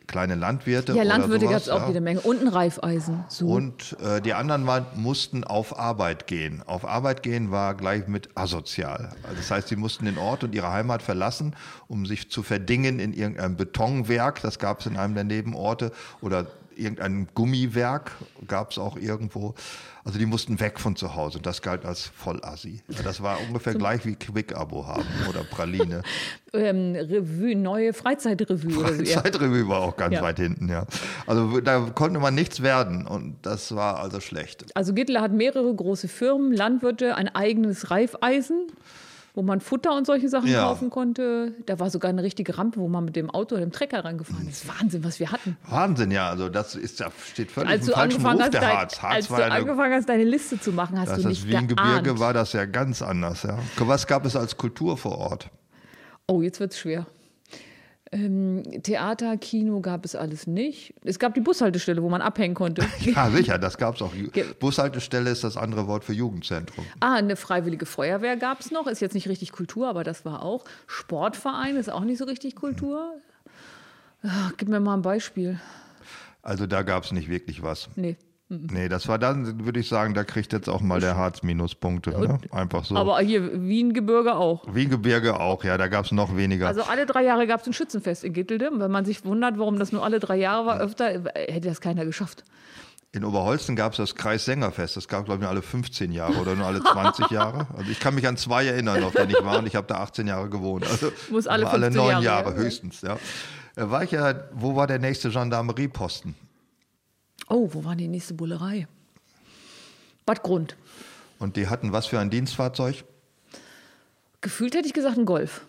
kleine 0.07 0.35
Landwirte 0.35 0.93
Ja, 0.95 1.03
Landwirte 1.03 1.47
gab 1.47 1.57
es 1.57 1.69
auch 1.69 1.83
ja. 1.83 1.89
jede 1.89 2.01
Menge. 2.01 2.21
Und 2.21 2.41
ein 2.41 2.49
Reifeisen. 2.49 3.25
So. 3.29 3.49
Und 3.49 3.97
äh, 4.05 4.21
die 4.21 4.35
anderen 4.35 4.67
waren, 4.67 4.87
mussten 4.95 5.45
auf 5.45 5.79
Arbeit 5.79 6.27
gehen. 6.27 6.63
Auf 6.67 6.85
Arbeit 6.85 7.23
gehen 7.23 7.51
war 7.51 7.75
gleich 7.75 8.07
mit 8.07 8.31
asozial. 8.35 9.11
Also 9.23 9.37
das 9.37 9.51
heißt, 9.51 9.69
sie 9.69 9.77
mussten 9.77 10.05
den 10.05 10.19
Ort 10.19 10.45
und 10.45 10.55
ihre 10.55 10.73
Heimat 10.73 11.03
verlassen, 11.03 11.55
um 11.89 12.07
sich 12.07 12.31
zu 12.31 12.43
verdingen 12.43 12.99
in 12.99 13.13
irgendeinem 13.13 13.57
Betonwerk. 13.57 14.41
Das 14.43 14.59
gab 14.59 14.81
es 14.81 14.87
in 14.87 14.97
einem 14.97 15.15
der 15.15 15.25
Nebenorte. 15.25 15.93
Oder 16.21 16.47
irgendein 16.77 17.29
Gummiwerk 17.35 18.13
gab 18.47 18.71
es 18.71 18.79
auch 18.79 18.97
irgendwo. 18.97 19.55
Also 20.05 20.21
die 20.21 20.27
mussten 20.27 20.61
weg 20.61 20.79
von 20.79 20.95
zu 20.95 21.17
Hause. 21.17 21.39
Und 21.39 21.47
das 21.47 21.63
galt 21.63 21.85
als 21.85 22.03
Vollassi. 22.03 22.81
Ja, 22.89 23.03
das 23.03 23.23
war 23.23 23.39
ungefähr 23.49 23.75
gleich 23.75 24.07
wie 24.07 24.15
Quick-Abo 24.15 24.87
haben 24.87 25.05
oder 25.29 25.43
Praline. 25.43 26.03
ähm, 26.53 26.95
Revue, 26.95 27.57
neue 27.57 27.93
Freizeitrevue. 27.93 28.79
oder 28.79 28.95
so, 28.95 29.03
ja. 29.03 29.23
Zeitrevue 29.23 29.67
war 29.69 29.81
auch 29.81 29.97
ganz 29.97 30.15
Ja. 30.15 30.23
weit 30.23 30.39
hinten, 30.39 30.69
ja. 30.69 30.87
Also 31.27 31.61
da 31.61 31.81
konnte 31.93 32.21
man 32.21 32.37
nichts 32.37 32.63
werden. 32.63 33.05
Und 33.07 33.37
das 33.43 33.75
war 33.75 33.99
also 33.99 34.21
schlecht. 34.21 34.67
Also 34.77 34.95
Gittler 34.95 35.23
hat 35.23 35.33
mehrere 35.33 35.75
große 35.75 36.07
Firmen, 36.07 36.53
Landwirte, 36.53 37.17
ein 37.17 37.35
eigenes 37.35 37.91
Reifeisen, 37.91 38.69
wo 39.37 39.43
man 39.43 39.61
Futter 39.61 39.95
und 39.95 40.07
solche 40.07 40.29
Sachen 40.29 40.49
Ja. 40.49 40.63
kaufen 40.65 40.91
konnte. 40.91 41.55
Da 41.67 41.79
war 41.79 41.91
sogar 41.91 42.09
eine 42.09 42.23
richtige 42.25 42.57
Rampe, 42.59 42.81
wo 42.81 42.89
man 42.89 43.05
mit 43.05 43.15
dem 43.15 43.31
Auto 43.31 43.55
oder 43.55 43.65
dem 43.65 43.71
Trecker 43.71 44.05
reingefahren 44.05 44.49
ist. 44.49 44.67
Wahnsinn, 44.67 45.05
was 45.05 45.21
wir 45.21 45.31
hatten. 45.31 45.57
Wahnsinn, 45.69 46.11
ja. 46.11 46.29
Also 46.31 46.49
das 46.49 46.75
ist 46.75 46.99
ja, 46.99 47.11
steht 47.33 47.53
völlig 47.53 47.71
Als 47.71 47.83
im 47.83 47.87
du, 47.89 47.93
falschen 47.93 48.13
angefangen 48.17 48.37
Ruf, 48.39 48.45
hast, 48.47 48.55
der 48.55 48.61
dein, 48.63 48.77
Harz. 48.79 49.03
Harz 49.03 49.15
als 49.15 49.31
war 49.31 49.39
du 49.39 49.45
eine, 49.45 49.55
angefangen 49.55 49.93
hast, 49.95 50.09
deine 50.09 50.25
Liste 50.25 50.59
zu 50.59 50.73
machen, 50.73 50.99
hast 50.99 51.11
das 51.13 51.23
du 51.23 51.29
nicht 51.29 51.47
Wiengebirge 51.47 52.03
geahnt. 52.03 52.19
war 52.19 52.33
das 52.33 52.53
ja 52.55 52.65
ganz 52.65 53.03
anders, 53.03 53.45
ja. 53.45 53.59
Was 53.79 54.07
gab 54.09 54.25
es 54.27 54.35
als 54.35 54.57
Kultur 54.57 54.97
vor 54.97 55.19
Ort? 55.19 55.51
Oh, 56.27 56.43
jetzt 56.43 56.59
wird's 56.59 56.79
schwer. 56.79 57.07
Ähm, 58.17 58.63
Theater, 58.83 59.37
Kino 59.37 59.81
gab 59.81 60.05
es 60.07 60.17
alles 60.17 60.47
nicht. 60.47 60.95
Es 61.05 61.19
gab 61.19 61.35
die 61.35 61.41
Bushaltestelle, 61.43 62.03
wo 62.03 62.09
man 62.09 62.23
abhängen 62.23 62.55
konnte. 62.55 62.83
Ja, 63.01 63.29
sicher, 63.31 63.59
das 63.59 63.77
gab 63.77 63.97
es 63.97 64.03
auch. 64.03 64.13
Ge- 64.33 64.47
Bushaltestelle 64.59 65.29
ist 65.29 65.45
das 65.45 65.57
andere 65.59 65.87
Wort 65.87 66.03
für 66.05 66.15
Jugendzentrum. 66.15 66.87
Ah, 67.01 67.15
eine 67.17 67.37
freiwillige 67.37 67.85
Feuerwehr 67.85 68.37
gab 68.39 68.61
es 68.61 68.71
noch. 68.71 68.87
Ist 68.87 69.01
jetzt 69.01 69.13
nicht 69.15 69.29
richtig 69.29 69.53
Kultur, 69.53 69.87
aber 69.89 70.03
das 70.03 70.25
war 70.25 70.43
auch. 70.43 70.65
Sportverein 70.87 71.77
ist 71.77 71.91
auch 71.91 72.05
nicht 72.05 72.17
so 72.19 72.25
richtig 72.25 72.57
Kultur. 72.57 73.13
Ah, 74.23 74.51
gib 74.57 74.69
mir 74.69 74.81
mal 74.81 74.95
ein 74.95 75.03
Beispiel. 75.03 75.61
Also 76.43 76.67
da 76.67 76.83
gab 76.83 77.05
es 77.05 77.13
nicht 77.13 77.29
wirklich 77.29 77.63
was. 77.63 77.89
Nee. 77.97 78.17
Nee, 78.49 78.89
das 78.89 79.09
war 79.09 79.19
dann, 79.19 79.65
würde 79.65 79.81
ich 79.81 79.89
sagen, 79.89 80.15
da 80.15 80.23
kriegt 80.23 80.53
jetzt 80.53 80.69
auch 80.69 80.81
mal 80.81 81.01
der 81.01 81.17
Harz 81.17 81.43
Minuspunkte. 81.43 82.11
Ne? 82.11 82.39
Einfach 82.53 82.85
so. 82.85 82.95
Aber 82.95 83.19
hier 83.19 83.61
Wien-Gebirge 83.61 84.37
auch. 84.37 84.73
Wiengebirge 84.73 85.41
auch, 85.41 85.65
ja, 85.65 85.77
da 85.77 85.89
gab 85.89 86.05
es 86.05 86.13
noch 86.13 86.37
weniger. 86.37 86.69
Also 86.69 86.83
alle 86.85 87.07
drei 87.07 87.25
Jahre 87.25 87.49
gab 87.49 87.63
es 87.63 87.67
ein 87.67 87.73
Schützenfest 87.73 88.23
in 88.23 88.33
Gitteldem. 88.33 88.79
Wenn 88.79 88.93
man 88.93 89.05
sich 89.05 89.25
wundert, 89.25 89.59
warum 89.59 89.81
das 89.81 89.91
nur 89.91 90.05
alle 90.05 90.21
drei 90.21 90.37
Jahre 90.37 90.65
war, 90.65 90.79
öfter 90.79 91.07
hätte 91.35 91.69
das 91.69 91.81
keiner 91.81 92.05
geschafft. 92.05 92.45
In 93.11 93.25
Oberholzen 93.25 93.75
gab 93.75 93.93
es 93.93 93.97
das 93.97 94.15
Kreissängerfest. 94.15 94.97
Das 94.97 95.09
gab, 95.09 95.25
glaube 95.25 95.39
ich, 95.39 95.41
nur 95.41 95.51
alle 95.51 95.63
15 95.63 96.13
Jahre 96.13 96.35
oder 96.35 96.55
nur 96.55 96.67
alle 96.67 96.85
20 96.85 97.31
Jahre. 97.31 97.67
Also 97.77 97.91
ich 97.91 97.99
kann 97.99 98.15
mich 98.15 98.29
an 98.29 98.37
zwei 98.37 98.67
erinnern, 98.67 99.03
auf 99.03 99.13
denen 99.15 99.31
ich 99.31 99.43
war 99.45 99.59
und 99.59 99.67
ich 99.67 99.75
habe 99.75 99.89
da 99.89 99.97
18 99.97 100.29
Jahre 100.29 100.49
gewohnt. 100.51 100.87
Also 100.89 101.11
Muss 101.31 101.49
alle 101.49 101.67
alle 101.67 101.87
15 101.87 101.97
neun 101.97 102.11
Jahre, 102.11 102.25
Jahre, 102.25 102.51
ja. 102.51 102.57
höchstens. 102.59 103.01
Ja. 103.01 103.15
Äh, 103.75 103.91
War 103.91 104.05
ich 104.05 104.13
ja, 104.13 104.35
wo 104.53 104.77
war 104.77 104.87
der 104.87 105.01
nächste 105.01 105.31
Gendarmerieposten? 105.31 106.37
Oh, 107.49 107.69
wo 107.73 107.85
war 107.85 107.97
die 107.97 108.09
nächste 108.09 108.35
Bullerei? 108.35 108.87
Bad 110.25 110.43
Grund. 110.43 110.77
Und 111.39 111.57
die 111.57 111.69
hatten 111.69 111.93
was 111.93 112.07
für 112.07 112.19
ein 112.19 112.31
Dienstfahrzeug? 112.31 113.05
Gefühlt 114.41 114.75
hätte 114.75 114.87
ich 114.87 114.95
gesagt 114.95 115.19
ein 115.19 115.25
Golf. 115.27 115.63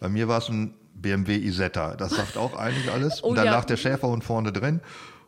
Bei 0.00 0.08
mir 0.08 0.28
war 0.28 0.38
es 0.38 0.48
ein 0.48 0.74
BMW 0.94 1.36
Isetta. 1.36 1.96
Das 1.96 2.12
sagt 2.12 2.36
auch 2.36 2.56
eigentlich 2.56 2.90
alles. 2.90 3.20
Oh 3.22 3.28
und 3.28 3.36
da 3.36 3.44
ja. 3.44 3.52
lag 3.52 3.64
der 3.64 3.76
Schäferhund 3.76 4.24
vorne 4.24 4.52
drin. 4.52 4.80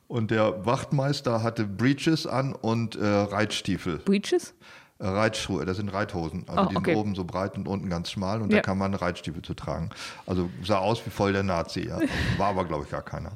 Und 0.09 0.31
der 0.31 0.65
Wachtmeister 0.65 1.43
hatte 1.43 1.65
Breeches 1.65 2.27
an 2.27 2.55
und 2.55 2.95
äh, 2.97 3.05
Reitstiefel. 3.05 3.99
Breaches? 3.99 4.55
Äh, 4.99 5.07
Reitschuhe, 5.09 5.65
das 5.67 5.79
sind 5.79 5.89
Reithosen. 5.89 6.45
Also 6.49 6.63
Oh, 6.63 6.67
die 6.69 6.75
sind 6.85 6.97
oben 6.97 7.15
so 7.15 7.25
breit 7.25 7.57
und 7.57 7.67
unten 7.67 7.91
ganz 7.91 8.11
schmal 8.11 8.41
und 8.41 8.51
Ja. 8.53 8.59
da 8.59 8.63
kann 8.63 8.79
man 8.79 8.95
Reitstiefel 8.95 9.43
zu 9.43 9.55
tragen. 9.55 9.91
Also 10.25 10.49
sah 10.65 10.79
aus 10.79 11.05
wie 11.05 11.11
voll 11.11 11.33
der 11.33 11.43
Nazi, 11.43 11.89
ja. 11.89 11.99
War 12.39 12.49
aber, 12.49 12.65
glaube 12.65 12.85
ich, 12.85 12.91
gar 12.91 13.03
keiner. 13.03 13.33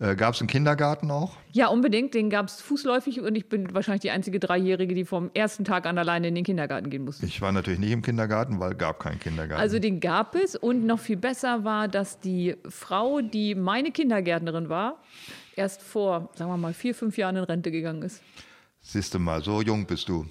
Äh, 0.00 0.16
Gab 0.16 0.34
es 0.34 0.40
einen 0.40 0.48
Kindergarten 0.48 1.10
auch? 1.10 1.32
Ja, 1.52 1.68
unbedingt. 1.68 2.14
Den 2.14 2.30
gab 2.30 2.46
es 2.46 2.60
fußläufig 2.60 3.20
und 3.20 3.34
ich 3.36 3.48
bin 3.48 3.74
wahrscheinlich 3.74 4.00
die 4.00 4.10
einzige 4.10 4.40
Dreijährige, 4.40 4.94
die 4.94 5.04
vom 5.04 5.30
ersten 5.34 5.64
Tag 5.64 5.86
an 5.86 5.98
alleine 5.98 6.28
in 6.28 6.34
den 6.34 6.44
Kindergarten 6.44 6.88
gehen 6.88 7.04
musste. 7.04 7.26
Ich 7.26 7.40
war 7.42 7.52
natürlich 7.52 7.78
nicht 7.78 7.92
im 7.92 8.00
Kindergarten, 8.00 8.58
weil 8.60 8.74
gab 8.74 8.98
keinen 8.98 9.20
Kindergarten. 9.20 9.60
Also 9.60 9.78
den 9.78 10.00
gab 10.00 10.34
es 10.34 10.56
und 10.56 10.86
noch 10.86 10.98
viel 10.98 11.18
besser 11.18 11.64
war, 11.64 11.86
dass 11.86 12.18
die 12.18 12.56
Frau, 12.68 13.20
die 13.20 13.54
meine 13.54 13.90
Kindergärtnerin 13.90 14.70
war, 14.70 14.96
erst 15.54 15.82
vor, 15.82 16.30
sagen 16.34 16.50
wir 16.50 16.56
mal, 16.56 16.72
vier, 16.72 16.94
fünf 16.94 17.18
Jahren 17.18 17.36
in 17.36 17.44
Rente 17.44 17.70
gegangen 17.70 18.02
ist. 18.02 18.22
Siehst 18.82 19.12
du 19.12 19.18
mal, 19.18 19.42
so 19.44 19.60
jung 19.60 19.84
bist 19.86 20.08
du. 20.08 20.24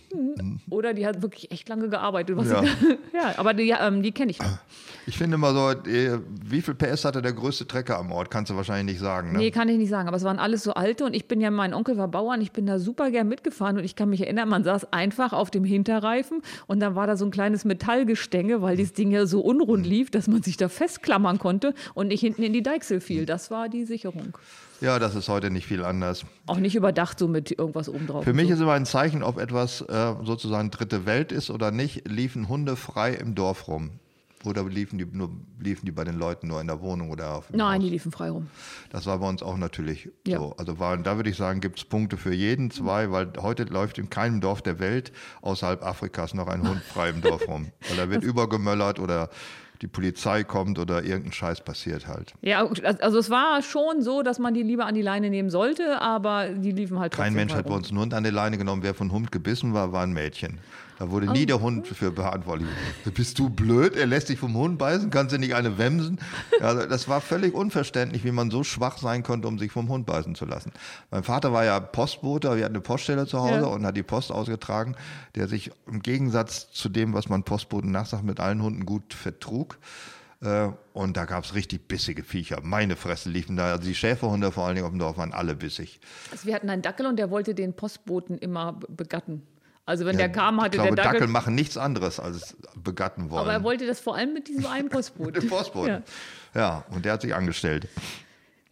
Oder 0.71 0.95
die 0.95 1.05
hat 1.05 1.21
wirklich 1.21 1.51
echt 1.51 1.69
lange 1.69 1.87
gearbeitet. 1.87 2.35
Ja. 2.45 2.63
ja, 3.13 3.33
aber 3.37 3.53
die, 3.53 3.73
ähm, 3.79 4.01
die 4.01 4.11
kenne 4.11 4.31
ich. 4.31 4.39
noch. 4.39 4.57
Ich 5.05 5.17
finde 5.17 5.37
mal 5.37 5.53
so, 5.53 5.89
äh, 5.89 6.19
wie 6.45 6.61
viel 6.61 6.73
PS 6.73 7.05
hatte 7.05 7.21
der 7.21 7.33
größte 7.33 7.67
Trecker 7.67 7.99
am 7.99 8.11
Ort? 8.11 8.31
Kannst 8.31 8.49
du 8.49 8.55
wahrscheinlich 8.55 8.95
nicht 8.95 9.01
sagen. 9.01 9.33
Ne? 9.33 9.37
Nee, 9.37 9.51
kann 9.51 9.69
ich 9.69 9.77
nicht 9.77 9.89
sagen. 9.89 10.07
Aber 10.07 10.17
es 10.17 10.23
waren 10.23 10.39
alles 10.39 10.63
so 10.63 10.73
alte 10.73 11.05
und 11.05 11.13
ich 11.13 11.27
bin 11.27 11.41
ja, 11.41 11.51
mein 11.51 11.75
Onkel 11.75 11.97
war 11.97 12.07
Bauer 12.07 12.33
und 12.33 12.41
ich 12.41 12.51
bin 12.51 12.65
da 12.65 12.79
super 12.79 13.11
gern 13.11 13.27
mitgefahren 13.27 13.77
und 13.77 13.83
ich 13.83 13.95
kann 13.95 14.09
mich 14.09 14.21
erinnern, 14.21 14.49
man 14.49 14.63
saß 14.63 14.91
einfach 14.93 15.31
auf 15.31 15.51
dem 15.51 15.63
Hinterreifen 15.63 16.41
und 16.65 16.79
dann 16.79 16.95
war 16.95 17.05
da 17.05 17.17
so 17.17 17.25
ein 17.25 17.31
kleines 17.31 17.65
Metallgestänge, 17.65 18.63
weil 18.63 18.77
dieses 18.77 18.93
Ding 18.93 19.11
ja 19.11 19.27
so 19.27 19.41
unrund 19.41 19.85
lief, 19.85 20.09
dass 20.09 20.27
man 20.27 20.41
sich 20.41 20.57
da 20.57 20.69
festklammern 20.69 21.37
konnte 21.37 21.75
und 21.93 22.07
nicht 22.07 22.21
hinten 22.21 22.41
in 22.41 22.53
die 22.53 22.63
Deichsel 22.63 22.99
fiel. 22.99 23.27
Das 23.27 23.51
war 23.51 23.69
die 23.69 23.85
Sicherung. 23.85 24.33
Ja, 24.81 24.97
das 24.99 25.15
ist 25.15 25.27
heute 25.29 25.49
nicht 25.51 25.67
viel 25.67 25.83
anders. 25.83 26.25
Auch 26.45 26.57
nicht 26.57 26.75
überdacht 26.75 27.19
so 27.19 27.27
mit 27.27 27.51
irgendwas 27.51 27.89
oben 27.89 28.07
drauf. 28.07 28.23
Für 28.23 28.33
mich 28.33 28.47
so. 28.47 28.53
ist 28.53 28.59
immer 28.61 28.73
ein 28.73 28.85
Zeichen, 28.85 29.23
ob 29.23 29.37
etwas 29.37 29.81
äh, 29.81 30.13
sozusagen 30.23 30.71
dritte 30.71 31.05
Welt 31.05 31.31
ist 31.31 31.49
oder 31.49 31.71
nicht, 31.71 32.07
liefen 32.07 32.47
Hunde 32.47 32.75
frei 32.75 33.13
im 33.13 33.35
Dorf 33.35 33.67
rum. 33.67 33.91
Oder 34.45 34.63
liefen 34.63 34.97
die, 34.97 35.05
nur, 35.05 35.29
liefen 35.59 35.85
die 35.85 35.91
bei 35.91 36.05
den 36.05 36.17
Leuten 36.17 36.47
nur 36.47 36.61
in 36.61 36.67
der 36.67 36.79
Wohnung 36.79 37.09
oder 37.11 37.35
auf 37.35 37.47
dem 37.47 37.57
Nein, 37.57 37.79
Haus? 37.79 37.83
die 37.83 37.89
liefen 37.89 38.09
frei 38.13 38.29
rum. 38.29 38.47
Das 38.89 39.05
war 39.05 39.17
bei 39.19 39.27
uns 39.27 39.43
auch 39.43 39.57
natürlich 39.57 40.09
Ja. 40.25 40.37
so. 40.37 40.55
Also 40.57 40.79
war, 40.79 40.95
da 40.97 41.17
würde 41.17 41.29
ich 41.29 41.35
sagen, 41.35 41.59
gibt 41.59 41.77
es 41.79 41.83
Punkte 41.83 42.15
für 42.15 42.33
jeden, 42.33 42.71
zwei, 42.71 43.11
weil 43.11 43.33
heute 43.41 43.63
läuft 43.65 43.97
in 43.97 44.09
keinem 44.09 44.39
Dorf 44.39 44.61
der 44.61 44.79
Welt 44.79 45.11
außerhalb 45.41 45.83
Afrikas 45.83 46.33
noch 46.33 46.47
ein 46.47 46.65
Hund 46.65 46.81
frei 46.83 47.09
im 47.09 47.19
Dorf 47.21 47.49
rum. 47.49 47.67
Weil 47.89 47.97
da 47.97 48.09
wird 48.09 48.23
übergemöllert 48.23 48.99
oder 48.99 49.29
die 49.81 49.87
Polizei 49.87 50.43
kommt 50.43 50.77
oder 50.77 51.03
irgendein 51.03 51.31
Scheiß 51.31 51.61
passiert 51.61 52.07
halt. 52.07 52.33
Ja, 52.41 52.67
also 52.99 53.17
es 53.17 53.29
war 53.29 53.61
schon 53.61 54.01
so, 54.01 54.23
dass 54.23 54.39
man 54.39 54.53
die 54.53 54.63
lieber 54.63 54.85
an 54.85 54.95
die 54.95 55.01
Leine 55.01 55.29
nehmen 55.29 55.49
sollte, 55.49 56.01
aber 56.01 56.49
die 56.49 56.71
liefen 56.71 56.99
halt 56.99 57.13
Kein 57.13 57.33
Mensch 57.33 57.53
frei 57.53 57.59
hat 57.59 57.67
bei 57.67 57.75
uns 57.75 57.89
einen 57.89 57.99
Hund 57.99 58.13
an 58.13 58.23
die 58.23 58.29
Leine 58.29 58.57
genommen. 58.57 58.83
Wer 58.83 58.93
von 58.93 59.11
Hund 59.11 59.31
gebissen 59.31 59.73
war, 59.73 59.93
war 59.93 60.03
ein 60.03 60.11
Mädchen. 60.11 60.59
Da 60.99 61.09
wurde 61.09 61.27
nie 61.31 61.45
der 61.45 61.61
Hund 61.61 61.87
für 61.87 62.11
verantwortlich. 62.11 62.67
Bist 63.15 63.39
du 63.39 63.49
blöd? 63.49 63.95
Er 63.95 64.05
lässt 64.05 64.27
dich 64.27 64.37
vom 64.37 64.53
Hund 64.55 64.77
beißen? 64.77 65.09
Kannst 65.09 65.33
du 65.33 65.39
nicht 65.39 65.55
eine 65.55 65.77
wemsen? 65.77 66.19
Ja, 66.59 66.73
das 66.73 67.07
war 67.07 67.21
völlig 67.21 67.53
unverständlich, 67.53 68.25
wie 68.25 68.31
man 68.31 68.51
so 68.51 68.65
schwach 68.65 68.97
sein 68.97 69.23
konnte, 69.23 69.47
um 69.47 69.57
sich 69.57 69.71
vom 69.71 69.87
Hund 69.87 70.05
beißen 70.05 70.35
zu 70.35 70.43
lassen. 70.45 70.71
Mein 71.09 71.23
Vater 71.23 71.53
war 71.53 71.63
ja 71.63 71.79
Postbote, 71.79 72.49
wir 72.57 72.65
hatten 72.65 72.75
eine 72.75 72.81
Poststelle 72.81 73.25
zu 73.27 73.39
Hause 73.39 73.61
Ja. 73.61 73.65
und 73.67 73.85
hat 73.85 73.95
die 73.95 74.03
Post 74.03 74.29
ausgetragen, 74.31 74.95
der 75.35 75.47
sich 75.47 75.71
im 75.87 76.01
Gegensatz 76.01 76.69
zu 76.71 76.89
dem, 76.89 77.13
was 77.13 77.29
man 77.29 77.43
Postboten 77.43 77.91
nachsagt, 77.91 78.25
mit 78.25 78.41
allen 78.41 78.61
Hunden 78.61 78.85
gut 78.85 79.13
vertrug. 79.13 79.77
Äh, 80.41 80.69
Und 80.93 81.15
da 81.15 81.23
gab 81.25 81.45
es 81.45 81.53
richtig 81.55 81.87
bissige 81.87 82.23
Viecher. 82.23 82.59
Meine 82.61 82.97
Fresse 82.97 83.29
liefen 83.29 83.55
da. 83.55 83.71
Also 83.71 83.83
die 83.83 83.95
Schäferhunde 83.95 84.51
vor 84.51 84.65
allen 84.65 84.75
Dingen 84.75 84.85
auf 84.85 84.91
dem 84.91 84.99
Dorf 84.99 85.17
waren 85.17 85.31
alle 85.33 85.55
bissig. 85.55 85.99
Also 86.31 86.45
wir 86.45 86.55
hatten 86.55 86.69
einen 86.69 86.81
Dackel 86.81 87.05
und 87.05 87.15
der 87.17 87.29
wollte 87.29 87.55
den 87.55 87.73
Postboten 87.73 88.37
immer 88.37 88.73
be- 88.73 88.87
begatten. 88.89 89.43
Also 89.89 90.05
wenn 90.05 90.17
der 90.17 90.29
kam, 90.29 90.57
ich 90.57 90.61
hatte 90.65 90.77
glaube, 90.77 90.95
der 90.95 91.03
Dackel, 91.03 91.19
Dackel 91.21 91.27
machen 91.31 91.55
nichts 91.55 91.75
anderes 91.75 92.19
als 92.19 92.55
begatten 92.75 93.31
wollen. 93.31 93.41
aber 93.41 93.53
er 93.53 93.63
wollte 93.63 93.87
das 93.87 93.99
vor 93.99 94.15
allem 94.15 94.35
mit 94.35 94.47
diesem 94.47 94.67
einen 94.67 94.87
Postboten. 94.87 95.33
Den 95.33 95.47
Postboten. 95.49 96.03
Ja. 96.53 96.61
Ja. 96.61 96.85
und 96.91 97.05
der 97.05 97.13
hat 97.13 97.23
sich 97.23 97.33
angestellt. 97.33 97.87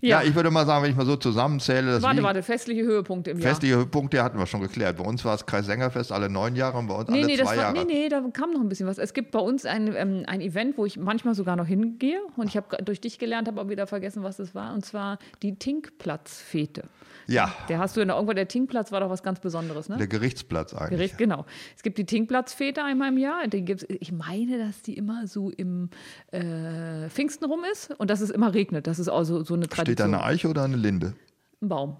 Ja. 0.01 0.21
Ja. 0.21 0.27
ich 0.27 0.35
würde 0.35 0.51
mal 0.51 0.63
sagen, 0.65 0.83
wenn 0.83 0.91
ich 0.91 0.95
mal 0.95 1.07
so 1.07 1.15
zusammenzähle, 1.15 1.93
das 1.93 2.03
Warte, 2.03 2.21
warte, 2.21 2.43
festliche 2.43 2.83
Höhepunkte 2.83 3.31
im 3.31 3.39
Jahr. 3.39 3.49
festliche 3.49 3.83
Punkte 3.87 4.23
hatten 4.23 4.37
wir 4.37 4.45
schon 4.45 4.61
geklärt. 4.61 4.97
Bei 4.97 5.03
uns 5.03 5.25
war 5.25 5.33
es 5.33 5.45
Kreissängerfest 5.47 6.11
alle 6.11 6.29
neun 6.29 6.55
Jahre 6.55 6.77
und 6.77 6.85
bei 6.87 6.93
uns 6.93 7.09
Nee, 7.09 7.17
alle 7.23 7.25
nee, 7.25 7.35
zwei 7.37 7.43
das 7.43 7.47
war, 7.47 7.55
Jahre. 7.73 7.73
nee, 7.87 7.93
nee, 8.03 8.09
da 8.09 8.21
kam 8.31 8.51
noch 8.53 8.61
ein 8.61 8.69
bisschen 8.69 8.85
was. 8.85 8.99
Es 8.99 9.13
gibt 9.15 9.31
bei 9.31 9.39
uns 9.39 9.65
ein, 9.65 9.95
ähm, 9.95 10.23
ein 10.27 10.41
Event, 10.41 10.77
wo 10.77 10.85
ich 10.85 10.97
manchmal 10.97 11.33
sogar 11.33 11.55
noch 11.55 11.65
hingehe 11.65 12.19
und 12.35 12.47
ich 12.47 12.57
habe 12.57 12.83
durch 12.83 13.01
dich 13.01 13.17
gelernt, 13.17 13.47
habe 13.47 13.59
aber 13.59 13.71
wieder 13.71 13.87
vergessen, 13.87 14.21
was 14.21 14.37
es 14.37 14.53
war, 14.53 14.71
und 14.75 14.85
zwar 14.85 15.17
die 15.41 15.55
Tinkplatzfete. 15.55 16.83
Ja, 17.29 17.51
Der 17.67 17.79
hast 17.79 17.97
du 17.97 18.01
in 18.01 18.07
der, 18.07 18.15
irgendwo, 18.15 18.31
der 18.33 18.47
Tinkplatz 18.47 18.93
war 18.93 19.01
doch 19.01 19.09
was 19.09 19.21
ganz 19.21 19.41
Besonderes, 19.41 19.89
ne? 19.89 19.97
der 19.97 20.07
Gerichtsplatz 20.07 20.73
eigentlich. 20.73 20.91
Gericht, 20.91 21.17
genau. 21.17 21.45
Es 21.75 21.83
gibt 21.83 21.97
die 21.97 22.05
Tinkplatzfete 22.05 22.81
einmal 22.83 23.09
im 23.09 23.17
Jahr. 23.17 23.45
Die 23.47 23.63
gibt's, 23.65 23.85
ich 23.89 24.13
meine, 24.13 24.57
dass 24.59 24.81
die 24.81 24.93
immer 24.93 25.27
so 25.27 25.49
im 25.49 25.89
äh, 26.31 27.09
Pfingsten 27.09 27.43
rum 27.45 27.61
ist 27.69 27.93
und 27.97 28.09
dass 28.09 28.21
es 28.21 28.29
immer 28.29 28.53
regnet. 28.53 28.87
Das 28.87 28.97
ist 28.97 29.09
also 29.09 29.43
so 29.43 29.55
eine 29.55 29.67
Tradition. 29.67 29.86
Steht 29.87 30.01
da 30.01 30.03
eine 30.03 30.21
Eiche 30.23 30.49
oder 30.49 30.63
eine 30.63 30.75
Linde? 30.75 31.13
Ein 31.61 31.69
Baum. 31.69 31.97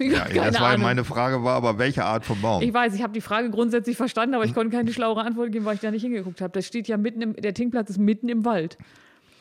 Ja, 0.00 0.24
Keine 0.24 0.50
das 0.50 0.60
war 0.60 0.70
Ahnung. 0.70 0.82
meine 0.82 1.04
Frage 1.04 1.44
war, 1.44 1.54
aber 1.54 1.78
welche 1.78 2.04
Art 2.04 2.24
von 2.24 2.40
Baum? 2.40 2.62
Ich 2.62 2.72
weiß, 2.72 2.94
ich 2.94 3.02
habe 3.02 3.12
die 3.12 3.20
Frage 3.20 3.50
grundsätzlich 3.50 3.96
verstanden, 3.96 4.34
aber 4.34 4.44
ich 4.44 4.54
konnte 4.54 4.74
keine 4.74 4.92
schlauere 4.92 5.20
Antwort 5.20 5.52
geben, 5.52 5.66
weil 5.66 5.74
ich 5.74 5.80
da 5.80 5.90
nicht 5.90 6.02
hingeguckt 6.02 6.40
habe. 6.40 6.52
Das 6.52 6.66
steht 6.66 6.88
ja 6.88 6.96
mitten 6.96 7.20
im, 7.20 7.34
der 7.34 7.54
Tinkplatz 7.54 7.90
ist 7.90 7.98
mitten 7.98 8.28
im 8.28 8.44
Wald. 8.44 8.76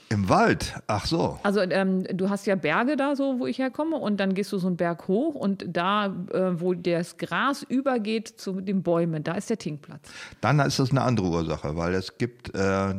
Im 0.10 0.28
Wald. 0.28 0.76
Ach 0.88 1.06
so. 1.06 1.40
Also 1.44 1.62
ähm, 1.62 2.04
du 2.12 2.30
hast 2.30 2.46
ja 2.46 2.56
Berge 2.56 2.98
da 2.98 3.16
so, 3.16 3.40
wo 3.40 3.46
ich 3.46 3.60
herkomme 3.60 3.96
und 3.96 4.20
dann 4.20 4.34
gehst 4.34 4.52
du 4.52 4.58
so 4.58 4.68
einen 4.68 4.76
Berg 4.76 5.08
hoch 5.08 5.36
und 5.36 5.66
da, 5.68 6.08
äh, 6.34 6.60
wo 6.60 6.74
das 6.74 7.18
Gras 7.18 7.64
übergeht 7.64 8.28
zu 8.28 8.60
den 8.60 8.84
Bäumen, 8.84 9.24
da 9.24 9.34
ist 9.34 9.50
der 9.50 9.60
Tinkplatz. 9.60 10.12
Dann 10.42 10.60
ist 10.60 10.80
das 10.80 10.92
eine 10.92 11.04
andere 11.04 11.28
Ursache, 11.28 11.78
weil 11.78 11.94
es 11.94 12.18
gibt, 12.18 12.54
äh, 12.54 12.94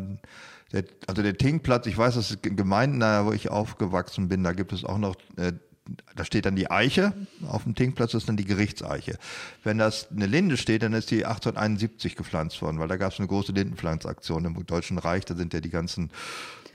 der, 0.72 0.84
also 1.06 1.22
der 1.22 1.36
Tinkplatz, 1.36 1.86
ich 1.86 1.96
weiß, 1.96 2.14
dass 2.14 2.30
es 2.30 2.38
in 2.42 2.56
Gemeinden, 2.56 3.00
wo 3.00 3.32
ich 3.32 3.50
aufgewachsen 3.50 4.28
bin, 4.28 4.44
da 4.44 4.52
gibt 4.52 4.72
es 4.72 4.84
auch 4.84 4.98
noch, 4.98 5.16
äh, 5.36 5.52
da 6.14 6.24
steht 6.24 6.46
dann 6.46 6.54
die 6.54 6.70
Eiche, 6.70 7.12
auf 7.48 7.64
dem 7.64 7.74
Tinkplatz 7.74 8.14
ist 8.14 8.28
dann 8.28 8.36
die 8.36 8.44
Gerichtseiche. 8.44 9.18
Wenn 9.64 9.78
das 9.78 10.08
eine 10.10 10.26
Linde 10.26 10.56
steht, 10.56 10.82
dann 10.82 10.92
ist 10.92 11.10
die 11.10 11.26
1871 11.26 12.14
gepflanzt 12.14 12.62
worden, 12.62 12.78
weil 12.78 12.88
da 12.88 12.96
gab 12.96 13.12
es 13.12 13.18
eine 13.18 13.26
große 13.26 13.52
Lindenpflanzaktion 13.52 14.44
im 14.44 14.66
Deutschen 14.66 14.98
Reich, 14.98 15.24
da 15.24 15.34
sind 15.34 15.52
ja 15.52 15.60
die 15.60 15.70
ganzen 15.70 16.10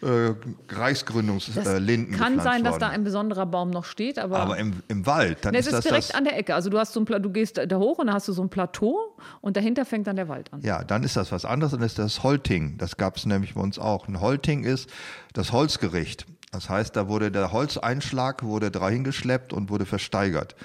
äh, 0.05 0.35
Reichsgründungslinden 0.69 2.13
äh, 2.13 2.17
kann 2.17 2.39
sein, 2.39 2.63
dass 2.63 2.73
worden. 2.73 2.81
da 2.81 2.89
ein 2.89 3.03
besonderer 3.03 3.45
Baum 3.45 3.71
noch 3.71 3.85
steht, 3.85 4.19
aber, 4.19 4.39
aber 4.39 4.57
im, 4.57 4.83
im 4.87 5.05
Wald, 5.05 5.39
dann 5.43 5.53
Ne, 5.53 5.59
ist 5.59 5.67
es 5.67 5.73
ist 5.73 5.77
das 5.77 5.85
direkt 5.85 6.09
das, 6.09 6.15
an 6.15 6.23
der 6.25 6.37
Ecke. 6.37 6.53
Also 6.53 6.69
du 6.69 6.77
hast 6.77 6.93
so 6.93 6.99
ein 6.99 7.05
du 7.05 7.29
gehst 7.31 7.57
da 7.57 7.77
hoch 7.77 7.97
und 7.97 8.07
dann 8.07 8.15
hast 8.15 8.27
du 8.27 8.33
so 8.33 8.43
ein 8.43 8.49
Plateau 8.49 9.17
und 9.41 9.57
dahinter 9.57 9.85
fängt 9.85 10.07
dann 10.07 10.15
der 10.15 10.29
Wald 10.29 10.53
an. 10.53 10.61
Ja, 10.61 10.83
dann 10.83 11.03
ist 11.03 11.15
das 11.15 11.31
was 11.31 11.45
anderes, 11.45 11.71
dann 11.71 11.81
ist 11.81 11.97
das 11.97 12.23
Holting. 12.23 12.77
Das 12.77 12.97
gab 12.97 13.17
es 13.17 13.25
nämlich 13.25 13.55
bei 13.55 13.61
uns 13.61 13.79
auch. 13.79 14.07
Ein 14.07 14.21
Holting 14.21 14.63
ist 14.63 14.89
das 15.33 15.51
Holzgericht. 15.51 16.25
Das 16.51 16.69
heißt, 16.69 16.95
da 16.95 17.09
wurde 17.09 17.31
der 17.31 17.51
Holzeinschlag 17.51 18.43
wurde 18.43 18.71
dahin 18.71 19.03
geschleppt 19.03 19.51
und 19.51 19.69
wurde 19.69 19.85
versteigert. 19.85 20.55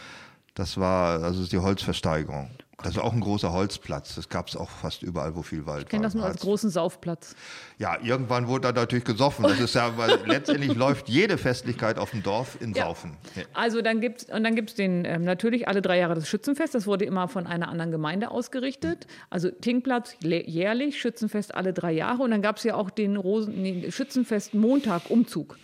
Das 0.55 0.77
war, 0.77 1.23
also 1.23 1.43
ist 1.43 1.53
die 1.53 1.59
Holzversteigerung. 1.59 2.51
Das 2.83 2.97
war 2.97 3.05
auch 3.05 3.13
ein 3.13 3.21
großer 3.21 3.53
Holzplatz. 3.53 4.15
Das 4.15 4.29
gab 4.29 4.49
es 4.49 4.57
auch 4.57 4.71
fast 4.71 5.03
überall, 5.03 5.37
wo 5.37 5.43
viel 5.43 5.67
Wald 5.67 5.83
Ich 5.85 5.89
kenne 5.89 6.03
war. 6.03 6.07
das 6.09 6.15
nur 6.15 6.25
als 6.25 6.41
großen 6.41 6.71
Saufplatz. 6.71 7.35
Ja, 7.79 7.99
irgendwann 8.03 8.49
wurde 8.49 8.73
da 8.73 8.81
natürlich 8.81 9.05
gesoffen. 9.05 9.43
Das 9.45 9.61
ist 9.61 9.75
ja, 9.75 9.97
weil 9.97 10.19
letztendlich 10.27 10.75
läuft 10.75 11.09
jede 11.09 11.39
Festlichkeit 11.39 11.99
auf 11.99 12.11
dem 12.11 12.23
Dorf 12.23 12.57
in 12.61 12.73
Ja. 12.75 12.85
Saufen. 12.85 13.17
Ja. 13.37 13.43
Also 13.55 13.83
dann 13.83 14.01
gibt's 14.01 14.25
und 14.25 14.45
dann 14.45 14.55
gibt's 14.55 14.75
den 14.75 15.05
ähm, 15.05 15.25
natürlich 15.25 15.69
alle 15.69 15.83
drei 15.83 15.99
Jahre 15.99 16.15
das 16.15 16.29
Schützenfest. 16.29 16.75
Das 16.75 16.87
wurde 16.87 17.05
immer 17.05 17.29
von 17.29 17.47
einer 17.47 17.69
anderen 17.69 17.91
Gemeinde 17.91 18.31
ausgerichtet. 18.31 19.07
Also 19.31 19.51
Tinkplatz 19.51 20.17
le- 20.23 20.47
jährlich, 20.49 21.01
Schützenfest 21.01 21.55
alle 21.55 21.73
drei 21.73 21.93
Jahre 21.93 22.23
und 22.23 22.31
dann 22.31 22.43
gab's 22.43 22.65
ja 22.65 22.75
auch 22.75 22.91
den 22.91 23.17
Rosen, 23.17 23.61
nee, 23.63 23.91
Schützenfest 23.91 24.55
Montag 24.55 25.11
Umzug. 25.11 25.59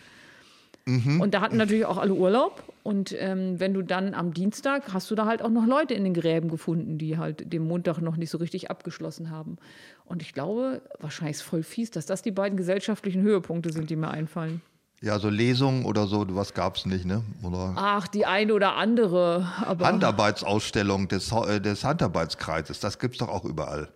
Und 0.89 1.35
da 1.35 1.41
hatten 1.41 1.57
natürlich 1.57 1.85
auch 1.85 1.97
alle 1.97 2.15
Urlaub. 2.15 2.63
Und 2.85 3.15
ähm, 3.19 3.59
wenn 3.59 3.75
du 3.75 3.83
dann 3.83 4.15
am 4.15 4.33
Dienstag 4.33 4.93
hast 4.93 5.11
du 5.11 5.17
da 5.17 5.27
halt 5.27 5.43
auch 5.43 5.51
noch 5.51 5.67
Leute 5.67 5.95
in 5.95 6.05
den 6.05 6.15
Gräben 6.15 6.49
gefunden, 6.49 6.97
die 6.97 7.19
halt 7.19 7.53
den 7.53 7.67
Montag 7.67 8.01
noch 8.01 8.17
nicht 8.17 8.31
so 8.31 8.39
richtig 8.39 8.71
abgeschlossen 8.71 9.31
haben. 9.31 9.57
Und 10.05 10.23
ich 10.23 10.33
glaube, 10.33 10.83
wahrscheinlich 11.01 11.39
ist 11.39 11.43
es 11.43 11.47
voll 11.47 11.65
fies, 11.65 11.91
dass 11.91 12.07
das 12.07 12.23
die 12.23 12.31
beiden 12.31 12.57
gesellschaftlichen 12.57 13.23
Höhepunkte 13.23 13.73
sind, 13.73 13.91
die 13.91 13.97
mir 13.97 14.11
einfallen. 14.11 14.63
ja, 15.03 15.19
so 15.19 15.29
Lesungen 15.29 15.85
oder 15.85 16.07
so, 16.07 16.25
was 16.37 16.55
gab 16.55 16.77
es 16.77 16.87
nicht, 16.87 17.05
ne? 17.05 17.23
Oder 17.43 17.75
Ach, 17.75 18.07
die 18.07 18.25
eine 18.25 18.55
oder 18.55 18.77
andere. 18.77 19.51
Aber 19.67 19.87
Handarbeitsausstellung 19.87 21.09
des, 21.09 21.33
äh, 21.33 21.61
des 21.61 21.83
Handarbeitskreises, 21.83 22.79
das 22.79 23.01
gibt 23.01 23.17
es 23.17 23.19
doch 23.19 23.29
auch 23.29 23.45
überall. 23.45 23.89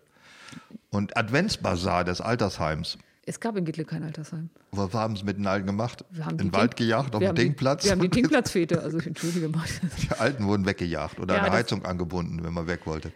Und 0.91 1.16
Adventsbazar 1.16 2.03
des 2.03 2.20
Altersheims. 2.20 2.99
Es 3.31 3.41
gab 3.41 3.57
in 3.57 3.64
Gittle 3.64 3.85
kein 3.85 4.03
Altersheim. 4.03 4.51
Was 4.72 4.93
haben 4.93 5.16
sie 5.16 5.24
mit 5.24 5.39
den 5.39 5.47
Alten 5.47 5.66
gemacht? 5.66 6.05
Wir 6.11 6.26
haben 6.26 6.33
In 6.39 6.49
den 6.49 6.53
Wald 6.53 6.76
gejagt, 6.76 7.14
auf 7.14 7.20
wir 7.20 7.33
die- 7.33 7.43
Tinkplatz? 7.43 7.85
Wir 7.85 7.93
haben 7.93 8.01
die 8.03 8.09
Tinkplatzfete, 8.11 8.83
also 8.83 8.99
entschuldige 8.99 9.49
mal. 9.49 9.64
Die 10.03 10.11
Alten 10.18 10.47
wurden 10.47 10.66
weggejagt 10.66 11.18
oder 11.20 11.35
Ja, 11.35 11.41
an 11.41 11.47
eine 11.47 11.53
das- 11.53 11.61
Heizung 11.64 11.85
angebunden, 11.85 12.43
wenn 12.45 12.53
man 12.53 12.66
weg 12.66 12.87
wollte. 12.87 13.12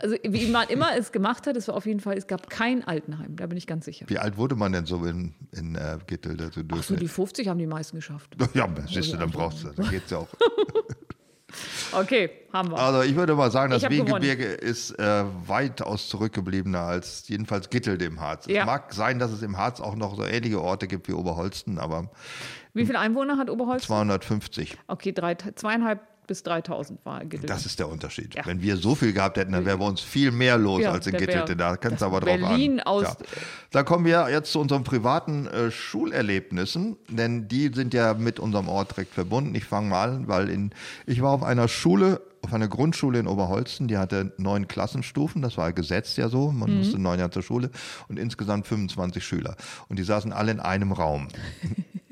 Also 0.00 0.16
wie 0.22 0.46
man 0.48 0.68
immer 0.68 0.94
es 0.98 1.12
gemacht 1.12 1.46
hat, 1.46 1.56
es 1.56 1.66
war 1.68 1.74
auf 1.74 1.86
jeden 1.86 2.00
Fall, 2.00 2.16
es 2.18 2.26
gab 2.26 2.50
kein 2.50 2.84
Altenheim, 2.86 3.36
da 3.36 3.46
bin 3.46 3.56
ich 3.56 3.66
ganz 3.66 3.86
sicher. 3.86 4.04
Wie 4.08 4.18
alt 4.18 4.36
wurde 4.36 4.54
man 4.54 4.72
denn 4.72 4.84
so 4.84 5.02
in, 5.06 5.34
in 5.52 5.76
äh, 5.76 5.96
Gittel? 6.06 6.36
dazu 6.36 6.60
Ach 6.72 6.82
so, 6.82 6.94
die 6.94 7.08
50 7.08 7.48
haben 7.48 7.58
die 7.58 7.66
meisten 7.66 7.96
geschafft. 7.96 8.36
ja, 8.54 8.68
siehst 8.86 9.12
du, 9.14 9.16
dann 9.16 9.30
brauchst 9.30 9.64
du, 9.64 9.68
dann 9.70 9.88
geht's 9.88 10.10
ja 10.10 10.18
auch. 10.18 10.28
Okay, 11.92 12.30
haben 12.52 12.70
wir. 12.70 12.78
Also 12.78 13.02
ich 13.02 13.14
würde 13.16 13.34
mal 13.34 13.50
sagen, 13.50 13.70
das. 13.70 13.88
Wiehengebirge 13.88 14.44
ist 14.44 14.98
äh, 14.98 15.24
weitaus 15.46 16.08
zurückgebliebener 16.08 16.80
als 16.80 17.28
jedenfalls 17.28 17.70
Gittel 17.70 17.98
dem 17.98 18.20
Harz. 18.20 18.46
Ja. 18.46 18.60
Es 18.60 18.66
mag 18.66 18.92
sein, 18.92 19.18
dass 19.18 19.30
es 19.32 19.42
im 19.42 19.56
Harz 19.56 19.80
auch 19.80 19.94
noch 19.96 20.16
so 20.16 20.24
ähnliche 20.24 20.60
Orte 20.60 20.86
gibt 20.86 21.08
wie 21.08 21.12
Oberholsten, 21.12 21.78
aber 21.78 22.10
Wie 22.74 22.86
viele 22.86 22.98
Einwohner 22.98 23.38
hat 23.38 23.50
Oberholz? 23.50 23.84
250. 23.84 24.76
Okay, 24.86 25.12
drei, 25.12 25.34
zweieinhalb 25.34 26.00
bis 26.28 26.44
3000 26.44 27.04
war 27.04 27.24
Gittel. 27.24 27.46
Das 27.46 27.66
ist 27.66 27.80
der 27.80 27.88
Unterschied. 27.88 28.36
Ja. 28.36 28.46
Wenn 28.46 28.62
wir 28.62 28.76
so 28.76 28.94
viel 28.94 29.12
gehabt 29.12 29.36
hätten, 29.36 29.50
dann 29.50 29.64
wäre 29.66 29.78
bei 29.78 29.84
uns 29.86 30.00
viel 30.00 30.30
mehr 30.30 30.56
los 30.56 30.82
Ja, 30.82 30.92
als 30.92 31.08
in 31.08 31.16
Gittelte. 31.16 31.56
Da 31.56 31.76
kannst 31.76 32.02
du 32.02 32.06
aber 32.06 32.20
drauf 32.20 32.38
Berlin 32.38 32.78
an. 32.78 32.86
aus- 32.86 33.02
Ja. 33.02 33.16
Da 33.72 33.82
kommen 33.82 34.04
wir 34.04 34.28
jetzt 34.30 34.52
zu 34.52 34.60
unseren 34.60 34.84
privaten 34.84 35.46
äh, 35.48 35.70
Schulerlebnissen, 35.72 36.96
denn 37.08 37.48
die 37.48 37.70
sind 37.74 37.92
ja 37.94 38.14
mit 38.14 38.38
unserem 38.38 38.68
Ort 38.68 38.92
direkt 38.92 39.14
verbunden. 39.14 39.54
Ich 39.54 39.64
fange 39.64 39.88
mal 39.88 40.10
an, 40.10 40.28
weil 40.28 40.48
in, 40.48 40.70
ich 41.06 41.20
war 41.22 41.30
auf 41.32 41.42
einer 41.42 41.66
Schule, 41.68 42.20
auf 42.42 42.52
einer 42.54 42.68
Grundschule 42.68 43.18
in 43.18 43.26
Oberholzen, 43.26 43.88
die 43.88 43.98
hatte 43.98 44.32
neun 44.38 44.68
Klassenstufen, 44.68 45.42
das 45.42 45.56
war 45.56 45.72
gesetzt 45.72 46.16
ja 46.18 46.28
so, 46.28 46.52
man 46.52 46.78
musste 46.78 46.98
neun 46.98 47.18
Jahre 47.18 47.30
zur 47.32 47.42
Schule 47.42 47.70
und 48.08 48.18
insgesamt 48.18 48.66
25 48.66 49.24
Schüler. 49.24 49.56
Und 49.88 49.98
die 49.98 50.04
saßen 50.04 50.32
alle 50.32 50.52
in 50.52 50.60
einem 50.60 50.92
Raum. 50.92 51.28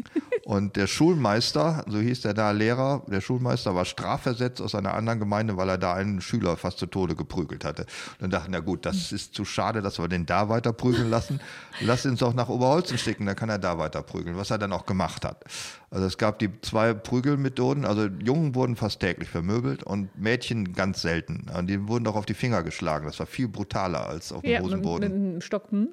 Und 0.47 0.77
der 0.77 0.87
Schulmeister, 0.87 1.85
so 1.89 1.99
hieß 1.99 2.21
der 2.21 2.33
da 2.33 2.53
Lehrer, 2.53 3.03
der 3.09 3.21
Schulmeister 3.21 3.75
war 3.75 3.85
strafversetzt 3.85 4.63
aus 4.63 4.77
einer 4.77 4.95
anderen 4.95 5.19
Gemeinde, 5.19 5.57
weil 5.57 5.69
er 5.69 5.77
da 5.77 5.95
einen 5.95 6.21
Schüler 6.21 6.57
fast 6.57 6.79
zu 6.79 6.87
Tode 6.87 7.17
geprügelt 7.17 7.65
hatte. 7.65 7.83
Und 7.83 8.23
dann 8.23 8.31
dachten, 8.31 8.53
na 8.53 8.61
gut, 8.61 8.87
das 8.87 9.11
ist 9.11 9.35
zu 9.35 9.45
schade, 9.45 9.83
dass 9.83 9.99
wir 9.99 10.07
den 10.07 10.25
da 10.25 10.49
weiter 10.49 10.73
prügeln 10.73 11.11
lassen. 11.11 11.41
Lass 11.81 12.07
uns 12.07 12.21
doch 12.21 12.33
nach 12.33 12.49
Oberholzen 12.49 12.97
schicken, 12.97 13.27
dann 13.27 13.35
kann 13.35 13.49
er 13.49 13.59
da 13.59 13.77
weiter 13.79 14.03
prügeln, 14.03 14.37
was 14.37 14.53
er 14.53 14.59
dann 14.59 14.73
auch 14.73 14.87
gemacht 14.87 15.25
hat. 15.25 15.43
Also 15.91 16.07
es 16.07 16.17
gab 16.17 16.39
die 16.39 16.61
zwei 16.61 16.95
Prügelmethoden, 16.95 17.85
also 17.85 18.05
Jungen 18.05 18.55
wurden 18.55 18.77
fast 18.77 19.01
täglich 19.01 19.29
vermöbelt 19.29 19.83
und 19.83 20.17
Mädchen 20.17 20.75
ganz 20.75 21.03
selten. 21.03 21.47
Und 21.59 21.67
die 21.67 21.89
wurden 21.89 22.05
doch 22.05 22.15
auf 22.15 22.25
die 22.25 22.35
Finger 22.35 22.63
geschlagen. 22.63 23.07
Das 23.07 23.19
war 23.19 23.27
viel 23.27 23.49
brutaler 23.49 24.07
als 24.07 24.31
auf 24.31 24.43
dem 24.43 24.51
ja, 24.53 24.61
mit, 24.61 24.71
mit 24.71 24.75
Hosenboden. 24.75 25.13
einem 25.13 25.41
Stock. 25.41 25.73
Hm? 25.73 25.89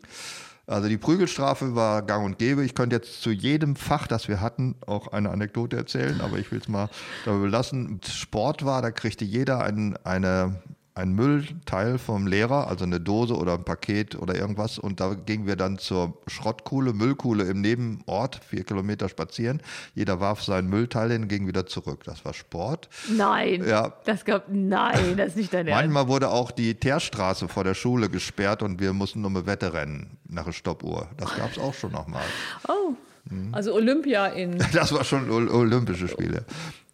Also 0.65 0.87
die 0.87 0.97
Prügelstrafe 0.97 1.75
war 1.75 2.01
gang 2.03 2.25
und 2.25 2.37
gäbe. 2.37 2.63
Ich 2.63 2.73
könnte 2.73 2.95
jetzt 2.95 3.21
zu 3.21 3.31
jedem 3.31 3.75
Fach, 3.75 4.07
das 4.07 4.29
wir 4.29 4.39
hatten, 4.39 4.75
auch 4.87 5.09
eine 5.09 5.29
Anekdote 5.29 5.75
erzählen, 5.75 6.21
aber 6.21 6.37
ich 6.37 6.51
will 6.51 6.59
es 6.59 6.69
mal 6.69 6.89
dabei 7.25 7.39
belassen. 7.39 7.99
Sport 8.07 8.63
war, 8.63 8.81
da 8.81 8.91
kriegte 8.91 9.25
jeder 9.25 9.61
ein, 9.61 9.97
eine, 10.05 10.61
ein 10.95 11.13
Müllteil 11.13 11.97
vom 11.97 12.27
Lehrer, 12.27 12.67
also 12.67 12.85
eine 12.85 12.99
Dose 12.99 13.35
oder 13.35 13.53
ein 13.55 13.63
Paket 13.63 14.15
oder 14.15 14.35
irgendwas. 14.35 14.77
Und 14.77 14.99
da 14.99 15.15
gingen 15.15 15.47
wir 15.47 15.55
dann 15.55 15.79
zur 15.79 16.19
Schrottkuhle, 16.27 16.93
Müllkuhle 16.93 17.45
im 17.45 17.61
Nebenort, 17.61 18.39
vier 18.47 18.63
Kilometer 18.63 19.09
spazieren. 19.09 19.61
Jeder 19.95 20.19
warf 20.19 20.43
seinen 20.43 20.69
Müllteil 20.69 21.11
hin 21.11 21.27
ging 21.27 21.47
wieder 21.47 21.65
zurück. 21.65 22.03
Das 22.03 22.23
war 22.25 22.33
Sport. 22.35 22.89
Nein. 23.11 23.63
Ja. 23.67 23.93
Das 24.05 24.23
gab, 24.23 24.45
nein, 24.49 25.17
das 25.17 25.29
ist 25.29 25.37
nicht 25.37 25.53
dein 25.53 25.67
Ernst. 25.67 25.81
Manchmal 25.83 26.07
wurde 26.07 26.29
auch 26.29 26.51
die 26.51 26.75
Teerstraße 26.75 27.47
vor 27.47 27.63
der 27.63 27.73
Schule 27.73 28.09
gesperrt 28.09 28.61
und 28.61 28.79
wir 28.79 28.93
mussten 28.93 29.25
um 29.25 29.35
eine 29.35 29.45
Wette 29.47 29.73
rennen 29.73 30.17
nach 30.29 30.45
der 30.45 30.51
Stoppuhr. 30.51 31.07
Das 31.17 31.35
gab 31.35 31.51
es 31.51 31.57
auch 31.57 31.73
schon 31.73 31.91
nochmal. 31.91 32.21
Oh. 32.67 32.93
Mhm. 33.29 33.49
Also 33.53 33.73
Olympia 33.73 34.27
in. 34.27 34.57
Das 34.73 34.91
war 34.93 35.03
schon 35.03 35.29
Ol- 35.31 35.49
Olympische 35.49 36.07
Spiele. 36.07 36.45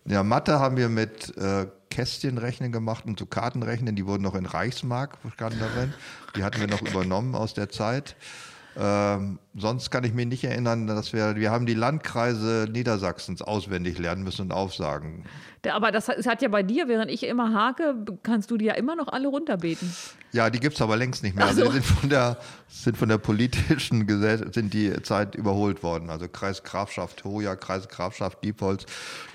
Ja, 0.05 0.23
Mathe 0.23 0.59
haben 0.59 0.77
wir 0.77 0.87
mit 0.89 1.35
äh, 1.37 1.65
Kästchenrechnen 1.89 2.71
gemacht 2.71 3.05
und 3.05 3.19
so 3.19 3.25
Kartenrechnen. 3.25 3.95
Die 3.95 4.05
wurden 4.05 4.23
noch 4.23 4.35
in 4.35 4.45
Reichsmark 4.45 5.17
standen 5.33 5.59
darin. 5.59 5.93
Die 6.35 6.43
hatten 6.43 6.59
wir 6.59 6.67
noch 6.67 6.81
übernommen 6.81 7.35
aus 7.35 7.53
der 7.53 7.69
Zeit. 7.69 8.15
Ähm, 8.77 9.39
sonst 9.61 9.89
kann 9.91 10.03
ich 10.03 10.13
mich 10.13 10.27
nicht 10.27 10.43
erinnern, 10.43 10.87
dass 10.87 11.13
wir, 11.13 11.35
wir 11.35 11.51
haben 11.51 11.65
die 11.65 11.73
Landkreise 11.73 12.67
Niedersachsens 12.71 13.41
auswendig 13.41 13.97
lernen 13.97 14.23
müssen 14.23 14.43
und 14.43 14.51
aufsagen. 14.51 15.25
Aber 15.69 15.91
das 15.91 16.07
hat, 16.07 16.41
ja 16.41 16.47
bei 16.47 16.63
dir, 16.63 16.87
während 16.87 17.11
ich 17.11 17.23
immer 17.23 17.53
hake, 17.53 17.95
kannst 18.23 18.49
du 18.49 18.57
die 18.57 18.65
ja 18.65 18.75
immer 18.75 18.95
noch 18.95 19.09
alle 19.09 19.27
runterbeten. 19.27 19.93
Ja, 20.31 20.49
die 20.49 20.59
gibt 20.59 20.75
es 20.75 20.81
aber 20.81 20.95
längst 20.95 21.23
nicht 21.23 21.35
mehr. 21.35 21.45
Also 21.45 21.65
die 21.65 21.71
sind 21.71 21.85
von 21.85 22.09
der, 22.09 22.37
sind 22.69 22.95
von 22.95 23.09
der 23.09 23.17
politischen 23.17 24.07
Gesellschaft, 24.07 24.53
sind 24.53 24.73
die 24.73 25.01
Zeit 25.01 25.35
überholt 25.35 25.83
worden. 25.83 26.09
Also 26.09 26.27
Kreis 26.29 26.63
Grafschaft 26.63 27.23
Hoja, 27.25 27.55
Kreis 27.55 27.89
Grafschaft 27.89 28.43
Diepholz, 28.43 28.85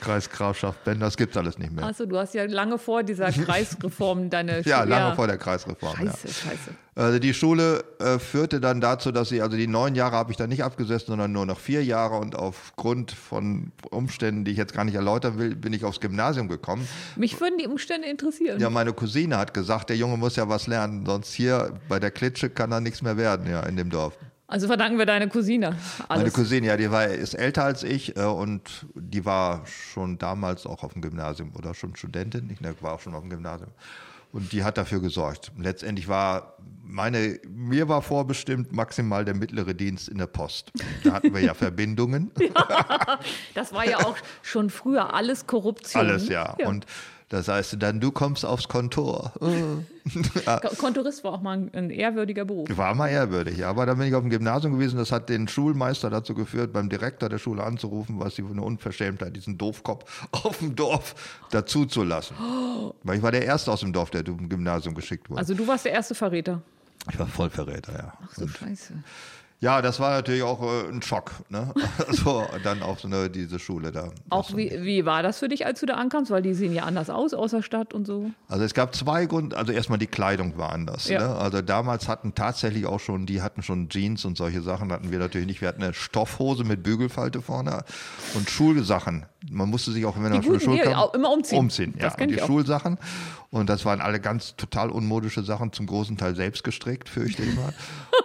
Kreis 0.01 0.31
Grafschaft 0.31 0.83
Bender, 0.85 1.07
das 1.07 1.17
gibt 1.17 1.33
es 1.33 1.37
alles 1.37 1.59
nicht 1.59 1.73
mehr. 1.73 1.85
Also 1.85 2.07
du 2.07 2.17
hast 2.17 2.33
ja 2.35 2.45
lange 2.45 2.79
vor 2.79 3.03
dieser 3.03 3.31
Kreisreform 3.33 4.31
deine 4.31 4.63
ja, 4.63 4.79
Schule- 4.79 4.91
lange 4.91 5.15
vor 5.17 5.27
der 5.27 5.37
Kreisreform. 5.37 5.95
Ja. 5.99 6.11
Scheiße, 6.13 6.29
scheiße. 6.29 6.71
Also 6.97 7.19
die 7.19 7.35
Schule 7.35 7.85
äh, 7.99 8.21
führte 8.21 8.61
dann 8.61 8.81
dazu, 8.81 9.11
dass 9.11 9.33
ich, 9.33 9.43
also 9.43 9.57
die 9.57 9.67
neun 9.67 9.97
Jahre 9.97 10.14
habe 10.15 10.31
ich 10.31 10.37
da 10.37 10.47
nicht 10.47 10.65
abgesessen, 10.65 11.09
sondern 11.09 11.33
nur 11.33 11.47
noch 11.47 11.59
vier 11.59 11.85
Jahre 11.85 12.17
und 12.17 12.37
aufgrund 12.37 13.13
von 13.13 13.73
Umständen, 13.91 14.45
die 14.45 14.53
ich 14.53 14.57
jetzt 14.57 14.73
gar 14.73 14.85
nicht 14.85 14.95
erläutern 14.95 15.39
will, 15.39 15.55
bin 15.55 15.73
ich 15.73 15.85
aufs 15.85 16.01
Gymnasium 16.01 16.49
gekommen. 16.49 16.87
Mich 17.17 17.41
würden 17.41 17.59
die 17.59 17.67
Umstände 17.67 18.09
interessieren. 18.09 18.61
Ja, 18.61 18.71
meine 18.71 18.93
Cousine 18.93 19.37
hat 19.39 19.55
gesagt, 19.55 19.91
der 19.91 19.97
Junge 19.97 20.17
muss 20.17 20.37
ja 20.37 20.49
was 20.49 20.67
lernen, 20.67 21.05
sonst 21.07 21.33
hier 21.33 21.79
bei 21.89 21.99
der 21.99 22.11
Klitsche 22.11 22.51
kann 22.51 22.73
er 22.73 22.81
nichts 22.81 23.03
mehr 23.03 23.17
werden, 23.17 23.49
ja, 23.51 23.61
in 23.61 23.77
dem 23.77 23.91
Dorf. 23.91 24.17
Also 24.47 24.67
verdanken 24.67 24.99
wir 24.99 25.07
deine 25.07 25.29
Cousine. 25.29 25.77
Meine 26.09 26.21
Alles. 26.23 26.35
Cousine, 26.35 26.67
ja, 26.67 26.77
die 26.77 26.91
war, 26.91 27.07
ist 27.07 27.35
älter 27.35 27.65
als 27.65 27.83
ich 27.83 28.17
äh, 28.17 28.25
und 28.25 28.87
die 28.95 29.25
war 29.25 29.67
schon 29.67 30.19
damals 30.19 30.67
auch 30.67 30.83
auf 30.83 30.93
dem 30.93 31.03
Gymnasium 31.03 31.53
oder 31.57 31.75
schon 31.75 31.97
Studentin, 31.97 32.51
ich 32.51 32.61
ne, 32.61 32.75
war 32.81 32.95
auch 32.95 33.01
schon 33.01 33.15
auf 33.15 33.23
dem 33.23 33.31
Gymnasium. 33.31 33.71
Und 34.35 34.51
die 34.51 34.65
hat 34.65 34.79
dafür 34.79 35.01
gesorgt. 35.01 35.53
Letztendlich 35.57 36.09
war 36.09 36.57
meine, 36.83 37.39
mir 37.49 37.89
war 37.89 38.03
vorbestimmt 38.03 38.73
maximal 38.73 39.25
der 39.25 39.35
mittlere 39.35 39.75
Dienst 39.75 40.09
in 40.09 40.19
der 40.19 40.27
Post. 40.27 40.73
Da 41.05 41.13
hatten 41.13 41.33
wir 41.33 41.41
ja 41.41 41.55
Verbindungen, 41.55 42.33
Das 43.55 43.73
war 43.73 43.89
ja 43.89 43.99
auch 43.99 44.17
schon 44.43 44.71
früher 44.71 45.15
alles 45.15 45.47
Korruption. 45.47 46.05
alles 46.05 46.29
ja. 46.29 46.57
Und 46.67 46.85
das 47.35 47.49
heißt, 47.49 47.77
dann 47.81 48.01
du 48.01 48.13
kommst 48.13 48.45
aufs 48.47 48.69
Kontor. 48.69 49.33
Ko- 49.41 50.77
Kontorist 50.79 51.25
war 51.25 51.33
auch 51.33 51.43
mal 51.43 51.69
ein, 51.73 51.91
ehrwürdiger 51.91 52.45
Beruf. 52.45 52.69
War 52.77 52.95
mal 52.95 53.09
ehrwürdig, 53.09 53.59
ja. 53.59 53.69
aber 53.71 53.87
dann 53.87 53.99
bin 53.99 54.07
ich 54.09 54.15
auf 54.15 54.23
dem 54.23 54.31
Gymnasium 54.31 54.75
gewesen. 54.75 54.99
Das 54.99 55.11
hat 55.11 55.29
den 55.29 55.49
Schulmeister 55.49 56.11
dazu 56.11 56.35
geführt, 56.35 56.73
beim 56.73 56.89
Direktor 56.89 57.29
der 57.29 57.39
Schule 57.39 57.65
anzurufen, 57.65 58.21
was 58.21 58.37
sie 58.37 58.43
für 58.43 58.51
eine 58.51 58.63
Unverschämtheit, 58.63 59.35
diesen 59.35 59.59
Doofkopf 59.59 60.27
auf 60.33 60.59
dem 60.59 60.77
Dorf 60.77 61.15
dazuzulassen. 61.51 62.37
Weil 63.03 63.17
ich 63.17 63.23
war 63.23 63.33
der 63.33 63.45
Erste 63.45 63.73
aus 63.73 63.81
dem 63.81 63.93
Dorf, 63.93 64.11
der 64.11 64.25
zum 64.25 64.49
Gymnasium 64.49 64.95
geschickt 64.95 65.29
wurde. 65.31 65.41
Also 65.41 65.55
du 65.55 65.67
warst 65.67 65.85
der 65.87 65.93
erste 65.93 66.15
Verräter. 66.15 66.63
ich 67.11 67.19
war 67.19 67.27
Vollverräter, 67.27 67.93
ja. 67.93 68.13
Ach 68.23 68.35
so, 68.35 68.47
scheiße. 68.47 68.93
Ja, 69.65 69.81
das 69.81 69.99
war 69.99 70.11
natürlich 70.11 70.43
auch 70.43 70.63
äh, 70.63 70.91
ein 70.91 71.01
Schock. 71.01 71.33
Ne? 71.49 71.73
Also 72.07 72.47
dann 72.63 72.83
auch 72.83 72.99
so 72.99 73.09
eine, 73.09 73.31
diese 73.31 73.59
Schule 73.59 73.91
da. 73.91 74.11
Auch 74.29 74.55
wie, 74.55 74.71
wie 74.83 75.07
war 75.07 75.23
das 75.23 75.39
für 75.39 75.49
dich, 75.49 75.65
als 75.65 75.81
du 75.81 75.87
da 75.87 75.95
ankamst? 75.95 76.31
Weil 76.31 76.43
die 76.43 76.53
sehen 76.53 76.75
ja 76.75 76.83
anders 76.83 77.09
aus, 77.09 77.33
außer 77.33 77.63
Stadt 77.63 77.95
und 77.95 78.07
so. 78.07 78.31
Also 78.49 78.63
es 78.63 78.75
gab 78.75 78.95
zwei 78.95 79.25
Gründe, 79.25 79.57
also 79.57 79.73
erstmal 79.73 79.99
die 79.99 80.07
Kleidung 80.07 80.59
war 80.59 80.73
anders. 80.73 81.09
Ja. 81.09 81.21
Ne? 81.21 81.35
Also 81.37 81.63
damals 81.63 82.09
hatten 82.09 82.35
tatsächlich 82.35 82.85
auch 82.85 83.01
schon, 83.01 83.25
die 83.25 83.41
hatten 83.41 83.63
schon 83.63 83.89
Jeans 83.89 84.27
und 84.27 84.37
solche 84.37 84.61
Sachen 84.61 84.93
hatten 84.93 85.11
wir 85.11 85.19
natürlich 85.19 85.47
nicht. 85.47 85.63
Wir 85.63 85.69
hatten 85.69 85.83
eine 85.83 85.95
Stoffhose 85.95 86.65
mit 86.65 86.83
Bügelfalte 86.83 87.41
vorne 87.41 87.85
und 88.35 88.51
Schulsachen. 88.51 89.25
Man 89.51 89.69
musste 89.69 89.93
sich 89.93 90.05
auch, 90.05 90.17
wenn 90.17 90.23
man 90.23 90.43
von 90.43 90.53
der 90.53 90.61
Schule 90.61 90.79
ja, 90.79 90.93
kam, 90.93 91.09
immer 91.15 91.31
umziehen. 91.31 91.59
umziehen. 91.59 91.95
Ja, 91.99 92.15
und 92.15 92.29
die. 92.29 92.39
Schulsachen. 92.39 92.99
Und 93.55 93.71
das 93.71 93.85
waren 93.85 94.01
alle 94.01 94.19
ganz 94.19 94.57
total 94.57 94.91
unmodische 94.91 95.45
Sachen, 95.45 95.73
zum 95.73 95.87
großen 95.87 96.17
Teil 96.17 96.35
selbst 96.35 96.65
gestrickt, 96.65 97.09
fürchte 97.09 97.45
ich 97.45 97.55
mal. 97.55 97.73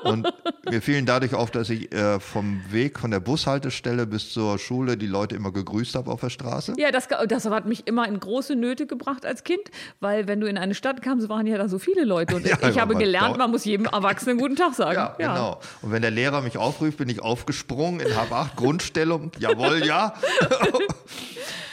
Und 0.03 0.27
mir 0.67 0.81
fielen 0.81 1.05
dadurch 1.05 1.35
auf, 1.35 1.51
dass 1.51 1.69
ich 1.69 1.93
äh, 1.93 2.19
vom 2.19 2.63
Weg 2.71 2.97
von 2.97 3.11
der 3.11 3.19
Bushaltestelle 3.19 4.07
bis 4.07 4.33
zur 4.33 4.57
Schule 4.57 4.97
die 4.97 5.05
Leute 5.05 5.35
immer 5.35 5.51
gegrüßt 5.51 5.93
habe 5.93 6.09
auf 6.09 6.21
der 6.21 6.31
Straße. 6.31 6.73
Ja, 6.77 6.89
das, 6.89 7.07
das 7.27 7.45
hat 7.45 7.67
mich 7.67 7.85
immer 7.85 8.07
in 8.07 8.19
große 8.19 8.55
Nöte 8.55 8.87
gebracht 8.87 9.23
als 9.23 9.43
Kind, 9.43 9.61
weil 9.99 10.27
wenn 10.27 10.39
du 10.39 10.47
in 10.47 10.57
eine 10.57 10.73
Stadt 10.73 11.03
kamst, 11.03 11.29
waren 11.29 11.45
ja 11.45 11.59
da 11.59 11.67
so 11.67 11.77
viele 11.77 12.05
Leute. 12.05 12.35
Und 12.35 12.45
Ja, 12.49 12.67
ich 12.67 12.79
habe 12.79 12.95
gelernt, 12.95 13.37
man 13.37 13.51
muss 13.51 13.65
jedem 13.65 13.85
Erwachsenen 13.85 14.39
guten 14.39 14.55
Tag 14.55 14.73
sagen. 14.73 14.95
Ja, 14.95 15.15
genau. 15.17 15.59
Und 15.83 15.91
wenn 15.91 16.01
der 16.01 16.09
Lehrer 16.09 16.41
mich 16.41 16.57
aufruft, 16.57 16.97
bin 16.97 17.07
ich 17.07 17.21
aufgesprungen 17.21 17.99
in 17.99 18.15
Hab 18.15 18.31
8, 18.31 18.55
Grundstellung, 18.55 19.31
jawohl, 19.37 19.85
ja. 19.85 20.13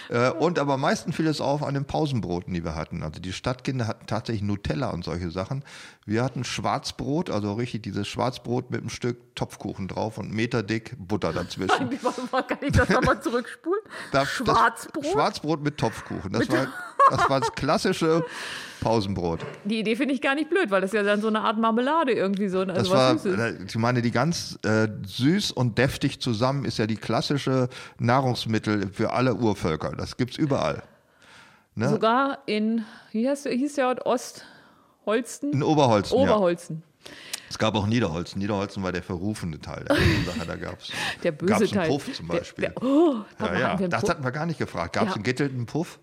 Äh, 0.08 0.30
Und 0.30 0.58
aber 0.60 0.74
am 0.74 0.80
meisten 0.82 1.12
fiel 1.12 1.26
es 1.26 1.40
auf 1.40 1.62
an 1.64 1.74
den 1.74 1.84
Pausenbroten, 1.84 2.54
die 2.54 2.64
wir 2.64 2.74
hatten. 2.76 3.02
Also 3.02 3.20
die 3.20 3.32
Stadtkinder 3.32 3.86
hatten 3.88 4.06
tatsächlich 4.06 4.42
Nutella 4.42 4.90
und 4.90 5.04
solche 5.04 5.30
Sachen. 5.30 5.64
Wir 6.04 6.22
hatten 6.22 6.44
Schwarzbrot, 6.44 7.28
also 7.30 7.54
richtig 7.54 7.82
dieses 7.82 8.06
Schwarzbrot 8.06 8.70
mit 8.70 8.80
einem 8.80 8.90
Stück 8.90 9.34
Topfkuchen 9.34 9.88
drauf 9.88 10.18
und 10.18 10.32
meterdick 10.32 10.94
Butter 10.98 11.32
dazwischen. 11.32 11.90
Kann 12.30 12.58
ich 12.60 12.72
das 12.72 12.88
nochmal 12.88 13.20
zurückspulen? 13.20 13.80
Das- 14.12 14.28
Schwarzbrot? 14.28 15.04
Das 15.04 15.12
Schwarzbrot 15.12 15.62
mit 15.62 15.76
Topfkuchen. 15.78 16.32
Das 16.32 16.48
war, 16.50 16.68
das 17.10 17.28
war 17.28 17.40
das 17.40 17.52
klassische 17.52 18.24
Pausenbrot. 18.80 19.40
Die 19.64 19.78
Idee 19.80 19.96
finde 19.96 20.14
ich 20.14 20.20
gar 20.20 20.34
nicht 20.34 20.50
blöd, 20.50 20.70
weil 20.70 20.80
das 20.80 20.92
ja 20.92 21.02
dann 21.02 21.20
so 21.20 21.28
eine 21.28 21.40
Art 21.40 21.58
Marmelade 21.58 22.12
irgendwie 22.12 22.48
so, 22.48 22.64
Das 22.64 22.78
also 22.78 22.90
war, 22.92 23.14
was 23.14 23.22
Süßes. 23.22 23.40
äh, 23.40 23.64
ich 23.66 23.76
meine, 23.76 24.02
die 24.02 24.10
ganz 24.10 24.58
äh, 24.64 24.88
süß 25.06 25.52
und 25.52 25.78
deftig 25.78 26.20
zusammen 26.20 26.64
ist 26.64 26.78
ja 26.78 26.86
die 26.86 26.96
klassische 26.96 27.68
Nahrungsmittel 27.98 28.88
für 28.92 29.12
alle 29.12 29.34
Urvölker. 29.34 29.92
Das 29.96 30.16
gibt's 30.16 30.36
überall. 30.36 30.82
Ne? 31.74 31.88
Sogar 31.90 32.38
in, 32.46 32.84
wie 33.12 33.28
heißt, 33.28 33.46
hieß 33.48 33.74
der 33.74 33.88
Ort 33.88 34.06
Ostholsten? 34.06 35.52
In 35.52 35.62
Oberholzen. 35.62 36.16
Ja. 36.18 36.24
Oberholzen. 36.24 36.82
Es 37.48 37.58
gab 37.58 37.76
auch 37.76 37.86
Niederholzen. 37.86 38.40
Niederholzen 38.40 38.82
war 38.82 38.90
der 38.92 39.02
verrufene 39.02 39.60
Teil 39.60 39.84
der 39.84 39.96
Sache. 39.96 40.46
Da 40.46 40.56
Der 41.22 41.32
böse 41.32 41.50
gab's 41.52 41.62
einen 41.62 41.70
Teil. 41.72 41.88
Puff 41.88 42.12
zum 42.12 42.28
Der- 42.28 42.38
Beispiel. 42.38 42.62
Der, 42.64 42.82
oh, 42.82 43.16
da 43.38 43.44
ja, 43.46 43.50
hatten 43.52 43.60
ja. 43.60 43.68
einen 43.74 43.90
Das 43.90 44.00
Puff. 44.00 44.10
hatten 44.10 44.24
wir 44.24 44.32
gar 44.32 44.46
nicht 44.46 44.58
gefragt. 44.58 44.94
Gab 44.94 45.04
es 45.04 45.08
Ja. 45.10 45.14
einen 45.14 45.22
gettelten 45.22 45.66
Puff? 45.66 46.00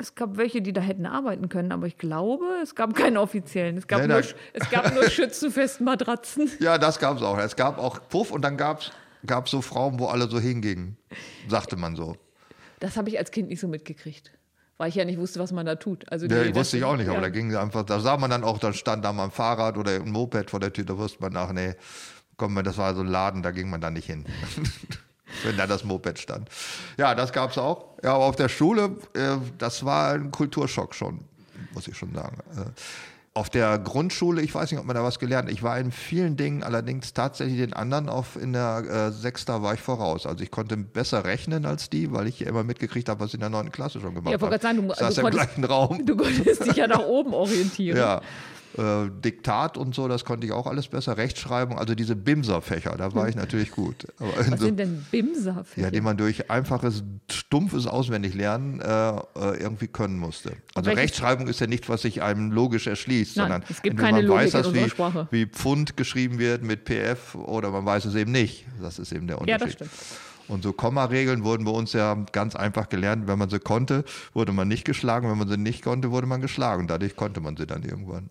Es 0.00 0.14
gab 0.14 0.38
welche, 0.38 0.62
die 0.62 0.72
da 0.72 0.80
hätten 0.80 1.04
arbeiten 1.04 1.50
können, 1.50 1.72
aber 1.72 1.86
ich 1.86 1.98
glaube, 1.98 2.46
es 2.62 2.74
gab 2.74 2.94
keinen 2.94 3.18
offiziellen. 3.18 3.76
Es 3.76 3.86
gab, 3.86 4.00
Nee, 4.00 4.06
nur, 4.06 4.16
es 4.54 4.70
gab 4.70 4.94
nur 4.94 5.08
schützenfesten 5.10 5.84
Matratzen. 5.84 6.50
Ja, 6.58 6.78
das 6.78 6.98
gab 6.98 7.18
es 7.18 7.22
auch. 7.22 7.36
Es 7.38 7.54
gab 7.54 7.76
auch 7.78 8.00
Puff 8.08 8.30
und 8.30 8.40
dann 8.42 8.56
gab 8.56 8.80
es 8.80 9.50
so 9.50 9.60
Frauen, 9.60 9.98
wo 9.98 10.06
alle 10.06 10.26
so 10.30 10.40
hingingen. 10.40 10.96
Sagte 11.48 11.76
man 11.76 11.96
so. 11.96 12.16
Das 12.78 12.96
habe 12.96 13.10
ich 13.10 13.18
als 13.18 13.30
Kind 13.30 13.48
nicht 13.50 13.60
so 13.60 13.68
mitgekriegt, 13.68 14.30
weil 14.78 14.88
ich 14.88 14.94
ja 14.94 15.04
nicht 15.04 15.18
wusste, 15.18 15.38
was 15.38 15.52
man 15.52 15.66
da 15.66 15.74
tut. 15.74 16.10
Also 16.10 16.24
Ja, 16.24 16.44
die- 16.44 16.48
ich 16.48 16.54
wusste 16.54 16.78
ich 16.78 16.84
auch 16.84 16.96
nicht, 16.96 17.08
aber 17.08 17.16
ja. 17.16 17.20
da 17.20 17.28
ging 17.28 17.54
einfach, 17.54 17.82
da 17.82 18.00
sah 18.00 18.16
man 18.16 18.30
dann 18.30 18.42
auch, 18.42 18.56
da 18.58 18.72
stand 18.72 19.04
da 19.04 19.12
mal 19.12 19.24
ein 19.24 19.30
Fahrrad 19.30 19.76
oder 19.76 19.92
ein 19.96 20.10
Moped 20.10 20.48
vor 20.48 20.60
der 20.60 20.72
Tür, 20.72 20.84
da 20.86 20.96
wusste 20.96 21.20
man, 21.20 21.36
ach 21.36 21.52
nee, 21.52 21.74
komm, 22.38 22.54
das 22.64 22.78
war 22.78 22.94
so 22.94 23.02
ein 23.02 23.06
Laden, 23.06 23.42
da 23.42 23.50
ging 23.50 23.68
man 23.68 23.82
da 23.82 23.90
nicht 23.90 24.06
hin. 24.06 24.24
Wenn 25.44 25.56
da 25.56 25.66
das 25.66 25.84
Moped 25.84 26.18
stand. 26.18 26.48
Ja, 26.96 27.14
das 27.14 27.32
gab 27.32 27.50
es 27.50 27.58
auch. 27.58 27.84
Ja, 28.02 28.14
aber 28.14 28.24
auf 28.24 28.36
der 28.36 28.48
Schule, 28.48 28.96
äh, 29.14 29.36
das 29.58 29.84
war 29.84 30.12
ein 30.12 30.30
Kulturschock 30.30 30.94
schon, 30.94 31.20
muss 31.74 31.88
ich 31.88 31.96
schon 31.96 32.14
sagen. 32.14 32.36
Äh, 32.56 32.70
auf 33.32 33.48
der 33.48 33.78
Grundschule, 33.78 34.42
ich 34.42 34.52
weiß 34.54 34.72
nicht, 34.72 34.80
ob 34.80 34.86
man 34.86 34.96
da 34.96 35.04
was 35.04 35.20
gelernt 35.20 35.46
hat. 35.46 35.54
Ich 35.54 35.62
war 35.62 35.78
in 35.78 35.92
vielen 35.92 36.36
Dingen 36.36 36.64
allerdings 36.64 37.12
tatsächlich 37.14 37.58
den 37.58 37.72
anderen 37.72 38.08
auf 38.08 38.34
in 38.34 38.52
der 38.52 38.78
äh, 39.08 39.12
Sechster 39.12 39.62
war 39.62 39.72
ich 39.74 39.80
voraus. 39.80 40.26
Also 40.26 40.42
ich 40.42 40.50
konnte 40.50 40.76
besser 40.76 41.24
rechnen 41.24 41.64
als 41.64 41.88
die, 41.90 42.12
weil 42.12 42.26
ich 42.26 42.42
immer 42.42 42.64
mitgekriegt 42.64 43.08
habe, 43.08 43.20
was 43.20 43.28
ich 43.28 43.34
in 43.34 43.40
der 43.40 43.48
neunten 43.48 43.70
Klasse 43.70 44.00
schon 44.00 44.14
gemacht 44.16 44.32
Ja, 44.32 44.40
habe. 44.40 44.50
gerade 44.50 44.62
sagen, 44.62 44.76
du- 44.78 44.82
du 44.82 44.88
im 44.92 44.96
konntest- 44.98 45.30
gleichen 45.30 45.64
Raum. 45.64 46.04
Du 46.04 46.16
konntest 46.16 46.66
dich 46.66 46.74
ja 46.76 46.88
nach 46.88 47.04
oben 47.06 47.32
orientieren. 47.32 47.96
Ja. 47.96 48.20
Äh, 48.78 49.10
Diktat 49.24 49.76
und 49.76 49.94
so, 49.96 50.06
das 50.06 50.24
konnte 50.24 50.46
ich 50.46 50.52
auch 50.52 50.66
alles 50.68 50.86
besser. 50.86 51.16
Rechtschreibung, 51.16 51.76
also 51.78 51.94
diese 51.96 52.14
Bimser-Fächer, 52.14 52.94
da 52.96 53.12
war 53.14 53.28
ich 53.28 53.34
natürlich 53.34 53.72
gut. 53.72 54.06
Aber 54.20 54.30
Was 54.36 54.46
so, 54.46 54.56
sind 54.66 54.78
denn 54.78 55.04
Bimser? 55.10 55.64
ja, 55.76 55.90
die 55.90 56.00
man 56.00 56.16
durch 56.16 56.50
einfaches, 56.50 57.02
stumpfes 57.30 57.86
Auswendiglernen 57.88 58.80
äh, 58.80 59.08
äh, 59.10 59.20
irgendwie 59.58 59.88
können 59.88 60.18
musste. 60.18 60.52
Also 60.74 60.86
welches- 60.90 61.02
Rechtschreibung 61.02 61.48
ist 61.48 61.60
ja 61.60 61.66
nicht, 61.66 61.88
was 61.88 62.02
sich 62.02 62.22
einem 62.22 62.52
logisch 62.52 62.86
erschließt, 62.86 63.36
Nein, 63.38 63.44
sondern 63.48 63.64
es 63.68 63.82
gibt 63.82 63.96
keine 63.98 64.18
man 64.18 64.26
Logik 64.26 64.42
weiß, 64.44 64.54
in 64.54 64.58
das, 64.58 64.66
unserer 64.68 64.84
wie, 64.84 64.90
Sprache. 64.90 65.28
wie 65.32 65.46
Pfund 65.46 65.96
geschrieben 65.96 66.38
wird 66.38 66.62
mit 66.62 66.84
PF 66.84 67.34
oder 67.34 67.70
man 67.70 67.84
weiß 67.84 68.04
es 68.04 68.14
eben 68.14 68.30
nicht. 68.30 68.66
Das 68.80 68.98
ist 69.00 69.10
eben 69.12 69.26
der 69.26 69.36
Ja, 69.36 69.42
Unterschied. 69.56 69.80
das 69.80 69.88
stimmt. 69.88 70.20
Und 70.46 70.62
so 70.64 70.72
Kommaregeln 70.72 71.44
wurden 71.44 71.64
bei 71.64 71.70
uns 71.70 71.92
ja 71.92 72.14
ganz 72.32 72.56
einfach 72.56 72.88
gelernt. 72.88 73.28
Wenn 73.28 73.38
man 73.38 73.50
sie 73.50 73.60
konnte, 73.60 74.04
wurde 74.32 74.52
man 74.52 74.66
nicht 74.66 74.84
geschlagen. 74.84 75.30
Wenn 75.30 75.38
man 75.38 75.48
sie 75.48 75.56
nicht 75.56 75.82
konnte, 75.82 76.10
wurde 76.10 76.26
man 76.26 76.40
geschlagen. 76.40 76.88
Dadurch 76.88 77.14
konnte 77.14 77.40
man 77.40 77.56
sie 77.56 77.66
dann 77.66 77.82
irgendwann. 77.84 78.30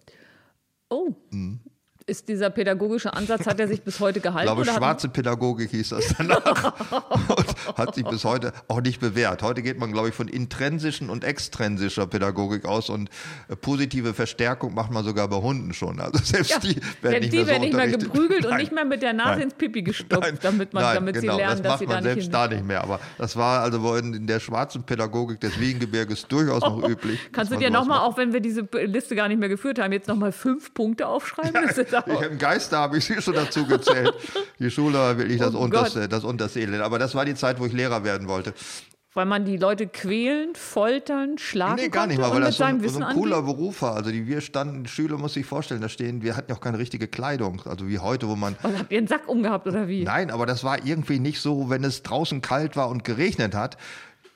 Oh. 0.91 1.15
Mhm. 1.31 1.68
Ist 2.09 2.27
dieser 2.27 2.49
pädagogische 2.49 3.13
Ansatz, 3.13 3.45
hat 3.45 3.59
er 3.59 3.67
sich 3.67 3.83
bis 3.83 3.99
heute 3.99 4.17
Ich 4.17 4.23
gehalten? 4.23 4.47
glaube, 4.47 4.61
oder 4.61 4.71
hat- 4.71 4.77
schwarze 4.79 5.09
Pädagogik 5.09 5.69
hieß 5.69 5.89
das 5.89 6.15
danach. 6.17 6.73
und 7.29 7.77
hat 7.77 7.93
sich 7.95 8.03
bis 8.05 8.23
heute 8.25 8.51
auch 8.67 8.81
nicht 8.81 8.99
bewährt. 8.99 9.43
Heute 9.43 9.61
geht 9.61 9.77
man, 9.79 9.91
glaube 9.91 10.09
ich, 10.09 10.15
von 10.15 10.27
intrinsischen 10.27 11.09
und 11.09 11.23
extrinsischer 11.23 12.07
Pädagogik 12.07 12.65
aus 12.65 12.89
und 12.89 13.09
äh, 13.47 13.55
positive 13.55 14.13
Verstärkung 14.13 14.73
macht 14.73 14.91
man 14.91 15.03
sogar 15.05 15.27
bei 15.27 15.37
Hunden 15.37 15.73
schon. 15.73 15.99
Also 15.99 16.17
selbst 16.23 16.49
Ja, 16.51 16.59
die 16.59 16.69
ja, 16.73 16.81
werden 17.01 17.19
nicht 17.19 17.33
die 17.33 17.37
mehr 17.37 17.45
so 17.45 17.51
werden 17.51 17.61
nicht 17.61 17.73
mehr 17.75 17.87
geprügelt 17.87 18.43
und 18.45 18.49
Nein. 18.51 18.59
nicht 18.59 18.71
mehr 18.71 18.85
mit 18.85 19.01
der 19.01 19.13
Nase 19.13 19.29
Nein. 19.31 19.41
ins 19.41 19.53
Pipi 19.53 19.83
gestopft, 19.83 20.23
Nein, 20.23 20.39
damit, 20.41 20.73
man, 20.73 20.83
damit 20.95 21.15
genau, 21.15 21.33
sie 21.33 21.37
lernen, 21.39 21.51
das 21.51 21.61
dass 21.61 21.69
macht 21.71 21.79
sie 21.79 21.85
man 21.85 21.95
da 21.95 22.01
nicht 22.01 22.13
selbst 22.13 22.23
hin. 22.25 22.31
da 22.31 22.47
nicht 22.47 22.65
mehr. 22.65 22.81
Aber 22.83 22.99
das 23.17 23.35
war 23.35 23.61
also 23.61 23.95
in, 23.95 24.25
der 24.25 24.39
schwarzen 24.39 24.83
Pädagogik 24.83 25.39
des 25.39 25.59
Wiegengebirges 25.59 26.27
durchaus 26.27 26.61
noch 26.61 26.81
üblich. 26.89 27.19
Kannst 27.31 27.51
du 27.51 27.55
man 27.55 27.63
dir 27.63 27.69
nochmal, 27.69 27.99
macht. 27.99 28.07
auch 28.13 28.17
wenn 28.17 28.33
wir 28.33 28.39
diese 28.39 28.67
Liste 28.85 29.15
gar 29.15 29.27
nicht 29.27 29.39
mehr 29.39 29.49
geführt 29.49 29.79
haben, 29.79 29.91
jetzt 29.93 30.07
nochmal 30.07 30.31
fünf 30.31 30.73
Punkte 30.73 31.07
aufschreiben? 31.07 31.49
Das 31.69 31.77
ist 31.77 31.91
genau. 32.05 32.21
Ich, 32.21 32.27
Im 32.27 32.37
Geiste 32.37 32.77
habe 32.77 32.97
ich 32.97 33.05
sie 33.05 33.21
schon 33.21 33.33
dazu 33.33 33.65
gezählt. 33.65 34.13
Die 34.59 34.71
Schule 34.71 34.97
war 34.97 35.17
wirklich 35.17 35.39
das, 35.39 35.53
Oh 35.53 35.59
unterste, 35.59 36.07
das 36.07 36.23
unterste 36.23 36.59
Elend. 36.59 36.81
Aber 36.81 36.99
das 36.99 37.15
war 37.15 37.25
die 37.25 37.35
Zeit, 37.35 37.59
wo 37.59 37.65
ich 37.65 37.73
Lehrer 37.73 38.03
werden 38.03 38.27
wollte. 38.27 38.53
Weil 39.15 39.25
man 39.25 39.43
die 39.43 39.57
Leute 39.57 39.87
quälen, 39.87 40.53
foltern, 40.53 41.39
schlagen 41.39 41.81
Nee, 41.81 41.89
gar 41.89 42.05
nicht 42.05 42.19
mal, 42.19 42.31
weil 42.31 42.41
das 42.41 42.57
so 42.57 42.63
ein, 42.63 42.87
so 42.87 43.03
ein 43.03 43.15
cooler? 43.15 43.41
Beruf 43.41 43.81
war. 43.81 43.95
Also 43.95 44.11
die, 44.11 44.27
wir 44.27 44.39
standen, 44.39 44.85
Schüler 44.85 45.17
muss 45.17 45.33
sich 45.33 45.47
vorstellen, 45.47 45.81
da 45.81 45.89
stehen, 45.89 46.21
wir 46.21 46.37
hatten 46.37 46.51
ja 46.51 46.55
auch 46.55 46.61
keine 46.61 46.77
richtige 46.77 47.07
Kleidung. 47.07 47.63
Also 47.65 47.87
wie 47.87 47.97
heute, 47.97 48.27
wo 48.27 48.35
man 48.35 48.55
Was, 48.61 48.77
habt 48.77 48.91
ihr 48.91 48.99
einen 48.99 49.07
Sack 49.07 49.27
umgehabt 49.27 49.65
oder 49.65 49.87
wie? 49.87 50.03
Nein, 50.03 50.29
aber 50.29 50.45
das 50.45 50.63
war 50.63 50.85
irgendwie 50.85 51.17
nicht 51.17 51.41
so, 51.41 51.71
wenn 51.71 51.83
es 51.83 52.03
draußen 52.03 52.41
kalt 52.41 52.75
war 52.75 52.87
und 52.89 53.03
geregnet 53.03 53.55
hat. 53.55 53.77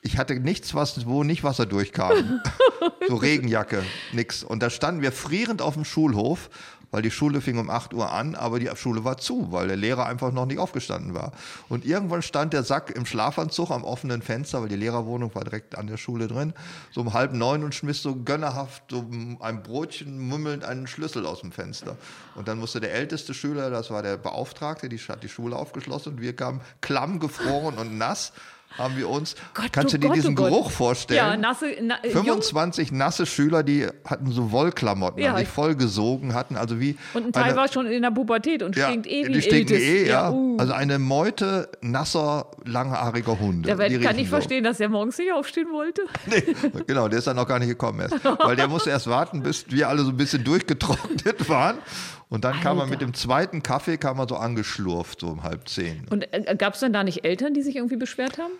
Ich 0.02 0.18
hatte 0.18 0.34
nichts, 0.40 0.74
was, 0.74 1.06
wo 1.06 1.22
nicht 1.22 1.44
Wasser 1.44 1.66
durchkam. 1.66 2.40
so 3.08 3.14
Regenjacke, 3.14 3.82
nix. 4.12 4.42
Und 4.42 4.62
da 4.62 4.70
standen 4.70 5.02
wir 5.02 5.12
frierend 5.12 5.62
auf 5.62 5.74
dem 5.74 5.84
Schulhof, 5.84 6.50
weil 6.94 7.02
die 7.02 7.10
Schule 7.10 7.40
fing 7.40 7.58
um 7.58 7.70
8 7.70 7.92
Uhr 7.92 8.12
an, 8.12 8.36
aber 8.36 8.60
die 8.60 8.70
Schule 8.76 9.02
war 9.02 9.18
zu, 9.18 9.50
weil 9.50 9.66
der 9.66 9.76
Lehrer 9.76 10.06
einfach 10.06 10.30
noch 10.30 10.46
nicht 10.46 10.60
aufgestanden 10.60 11.12
war. 11.12 11.32
Und 11.68 11.84
irgendwann 11.84 12.22
stand 12.22 12.52
der 12.52 12.62
Sack 12.62 12.90
im 12.94 13.04
Schlafanzug 13.04 13.72
am 13.72 13.82
offenen 13.82 14.22
Fenster, 14.22 14.62
weil 14.62 14.68
die 14.68 14.76
Lehrerwohnung 14.76 15.34
war 15.34 15.42
direkt 15.42 15.76
an 15.76 15.88
der 15.88 15.96
Schule 15.96 16.28
drin, 16.28 16.52
so 16.92 17.00
um 17.00 17.12
halb 17.12 17.32
neun 17.32 17.64
und 17.64 17.74
schmiss 17.74 18.00
so 18.00 18.14
gönnerhaft 18.14 18.84
so 18.92 19.04
ein 19.40 19.64
Brotchen 19.64 20.20
mummelnd 20.28 20.64
einen 20.64 20.86
Schlüssel 20.86 21.26
aus 21.26 21.40
dem 21.40 21.50
Fenster. 21.50 21.96
Und 22.36 22.46
dann 22.46 22.60
musste 22.60 22.78
der 22.78 22.94
älteste 22.94 23.34
Schüler, 23.34 23.70
das 23.70 23.90
war 23.90 24.04
der 24.04 24.16
Beauftragte, 24.16 24.88
die 24.88 24.98
hat 24.98 25.24
die 25.24 25.28
Schule 25.28 25.56
aufgeschlossen 25.56 26.12
und 26.12 26.20
wir 26.20 26.36
kamen 26.36 26.60
klamm 26.80 27.18
gefroren 27.18 27.74
und 27.76 27.98
nass. 27.98 28.32
Haben 28.78 28.96
wir 28.96 29.08
uns, 29.08 29.36
Gott, 29.54 29.72
kannst 29.72 29.94
oh 29.94 29.96
du 29.96 30.00
dir 30.00 30.08
Gott, 30.08 30.16
diesen 30.16 30.32
oh 30.32 30.42
Gott. 30.42 30.48
Geruch 30.50 30.70
vorstellen? 30.70 31.16
Ja, 31.18 31.36
nasse, 31.36 31.66
na, 31.82 31.96
äh, 32.02 32.08
jung 32.12 32.24
25 32.24 32.90
nasse 32.92 33.24
Schüler, 33.26 33.62
die 33.62 33.86
hatten 34.04 34.32
so 34.32 34.50
Wollklamotten, 34.50 35.22
Ja, 35.22 35.38
die 35.38 35.44
vollgesogen 35.46 36.34
hatten, 36.34 36.56
also 36.56 36.80
wie 36.80 36.96
und 37.14 37.26
ein 37.26 37.32
Teil 37.32 37.44
eine- 37.44 37.56
war 37.56 37.68
schon 37.68 37.86
in 37.86 38.02
der 38.02 38.10
Pubertät 38.10 38.62
und 38.62 38.76
ja, 38.76 38.88
stinkt 38.88 39.06
eh 39.06 39.26
wie 39.28 39.32
die 39.32 39.42
stinken 39.42 39.76
eh, 39.76 40.08
ja. 40.08 40.30
uh. 40.30 40.56
Also 40.58 40.72
eine 40.72 40.98
Meute 40.98 41.68
nasser, 41.82 42.46
langhaariger 42.64 43.38
Hunde. 43.38 43.68
Da 43.68 43.78
werd- 43.78 44.00
kann 44.02 44.18
ich 44.18 44.28
so. 44.28 44.36
verstehen, 44.36 44.64
dass 44.64 44.80
er 44.80 44.88
morgens 44.88 45.18
nicht 45.18 45.32
aufstehen 45.32 45.68
wollte. 45.72 46.02
Nee, 46.26 46.42
genau, 46.86 47.06
der 47.08 47.18
ist 47.18 47.26
dann 47.26 47.36
noch 47.36 47.46
gar 47.46 47.58
nicht 47.58 47.68
gekommen 47.68 48.00
erst. 48.00 48.24
Weil 48.38 48.56
der 48.56 48.66
musste 48.68 48.90
erst 48.90 49.06
warten, 49.08 49.42
bis 49.42 49.66
wir 49.70 49.88
alle 49.88 50.02
so 50.02 50.10
ein 50.10 50.16
bisschen 50.16 50.42
durchgetrocknet 50.42 51.48
waren. 51.48 51.78
Und 52.30 52.44
dann 52.44 52.58
kam 52.60 52.78
er 52.78 52.82
Alter. 52.84 52.90
mit 52.90 53.00
dem 53.02 53.14
zweiten 53.14 53.62
Kaffee, 53.62 53.96
kam 53.98 54.18
er 54.18 54.26
so 54.28 54.36
angeschlurft, 54.36 55.20
so 55.20 55.28
um 55.28 55.42
halb 55.44 55.68
zehn. 55.68 56.06
Und 56.10 56.26
äh, 56.32 56.56
gab 56.56 56.74
es 56.74 56.80
dann 56.80 56.92
da 56.92 57.04
nicht 57.04 57.24
Eltern, 57.24 57.54
die 57.54 57.62
sich 57.62 57.76
irgendwie 57.76 57.96
beschwert 57.96 58.38
haben? 58.38 58.52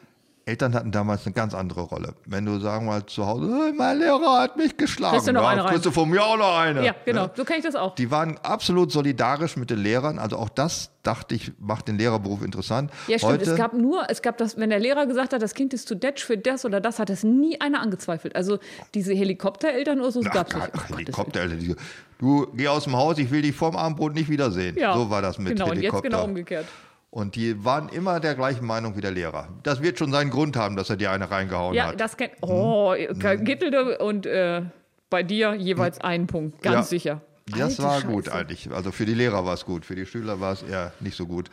Eltern 0.47 0.75
hatten 0.75 0.93
damals 0.93 1.25
eine 1.25 1.33
ganz 1.33 1.55
andere 1.55 1.81
Rolle. 1.81 2.15
Wenn 2.27 2.45
du 2.45 2.59
sagen 2.61 2.85
wir 2.85 2.93
mal 2.93 3.07
zu 3.07 3.27
Hause, 3.27 3.47
"Hey, 3.63 3.73
mein 3.73 3.99
Lehrer 3.99 4.41
hat 4.43 4.59
mich 4.59 4.77
geschlagen. 4.77 5.15
Kriegst 5.15 5.29
du 5.29 5.33
noch 5.33 5.41
ja, 5.43 5.49
eine 5.49 5.65
rein. 5.65 5.71
kriegst 5.71 5.87
du 5.87 5.91
von 5.91 6.11
mir 6.11 6.23
auch 6.23 6.37
noch 6.37 6.59
eine. 6.59 6.85
Ja, 6.85 6.95
genau. 7.05 7.25
Ne? 7.25 7.31
So 7.35 7.45
kenne 7.45 7.61
ich 7.61 7.65
das 7.65 7.75
auch. 7.75 7.95
Die 7.95 8.11
waren 8.11 8.37
absolut 8.43 8.93
solidarisch 8.93 9.57
mit 9.57 9.71
den 9.71 9.79
Lehrern. 9.79 10.19
Also 10.19 10.37
auch 10.37 10.51
das, 10.51 10.91
dachte 11.03 11.35
ich, 11.35 11.53
macht 11.59 11.89
den 11.89 11.97
Lehrerberuf 11.97 12.43
interessant. 12.43 12.91
Ja, 13.09 13.17
stimmt. 13.19 13.33
Heute, 13.33 13.51
es 13.53 13.57
gab 13.57 13.73
nur, 13.73 14.05
es 14.11 14.21
gab 14.21 14.37
das, 14.37 14.59
wenn 14.59 14.69
der 14.69 14.81
Lehrer 14.81 15.07
gesagt 15.07 15.33
hat, 15.33 15.41
das 15.41 15.55
Kind 15.55 15.73
ist 15.73 15.89
zu 15.89 15.95
detsch 15.97 16.23
für 16.25 16.37
das 16.37 16.67
oder 16.67 16.79
das, 16.81 16.99
hat 16.99 17.09
es 17.09 17.25
nie 17.25 17.59
einer 17.63 17.81
angezweifelt. 17.81 18.37
Also 18.37 18.59
diese 18.93 19.15
Helikoptereltern 19.15 20.01
oder 20.01 20.13
so 20.13 20.21
Ach, 20.27 20.31
gab 20.31 20.49
es 20.49 20.57
nicht. 20.57 20.99
Helikoptereltern, 20.99 21.59
die- 21.59 21.77
Du 22.19 22.47
geh 22.55 22.69
aus 22.69 22.85
dem 22.85 22.97
Haus, 22.97 23.19
ich 23.19 23.31
will 23.31 23.43
dich 23.43 23.55
vorm 23.55 23.77
Abendbrot 23.77 24.15
nicht 24.15 24.29
wiedersehen. 24.31 24.77
Ja, 24.79 24.95
so 24.95 25.11
war 25.11 25.21
das 25.21 25.37
mit 25.39 25.55
genau, 25.55 25.67
Helikopter. 25.73 25.97
und 25.97 26.05
jetzt 26.05 26.13
genau 26.13 26.25
umgekehrt. 26.25 26.67
Und 27.15 27.37
die 27.37 27.65
waren 27.65 27.89
immer 27.91 28.19
der 28.19 28.35
gleichen 28.35 28.67
Meinung 28.67 28.97
wie 28.97 29.01
der 29.01 29.13
Lehrer. 29.13 29.49
Das 29.63 29.81
wird 29.81 30.01
schon 30.01 30.11
seinen 30.11 30.31
Grund 30.31 30.57
haben, 30.57 30.75
dass 30.75 30.91
er 30.91 30.97
dir 30.97 31.13
eine 31.13 31.31
reingehauen 31.31 31.73
Ja, 31.73 31.87
hat. 31.87 32.01
das 32.01 32.17
kennt. 32.17 32.33
Oh, 32.41 32.93
Mhm. 32.93 33.45
Gittel 33.45 33.97
und 34.01 34.27
äh, 34.27 34.63
bei 35.11 35.23
dir 35.23 35.55
jeweils 35.55 36.01
einen 36.01 36.27
Punkt, 36.27 36.61
ganz 36.61 36.75
Ja. 36.75 36.83
sicher. 36.83 37.21
Das 37.47 37.61
Alte 37.79 37.83
war 37.85 37.95
Scheiße. 38.01 38.07
gut 38.09 38.29
eigentlich. 38.31 38.69
Also 38.73 38.91
für 38.91 39.07
die 39.07 39.15
Lehrer 39.15 39.45
war 39.47 39.55
es 39.55 39.65
gut, 39.65 39.85
für 39.87 39.95
die 39.95 40.07
Schüler 40.07 40.41
war 40.41 40.55
es 40.55 40.65
eher 40.65 40.93
nicht 40.99 41.17
so 41.17 41.27
gut. 41.27 41.51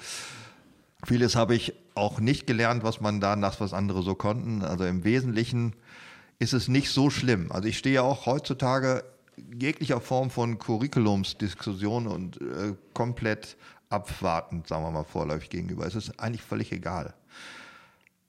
Vieles 1.06 1.36
habe 1.36 1.54
ich 1.54 1.74
auch 1.94 2.20
nicht 2.20 2.48
gelernt, 2.48 2.84
was 2.84 3.00
man 3.00 3.20
da 3.22 3.36
nach 3.36 3.60
was 3.60 3.72
andere 3.72 4.02
so 4.02 4.16
konnten. 4.16 4.64
Also 4.64 4.86
im 4.86 5.04
Wesentlichen 5.04 5.74
ist 6.40 6.54
es 6.54 6.70
nicht 6.70 6.90
so 6.90 7.12
schlimm. 7.12 7.52
Also 7.52 7.68
ich 7.68 7.78
stehe 7.78 8.02
auch 8.02 8.26
heutzutage 8.26 9.04
jeglicher 9.60 10.02
Form 10.02 10.32
von 10.32 10.58
Curriculumsdiskussion 10.58 12.08
und 12.08 12.38
äh, 12.42 12.74
komplett 12.96 13.58
abwartend, 13.92 14.68
sagen 14.68 14.84
wir 14.84 14.92
mal 14.92 15.04
vorläufig 15.04 15.50
gegenüber. 15.50 15.86
Es 15.86 15.96
ist 15.96 16.20
eigentlich 16.20 16.42
völlig 16.42 16.72
egal. 16.72 17.14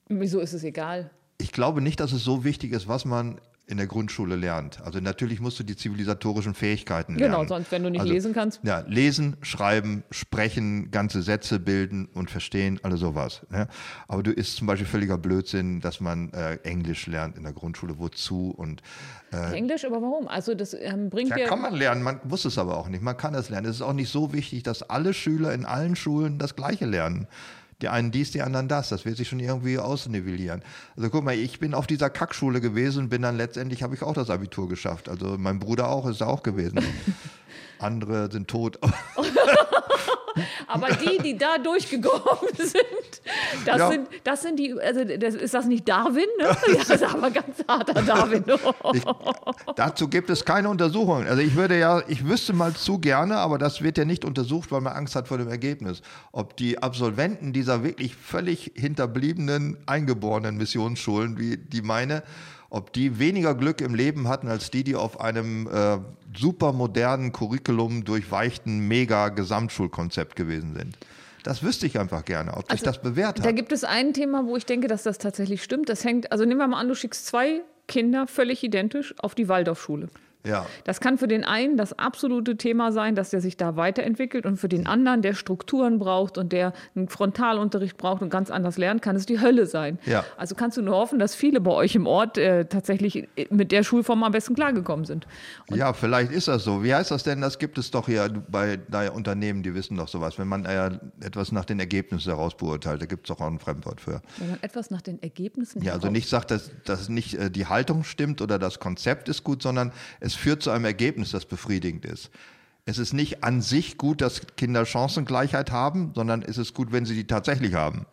Wieso 0.09 0.41
ist 0.41 0.53
es 0.53 0.65
egal? 0.65 1.11
Ich 1.39 1.53
glaube 1.53 1.81
nicht, 1.81 2.01
dass 2.01 2.13
es 2.13 2.23
so 2.25 2.45
wichtig 2.45 2.73
ist, 2.73 2.89
was 2.89 3.05
man 3.05 3.41
in 3.73 3.79
der 3.79 3.87
Grundschule 3.87 4.37
lernt. 4.37 4.81
Also 4.83 5.01
natürlich 5.01 5.41
musst 5.41 5.59
du 5.59 5.64
die 5.64 5.75
zivilisatorischen 5.75 6.55
Fähigkeiten 6.55 7.16
lernen. 7.16 7.35
Genau, 7.35 7.49
sonst, 7.49 7.73
wenn 7.73 7.83
du 7.83 7.91
nicht 7.91 8.03
also, 8.03 8.12
lesen 8.12 8.35
kannst. 8.35 8.61
Ja, 8.62 8.85
lesen, 8.87 9.37
schreiben, 9.41 10.05
sprechen, 10.11 10.91
ganze 10.91 11.23
Sätze 11.23 11.59
bilden 11.59 12.07
und 12.12 12.31
verstehen, 12.31 12.79
alles 12.83 13.01
sowas. 13.01 13.45
Ne? 13.51 13.66
Aber 14.07 14.23
du 14.23 14.31
ist 14.31 14.57
zum 14.57 14.66
Beispiel 14.66 14.87
völliger 14.87 15.18
Blödsinn, 15.18 15.81
dass 15.81 16.01
man 16.01 16.33
äh, 16.35 16.57
Englisch 16.62 17.07
lernt 17.07 17.37
in 17.37 17.43
der 17.43 17.53
Grundschule. 17.53 17.99
Wozu? 17.99 18.51
Und 18.51 18.83
Englisch, 19.33 19.87
aber 19.87 20.03
warum? 20.03 20.29
Also 20.29 20.55
das 20.55 20.75
ähm, 20.75 21.09
bringt 21.09 21.31
ja, 21.31 21.47
kann 21.47 21.62
man 21.62 21.75
lernen, 21.75 22.03
man 22.03 22.20
muss 22.25 22.45
es 22.45 22.59
aber 22.59 22.77
auch 22.77 22.89
nicht. 22.89 23.03
Man 23.03 23.16
kann 23.16 23.35
es 23.35 23.49
lernen. 23.49 23.66
Es 23.66 23.77
ist 23.77 23.83
auch 23.83 23.95
nicht 23.95 24.11
so 24.11 24.35
wichtig, 24.35 24.62
dass 24.62 24.83
alle 24.83 25.14
Schüler 25.14 25.55
in 25.55 25.64
allen 25.64 25.97
Schulen 25.97 26.39
das 26.39 26.55
Gleiche 26.55 26.85
lernen. 26.85 27.27
Die 27.83 27.89
einen 27.89 28.12
dies, 28.12 28.30
die 28.30 28.43
anderen 28.43 28.68
das. 28.68 28.89
Das 28.89 29.05
wird 29.05 29.16
sich 29.16 29.28
schon 29.28 29.41
irgendwie 29.41 29.78
ausnivellieren. 29.78 30.62
Also 30.97 31.11
guck 31.11 31.24
mal, 31.24 31.35
ich 31.35 31.59
bin 31.59 31.74
auf 31.74 31.87
dieser 31.87 32.11
Kackschule 32.11 32.61
gewesen, 32.61 33.09
bin 33.09 33.22
dann 33.22 33.37
letztendlich, 33.37 33.83
habe 33.83 33.95
ich 33.95 34.03
auch 34.03 34.14
das 34.14 34.30
Abitur 34.30 34.68
geschafft. 34.68 35.09
Also 35.09 35.37
mein 35.37 35.59
Bruder 35.59 35.89
auch, 35.89 36.07
ist 36.07 36.20
da 36.20 36.26
auch 36.26 36.43
gewesen. 36.43 36.80
Andere 37.78 38.30
sind 38.30 38.49
tot. 38.49 38.78
Aber 40.66 40.89
die, 40.89 41.18
die 41.18 41.37
da 41.37 41.59
durchgekommen 41.59 42.51
sind, 42.57 43.22
das, 43.64 43.78
Ja. 43.78 43.91
sind, 43.91 44.09
das 44.24 44.43
sind 44.43 44.59
die, 44.59 44.74
also 44.80 45.05
das, 45.05 45.35
ist 45.35 45.55
das 45.55 45.66
nicht 45.66 45.89
Darwin? 45.89 46.26
Ne? 46.39 46.57
Das 46.76 46.91
ist 46.91 47.03
aber 47.05 47.30
ganz 47.30 47.57
harter 47.68 48.03
Darwin. 48.03 48.45
Ich, 48.95 49.05
dazu 49.76 50.09
gibt 50.09 50.28
es 50.30 50.45
keine 50.45 50.68
Untersuchungen. 50.68 51.26
Also 51.26 51.41
ich 51.43 51.55
würde 51.55 51.78
ja, 51.78 52.03
ich 52.09 52.26
wüsste 52.26 52.53
mal 52.53 52.72
zu 52.74 52.99
gerne, 52.99 53.37
aber 53.37 53.59
das 53.59 53.83
wird 53.83 53.97
ja 53.99 54.05
nicht 54.05 54.24
untersucht, 54.24 54.70
weil 54.72 54.80
man 54.80 54.93
Angst 54.95 55.14
hat 55.14 55.28
vor 55.28 55.39
dem 55.39 55.49
Ergebnis. 55.49 56.03
Ob 56.33 56.57
die 56.57 56.83
Absolventen 56.83 57.53
dieser 57.53 57.83
wirklich 57.85 58.14
völlig 58.16 58.72
hinterbliebenen, 58.74 59.78
eingeborenen 59.87 60.57
Missionsschulen, 60.57 61.39
wie 61.39 61.57
die 61.57 61.83
meine, 61.83 62.22
ob 62.73 62.93
die 62.95 63.18
weniger 63.18 63.55
Glück 63.55 63.83
im 63.83 63.95
Leben 63.95 64.29
hatten 64.29 64.49
als 64.49 64.70
die, 64.70 64.83
die 64.83 64.97
auf 64.97 65.20
einem 65.20 65.66
äh, 65.66 65.99
super 66.35 66.73
modernen 66.73 67.31
Curriculum 67.31 68.03
durchweichten 68.05 68.89
Mega-Gesamtschulkonzept 68.89 70.37
gewesen 70.37 70.75
sind. 70.75 70.97
Das 71.43 71.62
wüsste 71.62 71.87
ich 71.87 71.99
einfach 71.99 72.25
gerne, 72.25 72.57
ob 72.57 72.70
sich 72.70 72.83
das 72.83 73.03
bewährt 73.03 73.33
Also, 73.37 73.43
Da 73.43 73.49
hat. 73.51 73.57
gibt 73.57 73.73
es 73.73 73.85
ein 73.85 74.14
Thema, 74.14 74.47
wo 74.47 74.57
ich 74.57 74.64
denke, 74.64 74.89
dass 74.89 75.03
das 75.03 75.18
tatsächlich 75.18 75.62
stimmt. 75.62 75.91
Das 75.91 76.05
hängt, 76.05 76.33
also 76.33 76.45
nehmen 76.45 76.61
wir 76.61 76.66
mal 76.68 76.81
an, 76.81 76.89
du 76.89 76.95
schickst 76.95 77.27
zwei 77.27 77.61
Kinder 77.89 78.27
völlig 78.27 78.62
identisch 78.62 79.14
auf 79.18 79.35
die 79.35 79.49
Waldorfschule. 79.49 80.09
Ja. 80.45 80.66
Das 80.84 81.01
kann 81.01 81.18
für 81.18 81.28
den 81.28 81.45
einen 81.45 81.76
das 81.76 81.99
absolute 81.99 82.57
Thema 82.57 82.93
sein, 82.93 83.14
dass 83.14 83.30
der 83.30 83.40
sich 83.40 83.57
da 83.57 83.76
weiterentwickelt 83.76 84.47
und 84.47 84.57
für 84.57 84.68
den 84.68 84.86
anderen, 84.86 85.22
der 85.22 85.34
Strukturen 85.34 85.99
braucht 85.99 86.38
und 86.38 86.53
der 86.53 86.72
einen 86.95 87.09
Frontalunterricht 87.09 87.97
braucht 87.97 88.22
und 88.22 88.30
ganz 88.30 88.51
anders 88.51 88.78
lernt, 88.78 89.03
kann 89.03 89.16
es 89.16 89.26
die 89.26 89.40
Hölle 89.40 89.66
sein. 89.66 89.99
Ja. 90.05 90.24
Also 90.36 90.55
kannst 90.55 90.76
du 90.76 90.82
nur 90.82 90.97
hoffen, 90.97 91.18
dass 91.18 91.34
viele 91.34 91.61
bei 91.61 91.70
euch 91.70 91.95
im 91.95 92.07
Ort 92.07 92.38
äh, 92.38 92.64
tatsächlich 92.64 93.28
mit 93.51 93.72
der 93.72 93.82
Schulform 93.82 94.22
am 94.24 94.32
besten 94.32 94.55
klargekommen 94.55 95.05
sind. 95.05 95.26
Ja, 95.70 95.93
vielleicht 95.93 96.32
ist 96.32 96.49
das 96.49 96.64
so. 96.64 96.82
Wie 96.82 96.95
heißt 96.95 97.11
das 97.11 97.22
denn? 97.22 97.40
Das 97.40 97.59
gibt 97.59 97.78
es 97.78 97.90
doch 97.90 98.09
ja 98.09 98.28
bei 98.49 98.78
bei 98.88 99.11
Unternehmen, 99.11 99.62
die 99.62 99.74
wissen 99.74 99.97
doch 99.97 100.09
sowas. 100.09 100.38
Wenn 100.38 100.49
man 100.49 100.64
äh, 100.64 100.99
etwas 101.20 101.53
nach 101.53 101.64
den 101.64 101.80
Ergebnissen 101.80 102.30
heraus 102.30 102.57
beurteilt, 102.57 103.03
da 103.03 103.07
gibt 103.07 103.28
es 103.28 103.34
doch 103.34 103.43
auch 103.43 103.51
ein 103.51 103.59
Fremdwort 103.59 104.01
für. 104.01 104.22
Wenn 104.38 104.51
man 104.51 104.62
etwas 104.62 104.90
nach 104.90 105.03
den 105.03 105.22
Ergebnissen 105.22 105.82
Ja, 105.82 105.93
also 105.93 106.09
nicht 106.09 106.28
sagt, 106.28 106.51
dass, 106.51 106.70
dass 106.84 107.09
nicht 107.09 107.34
äh, 107.34 107.51
die 107.51 107.66
Haltung 107.66 108.05
stimmt 108.05 108.40
oder 108.40 108.59
das 108.59 108.80
Konzept 108.80 109.28
ist 109.28 109.45
gut, 109.45 109.62
sondern 109.62 109.93
es 110.20 110.32
führt 110.35 110.62
zu 110.62 110.70
einem 110.70 110.85
Ergebnis, 110.85 111.30
das 111.30 111.45
befriedigend 111.47 112.05
ist. 112.05 112.30
Es 112.85 112.99
ist 112.99 113.12
nicht 113.12 113.45
an 113.45 113.61
sich 113.61 113.97
gut, 113.97 114.20
dass 114.20 114.47
Kinder 114.57 114.85
Chancengleichheit 114.85 115.70
haben, 115.70 116.12
sondern 116.14 116.43
es 116.43 116.59
ist 116.59 116.74
gut, 116.74 116.93
wenn 116.93 117.05
sie 117.07 117.14
die 117.14 117.26
tatsächlich 117.26 117.74
haben. 117.74 118.07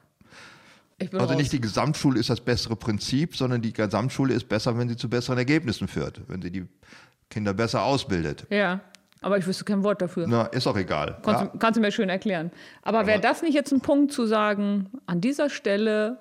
Also 1.02 1.18
raus. 1.18 1.36
nicht 1.38 1.52
die 1.54 1.62
Gesamtschule 1.62 2.20
ist 2.20 2.30
das 2.30 2.42
bessere 2.42 2.76
Prinzip, 2.76 3.36
sondern 3.36 3.62
die 3.62 3.72
Gesamtschule 3.74 4.34
ist 4.34 4.50
besser, 4.50 4.78
wenn 4.78 4.90
sie 4.90 4.98
zu 4.98 5.10
besseren 5.10 5.38
Ergebnissen 5.38 5.88
führt, 5.88 6.22
wenn 6.28 6.42
sie 6.42 6.52
die 6.52 6.66
Kinder 7.30 7.54
besser 7.54 7.84
ausbildet. 7.84 8.46
Ja, 8.50 8.82
aber 9.22 9.38
ich 9.38 9.48
wüsste 9.48 9.64
kein 9.64 9.84
Wort 9.84 10.02
dafür. 10.02 10.26
Na, 10.28 10.44
ist 10.48 10.68
auch 10.68 10.78
egal. 10.78 11.18
Kannst, 11.24 11.42
Ja. 11.42 11.48
du, 11.48 11.58
kannst 11.58 11.78
du 11.78 11.82
mir 11.82 11.92
schön 11.92 12.10
erklären. 12.10 12.52
Aber, 12.82 13.08
wäre 13.08 13.20
das 13.22 13.42
nicht 13.42 13.54
jetzt 13.54 13.72
ein 13.72 13.82
Punkt 13.82 14.12
zu 14.12 14.26
sagen, 14.26 14.90
an 15.06 15.22
dieser 15.22 15.50
Stelle 15.50 16.20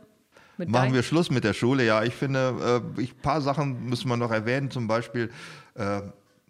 mit 0.58 0.68
Machen 0.70 0.92
wir 0.92 1.04
Schluss 1.04 1.30
mit 1.30 1.44
der 1.44 1.54
Schule. 1.54 1.84
Ja, 1.84 2.02
ich 2.02 2.14
finde, 2.14 2.82
äh, 2.96 3.00
ich, 3.00 3.16
paar 3.22 3.40
Sachen 3.40 3.88
müssen 3.88 4.08
wir 4.08 4.16
noch 4.16 4.32
erwähnen. 4.32 4.72
Zum 4.72 4.88
Beispiel 4.88 5.30
äh, 5.78 6.02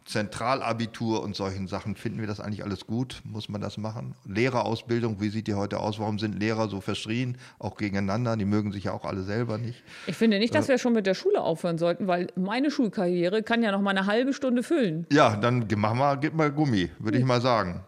Zentralabitur 0.08 1.22
und 1.22 1.36
solchen 1.36 1.68
Sachen. 1.68 1.94
Finden 1.94 2.20
wir 2.20 2.26
das 2.26 2.40
eigentlich 2.40 2.64
alles 2.64 2.86
gut? 2.86 3.20
Muss 3.24 3.48
man 3.48 3.60
das 3.60 3.76
machen? 3.76 4.14
Lehrerausbildung, 4.26 5.20
wie 5.20 5.28
sieht 5.28 5.46
die 5.46 5.54
heute 5.54 5.80
aus? 5.80 5.98
Warum 5.98 6.18
sind 6.18 6.40
Lehrer 6.40 6.68
so 6.68 6.80
verschrien, 6.80 7.36
auch 7.58 7.76
gegeneinander? 7.76 8.36
Die 8.36 8.46
mögen 8.46 8.72
sich 8.72 8.84
ja 8.84 8.92
auch 8.92 9.04
alle 9.04 9.22
selber 9.22 9.58
nicht. 9.58 9.82
Ich 10.06 10.16
finde 10.16 10.38
nicht, 10.38 10.54
dass 10.54 10.68
wir 10.68 10.78
schon 10.78 10.94
mit 10.94 11.06
der 11.06 11.14
Schule 11.14 11.42
aufhören 11.42 11.76
sollten, 11.76 12.06
weil 12.06 12.28
meine 12.36 12.70
Schulkarriere 12.70 13.42
kann 13.42 13.62
ja 13.62 13.70
noch 13.70 13.82
mal 13.82 13.90
eine 13.90 14.06
halbe 14.06 14.32
Stunde 14.32 14.62
füllen. 14.62 15.06
Ja, 15.12 15.36
dann 15.36 15.68
mach 15.76 15.94
mal, 15.94 16.16
gib 16.16 16.34
mal 16.34 16.50
Gummi, 16.50 16.90
würde 16.98 17.18
ich 17.18 17.24
mal 17.24 17.42
sagen. 17.42 17.84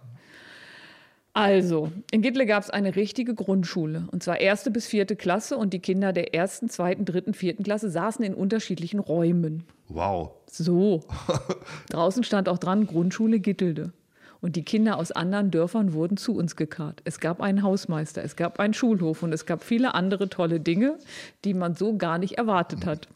Also, 1.32 1.92
in 2.10 2.22
Gittle 2.22 2.44
gab 2.44 2.62
es 2.62 2.70
eine 2.70 2.96
richtige 2.96 3.34
Grundschule. 3.34 4.08
Und 4.10 4.22
zwar 4.22 4.40
erste 4.40 4.70
bis 4.70 4.86
vierte 4.86 5.14
Klasse. 5.14 5.56
Und 5.56 5.72
die 5.72 5.78
Kinder 5.78 6.12
der 6.12 6.34
ersten, 6.34 6.68
zweiten, 6.68 7.04
dritten, 7.04 7.34
vierten 7.34 7.62
Klasse 7.62 7.90
saßen 7.90 8.24
in 8.24 8.34
unterschiedlichen 8.34 8.98
Räumen. 8.98 9.64
Wow. 9.88 10.32
So. 10.46 11.04
Draußen 11.90 12.24
stand 12.24 12.48
auch 12.48 12.58
dran 12.58 12.86
Grundschule 12.86 13.38
Gittelde. 13.38 13.92
Und 14.40 14.56
die 14.56 14.64
Kinder 14.64 14.96
aus 14.96 15.12
anderen 15.12 15.50
Dörfern 15.50 15.92
wurden 15.92 16.16
zu 16.16 16.34
uns 16.34 16.56
gekarrt. 16.56 17.02
Es 17.04 17.20
gab 17.20 17.40
einen 17.40 17.62
Hausmeister, 17.62 18.24
es 18.24 18.36
gab 18.36 18.58
einen 18.58 18.72
Schulhof 18.72 19.22
und 19.22 19.32
es 19.32 19.44
gab 19.44 19.62
viele 19.62 19.94
andere 19.94 20.30
tolle 20.30 20.60
Dinge, 20.60 20.98
die 21.44 21.52
man 21.52 21.74
so 21.74 21.96
gar 21.96 22.18
nicht 22.18 22.38
erwartet 22.38 22.86
hat. 22.86 23.08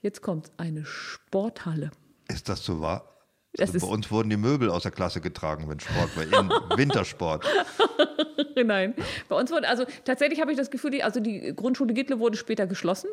Jetzt 0.00 0.22
kommt 0.22 0.50
eine 0.56 0.84
Sporthalle. 0.84 1.92
Ist 2.28 2.48
das 2.48 2.64
so 2.64 2.80
wahr? 2.80 3.11
Das 3.54 3.74
Also 3.74 3.86
bei 3.86 3.92
uns 3.92 4.10
wurden 4.10 4.30
die 4.30 4.36
Möbel 4.38 4.70
aus 4.70 4.82
der 4.82 4.92
Klasse 4.92 5.20
getragen, 5.20 5.68
wenn 5.68 5.78
Sport 5.78 6.16
war. 6.16 6.22
In 6.24 6.48
Wintersport. 6.78 7.44
Nein, 8.64 8.94
bei 9.28 9.36
uns 9.36 9.50
wurde, 9.50 9.68
also 9.68 9.84
tatsächlich 10.04 10.40
habe 10.40 10.52
ich 10.52 10.56
das 10.56 10.70
Gefühl, 10.70 10.90
die, 10.90 11.02
also 11.02 11.20
die 11.20 11.54
Grundschule 11.54 11.92
Gittle 11.92 12.18
wurde 12.18 12.36
später 12.36 12.66
geschlossen, 12.66 13.08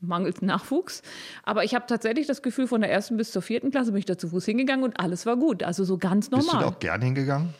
mangels 0.00 0.42
Nachwuchs. 0.42 1.02
Aber 1.44 1.62
ich 1.64 1.74
habe 1.74 1.84
tatsächlich 1.86 2.26
das 2.26 2.42
Gefühl, 2.42 2.66
von 2.66 2.80
der 2.80 2.90
ersten 2.90 3.16
bis 3.16 3.30
zur 3.30 3.42
vierten 3.42 3.70
Klasse 3.70 3.92
bin 3.92 3.98
ich 4.00 4.04
da 4.06 4.18
zu 4.18 4.28
Fuß 4.28 4.44
hingegangen 4.44 4.84
und 4.84 4.98
alles 4.98 5.26
war 5.26 5.36
gut. 5.36 5.62
Also 5.62 5.84
so 5.84 5.96
ganz 5.98 6.28
Bist 6.30 6.42
du 6.42 6.46
da 6.46 6.52
normal. 6.54 6.72
auch 6.74 6.78
gern 6.80 7.00
hingegangen? 7.02 7.54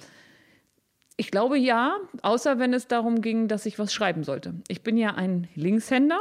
Ich 1.17 1.31
glaube 1.31 1.57
ja, 1.57 1.97
außer 2.23 2.59
wenn 2.59 2.75
es 2.75 2.89
darum 2.89 3.21
ging, 3.21 3.47
dass 3.47 3.67
ich 3.67 3.79
was 3.79 3.93
schreiben 3.93 4.25
sollte. 4.25 4.55
Ich 4.67 4.83
bin 4.83 4.97
ja 4.97 5.15
ein 5.15 5.47
Linkshänder. 5.55 6.19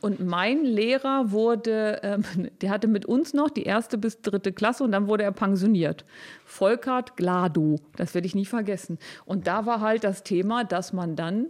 Und 0.00 0.20
mein 0.24 0.64
Lehrer 0.64 1.30
wurde, 1.30 2.00
ähm, 2.02 2.22
der 2.60 2.70
hatte 2.70 2.88
mit 2.88 3.06
uns 3.06 3.34
noch 3.34 3.50
die 3.50 3.64
erste 3.64 3.98
bis 3.98 4.20
dritte 4.20 4.52
Klasse 4.52 4.84
und 4.84 4.92
dann 4.92 5.06
wurde 5.08 5.24
er 5.24 5.32
pensioniert. 5.32 6.04
Volkart 6.44 7.16
Glado, 7.16 7.80
das 7.96 8.14
werde 8.14 8.26
ich 8.26 8.34
nie 8.34 8.44
vergessen. 8.46 8.98
Und 9.24 9.46
da 9.46 9.66
war 9.66 9.80
halt 9.80 10.04
das 10.04 10.22
Thema, 10.22 10.64
dass 10.64 10.92
man 10.92 11.16
dann 11.16 11.46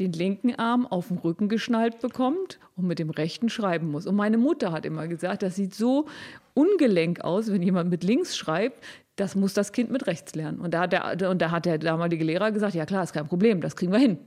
den 0.00 0.12
linken 0.12 0.54
Arm 0.54 0.86
auf 0.86 1.08
den 1.08 1.18
Rücken 1.18 1.48
geschnallt 1.48 1.98
bekommt 2.00 2.60
und 2.76 2.86
mit 2.86 3.00
dem 3.00 3.10
rechten 3.10 3.48
schreiben 3.48 3.90
muss. 3.90 4.06
Und 4.06 4.14
meine 4.14 4.38
Mutter 4.38 4.70
hat 4.70 4.86
immer 4.86 5.08
gesagt, 5.08 5.42
das 5.42 5.56
sieht 5.56 5.74
so 5.74 6.06
ungelenk 6.54 7.20
aus, 7.22 7.50
wenn 7.50 7.62
jemand 7.62 7.90
mit 7.90 8.04
links 8.04 8.36
schreibt, 8.36 8.82
das 9.16 9.34
muss 9.34 9.54
das 9.54 9.72
Kind 9.72 9.90
mit 9.90 10.06
rechts 10.06 10.36
lernen. 10.36 10.60
Und 10.60 10.72
da 10.74 10.82
hat 10.82 10.92
der, 10.92 11.30
und 11.30 11.42
da 11.42 11.50
hat 11.50 11.66
der 11.66 11.78
damalige 11.78 12.24
Lehrer 12.24 12.52
gesagt, 12.52 12.74
ja 12.74 12.86
klar, 12.86 13.02
ist 13.02 13.12
kein 13.12 13.26
Problem, 13.26 13.60
das 13.60 13.74
kriegen 13.74 13.90
wir 13.90 13.98
hin. 13.98 14.18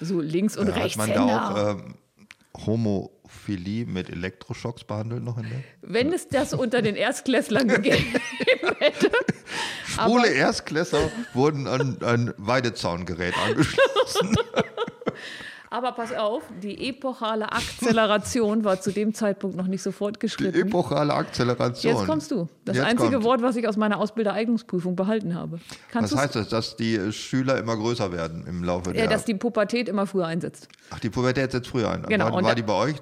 So 0.00 0.20
links 0.20 0.56
und 0.56 0.68
Äh, 0.68 0.72
Hat 0.72 0.82
rechts. 0.84 0.96
man 0.98 1.12
da 1.12 1.50
auch 1.50 1.76
ähm, 1.76 1.94
Homophilie 2.66 3.86
mit 3.86 4.10
Elektroschocks 4.10 4.84
behandelt 4.84 5.22
noch 5.22 5.38
in 5.38 5.44
der? 5.48 5.60
Wenn 5.82 6.12
es 6.12 6.28
das 6.28 6.54
unter 6.54 6.82
den 6.82 6.96
Erstklässlern 6.96 7.68
gegeben 7.82 8.14
hätte. 8.78 9.10
Schwule 9.86 10.28
Erstklässler 10.32 11.10
wurden 11.34 11.66
an 11.66 11.98
ein 12.02 12.34
Weidezaungerät 12.36 13.34
angeschlossen. 13.38 14.36
Aber 15.72 15.92
pass 15.92 16.12
auf, 16.12 16.42
die 16.62 16.88
epochale 16.90 17.50
Akzeleration 17.50 18.62
war 18.62 18.78
zu 18.80 18.90
dem 18.92 19.14
Zeitpunkt 19.14 19.56
noch 19.56 19.66
nicht 19.66 19.82
so 19.82 19.88
Die 19.88 19.96
fortgeschritten. 19.96 20.68
epochale 20.68 21.14
Akzeleration. 21.14 21.94
Jetzt 21.96 22.06
kommst 22.06 22.30
du. 22.30 22.46
Das 22.66 22.76
Jetzt 22.76 22.84
einzige 22.86 23.12
kommt. 23.12 23.24
Wort, 23.24 23.42
was 23.42 23.56
ich 23.56 23.66
aus 23.66 23.78
meiner 23.78 23.98
Ausbildereignungsprüfung 23.98 24.96
behalten 24.96 25.34
habe. 25.34 25.60
Kannst 25.90 26.12
Was 26.12 26.20
heißt 26.20 26.36
das? 26.36 26.48
Dass 26.50 26.76
die 26.76 27.10
Schüler 27.12 27.56
immer 27.58 27.74
größer 27.76 28.12
werden 28.12 28.44
im 28.46 28.62
Laufe 28.62 28.92
der... 28.92 29.04
äh, 29.04 29.08
dass 29.08 29.24
die 29.24 29.34
Pubertät 29.34 29.88
immer 29.88 30.06
früher 30.06 30.26
einsetzt. 30.26 30.68
Ach, 30.90 31.00
die 31.00 31.08
Pubertät 31.08 31.52
setzt 31.52 31.68
früher 31.68 31.90
ein. 31.90 32.02
Genau, 32.02 32.26
War, 32.26 32.34
und 32.34 32.44
war 32.44 32.54
die 32.54 32.62
bei 32.62 32.74
euch? 32.74 32.96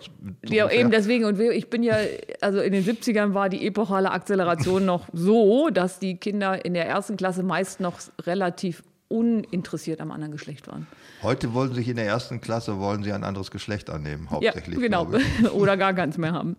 so 0.44 0.54
Ja, 0.54 0.64
ungefähr? 0.64 0.80
eben 0.80 0.90
deswegen. 0.92 1.24
Und 1.24 1.40
ich 1.40 1.68
bin 1.70 1.82
ja, 1.82 1.96
also 2.40 2.60
in 2.60 2.72
den 2.72 2.84
70ern 2.84 3.34
war 3.34 3.48
die 3.48 3.66
epochale 3.66 4.12
Akzeleration 4.12 4.84
noch 4.84 5.06
so, 5.12 5.70
dass 5.70 5.98
die 5.98 6.18
Kinder 6.18 6.64
in 6.64 6.74
der 6.74 6.86
ersten 6.86 7.16
Klasse 7.16 7.42
meist 7.42 7.80
noch 7.80 7.94
relativ 8.24 8.82
uninteressiert 9.10 10.00
am 10.00 10.10
anderen 10.12 10.32
Geschlecht 10.32 10.68
waren. 10.68 10.86
Heute 11.22 11.52
wollen 11.52 11.74
sich 11.74 11.88
in 11.88 11.96
der 11.96 12.06
ersten 12.06 12.40
Klasse 12.40 12.78
wollen 12.78 13.02
sie 13.02 13.12
ein 13.12 13.24
anderes 13.24 13.50
Geschlecht 13.50 13.90
annehmen, 13.90 14.24
Ja, 14.24 14.30
hauptsächlich. 14.30 14.78
genau. 14.78 15.04
glaube 15.06 15.22
ich. 15.42 15.50
Oder 15.52 15.76
gar 15.76 15.92
keins 15.94 16.16
mehr 16.16 16.32
haben. 16.32 16.56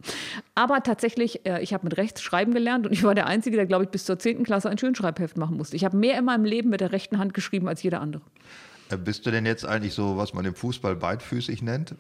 Aber 0.54 0.84
tatsächlich, 0.84 1.46
äh, 1.48 1.62
ich 1.64 1.74
habe 1.74 1.86
mit 1.86 1.98
rechts 1.98 2.22
schreiben 2.22 2.54
gelernt 2.54 2.86
und 2.86 2.92
ich 2.94 3.04
war 3.04 3.16
der 3.16 3.26
Einzige, 3.28 3.56
der, 3.56 3.66
glaube 3.66 3.86
ich, 3.86 3.90
bis 3.90 4.06
zur 4.06 4.20
10. 4.20 4.44
Klasse 4.44 4.70
ein 4.70 4.78
Schönschreibheft 4.78 5.38
machen 5.38 5.58
musste. 5.58 5.76
Ich 5.76 5.86
habe 5.86 5.96
mehr 5.98 6.18
in 6.20 6.26
meinem 6.26 6.46
Leben 6.46 6.70
mit 6.70 6.82
der 6.82 6.92
rechten 6.92 7.18
Hand 7.18 7.34
geschrieben 7.34 7.68
als 7.68 7.82
jeder 7.84 8.02
andere. 8.02 8.22
Äh, 8.90 8.98
Bist 8.98 9.26
du 9.26 9.32
denn 9.32 9.46
jetzt 9.46 9.66
eigentlich 9.66 9.94
so, 9.94 10.18
was 10.18 10.34
man 10.34 10.44
im 10.46 10.54
Fußball 10.56 10.96
beidfüßig 10.98 11.62
nennt? 11.64 11.96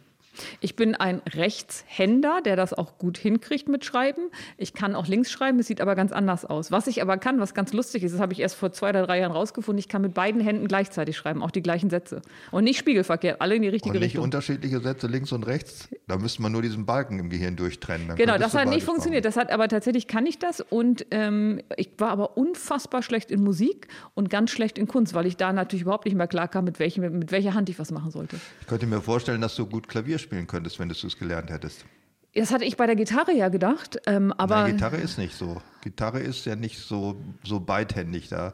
Ich 0.59 0.75
bin 0.75 0.95
ein 0.95 1.21
Rechtshänder, 1.33 2.41
der 2.43 2.55
das 2.55 2.73
auch 2.73 2.97
gut 2.97 3.17
hinkriegt 3.17 3.69
mit 3.69 3.85
Schreiben. 3.85 4.29
Ich 4.57 4.73
kann 4.73 4.95
auch 4.95 5.07
links 5.07 5.31
schreiben, 5.31 5.59
es 5.59 5.67
sieht 5.67 5.81
aber 5.81 5.95
ganz 5.95 6.11
anders 6.11 6.45
aus. 6.45 6.71
Was 6.71 6.87
ich 6.87 7.01
aber 7.01 7.17
kann, 7.17 7.39
was 7.39 7.53
ganz 7.53 7.73
lustig 7.73 8.03
ist, 8.03 8.13
das 8.13 8.21
habe 8.21 8.33
ich 8.33 8.39
erst 8.39 8.55
vor 8.55 8.71
zwei 8.71 8.89
oder 8.89 9.05
drei 9.05 9.19
Jahren 9.19 9.31
rausgefunden, 9.31 9.79
ich 9.79 9.89
kann 9.89 10.01
mit 10.01 10.13
beiden 10.13 10.41
Händen 10.41 10.67
gleichzeitig 10.67 11.17
schreiben, 11.17 11.43
auch 11.43 11.51
die 11.51 11.61
gleichen 11.61 11.89
Sätze. 11.89 12.21
Und 12.51 12.63
nicht 12.63 12.77
spiegelverkehrt, 12.79 13.41
alle 13.41 13.55
in 13.55 13.61
die 13.61 13.69
richtige 13.69 13.93
Und 13.93 13.99
nicht 13.99 14.09
Richtung. 14.11 14.23
unterschiedliche 14.23 14.79
Sätze 14.79 15.07
links 15.07 15.31
und 15.31 15.45
rechts? 15.47 15.89
Da 16.07 16.17
müsste 16.17 16.41
man 16.41 16.51
nur 16.51 16.61
diesen 16.61 16.85
Balken 16.85 17.19
im 17.19 17.29
Gehirn 17.29 17.55
durchtrennen. 17.55 18.07
Dann 18.09 18.17
Genau, 18.17 18.37
das 18.37 18.53
hat 18.53 18.67
nicht 18.69 18.83
funktioniert. 18.85 19.25
Das 19.25 19.37
hat 19.37 19.51
aber 19.51 19.67
tatsächlich 19.67 20.07
kann 20.07 20.25
ich 20.25 20.39
das 20.39 20.61
und 20.61 21.05
ähm, 21.11 21.61
ich 21.77 21.89
war 21.97 22.09
aber 22.09 22.37
unfassbar 22.37 23.03
schlecht 23.03 23.31
in 23.31 23.43
Musik 23.43 23.87
und 24.13 24.29
ganz 24.29 24.51
schlecht 24.51 24.77
in 24.77 24.87
Kunst, 24.87 25.13
weil 25.13 25.25
ich 25.25 25.37
da 25.37 25.53
natürlich 25.53 25.83
überhaupt 25.83 26.05
nicht 26.05 26.15
mehr 26.15 26.27
klar 26.27 26.47
kam, 26.47 26.65
mit, 26.65 26.79
welchem, 26.79 27.19
mit 27.19 27.31
welcher 27.31 27.53
Hand 27.53 27.69
ich 27.69 27.79
was 27.79 27.91
machen 27.91 28.11
sollte. 28.11 28.37
Ich 28.61 28.67
könnte 28.67 28.85
mir 28.87 29.01
vorstellen, 29.01 29.41
dass 29.41 29.55
du 29.55 29.65
gut 29.65 29.87
Klavier 29.87 30.19
spielen 30.21 30.47
könntest, 30.47 30.79
wenn 30.79 30.89
du 30.89 30.95
es 31.07 31.17
gelernt 31.17 31.49
hättest. 31.49 31.85
Das 32.33 32.51
hatte 32.51 32.63
ich 32.63 32.77
bei 32.77 32.85
der 32.85 32.95
Gitarre 32.95 33.33
ja 33.33 33.49
gedacht, 33.49 33.99
ähm, 34.05 34.31
aber 34.37 34.61
Na, 34.61 34.69
Gitarre 34.71 34.97
ist 34.97 35.17
nicht 35.17 35.35
so. 35.35 35.61
Gitarre 35.81 36.19
ist 36.21 36.45
ja 36.45 36.55
nicht 36.55 36.79
so, 36.79 37.19
so 37.43 37.59
beidhändig. 37.59 38.29
Da 38.29 38.53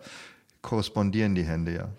korrespondieren 0.63 1.35
die 1.35 1.43
Hände 1.43 1.73
ja. 1.75 1.89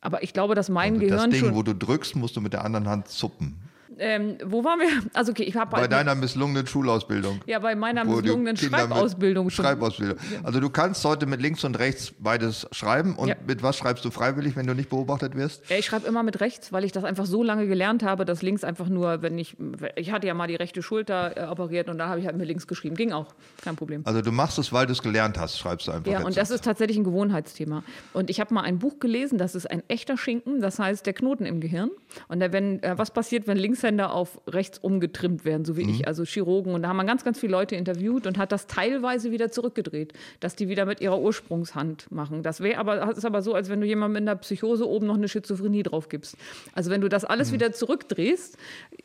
aber 0.00 0.22
ich 0.22 0.32
glaube, 0.32 0.54
dass 0.54 0.68
mein 0.70 0.94
Also 0.94 1.06
das 1.06 1.10
Gehirn 1.16 1.30
Ding, 1.30 1.40
schon. 1.40 1.54
wo 1.54 1.62
du 1.62 1.74
drückst, 1.74 2.16
musst 2.16 2.36
du 2.36 2.40
mit 2.40 2.52
der 2.54 2.64
anderen 2.64 2.88
Hand 2.88 3.08
zuppen. 3.08 3.60
Ähm, 3.98 4.36
wo 4.44 4.64
waren 4.64 4.80
wir? 4.80 4.86
Also 5.14 5.32
okay, 5.32 5.44
ich 5.44 5.56
habe 5.56 5.70
Bei 5.70 5.86
deiner 5.88 6.14
misslungenen 6.14 6.66
Schulausbildung. 6.66 7.40
ja 7.46 7.58
bei 7.58 7.74
meiner 7.74 8.04
misslungenen 8.04 8.56
Schreibausbildung 8.56 9.50
schon. 9.50 9.64
Schreibausbildung. 9.64 10.18
Also 10.42 10.60
du 10.60 10.68
kannst 10.70 11.04
heute 11.04 11.26
mit 11.26 11.40
links 11.40 11.64
und 11.64 11.78
rechts 11.78 12.12
beides 12.18 12.66
schreiben. 12.72 13.14
Und 13.16 13.28
Ja. 13.28 13.34
mit 13.46 13.62
was 13.62 13.76
schreibst 13.76 14.04
du 14.04 14.10
freiwillig, 14.10 14.56
wenn 14.56 14.66
du 14.66 14.74
nicht 14.74 14.90
beobachtet 14.90 15.34
wirst? 15.34 15.70
Ich 15.70 15.86
schreibe 15.86 16.06
immer 16.06 16.22
mit 16.22 16.40
rechts, 16.40 16.72
weil 16.72 16.84
ich 16.84 16.92
das 16.92 17.04
einfach 17.04 17.26
so 17.26 17.42
lange 17.42 17.66
gelernt 17.66 18.02
habe, 18.02 18.24
dass 18.24 18.42
links 18.42 18.64
einfach 18.64 18.88
nur, 18.88 19.22
wenn 19.22 19.38
ich, 19.38 19.56
ich 19.96 20.12
hatte 20.12 20.26
ja 20.26 20.34
mal 20.34 20.46
die 20.46 20.56
rechte 20.56 20.82
Schulter 20.82 21.36
äh, 21.36 21.46
operiert 21.46 21.88
und 21.88 21.98
da 21.98 22.08
habe 22.08 22.20
ich 22.20 22.26
halt 22.26 22.36
mit 22.36 22.46
links 22.46 22.66
geschrieben. 22.66 22.96
Ging 22.96 23.12
auch, 23.12 23.28
kein 23.62 23.76
Problem. 23.76 24.02
Also 24.04 24.20
du 24.22 24.32
machst 24.32 24.58
es, 24.58 24.72
weil 24.72 24.86
du 24.86 24.92
es 24.92 25.02
gelernt 25.02 25.38
hast, 25.38 25.58
schreibst 25.58 25.88
du 25.88 25.92
einfach. 25.92 26.10
Ja, 26.10 26.22
und 26.24 26.36
das 26.36 26.50
ist 26.50 26.64
tatsächlich 26.64 26.96
ein 26.98 27.04
Gewohnheitsthema. 27.04 27.82
Und 28.12 28.28
ich 28.30 28.40
habe 28.40 28.52
mal 28.52 28.62
ein 28.62 28.78
Buch 28.78 28.98
gelesen, 29.00 29.38
das 29.38 29.54
ist 29.54 29.70
ein 29.70 29.82
echter 29.88 30.16
Schinken, 30.18 30.60
das 30.60 30.78
heißt 30.78 31.06
der 31.06 31.14
Knoten 31.14 31.46
im 31.46 31.60
Gehirn. 31.60 31.90
Und 32.28 32.40
da, 32.40 32.52
wenn, 32.52 32.82
äh, 32.82 32.98
was 32.98 33.10
passiert, 33.10 33.46
wenn 33.46 33.56
Linkshänder 33.86 34.12
auf 34.12 34.40
rechts 34.48 34.78
umgetrimmt 34.78 35.44
werden, 35.44 35.64
so 35.64 35.76
wie 35.76 35.84
Mhm. 35.84 35.90
ich, 35.90 36.08
also 36.08 36.24
Chirurgen. 36.24 36.74
Und 36.74 36.82
da 36.82 36.88
haben 36.88 36.96
man 36.96 37.06
ganz, 37.06 37.24
ganz 37.24 37.38
viele 37.38 37.52
Leute 37.52 37.76
interviewt 37.76 38.26
und 38.26 38.36
hat 38.38 38.50
das 38.52 38.66
teilweise 38.66 39.30
wieder 39.30 39.50
zurückgedreht, 39.50 40.12
dass 40.40 40.56
die 40.56 40.68
wieder 40.68 40.84
mit 40.86 41.00
ihrer 41.00 41.20
Ursprungshand 41.20 42.10
machen. 42.10 42.42
Das 42.42 42.60
wäre 42.60 42.78
aber, 42.78 42.96
das 42.96 43.18
ist 43.18 43.24
aber 43.24 43.42
so, 43.42 43.54
als 43.54 43.68
wenn 43.68 43.80
du 43.80 43.86
jemandem 43.86 44.16
in 44.22 44.26
der 44.26 44.34
Psychose 44.36 44.88
oben 44.88 45.06
noch 45.06 45.14
eine 45.16 45.28
Schizophrenie 45.28 45.82
drauf 45.84 46.08
gibst. 46.08 46.36
Also 46.74 46.90
wenn 46.90 47.00
du 47.00 47.08
das 47.08 47.22
Mhm. 47.22 47.28
alles 47.30 47.52
wieder 47.52 47.72
zurückdrehst, 47.72 48.56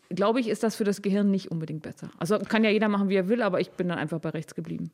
glaube 0.09 0.39
ich, 0.39 0.47
ist 0.47 0.63
das 0.63 0.75
für 0.75 0.84
das 0.84 1.01
Gehirn 1.01 1.29
nicht 1.32 1.51
unbedingt 1.51 1.84
besser. 1.84 2.09
Also 2.17 2.39
kann 2.39 2.63
ja 2.63 2.69
jeder 2.71 2.89
machen, 2.89 3.09
wie 3.09 3.15
er 3.15 3.29
will, 3.29 3.41
aber 3.41 3.59
ich 3.61 3.69
bin 3.71 3.88
dann 3.88 3.97
einfach 3.99 4.19
bei 4.19 4.29
rechts 4.29 4.55
geblieben. 4.55 4.91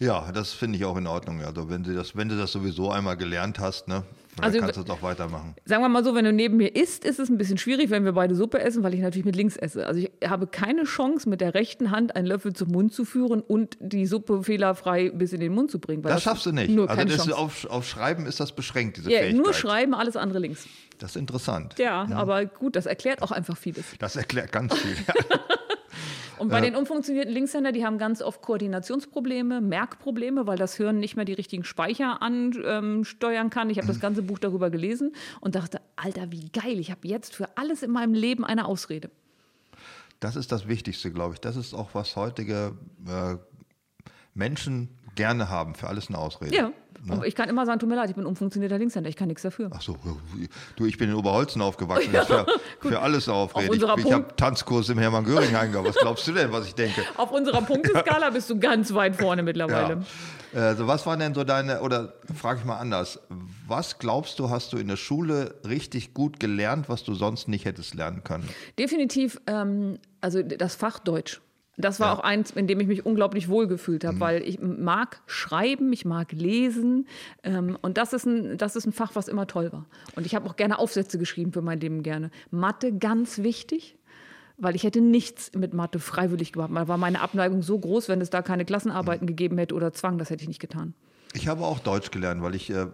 Ja, 0.00 0.32
das 0.32 0.52
finde 0.52 0.78
ich 0.78 0.84
auch 0.86 0.96
in 0.96 1.06
Ordnung. 1.06 1.42
Also 1.44 1.68
wenn 1.68 1.82
du 1.82 1.94
das, 1.94 2.16
wenn 2.16 2.30
du 2.30 2.36
das 2.36 2.52
sowieso 2.52 2.90
einmal 2.90 3.18
gelernt 3.18 3.58
hast, 3.58 3.86
ne, 3.86 4.02
dann 4.36 4.44
Also 4.46 4.58
kannst 4.58 4.78
du 4.78 4.80
es 4.80 4.88
auch 4.88 5.02
weitermachen. 5.02 5.54
Sagen 5.66 5.82
wir 5.82 5.90
mal 5.90 6.02
so, 6.02 6.14
wenn 6.14 6.24
du 6.24 6.32
neben 6.32 6.56
mir 6.56 6.74
isst, 6.74 7.04
ist 7.04 7.18
es 7.18 7.28
ein 7.28 7.36
bisschen 7.36 7.58
schwierig, 7.58 7.90
wenn 7.90 8.06
wir 8.06 8.12
beide 8.12 8.34
Suppe 8.34 8.60
essen, 8.60 8.82
weil 8.82 8.94
ich 8.94 9.00
natürlich 9.00 9.26
mit 9.26 9.36
links 9.36 9.56
esse. 9.56 9.86
Also 9.86 10.00
ich 10.00 10.10
habe 10.26 10.46
keine 10.46 10.84
Chance, 10.84 11.28
mit 11.28 11.42
der 11.42 11.52
rechten 11.52 11.90
Hand 11.90 12.16
einen 12.16 12.26
Löffel 12.26 12.54
zum 12.54 12.70
Mund 12.70 12.94
zu 12.94 13.04
führen 13.04 13.42
und 13.42 13.76
die 13.78 14.06
Suppe 14.06 14.42
fehlerfrei 14.42 15.10
bis 15.10 15.34
in 15.34 15.40
den 15.40 15.52
Mund 15.52 15.70
zu 15.70 15.78
bringen. 15.78 16.02
Das 16.02 16.22
schaffst 16.22 16.46
du 16.46 16.52
nicht. 16.52 16.70
Nur 16.70 16.88
also 16.88 17.04
das 17.04 17.30
auf, 17.30 17.66
auf 17.66 17.86
Schreiben 17.86 18.24
ist 18.24 18.40
das 18.40 18.52
beschränkt, 18.52 18.96
diese 18.96 19.10
ja, 19.10 19.18
Fähigkeit. 19.18 19.44
nur 19.44 19.52
schreiben, 19.52 19.92
alles 19.92 20.16
andere 20.16 20.38
links. 20.38 20.66
Das 20.98 21.10
ist 21.10 21.16
interessant. 21.16 21.74
Ja, 21.78 22.06
aber 22.14 22.46
gut, 22.46 22.74
das 22.74 22.86
erklärt 22.86 23.20
auch 23.22 23.32
einfach 23.32 23.56
vieles. 23.56 23.84
Das 23.98 24.16
erklärt 24.16 24.50
ganz 24.50 24.74
viel. 24.74 24.96
Und 26.40 26.48
bei 26.48 26.60
den 26.62 26.74
unfunktionierten 26.74 27.32
Linkshänder, 27.32 27.70
die 27.70 27.84
haben 27.84 27.98
ganz 27.98 28.22
oft 28.22 28.40
Koordinationsprobleme, 28.40 29.60
Merkprobleme, 29.60 30.46
weil 30.46 30.56
das 30.56 30.74
Hirn 30.74 30.98
nicht 30.98 31.14
mehr 31.14 31.26
die 31.26 31.34
richtigen 31.34 31.64
Speicher 31.64 32.22
ansteuern 32.22 33.50
kann. 33.50 33.68
Ich 33.68 33.76
habe 33.76 33.86
das 33.86 34.00
ganze 34.00 34.22
Buch 34.22 34.38
darüber 34.38 34.70
gelesen 34.70 35.12
und 35.40 35.54
dachte, 35.54 35.82
Alter, 35.96 36.32
wie 36.32 36.48
geil, 36.48 36.78
ich 36.78 36.90
habe 36.90 37.06
jetzt 37.06 37.36
für 37.36 37.58
alles 37.58 37.82
in 37.82 37.90
meinem 37.90 38.14
Leben 38.14 38.44
eine 38.44 38.64
Ausrede. 38.64 39.10
Das 40.18 40.34
ist 40.34 40.50
das 40.50 40.66
Wichtigste, 40.66 41.12
glaube 41.12 41.34
ich. 41.34 41.40
Das 41.40 41.56
ist 41.56 41.74
auch, 41.74 41.90
was 41.92 42.16
heutige 42.16 42.72
äh, 43.06 43.36
Menschen 44.34 44.88
gerne 45.14 45.50
haben, 45.50 45.74
für 45.74 45.88
alles 45.88 46.08
eine 46.08 46.18
Ausrede. 46.18 46.56
Ja. 46.56 46.72
Ne? 47.04 47.26
Ich 47.26 47.34
kann 47.34 47.48
immer 47.48 47.64
sagen, 47.64 47.80
tut 47.80 47.88
mir 47.88 47.96
leid, 47.96 48.10
ich 48.10 48.16
bin 48.16 48.26
umfunktionierter 48.26 48.78
Linkshänder, 48.78 49.08
ich 49.08 49.16
kann 49.16 49.28
nichts 49.28 49.42
dafür. 49.42 49.70
Ach 49.72 49.80
so, 49.80 49.96
du, 50.76 50.84
ich 50.84 50.98
bin 50.98 51.08
in 51.08 51.14
Oberholzen 51.14 51.62
aufgewachsen, 51.62 52.10
das 52.12 52.26
für, 52.26 52.46
für 52.80 53.00
alles 53.00 53.28
Aufrede. 53.28 53.74
Ich, 53.74 53.82
ich 53.82 54.12
habe 54.12 54.26
Tanzkurs 54.36 54.88
im 54.90 54.98
Hermann 54.98 55.24
Göring 55.24 55.54
eingegangen. 55.54 55.88
Was 55.88 55.96
glaubst 55.96 56.26
du 56.28 56.32
denn, 56.32 56.52
was 56.52 56.66
ich 56.66 56.74
denke? 56.74 57.02
Auf 57.16 57.32
unserer 57.32 57.62
Punkteskala 57.62 58.30
bist 58.30 58.50
du 58.50 58.58
ganz 58.58 58.92
weit 58.92 59.16
vorne 59.16 59.42
mittlerweile. 59.42 60.02
Ja. 60.52 60.60
Also 60.60 60.88
was 60.88 61.06
waren 61.06 61.20
denn 61.20 61.32
so 61.32 61.44
deine, 61.44 61.80
oder 61.80 62.14
frage 62.34 62.58
ich 62.58 62.64
mal 62.64 62.78
anders, 62.78 63.20
was 63.68 63.98
glaubst 63.98 64.38
du, 64.40 64.50
hast 64.50 64.72
du 64.72 64.78
in 64.78 64.88
der 64.88 64.96
Schule 64.96 65.54
richtig 65.66 66.12
gut 66.12 66.40
gelernt, 66.40 66.88
was 66.88 67.04
du 67.04 67.14
sonst 67.14 67.46
nicht 67.46 67.64
hättest 67.64 67.94
lernen 67.94 68.24
können? 68.24 68.48
Definitiv, 68.76 69.40
ähm, 69.46 69.98
also 70.20 70.42
das 70.42 70.74
Fach 70.74 70.98
Deutsch. 70.98 71.40
Das 71.76 72.00
war 72.00 72.08
ja. 72.08 72.14
auch 72.14 72.20
eins, 72.22 72.50
in 72.50 72.66
dem 72.66 72.80
ich 72.80 72.86
mich 72.86 73.06
unglaublich 73.06 73.48
wohlgefühlt 73.48 74.04
habe, 74.04 74.16
mhm. 74.16 74.20
weil 74.20 74.42
ich 74.42 74.60
mag 74.60 75.22
schreiben, 75.26 75.92
ich 75.92 76.04
mag 76.04 76.32
lesen 76.32 77.06
ähm, 77.42 77.78
und 77.80 77.96
das 77.96 78.12
ist, 78.12 78.26
ein, 78.26 78.58
das 78.58 78.76
ist 78.76 78.86
ein 78.86 78.92
Fach, 78.92 79.12
was 79.14 79.28
immer 79.28 79.46
toll 79.46 79.72
war. 79.72 79.86
Und 80.16 80.26
ich 80.26 80.34
habe 80.34 80.48
auch 80.48 80.56
gerne 80.56 80.78
Aufsätze 80.78 81.18
geschrieben 81.18 81.52
für 81.52 81.62
mein 81.62 81.80
Leben 81.80 82.02
gerne. 82.02 82.30
Mathe 82.50 82.92
ganz 82.92 83.38
wichtig, 83.38 83.98
weil 84.58 84.76
ich 84.76 84.84
hätte 84.84 85.00
nichts 85.00 85.52
mit 85.54 85.72
Mathe 85.72 85.98
freiwillig 85.98 86.52
gemacht. 86.52 86.70
Da 86.74 86.88
war 86.88 86.98
meine 86.98 87.20
Abneigung 87.20 87.62
so 87.62 87.78
groß, 87.78 88.08
wenn 88.08 88.20
es 88.20 88.30
da 88.30 88.42
keine 88.42 88.64
Klassenarbeiten 88.64 89.24
mhm. 89.24 89.28
gegeben 89.28 89.58
hätte 89.58 89.74
oder 89.74 89.92
Zwang, 89.92 90.18
das 90.18 90.30
hätte 90.30 90.42
ich 90.42 90.48
nicht 90.48 90.60
getan. 90.60 90.94
Ich 91.32 91.48
habe 91.48 91.64
auch 91.64 91.78
Deutsch 91.78 92.10
gelernt, 92.10 92.42
weil 92.42 92.54
ich 92.54 92.70
äh, 92.70 92.86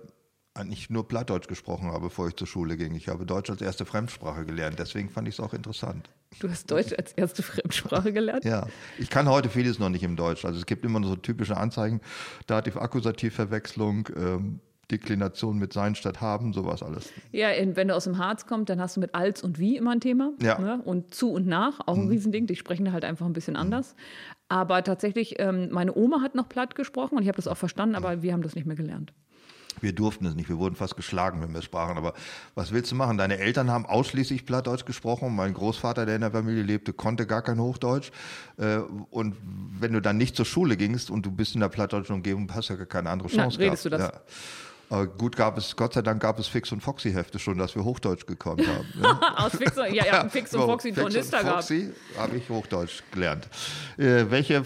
eigentlich 0.57 0.91
nur 0.91 1.07
Plattdeutsch 1.07 1.49
gesprochen 1.49 1.91
habe, 1.91 2.07
bevor 2.07 2.29
ich 2.29 2.37
zur 2.37 2.47
Schule 2.47 2.77
ging. 2.77 2.95
Ich 2.95 3.09
habe 3.09 3.27
Deutsch 3.27 3.51
als 3.51 3.61
erste 3.61 3.85
Fremdsprache 3.85 4.45
gelernt, 4.45 4.79
deswegen 4.79 5.11
fand 5.11 5.29
ich 5.29 5.35
es 5.35 5.41
auch 5.41 5.55
interessant. 5.55 6.09
Du 6.41 6.51
hast 6.51 6.71
Deutsch 6.71 6.93
als 6.97 7.13
erste 7.13 7.43
Fremdsprache 7.43 8.13
gelernt? 8.13 8.45
Ja, 8.45 8.67
ich 8.99 9.11
kann 9.11 9.29
heute 9.29 9.49
vieles 9.49 9.79
noch 9.79 9.89
nicht 9.89 10.03
im 10.03 10.17
Deutsch. 10.17 10.45
Also 10.45 10.59
es 10.59 10.67
gibt 10.67 10.85
immer 10.85 11.01
nur 11.01 11.11
so 11.11 11.17
typische 11.17 11.57
Anzeigen, 11.57 12.01
Dativ-Akkusativ-Verwechslung, 12.47 14.09
ähm, 14.17 14.61
Deklination 14.91 15.59
mit 15.59 15.73
sein 15.73 15.95
statt 15.95 16.21
haben, 16.21 16.53
sowas 16.53 16.83
alles. 16.83 17.13
Ja, 17.33 17.49
wenn 17.75 17.89
du 17.89 17.95
aus 17.95 18.05
dem 18.05 18.19
Harz 18.19 18.47
kommst, 18.47 18.71
dann 18.71 18.81
hast 18.81 18.97
du 18.97 19.01
mit 19.01 19.15
als 19.15 19.43
und 19.43 19.59
wie 19.59 19.77
immer 19.77 19.93
ein 19.93 20.01
Thema. 20.01 20.33
Ja. 20.41 20.59
Ne? 20.59 20.81
Und 20.85 21.13
zu 21.13 21.33
und 21.33 21.47
nach, 21.47 21.81
auch 21.87 21.97
ein 21.97 22.05
mhm. 22.05 22.11
Riesending. 22.11 22.47
Die 22.47 22.57
sprechen 22.57 22.93
halt 22.93 23.05
einfach 23.05 23.27
ein 23.27 23.33
bisschen 23.33 23.55
mhm. 23.55 23.61
anders. 23.61 23.97
Aber 24.49 24.85
tatsächlich, 24.85 25.41
ähm, 25.41 25.71
meine 25.73 25.97
Oma 25.97 26.21
hat 26.23 26.37
noch 26.37 26.49
platt 26.49 26.77
gesprochen 26.77 27.17
und 27.17 27.23
ich 27.23 27.29
habe 27.29 27.37
das 27.37 27.49
auch 27.49 27.57
verstanden, 27.57 27.97
aber 27.97 28.23
wir 28.23 28.33
haben 28.33 28.43
das 28.43 28.55
nicht 28.55 28.67
mehr 28.67 28.77
gelernt. 28.77 29.13
Wir 29.81 29.93
durften 29.93 30.27
es 30.27 30.35
nicht, 30.35 30.49
wir 30.49 30.59
wurden 30.59 30.77
fast 30.77 30.97
geschlagen, 30.97 31.43
wenn 31.43 31.53
wir 31.53 31.63
sprachen. 31.63 31.97
Aber 31.97 32.15
was 32.55 32.73
willst 32.73 32.91
du 32.91 32.95
machen? 32.95 33.19
Deine 33.19 33.39
Eltern 33.39 33.71
haben 33.71 33.87
ausschließlich 33.87 34.47
Plattdeutsch 34.47 34.85
gesprochen. 34.85 35.35
Mein 35.35 35.55
Großvater, 35.55 36.07
der 36.07 36.17
in 36.17 36.23
der 36.23 36.31
Familie 36.31 36.63
lebte, 36.63 36.93
konnte 36.93 37.27
gar 37.27 37.43
kein 37.43 37.61
Hochdeutsch. 37.61 38.11
Äh, 38.59 38.79
und 39.11 39.37
wenn 39.79 39.93
du 39.93 40.01
dann 40.01 40.17
nicht 40.17 40.37
zur 40.37 40.47
Schule 40.47 40.77
gingst 40.77 41.11
und 41.11 41.25
du 41.27 41.31
bist 41.31 41.55
in 41.55 41.61
der 41.61 41.69
plattdeutschen 41.69 42.17
Umgebung, 42.17 42.51
hast 42.55 42.71
du 42.71 42.75
ja 42.75 42.85
keine 42.85 43.11
andere 43.11 43.29
Chance. 43.29 43.59
Na, 43.59 43.65
redest 43.65 43.85
gehabt. 43.85 44.03
du 44.03 44.09
das? 44.09 44.15
Ja. 44.15 44.21
Aber 44.89 45.07
gut 45.07 45.37
gab 45.37 45.59
es, 45.59 45.75
Gott 45.75 45.95
sei 45.95 46.03
Dank 46.03 46.23
gab 46.23 46.39
es 46.39 46.47
Fix 46.47 46.71
und 46.71 46.81
Foxy 46.81 47.13
Hefte 47.13 47.39
schon, 47.39 47.59
dass 47.59 47.75
wir 47.75 47.85
Hochdeutsch 47.85 48.27
gekonnt 48.27 48.67
haben. 48.67 48.87
Ja. 49.03 49.35
Aus 49.37 49.57
Fix 49.57 49.77
und, 49.77 49.93
ja, 49.93 50.07
ja, 50.07 50.29
Fix 50.29 50.55
und 50.55 50.63
Foxy 50.63 50.93
Fix 50.93 51.01
Tornister 51.01 51.41
und 51.41 51.49
Foxy 51.49 51.93
habe 52.17 52.37
ich 52.37 52.49
Hochdeutsch 52.49 53.03
gelernt. 53.11 53.49
Äh, 53.97 54.27
welche 54.31 54.65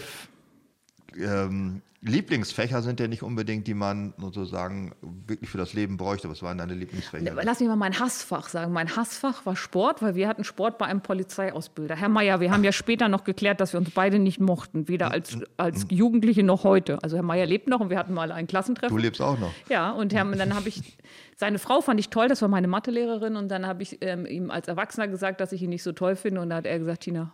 ähm, 1.17 1.81
Lieblingsfächer 2.03 2.81
sind 2.81 2.99
ja 2.99 3.07
nicht 3.07 3.21
unbedingt, 3.21 3.67
die 3.67 3.75
man 3.75 4.15
sozusagen 4.17 4.95
wirklich 5.27 5.51
für 5.51 5.59
das 5.59 5.73
Leben 5.73 5.97
bräuchte. 5.97 6.27
Was 6.29 6.41
waren 6.41 6.57
deine 6.57 6.73
Lieblingsfächer? 6.73 7.31
Lass 7.43 7.59
mich 7.59 7.69
mal 7.69 7.75
mein 7.75 7.99
Hassfach 7.99 8.49
sagen. 8.49 8.73
Mein 8.73 8.95
Hassfach 8.95 9.45
war 9.45 9.55
Sport, 9.55 10.01
weil 10.01 10.15
wir 10.15 10.27
hatten 10.27 10.43
Sport 10.43 10.79
bei 10.79 10.87
einem 10.87 11.01
Polizeiausbilder. 11.01 11.95
Herr 11.95 12.09
Meier, 12.09 12.39
wir 12.39 12.51
haben 12.51 12.63
ja 12.63 12.71
später 12.71 13.07
noch 13.07 13.23
geklärt, 13.23 13.61
dass 13.61 13.73
wir 13.73 13.79
uns 13.79 13.91
beide 13.91 14.17
nicht 14.17 14.39
mochten, 14.39 14.87
weder 14.87 15.11
als, 15.11 15.37
als 15.57 15.85
Jugendliche 15.89 16.41
noch 16.41 16.63
heute. 16.63 16.97
Also 17.03 17.17
Herr 17.17 17.23
Meier 17.23 17.45
lebt 17.45 17.67
noch 17.67 17.81
und 17.81 17.91
wir 17.91 17.99
hatten 17.99 18.15
mal 18.15 18.31
ein 18.31 18.47
Klassentreffen. 18.47 18.97
Du 18.97 19.01
lebst 19.01 19.21
auch 19.21 19.37
noch. 19.37 19.51
Ja, 19.69 19.91
und 19.91 20.11
Herr, 20.11 20.25
dann 20.25 20.55
habe 20.55 20.69
ich, 20.69 20.97
seine 21.35 21.59
Frau 21.59 21.81
fand 21.81 21.99
ich 21.99 22.09
toll, 22.09 22.27
das 22.27 22.41
war 22.41 22.49
meine 22.49 22.67
Mathelehrerin 22.67 23.35
und 23.35 23.49
dann 23.49 23.67
habe 23.67 23.83
ich 23.83 23.99
ähm, 24.01 24.25
ihm 24.25 24.49
als 24.49 24.67
Erwachsener 24.67 25.07
gesagt, 25.07 25.39
dass 25.39 25.51
ich 25.51 25.61
ihn 25.61 25.69
nicht 25.69 25.83
so 25.83 25.91
toll 25.91 26.15
finde 26.15 26.41
und 26.41 26.49
da 26.49 26.55
hat 26.55 26.65
er 26.65 26.79
gesagt, 26.79 27.03
Tina, 27.03 27.31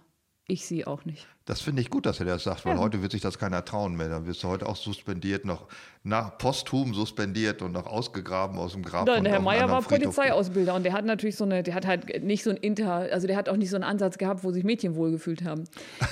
ich 0.49 0.65
sie 0.65 0.87
auch 0.87 1.03
nicht. 1.03 1.27
Das 1.45 1.61
finde 1.61 1.81
ich 1.81 1.89
gut, 1.89 2.05
dass 2.05 2.19
er 2.19 2.25
das 2.25 2.43
sagt, 2.43 2.65
weil 2.65 2.75
ja. 2.75 2.79
heute 2.79 3.01
wird 3.01 3.11
sich 3.11 3.21
das 3.21 3.37
keiner 3.37 3.63
trauen 3.65 3.95
mehr. 3.95 4.07
Dann 4.07 4.25
wirst 4.25 4.43
du 4.43 4.47
heute 4.47 4.65
auch 4.65 4.77
suspendiert, 4.77 5.43
noch 5.43 5.67
nach 6.03 6.37
posthum 6.37 6.93
suspendiert 6.93 7.61
und 7.61 7.73
noch 7.73 7.85
ausgegraben 7.85 8.57
aus 8.57 8.71
dem 8.71 8.83
Grab. 8.83 9.07
Ja, 9.07 9.19
der 9.19 9.31
Herr 9.31 9.41
Meier 9.41 9.69
war 9.69 9.81
Polizeiausbilder 9.81 10.73
und 10.75 10.83
der 10.83 10.93
hat 10.93 11.03
natürlich 11.03 11.35
so 11.35 11.43
eine, 11.43 11.63
der 11.63 11.73
hat 11.73 11.85
halt 11.85 12.23
nicht 12.23 12.43
so 12.43 12.49
ein 12.49 12.57
Inter, 12.57 13.07
also 13.11 13.27
der 13.27 13.35
hat 13.35 13.49
auch 13.49 13.57
nicht 13.57 13.69
so 13.69 13.75
einen 13.75 13.83
Ansatz 13.83 14.17
gehabt, 14.17 14.43
wo 14.45 14.51
sich 14.51 14.63
Mädchen 14.63 14.95
wohlgefühlt 14.95 15.43
haben. 15.43 15.65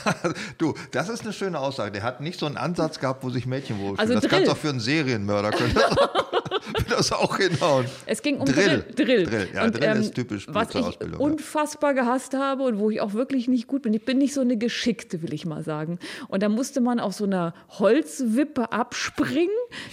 du, 0.58 0.74
das 0.92 1.08
ist 1.08 1.24
eine 1.24 1.32
schöne 1.32 1.60
Aussage. 1.60 1.92
Der 1.92 2.04
hat 2.04 2.20
nicht 2.20 2.40
so 2.40 2.46
einen 2.46 2.58
Ansatz 2.58 3.00
gehabt, 3.00 3.24
wo 3.24 3.30
sich 3.30 3.46
Mädchen 3.46 3.80
wohlfühlen. 3.80 4.00
Also 4.00 4.14
das 4.14 4.22
Drill. 4.24 4.32
kannst 4.32 4.48
du 4.48 4.52
auch 4.52 4.58
für 4.58 4.70
einen 4.70 4.82
Serienmörder 4.82 5.52
können. 5.52 5.76
das 6.90 7.12
auch 7.12 7.38
hinhauen. 7.38 7.86
Es 8.06 8.22
ging 8.22 8.38
um 8.38 8.46
Drill. 8.46 8.86
Drill. 8.96 9.06
Drill, 9.06 9.26
Drill. 9.26 9.48
Ja, 9.54 9.64
und, 9.66 9.78
Drill 9.78 9.84
ähm, 9.84 10.02
ist 10.02 10.16
typisch 10.16 10.48
Was 10.50 10.74
ich 10.76 11.20
unfassbar 11.20 11.94
gehasst 11.94 12.34
habe 12.34 12.64
und 12.64 12.80
wo 12.80 12.90
ich 12.90 13.02
auch 13.02 13.14
wirklich 13.14 13.48
nicht 13.48 13.68
gut 13.68 13.82
bin. 13.82 13.94
Ich 13.94 14.06
bin 14.06 14.18
nicht 14.18 14.34
so 14.34 14.42
eine 14.42 14.58
Geschickte, 14.58 15.22
will 15.22 15.34
ich 15.34 15.46
mal 15.46 15.64
sagen. 15.64 16.00
Und 16.28 16.44
da 16.44 16.50
musste 16.50 16.82
man 16.82 17.00
auf 17.00 17.14
so 17.14 17.26
einer 17.26 17.54
Holzwippe 17.70 18.72
abspringen, 18.72 19.50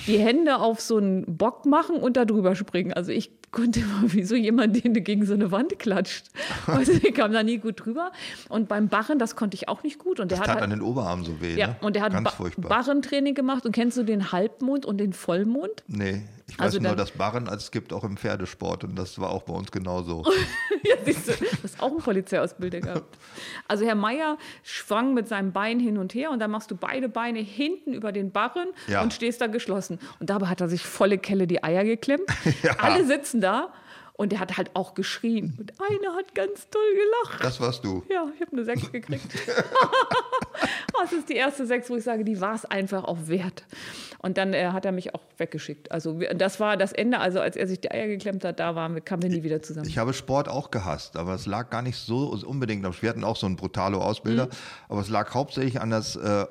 die 0.06 0.18
Hände 0.18 0.56
auf 0.56 0.80
so 0.80 0.96
einen 0.96 1.36
Bock 1.36 1.66
machen 1.66 1.96
und 1.96 2.16
da 2.16 2.24
drüber 2.24 2.54
springen. 2.54 2.92
Also 2.92 3.12
ich 3.12 3.30
konnte 3.52 3.80
immer 3.80 4.12
wie 4.12 4.24
so 4.24 4.34
jemand, 4.34 4.82
den 4.82 4.94
du 4.94 5.00
gegen 5.00 5.24
so 5.24 5.34
eine 5.34 5.52
Wand 5.52 5.78
klatscht. 5.78 6.26
Also 6.66 6.92
ich 6.92 7.14
kam 7.14 7.32
da 7.32 7.42
nie 7.42 7.58
gut 7.58 7.84
drüber. 7.84 8.12
Und 8.48 8.68
beim 8.68 8.88
Barren, 8.88 9.18
das 9.18 9.36
konnte 9.36 9.56
ich 9.56 9.68
auch 9.68 9.82
nicht 9.82 9.98
gut. 9.98 10.20
Und 10.20 10.30
der 10.30 10.38
das 10.38 10.48
hat 10.48 10.54
halt, 10.54 10.64
an 10.64 10.70
den 10.70 10.80
Oberarmen 10.80 11.24
so 11.24 11.40
weh. 11.40 11.56
Ja, 11.56 11.68
ne? 11.68 11.76
und 11.80 11.96
der 11.96 12.02
hat 12.02 12.12
ba 12.12 12.32
Barrentraining 12.56 13.34
gemacht. 13.34 13.66
Und 13.66 13.72
kennst 13.72 13.96
du 13.96 14.04
den 14.04 14.32
Halbmond 14.32 14.86
und 14.86 14.98
den 14.98 15.12
Vollmond? 15.12 15.82
Nee, 15.88 16.22
ich 16.52 16.58
weiß 16.58 16.66
also 16.66 16.80
nur, 16.80 16.94
dass 16.94 17.12
Barren 17.12 17.48
als 17.48 17.64
es 17.64 17.70
gibt 17.70 17.94
auch 17.94 18.04
im 18.04 18.18
Pferdesport. 18.18 18.84
Und 18.84 18.94
das 18.94 19.18
war 19.18 19.30
auch 19.30 19.42
bei 19.44 19.54
uns 19.54 19.72
genauso. 19.72 20.22
ja, 20.84 20.96
siehst 21.02 21.28
du, 21.28 21.32
du 21.32 21.46
hast 21.62 21.80
auch 21.80 21.88
einen 21.88 21.98
Polizeiausbilder 21.98 22.80
gehabt. 22.82 23.16
Also 23.68 23.86
Herr 23.86 23.94
Meier 23.94 24.36
schwang 24.62 25.14
mit 25.14 25.28
seinem 25.28 25.52
Bein 25.52 25.80
hin 25.80 25.96
und 25.96 26.14
her 26.14 26.30
und 26.30 26.40
dann 26.40 26.50
machst 26.50 26.70
du 26.70 26.76
beide 26.76 27.08
Beine 27.08 27.38
hinten 27.38 27.94
über 27.94 28.12
den 28.12 28.32
Barren 28.32 28.68
ja. 28.86 29.02
und 29.02 29.14
stehst 29.14 29.40
da 29.40 29.46
geschlossen. 29.46 29.98
Und 30.20 30.28
dabei 30.28 30.48
hat 30.48 30.60
er 30.60 30.68
sich 30.68 30.84
volle 30.84 31.16
Kelle 31.16 31.46
die 31.46 31.64
Eier 31.64 31.84
geklemmt. 31.84 32.28
ja. 32.62 32.72
Alle 32.78 33.06
sitzen 33.06 33.40
da 33.40 33.72
und 34.22 34.30
der 34.30 34.38
hat 34.38 34.56
halt 34.56 34.70
auch 34.74 34.94
geschrien. 34.94 35.56
Und 35.58 35.72
einer 35.80 36.14
hat 36.14 36.32
ganz 36.36 36.68
toll 36.70 36.80
gelacht. 36.94 37.44
Das 37.44 37.60
warst 37.60 37.84
du. 37.84 38.04
Ja, 38.08 38.24
ich 38.32 38.40
habe 38.40 38.52
eine 38.52 38.64
Sechs 38.64 38.92
gekriegt. 38.92 39.26
das 41.00 41.12
ist 41.12 41.28
die 41.28 41.34
erste 41.34 41.66
Sechs, 41.66 41.90
wo 41.90 41.96
ich 41.96 42.04
sage, 42.04 42.22
die 42.22 42.40
war 42.40 42.54
es 42.54 42.64
einfach 42.64 43.02
auch 43.02 43.26
wert. 43.26 43.64
Und 44.18 44.38
dann 44.38 44.54
äh, 44.54 44.68
hat 44.68 44.84
er 44.84 44.92
mich 44.92 45.12
auch 45.16 45.22
weggeschickt. 45.38 45.90
Also 45.90 46.20
das 46.36 46.60
war 46.60 46.76
das 46.76 46.92
Ende. 46.92 47.18
Also 47.18 47.40
als 47.40 47.56
er 47.56 47.66
sich 47.66 47.80
die 47.80 47.90
Eier 47.90 48.06
geklemmt 48.06 48.44
hat, 48.44 48.60
da 48.60 48.76
waren 48.76 48.94
wir, 48.94 49.00
kamen 49.00 49.22
wir 49.22 49.28
nie 49.30 49.42
wieder 49.42 49.60
zusammen. 49.60 49.88
Ich 49.88 49.98
habe 49.98 50.14
Sport 50.14 50.48
auch 50.48 50.70
gehasst, 50.70 51.16
aber 51.16 51.34
es 51.34 51.46
lag 51.46 51.68
gar 51.70 51.82
nicht 51.82 51.96
so 51.96 52.28
unbedingt. 52.46 52.84
Wir 53.02 53.08
hatten 53.10 53.24
auch 53.24 53.34
so 53.34 53.46
einen 53.46 53.56
Brutalo-Ausbilder, 53.56 54.46
mhm. 54.46 54.50
aber 54.88 55.00
es 55.00 55.08
lag 55.08 55.34
hauptsächlich 55.34 55.80
an 55.80 55.90
das 55.90 56.14
äh, 56.14 56.46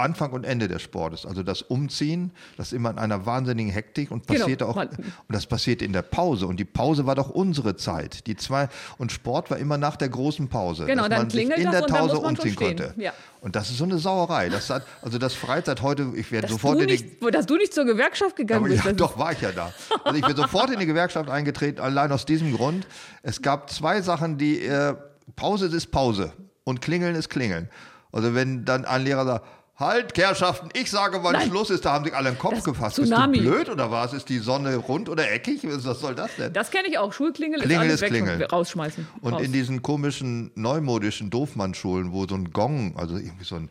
Anfang 0.00 0.32
und 0.32 0.44
Ende 0.44 0.68
des 0.68 0.82
Sportes. 0.82 1.24
Also 1.26 1.42
das 1.42 1.62
Umziehen, 1.62 2.32
das 2.56 2.68
ist 2.68 2.72
immer 2.72 2.90
in 2.90 2.98
einer 2.98 3.26
wahnsinnigen 3.26 3.72
Hektik 3.72 4.10
und 4.10 4.26
genau, 4.26 4.40
passierte 4.40 4.64
genau. 4.64 4.76
auch, 4.76 4.84
und 4.84 4.98
das 5.28 5.46
passierte 5.46 5.84
in 5.84 5.92
der 5.92 6.02
Pause. 6.02 6.46
Und 6.46 6.58
die 6.58 6.64
Pause 6.64 7.06
war 7.06 7.14
doch 7.14 7.30
unsere 7.30 7.76
Zeit. 7.76 8.26
Die 8.26 8.36
zwei, 8.36 8.68
und 8.98 9.12
Sport 9.12 9.50
war 9.50 9.58
immer 9.58 9.78
nach 9.78 9.96
der 9.96 10.08
großen 10.08 10.48
Pause. 10.48 10.86
Genau, 10.86 11.02
dass 11.02 11.10
dann 11.10 11.18
man 11.18 11.30
sich 11.30 11.50
in 11.50 11.70
der 11.70 11.82
Pause 11.82 12.18
umziehen 12.18 12.56
konnte. 12.56 12.94
Ja. 12.96 13.12
Und 13.40 13.56
das 13.56 13.70
ist 13.70 13.78
so 13.78 13.84
eine 13.84 13.98
Sauerei. 13.98 14.48
Das 14.48 14.68
hat, 14.68 14.84
also 15.02 15.18
das 15.18 15.34
Freizeit 15.34 15.82
heute, 15.82 16.12
ich 16.14 16.30
werde 16.32 16.48
sofort 16.48 16.80
in 16.80 16.88
die, 16.88 17.30
Dass 17.30 17.46
du 17.46 17.56
nicht 17.56 17.72
zur 17.72 17.84
Gewerkschaft 17.84 18.36
gegangen 18.36 18.64
bist. 18.64 18.84
Ja, 18.84 18.92
doch, 18.92 19.18
war 19.18 19.32
ich 19.32 19.40
ja 19.40 19.52
da. 19.52 19.72
Also 20.04 20.18
ich 20.18 20.26
bin 20.26 20.36
sofort 20.36 20.70
in 20.70 20.78
die 20.78 20.86
Gewerkschaft 20.86 21.30
eingetreten, 21.30 21.80
allein 21.80 22.12
aus 22.12 22.26
diesem 22.26 22.54
Grund. 22.54 22.86
Es 23.22 23.40
gab 23.40 23.70
zwei 23.70 24.02
Sachen, 24.02 24.36
die, 24.36 24.60
äh, 24.64 24.94
Pause 25.36 25.66
ist 25.66 25.90
Pause 25.90 26.32
und 26.64 26.80
Klingeln 26.80 27.14
ist 27.14 27.28
Klingeln. 27.28 27.68
Also 28.12 28.34
wenn 28.34 28.64
dann 28.64 28.84
ein 28.84 29.04
Lehrer 29.04 29.24
sagt, 29.24 29.46
Halt, 29.80 30.12
Kehrschaften, 30.12 30.68
ich 30.74 30.90
sage, 30.90 31.20
wann 31.22 31.32
Nein. 31.32 31.48
Schluss 31.48 31.70
ist. 31.70 31.86
Da 31.86 31.94
haben 31.94 32.04
sich 32.04 32.14
alle 32.14 32.28
im 32.28 32.38
Kopf 32.38 32.56
das 32.56 32.64
gefasst. 32.64 32.96
Tsunami. 32.96 33.38
Bist 33.38 33.48
du 33.48 33.50
blöd 33.50 33.68
oder 33.70 33.90
was? 33.90 34.12
Ist 34.12 34.28
die 34.28 34.38
Sonne 34.38 34.76
rund 34.76 35.08
oder 35.08 35.32
eckig? 35.32 35.60
Was 35.64 36.00
soll 36.00 36.14
das 36.14 36.36
denn? 36.36 36.52
Das 36.52 36.70
kenne 36.70 36.88
ich 36.88 36.98
auch. 36.98 37.14
Schulklingel 37.14 37.60
Klingel 37.62 37.88
ist, 37.88 38.02
ist 38.02 38.08
Klingel. 38.08 38.44
rausschmeißen. 38.44 39.08
Und 39.22 39.32
raus. 39.32 39.42
in 39.42 39.52
diesen 39.52 39.80
komischen 39.80 40.50
neumodischen 40.54 41.30
Doofmannschulen, 41.30 42.12
wo 42.12 42.26
so 42.28 42.34
ein 42.34 42.50
Gong, 42.52 42.94
also 42.98 43.16
irgendwie 43.16 43.44
so 43.44 43.56
ein 43.56 43.70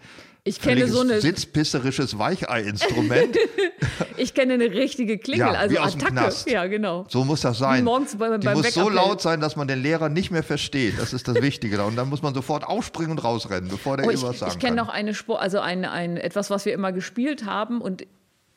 ich 0.50 0.60
kenne 0.60 0.88
so 0.88 1.02
eine 1.02 1.22
sitzpisserisches 1.22 2.18
Weichei-Instrument. 2.18 3.38
ich 4.18 4.34
kenne 4.34 4.56
eine 4.56 4.66
richtige 4.66 5.20
Klingel, 5.20 5.48
ja, 5.48 5.52
also 5.52 5.76
wie 5.76 5.80
aus 5.80 5.96
Attacke. 5.96 6.14
Dem 6.14 6.18
Knast. 6.18 6.50
Ja, 6.50 6.66
genau. 6.66 7.06
So 7.08 7.24
muss 7.24 7.42
das 7.42 7.60
sein. 7.60 7.84
Morgens 7.84 8.16
bei, 8.18 8.36
Die 8.38 8.48
muss 8.50 8.74
so 8.74 8.90
laut 8.90 9.22
sein, 9.22 9.40
dass 9.42 9.56
man 9.56 9.68
den 9.68 9.82
Lehrer 9.82 10.10
nicht 10.10 10.32
mehr 10.32 10.44
versteht. 10.44 11.00
Das 11.00 11.14
ist 11.14 11.28
das 11.28 11.36
Wichtige. 11.42 11.84
Und 11.84 11.96
dann 11.96 12.10
muss 12.10 12.22
man 12.22 12.34
sofort 12.34 12.64
aufspringen 12.64 13.12
und 13.12 13.24
rausrennen, 13.24 13.70
bevor 13.70 13.98
der 13.98 14.08
oh, 14.08 14.10
irgendwas 14.10 14.40
sagen 14.40 14.52
Ich 14.52 14.60
kenne 14.60 14.76
noch 14.76 14.90
eine 14.90 15.14
Spur, 15.14 15.40
also 15.40 15.60
ein, 15.60 15.86
ein, 15.86 16.18
etwas, 16.18 16.50
was 16.50 16.66
wir 16.66 16.74
immer 16.74 16.92
gespielt 16.92 17.46
haben 17.46 17.80
und 17.80 18.08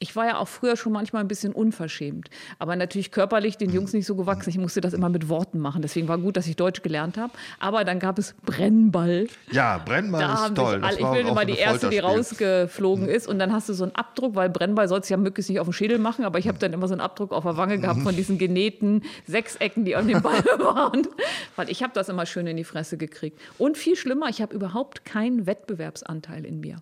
Ich 0.02 0.16
war 0.16 0.26
ja 0.26 0.38
auch 0.38 0.48
früher 0.48 0.76
schon 0.76 0.92
manchmal 0.92 1.22
ein 1.22 1.28
bisschen 1.28 1.52
unverschämt. 1.52 2.28
Aber 2.58 2.74
natürlich 2.74 3.12
körperlich 3.12 3.56
den 3.56 3.70
Jungs 3.70 3.92
nicht 3.92 4.04
so 4.04 4.16
gewachsen. 4.16 4.50
Ich 4.50 4.58
musste 4.58 4.80
das 4.80 4.94
immer 4.94 5.08
mit 5.08 5.28
Worten 5.28 5.60
machen. 5.60 5.80
Deswegen 5.80 6.08
war 6.08 6.18
gut, 6.18 6.36
dass 6.36 6.48
ich 6.48 6.56
Deutsch 6.56 6.82
gelernt 6.82 7.16
habe. 7.16 7.32
Aber 7.60 7.84
dann 7.84 8.00
gab 8.00 8.18
es 8.18 8.34
Brennball. 8.44 9.28
Ja, 9.52 9.78
Brennball 9.78 10.20
Da 10.20 10.46
ist 10.46 10.56
toll. 10.56 10.80
alle, 10.82 10.98
ich 10.98 11.06
bin 11.06 11.28
immer 11.28 11.44
die 11.44 11.56
Erste, 11.56 11.88
die 11.88 12.00
rausgeflogen 12.00 13.08
ist. 13.08 13.28
Und 13.28 13.38
dann 13.38 13.52
hast 13.52 13.68
du 13.68 13.74
so 13.74 13.84
einen 13.84 13.94
Abdruck, 13.94 14.34
weil 14.34 14.50
Brennball 14.50 14.88
sollst 14.88 15.08
du 15.08 15.14
ja 15.14 15.18
möglichst 15.18 15.50
nicht 15.50 15.60
auf 15.60 15.68
den 15.68 15.72
Schädel 15.72 16.00
machen. 16.00 16.24
Aber 16.24 16.40
ich 16.40 16.48
habe 16.48 16.58
dann 16.58 16.72
immer 16.72 16.88
so 16.88 16.94
einen 16.94 17.00
Abdruck 17.00 17.30
auf 17.32 17.44
der 17.44 17.56
Wange 17.56 17.78
gehabt 17.78 18.02
von 18.02 18.16
diesen 18.16 18.38
genähten 18.38 19.02
Sechsecken, 19.28 19.84
die 19.84 19.94
an 19.94 20.08
dem 20.08 20.20
Ball 20.20 20.42
waren. 20.58 21.06
Weil 21.54 21.70
ich 21.70 21.84
habe 21.84 21.92
das 21.94 22.08
immer 22.08 22.26
schön 22.26 22.48
in 22.48 22.56
die 22.56 22.64
Fresse 22.64 22.96
gekriegt. 22.96 23.40
Und 23.56 23.78
viel 23.78 23.94
schlimmer, 23.94 24.28
ich 24.28 24.42
habe 24.42 24.52
überhaupt 24.52 25.04
keinen 25.04 25.46
Wettbewerbsanteil 25.46 26.44
in 26.44 26.58
mir. 26.58 26.78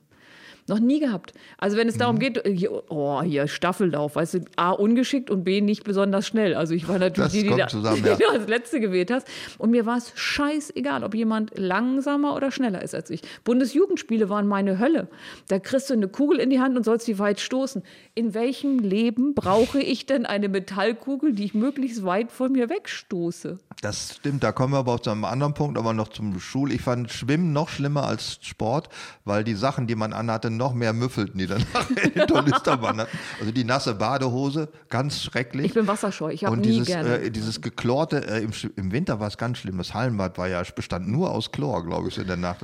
Noch 0.71 0.79
nie 0.79 1.01
gehabt. 1.01 1.35
Also 1.59 1.77
wenn 1.77 1.89
es 1.89 1.99
darum 1.99 2.15
Mhm. 2.15 2.21
geht, 2.21 2.47
äh, 2.47 2.55
hier, 2.55 2.71
oh, 2.91 3.21
hier 3.23 3.49
Staffellauf, 3.49 4.15
weißt 4.15 4.35
du, 4.35 4.39
A, 4.55 4.71
ungeschickt 4.71 5.29
und 5.29 5.43
B, 5.43 5.61
nicht 5.61 5.83
besonders 5.83 6.29
schnell. 6.29 6.55
Also 6.55 6.75
ich 6.75 6.87
war 6.87 6.99
natürlich 7.01 7.33
die, 7.33 7.43
die, 7.43 7.57
da, 7.57 7.67
zusammen, 7.67 7.97
die 8.05 8.09
ja. 8.09 8.15
du 8.17 8.29
als 8.29 8.47
Letzte 8.47 8.79
gewählt 8.79 9.11
hast. 9.11 9.27
Und 9.59 9.73
mir 9.73 9.85
war 9.85 9.97
es 9.99 10.13
scheißegal, 10.15 11.03
ob 11.03 11.17
jemand 11.17 11.59
langsamer 11.59 12.37
oder 12.37 12.53
schneller 12.53 12.83
ist 12.83 12.95
als 12.95 13.11
ich. 13.11 13.23
Bundesjugendspiele 13.43 14.29
waren 14.29 14.47
meine 14.47 14.79
Hölle. 14.79 15.09
Da 15.49 15.59
kriegst 15.59 15.91
du 15.91 15.95
eine 15.95 16.07
Kugel 16.07 16.39
in 16.39 16.51
die 16.51 16.61
Hand 16.61 16.77
und 16.77 16.85
sollst 16.85 17.07
sie 17.07 17.19
weit 17.19 17.41
stoßen. 17.41 17.83
In 18.15 18.33
welchem 18.33 18.79
Leben 18.79 19.35
brauche 19.35 19.81
ich 19.81 20.07
denn 20.07 20.25
eine 20.25 20.49
Metallkugel, 20.49 21.33
die 21.33 21.47
ich 21.47 21.55
möglichst 21.55 22.05
weit 22.05 22.31
von 22.31 22.53
mir 22.53 22.71
wegstoße? 22.71 23.59
Das 23.83 24.15
stimmt, 24.19 24.45
da 24.45 24.53
kommen 24.53 24.73
wir 24.75 24.79
aber 24.79 24.95
auch 24.95 25.01
zu 25.01 25.11
einem 25.11 25.25
anderen 25.25 25.55
Punkt, 25.55 25.77
aber 25.79 25.95
noch 25.95 26.09
zum 26.09 26.39
Schul. 26.39 26.71
Ich 26.71 26.83
fand 26.83 27.11
Schwimmen 27.11 27.53
noch 27.53 27.71
schlimmer 27.71 28.05
als 28.07 28.39
Sport, 28.43 28.89
weil 29.25 29.43
die 29.43 29.55
Sachen, 29.55 29.89
die 29.89 29.97
man 29.97 30.13
anhatte, 30.13 30.51
noch 30.61 30.75
mehr 30.75 30.93
müffelten, 30.93 31.39
die 31.39 31.47
danach 31.47 31.91
in 32.05 32.13
den 32.13 32.29
Tornister 32.29 32.81
wanderten. 32.83 33.19
Also 33.41 33.51
die 33.51 33.65
nasse 33.65 33.95
Badehose, 33.95 34.69
ganz 34.89 35.23
schrecklich. 35.23 35.67
Ich 35.67 35.75
bin 35.75 35.89
wasserscheu. 35.89 36.31
Ich 36.31 36.45
habe 36.45 36.57
nie 36.57 36.69
dieses, 36.69 36.87
gerne. 36.87 37.19
äh, 37.19 37.31
dieses 37.31 37.61
geklorte, 37.61 38.19
äh, 38.29 38.43
im, 38.43 38.51
im 38.77 38.93
Winter 38.93 39.19
war 39.19 39.29
es 39.29 39.39
ganz 39.39 39.59
schlimm. 39.59 39.79
Das 39.79 39.95
Hallenbad 39.95 40.39
war 40.39 40.49
ja, 40.49 40.63
bestand 40.77 41.09
nur 41.09 41.31
aus 41.31 41.51
Chlor, 41.51 41.85
glaube 41.85 42.09
ich, 42.09 42.19
in 42.19 42.27
der 42.27 42.37
Nacht. 42.37 42.61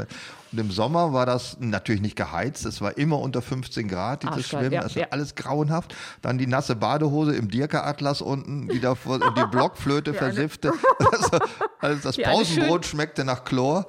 Und 0.56 0.60
im 0.60 0.70
Sommer 0.70 1.12
war 1.12 1.26
das 1.26 1.58
natürlich 1.60 2.00
nicht 2.00 2.16
geheizt. 2.16 2.64
Es 2.64 2.80
war 2.80 2.96
immer 2.96 3.18
unter 3.20 3.42
15 3.42 3.88
Grad, 3.88 4.22
dieses 4.22 4.36
Arschkalt, 4.36 4.62
Schwimmen. 4.62 4.72
ja, 4.72 4.80
das 4.80 4.94
war 4.96 5.02
ja. 5.02 5.08
alles 5.10 5.34
grauenhaft. 5.34 5.94
Dann 6.22 6.38
die 6.38 6.46
nasse 6.46 6.76
Badehose 6.76 7.36
im 7.36 7.50
Dirke-Atlas 7.50 8.22
unten, 8.22 8.70
wieder 8.70 8.96
vor, 8.96 9.20
und 9.20 9.36
die 9.36 9.44
Blockflöte 9.50 10.14
versiffte. 10.14 10.72
Also, 11.12 11.38
also 11.80 12.02
das 12.02 12.16
Pausenbrot 12.16 12.84
schmeckte 12.86 13.24
nach 13.24 13.44
Chlor. 13.44 13.86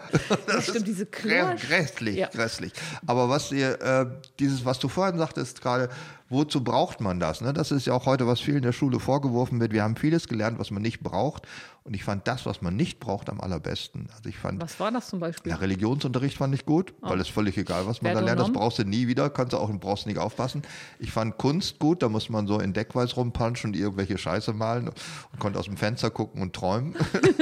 Ja, 0.48 0.61
stimmt, 0.61 0.88
diese 0.88 1.06
Chlor- 1.06 1.56
Grässlich, 1.56 2.15
Ja. 2.18 2.27
grässlich. 2.27 2.72
Aber 3.06 3.27
was 3.30 3.52
ihr, 3.52 3.81
äh, 3.81 4.06
dieses, 4.39 4.65
was 4.65 4.77
du 4.80 4.88
vorhin 4.88 5.18
sagtest, 5.18 5.61
gerade, 5.61 5.89
wozu 6.30 6.64
braucht 6.64 7.02
man 7.02 7.19
das? 7.19 7.41
Ne? 7.41 7.53
Das 7.53 7.72
ist 7.72 7.88
ja 7.88 7.94
auch 7.94 8.06
heute, 8.06 8.27
was 8.27 8.39
vielen 8.39 8.57
in 8.57 8.64
der 8.64 8.72
Schule 8.73 8.99
vorgeworfen 8.99 9.60
wird. 9.60 9.72
Wir 9.72 9.84
haben 9.84 9.95
vieles 9.95 10.27
gelernt, 10.27 10.60
was 10.60 10.69
man 10.69 10.81
nicht 10.81 10.99
braucht. 11.02 11.48
Und 11.88 11.94
ich 11.94 12.04
fand 12.04 12.28
das, 12.28 12.46
was 12.46 12.62
man 12.62 12.76
nicht 12.76 13.00
braucht, 13.00 13.30
am 13.30 13.40
allerbesten. 13.40 14.10
Also 14.14 14.28
ich 14.28 14.38
fand, 14.38 14.62
Was 14.62 14.78
war 14.78 14.92
das 14.92 15.08
zum 15.08 15.22
Beispiel? 15.22 15.50
ja, 15.50 15.58
Religionsunterricht 15.58 16.38
fand 16.38 16.54
ich 16.54 16.66
gut, 16.66 16.94
weil 17.00 17.18
es 17.22 17.30
völlig 17.30 17.58
egal, 17.58 17.88
was 17.88 18.02
man 18.02 18.12
da 18.12 18.20
Werte 18.20 18.20
und 18.20 18.26
lernt. 18.26 18.40
Das 18.42 18.52
brauchst 18.52 18.80
du 18.80 18.84
nie 18.84 19.08
wieder, 19.08 19.30
kannst 19.30 19.54
du 19.54 19.58
auch 19.58 19.72
brauchst 19.80 20.06
nicht 20.06 20.18
aufpassen. 20.18 20.64
Ich 21.00 21.14
fand 21.14 21.38
Kunst 21.38 21.80
gut, 21.80 22.04
da 22.04 22.10
muss 22.10 22.30
man 22.30 22.46
so 22.46 22.60
in 22.60 22.74
Deckweiß 22.74 23.16
rumpanschen 23.16 23.70
und 23.70 23.78
irgendwelche 23.78 24.18
Scheiße 24.18 24.52
malen 24.52 24.90
und 24.90 25.40
konnte 25.40 25.60
aus 25.60 25.66
dem 25.66 25.78
Fenster 25.78 26.10
gucken 26.10 26.42
und 26.42 26.54
träumen. 26.54 26.94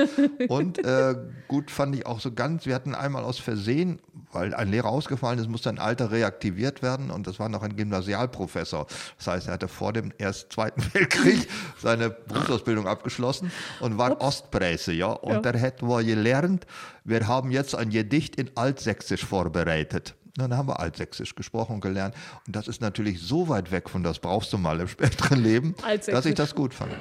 und 0.48 0.78
äh, 0.86 1.16
gut 1.48 1.72
fand 1.72 1.96
ich 1.96 2.06
auch 2.06 2.20
so 2.20 2.32
ganz, 2.32 2.68
wir 2.68 2.76
hatten 2.76 2.94
einmal 2.94 3.24
aus 3.24 3.40
Versehen, 3.40 4.00
weil 4.32 4.54
ein 4.54 4.70
Lehrer 4.70 4.90
ausgefallen 4.90 5.40
ist, 5.40 5.50
musste 5.50 5.70
ein 5.70 5.80
Alter 5.80 6.12
reaktiviert 6.12 6.84
werden 6.84 7.10
und 7.10 7.26
das 7.26 7.40
war 7.40 7.50
noch 7.50 7.64
ein 7.64 7.76
Gymnasialprofessor. 7.76 8.86
Das 9.18 9.26
heißt, 9.26 9.48
er 9.48 9.54
hatte 9.54 9.68
vor 9.68 9.92
dem 9.92 10.14
erst 10.20 10.54
Zweiten 10.54 10.84
Weltkrieg 10.94 11.48
seine 11.82 12.12
Berufsausbildung 12.12 12.88
abgeschlossen 12.88 13.52
und 13.80 13.98
war 13.98 14.22
Ostpresse, 14.44 14.92
ja. 14.94 15.08
Und 15.08 15.34
Ja. 15.34 15.52
der 15.52 15.62
hat 15.62 15.82
wohl 15.82 16.04
gelernt, 16.04 16.66
wir 17.04 17.28
haben 17.28 17.52
jetzt 17.52 17.76
ein 17.76 17.90
Gedicht 17.90 18.36
in 18.36 18.50
Altsächsisch 18.56 19.24
vorbereitet. 19.26 20.16
Dann 20.38 20.56
haben 20.58 20.68
wir 20.68 20.80
Altsächsisch 20.80 21.34
gesprochen 21.36 21.76
und 21.76 21.82
gelernt. 21.82 22.14
Und 22.46 22.56
das 22.56 22.68
ist 22.68 22.82
natürlich 22.82 23.22
so 23.22 23.48
weit 23.48 23.72
weg 23.72 23.90
von 23.90 24.04
das 24.04 24.20
brauchst 24.20 24.52
du 24.52 24.58
mal 24.58 24.80
im 24.82 24.88
späteren 24.88 25.42
Leben, 25.42 25.76
dass 26.08 26.26
ich 26.26 26.36
das 26.36 26.54
gut 26.56 26.74
fand. 26.74 26.92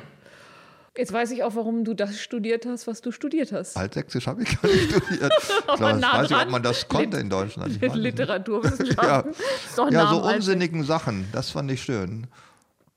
Jetzt 0.96 1.12
weiß 1.12 1.32
ich 1.32 1.42
auch, 1.42 1.56
warum 1.56 1.82
du 1.84 1.92
das 1.94 2.20
studiert 2.20 2.66
hast, 2.66 2.86
was 2.86 3.00
du 3.00 3.10
studiert 3.10 3.50
hast. 3.50 3.76
Altsächsisch 3.76 4.28
habe 4.28 4.44
ich 4.44 4.62
gar 4.62 4.70
nicht 4.70 4.88
studiert. 4.92 5.32
Ich 5.42 5.68
Aber 5.68 5.76
glaube, 5.76 5.94
ich 5.96 6.00
nah 6.00 6.12
weiß 6.22 6.30
nicht, 6.30 6.40
ob 6.42 6.50
man 6.50 6.62
das 6.62 6.86
konnte 6.88 7.16
Lit- 7.16 7.24
in 7.24 7.30
Deutschland. 7.30 7.82
Ich. 7.82 7.94
Literaturwissenschaften. 7.94 9.34
Ja, 9.76 9.90
nah 9.90 10.10
so 10.10 10.22
unsinnigen 10.22 10.84
Sachen, 10.84 11.26
das 11.32 11.50
fand 11.50 11.72
ich 11.72 11.82
schön. 11.82 12.28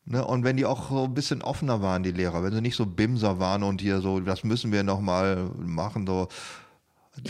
Ne, 0.09 0.23
und 0.25 0.45
wenn 0.45 0.55
die 0.55 0.65
auch 0.65 0.89
so 0.89 1.03
ein 1.03 1.13
bisschen 1.13 1.41
offener 1.41 1.81
waren, 1.81 2.01
die 2.01 2.13
Lehrer, 2.13 2.41
wenn 2.41 2.53
sie 2.53 2.61
nicht 2.61 2.77
so 2.77 2.85
Bimser 2.85 3.39
waren 3.39 3.61
und 3.63 3.81
hier 3.81 3.99
so, 3.99 4.21
das 4.21 4.45
müssen 4.45 4.71
wir 4.71 4.84
noch 4.84 5.01
mal 5.01 5.51
machen, 5.57 6.07
so. 6.07 6.29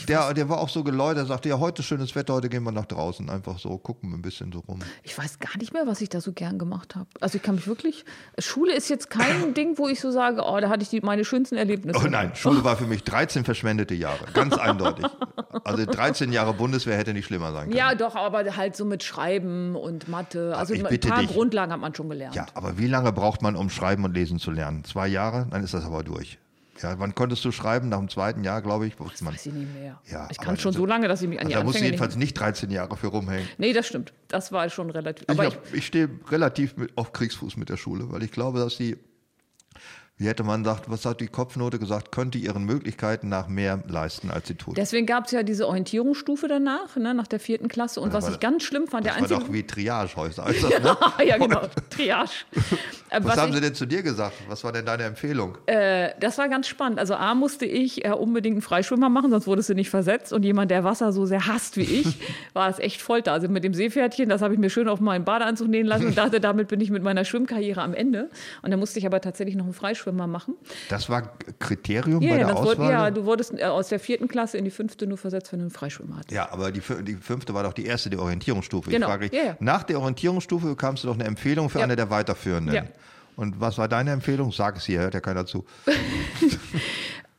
Der, 0.08 0.34
der 0.34 0.50
war 0.50 0.60
auch 0.60 0.70
so 0.70 0.84
geläutert, 0.84 1.24
er 1.24 1.26
sagte, 1.28 1.50
ja, 1.50 1.60
heute 1.60 1.84
schönes 1.84 2.16
Wetter, 2.16 2.34
heute 2.34 2.50
gehen 2.50 2.64
wir 2.64 2.72
nach 2.72 2.86
draußen, 2.86 3.30
einfach 3.30 3.60
so, 3.60 3.78
gucken 3.78 4.14
ein 4.14 4.22
bisschen 4.22 4.52
so 4.52 4.60
rum. 4.60 4.80
Ich 5.04 5.18
weiß 5.18 5.40
gar 5.40 5.58
nicht 5.58 5.74
mehr, 5.74 5.88
was 5.88 6.02
ich 6.02 6.10
da 6.10 6.22
so 6.22 6.34
gern 6.34 6.58
gemacht 6.58 6.96
habe. 6.96 7.08
Also 7.22 7.38
ich 7.38 7.44
kann 7.44 7.56
mich 7.56 7.68
wirklich. 7.68 8.06
Schule 8.40 8.74
ist 8.74 8.90
jetzt 8.90 9.10
kein 9.10 9.54
Ding, 9.56 9.78
wo 9.78 9.88
ich 9.88 10.00
so 10.00 10.12
sage, 10.12 10.42
oh, 10.46 10.60
da 10.60 10.70
hatte 10.70 10.84
ich 10.84 10.90
die, 10.90 11.02
meine 11.02 11.26
schönsten 11.26 11.56
Erlebnisse. 11.56 12.00
Oh 12.04 12.08
nein, 12.08 12.32
Schule 12.36 12.64
war 12.64 12.78
für 12.78 12.86
mich 12.88 13.04
13 13.04 13.46
verschwendete 13.46 13.96
Jahre, 13.96 14.26
ganz 14.34 14.54
eindeutig. 14.58 15.06
Also 15.64 15.86
13 15.86 16.32
Jahre 16.32 16.54
Bundeswehr 16.54 16.98
hätte 16.98 17.14
nicht 17.14 17.26
schlimmer 17.26 17.52
sein 17.52 17.66
können. 17.66 17.78
Ja, 17.78 17.96
doch, 17.96 18.16
aber 18.16 18.44
halt 18.56 18.76
so 18.76 18.86
mit 18.86 19.04
Schreiben 19.04 19.76
und 19.76 20.08
Mathe. 20.08 20.56
Also 20.56 20.74
ich 20.74 20.86
ein 20.86 21.00
paar 21.00 21.22
dich. 21.22 21.32
Grundlagen 21.32 21.72
hat 21.72 21.80
man 21.80 21.94
schon 21.96 22.10
gelernt. 22.10 22.36
Ja, 22.36 22.46
aber 22.54 22.78
wie 22.78 22.88
lange 22.88 23.12
braucht 23.12 23.42
man, 23.42 23.56
um 23.56 23.70
Schreiben 23.70 24.04
und 24.04 24.14
Lesen 24.14 24.40
zu 24.40 24.52
lernen? 24.52 24.84
Zwei 24.84 25.08
Jahre, 25.08 25.48
dann 25.50 25.64
ist 25.64 25.74
das 25.74 25.86
aber 25.86 26.04
durch. 26.04 26.40
Ja, 26.82 27.00
wann 27.00 27.16
konntest 27.16 27.44
du 27.46 27.52
schreiben? 27.52 27.90
Nach 27.90 27.98
dem 28.00 28.10
zweiten 28.10 28.44
Jahr, 28.44 28.62
glaube 28.62 28.88
ich, 28.88 29.00
wusste 29.00 29.24
man. 29.24 29.34
Weiß 29.34 29.46
ich 29.46 29.54
nicht 29.54 29.74
mehr. 29.74 30.00
Ja, 30.10 30.28
ich 30.32 30.38
kann 30.38 30.58
schon 30.58 30.70
also- 30.70 30.80
so 30.80 30.86
lange, 30.86 31.08
dass 31.08 31.22
ich 31.22 31.28
mich 31.30 31.40
an 31.40 31.46
Also 31.48 31.50
die 31.58 31.60
da 31.60 31.64
musst 31.64 31.80
du 31.80 31.84
jedenfalls 31.84 32.16
nicht... 32.16 32.28
nicht 32.28 32.40
13 32.40 32.70
Jahre 32.72 32.96
für 32.98 33.08
rumhängen. 33.08 33.48
Nee, 33.58 33.74
das 33.74 33.88
stimmt. 33.88 34.14
Das 34.28 34.52
war 34.52 34.70
schon 34.70 34.90
relativ... 34.90 35.24
Ich, 35.24 35.30
Aber 35.30 35.46
hab- 35.46 35.74
ich 35.74 35.86
stehe 35.88 36.10
relativ 36.30 36.78
mit, 36.78 36.96
auf 36.98 37.14
Kriegsfuß 37.14 37.58
mit 37.58 37.70
der 37.70 37.78
Schule, 37.78 38.12
weil 38.12 38.24
ich 38.24 38.32
glaube, 38.32 38.60
dass 38.60 38.78
die, 38.78 38.98
wie 40.20 40.28
hätte 40.28 40.44
man 40.44 40.64
gesagt, 40.64 40.90
was 40.90 41.06
hat 41.06 41.22
die 41.22 41.28
Kopfnote 41.28 41.78
gesagt, 41.78 42.12
könnte 42.12 42.40
ihren 42.40 42.64
Möglichkeiten 42.66 43.30
nach 43.30 43.48
mehr 43.48 43.84
leisten, 43.88 44.32
als 44.32 44.48
sie 44.48 44.56
tut. 44.56 44.76
Deswegen 44.76 45.06
gab 45.06 45.26
es 45.26 45.32
ja 45.32 45.44
diese 45.44 45.68
Orientierungsstufe 45.68 46.48
danach, 46.48 46.96
ne, 46.96 47.14
nach 47.14 47.28
der 47.28 47.40
vierten 47.40 47.68
Klasse. 47.68 48.02
Und 48.02 48.14
was 48.14 48.24
war 48.24 48.32
ich 48.32 48.38
das- 48.38 48.42
ganz 48.42 48.64
schlimm 48.64 48.88
fand, 48.88 49.06
der 49.06 49.14
das 49.14 49.22
war 49.22 49.30
einzige... 49.38 49.48
doch 49.48 49.54
wie 49.54 49.64
Triage 49.64 50.16
heute. 50.16 50.36
das, 50.38 50.62
ne? 50.82 50.98
ja, 51.26 51.38
genau. 51.38 51.62
Triage. 51.90 52.32
Äh, 53.10 53.22
Was, 53.24 53.38
haben 53.38 53.50
ich- 53.52 53.56
sie 53.56 53.62
denn 53.62 53.74
zu 53.74 53.86
dir 53.86 54.04
gesagt? 54.04 54.34
Was 54.50 54.66
war 54.66 54.74
denn 54.74 54.86
deine 54.86 55.04
Empfehlung? 55.04 55.58
Äh, 55.66 56.10
das 56.20 56.38
war 56.38 56.50
ganz 56.50 56.68
spannend. 56.68 57.00
Also 57.00 57.16
A 57.16 57.36
musste 57.36 57.66
ich 57.66 58.04
äh, 58.04 58.10
unbedingt 58.12 58.56
einen 58.56 58.62
Freischwimmer 58.62 59.08
machen, 59.08 59.30
sonst 59.32 59.48
wurdest 59.48 59.70
du 59.70 59.76
nicht 59.76 59.90
versetzt. 59.90 60.34
Und 60.34 60.44
jemand, 60.44 60.72
der 60.72 60.84
Wasser 60.84 61.14
so 61.14 61.26
sehr 61.26 61.48
hasst 61.48 61.78
wie 61.78 61.84
ich, 61.84 62.18
war 62.54 62.68
es 62.70 62.80
echt 62.80 63.02
Folter. 63.02 63.32
Also 63.32 63.48
mit 63.48 63.64
dem 63.64 63.74
Seepferdchen, 63.74 64.28
das 64.28 64.42
habe 64.42 64.56
ich 64.56 64.60
mir 64.60 64.70
schön 64.70 64.90
auf 64.90 65.00
meinen 65.00 65.24
Badeanzug 65.24 65.70
nähen 65.70 65.88
lassen 65.88 66.08
und 66.08 66.18
dachte, 66.18 66.42
damit 66.42 66.68
bin 66.68 66.82
ich 66.82 66.90
mit 66.92 67.02
meiner 67.02 67.24
Schwimmkarriere 67.24 67.82
am 67.82 67.94
Ende. 67.94 68.30
Und 68.62 68.72
dann 68.72 68.80
musste 68.82 69.00
ich 69.00 69.06
aber 69.06 69.22
tatsächlich 69.22 69.56
noch 69.56 69.64
einen 69.64 69.74
Freischwimmer 69.74 70.07
machen. 70.12 70.56
Das 70.90 71.10
war 71.10 71.34
Kriterium 71.60 72.22
Ja, 72.22 72.30
bei 72.32 72.38
der 72.38 72.48
das 72.48 72.58
wurde, 72.60 72.70
Auswahl? 72.72 72.92
ja, 72.92 73.12
du 73.12 73.26
wurdest 73.26 73.54
äh, 73.60 73.64
aus 73.66 73.90
der 73.90 74.00
vierten 74.00 74.28
Klasse 74.28 74.58
in 74.58 74.64
die 74.64 74.72
fünfte 74.72 75.08
nur 75.08 75.18
versetzt, 75.18 75.52
wenn 75.52 75.60
du 75.60 75.66
einen 75.66 75.72
Freischwimmer 75.72 76.16
hattest. 76.18 76.32
Ja, 76.32 76.52
aber 76.52 76.72
die, 76.72 76.82
die 77.04 77.16
fünfte 77.16 77.54
war 77.54 77.64
doch 77.64 77.74
die 77.74 77.86
erste, 77.86 78.10
die 78.10 78.18
Orientierungsstufe. 78.18 78.90
Genau, 78.90 79.08
Ich 79.08 79.12
frage 79.12 79.36
ja, 79.36 79.44
ja. 79.44 79.58
nach 79.60 79.84
der 79.84 80.00
Orientierungsstufe 80.00 80.68
bekamst 80.68 81.04
du 81.04 81.08
doch 81.08 81.16
eine 81.16 81.26
Empfehlung 81.26 81.70
für 81.70 81.84
eine 81.84 81.96
der 81.96 82.10
Weiterführenden. 82.10 82.88
Und 83.36 83.60
was 83.60 83.78
war 83.78 83.88
deine 83.88 84.12
Empfehlung? 84.12 84.52
Sag 84.52 84.78
es 84.78 84.86
hier, 84.86 85.00
hört 85.02 85.14
ja 85.14 85.20
keiner 85.20 85.46
zu. 85.46 85.64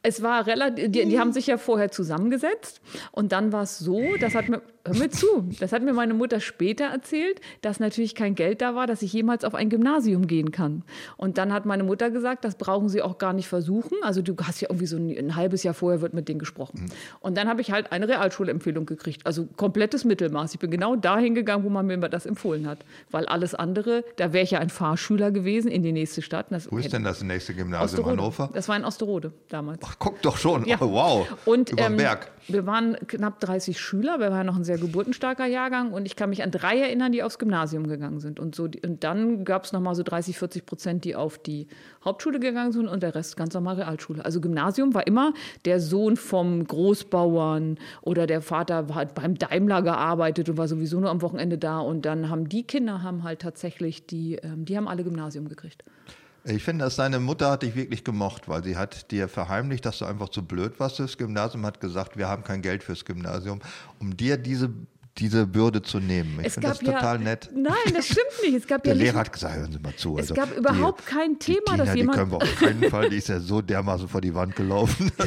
Es 0.03 0.23
war 0.23 0.47
relativ, 0.47 0.91
die, 0.93 1.07
die 1.07 1.19
haben 1.19 1.33
sich 1.33 1.49
ja 1.49 1.59
vorher 1.59 1.91
zusammengesetzt 1.91 2.81
und 3.13 3.33
dann 3.33 3.53
war 3.53 3.63
es 3.63 3.79
so, 3.79 4.01
das 4.21 4.35
hat 4.35 4.49
mir, 4.49 4.63
hör 4.87 4.95
mir 4.95 5.11
zu, 5.11 5.49
das 5.59 5.73
hat 5.73 5.83
mir 5.83 5.93
meine 5.93 6.15
Mutter 6.15 6.41
später 6.41 6.85
erzählt, 6.87 7.41
dass 7.63 7.81
natürlich 7.81 8.15
kein 8.15 8.35
Geld 8.35 8.63
da 8.63 8.75
war, 8.75 8.87
dass 8.87 9.03
ich 9.03 9.13
jemals 9.13 9.45
auf 9.45 9.55
ein 9.55 9.71
Gymnasium 9.71 10.27
gehen 10.27 10.51
kann. 10.53 10.85
Und 11.17 11.37
dann 11.37 11.53
hat 11.53 11.67
meine 11.67 11.83
Mutter 11.83 12.11
gesagt, 12.11 12.45
das 12.45 12.55
brauchen 12.55 12.89
sie 12.89 13.03
auch 13.03 13.19
gar 13.19 13.33
nicht 13.33 13.49
versuchen. 13.49 13.99
Also 14.03 14.23
du 14.23 14.37
hast 14.43 14.61
ja 14.61 14.69
irgendwie 14.71 14.87
so 14.87 14.97
ein, 14.97 15.11
ein 15.17 15.37
halbes 15.37 15.63
Jahr 15.63 15.75
vorher 15.75 16.01
wird 16.01 16.15
mit 16.15 16.29
denen 16.29 16.39
gesprochen. 16.39 16.87
Und 17.21 17.37
dann 17.37 17.49
habe 17.49 17.61
ich 17.61 17.73
halt 17.73 17.93
eine 17.93 18.09
Realschulempfehlung 18.09 18.87
gekriegt, 18.87 19.27
also 19.27 19.47
komplettes 19.57 20.05
Mittelmaß. 20.05 20.55
Ich 20.55 20.61
bin 20.61 20.71
genau 20.71 20.97
dahin 20.97 21.35
gegangen, 21.35 21.65
wo 21.65 21.71
man 21.71 21.87
mir 21.87 21.99
das 21.99 22.25
empfohlen 22.25 22.67
hat, 22.67 22.79
weil 23.11 23.27
alles 23.27 23.55
andere, 23.55 24.05
da 24.17 24.33
wäre 24.33 24.45
ich 24.45 24.53
ja 24.53 24.61
ein 24.61 24.71
Fahrschüler 24.71 25.31
gewesen 25.31 25.71
in 25.71 25.83
die 25.83 25.93
nächste 25.93 26.23
Stadt. 26.23 26.47
Das 26.51 26.71
Wo 26.71 26.79
ist 26.79 26.93
denn 26.93 27.05
das 27.05 27.23
nächste 27.23 27.55
Gymnasium? 27.55 27.85
Osterode. 27.85 28.11
Hannover? 28.11 28.51
Das 28.55 28.69
war 28.69 28.77
in 28.77 28.85
Osterode 28.85 29.33
damals. 29.49 29.81
Guck 29.99 30.23
doch 30.23 30.37
schon. 30.37 30.65
Ja. 30.67 30.77
Oh, 30.81 30.93
wow. 30.93 31.29
Und 31.45 31.71
Über 31.71 31.87
ähm, 31.87 31.97
Berg. 31.97 32.31
wir 32.47 32.67
waren 32.67 32.97
knapp 33.07 33.41
30 33.41 33.79
Schüler, 33.81 34.21
wir 34.21 34.31
waren 34.31 34.47
noch 34.47 34.57
ein 34.57 34.65
sehr 34.65 34.79
geburtenstarker 34.79 35.47
Jahrgang 35.47 35.93
und 35.93 36.07
ich 36.07 36.17
kann 36.17 36.31
mich 36.31 36.43
an 36.43 36.51
drei 36.51 36.79
erinnern, 36.79 37.13
die 37.13 37.23
aufs 37.23 37.39
Gymnasium 37.39 37.87
gegangen 37.87 38.21
sind. 38.21 38.41
Und, 38.41 38.55
so, 38.55 38.65
und 38.65 39.05
dann 39.05 39.45
gab 39.45 39.65
es 39.65 39.73
nochmal 39.73 39.95
so 39.95 40.03
30, 40.03 40.39
40 40.39 40.67
Prozent, 40.67 41.05
die 41.05 41.17
auf 41.17 41.39
die 41.39 41.69
Hauptschule 42.05 42.41
gegangen 42.41 42.73
sind 42.73 42.89
und 42.89 43.03
der 43.03 43.15
Rest 43.15 43.37
ganz 43.37 43.55
normal 43.55 43.77
Realschule. 43.77 44.25
Also 44.25 44.41
Gymnasium 44.41 44.95
war 44.95 45.07
immer 45.07 45.33
der 45.65 45.81
Sohn 45.81 46.17
vom 46.17 46.67
Großbauern 46.67 47.79
oder 48.03 48.27
der 48.27 48.43
Vater 48.43 48.87
hat 48.95 49.15
beim 49.15 49.37
Daimler 49.37 49.83
gearbeitet 49.83 50.49
und 50.49 50.57
war 50.57 50.69
sowieso 50.69 51.01
nur 51.01 51.11
am 51.11 51.23
Wochenende 51.23 51.59
da. 51.59 51.81
Und 51.81 52.05
dann 52.05 52.31
haben 52.31 52.49
die 52.49 52.65
Kinder 52.65 53.03
haben 53.03 53.23
halt 53.25 53.41
tatsächlich, 53.41 54.07
die, 54.07 54.37
ähm, 54.37 54.65
die 54.65 54.77
haben 54.77 54.89
alle 54.89 55.05
Gymnasium 55.05 55.49
gekriegt. 55.49 55.85
Ich 56.49 56.63
finde, 56.65 56.85
dass 56.85 56.97
deine 56.97 57.19
Mutter 57.21 57.51
hat 57.51 57.63
dich 57.63 57.75
wirklich 57.77 58.05
gemocht, 58.05 58.49
weil 58.49 58.65
sie 58.65 58.77
hat 58.77 59.11
dir 59.11 59.29
verheimlicht, 59.29 59.85
dass 59.85 59.99
du 59.99 60.05
einfach 60.07 60.29
zu 60.31 60.43
blöd 60.45 60.79
warst 60.81 60.97
fürs 60.97 61.17
Gymnasium, 61.19 61.65
hat 61.67 61.81
gesagt, 61.81 62.17
wir 62.17 62.29
haben 62.29 62.43
kein 62.45 62.63
Geld 62.63 62.83
fürs 62.83 63.05
Gymnasium, 63.05 63.61
um 63.99 64.17
dir 64.17 64.37
diese, 64.37 64.71
diese 65.19 65.47
Bürde 65.47 65.83
zu 65.83 66.01
nehmen. 66.01 66.41
Ich 66.45 66.53
finde 66.55 66.69
das 66.69 66.79
total 66.79 67.19
nett. 67.19 67.51
Nein, 67.55 67.75
das 67.95 68.07
stimmt 68.07 68.43
nicht. 68.43 68.55
Es 68.55 68.67
gab 68.67 68.83
Der 68.83 68.95
ja 68.95 68.97
nicht 68.99 69.05
Lehrer 69.07 69.21
hat 69.21 69.33
gesagt, 69.33 69.57
hören 69.57 69.73
Sie 69.73 69.79
mal 69.79 69.95
zu. 69.97 70.17
Es 70.19 70.31
also 70.31 70.35
gab 70.35 70.57
überhaupt 70.57 71.05
kein 71.07 71.39
die 71.39 71.55
Thema, 71.55 71.73
Tina, 71.73 71.77
dass 71.77 71.93
die 71.93 71.99
jemand- 71.99 72.19
können 72.19 72.31
wir 72.33 72.37
auf 72.39 72.57
keinen 72.57 72.91
Fall, 72.91 73.11
die 73.11 73.17
ist 73.17 73.29
ja 73.29 73.41
so 73.41 73.61
dermaßen 73.61 74.09
vor 74.09 74.21
die 74.21 74.35
Wand 74.35 74.57
gelaufen. 74.57 75.13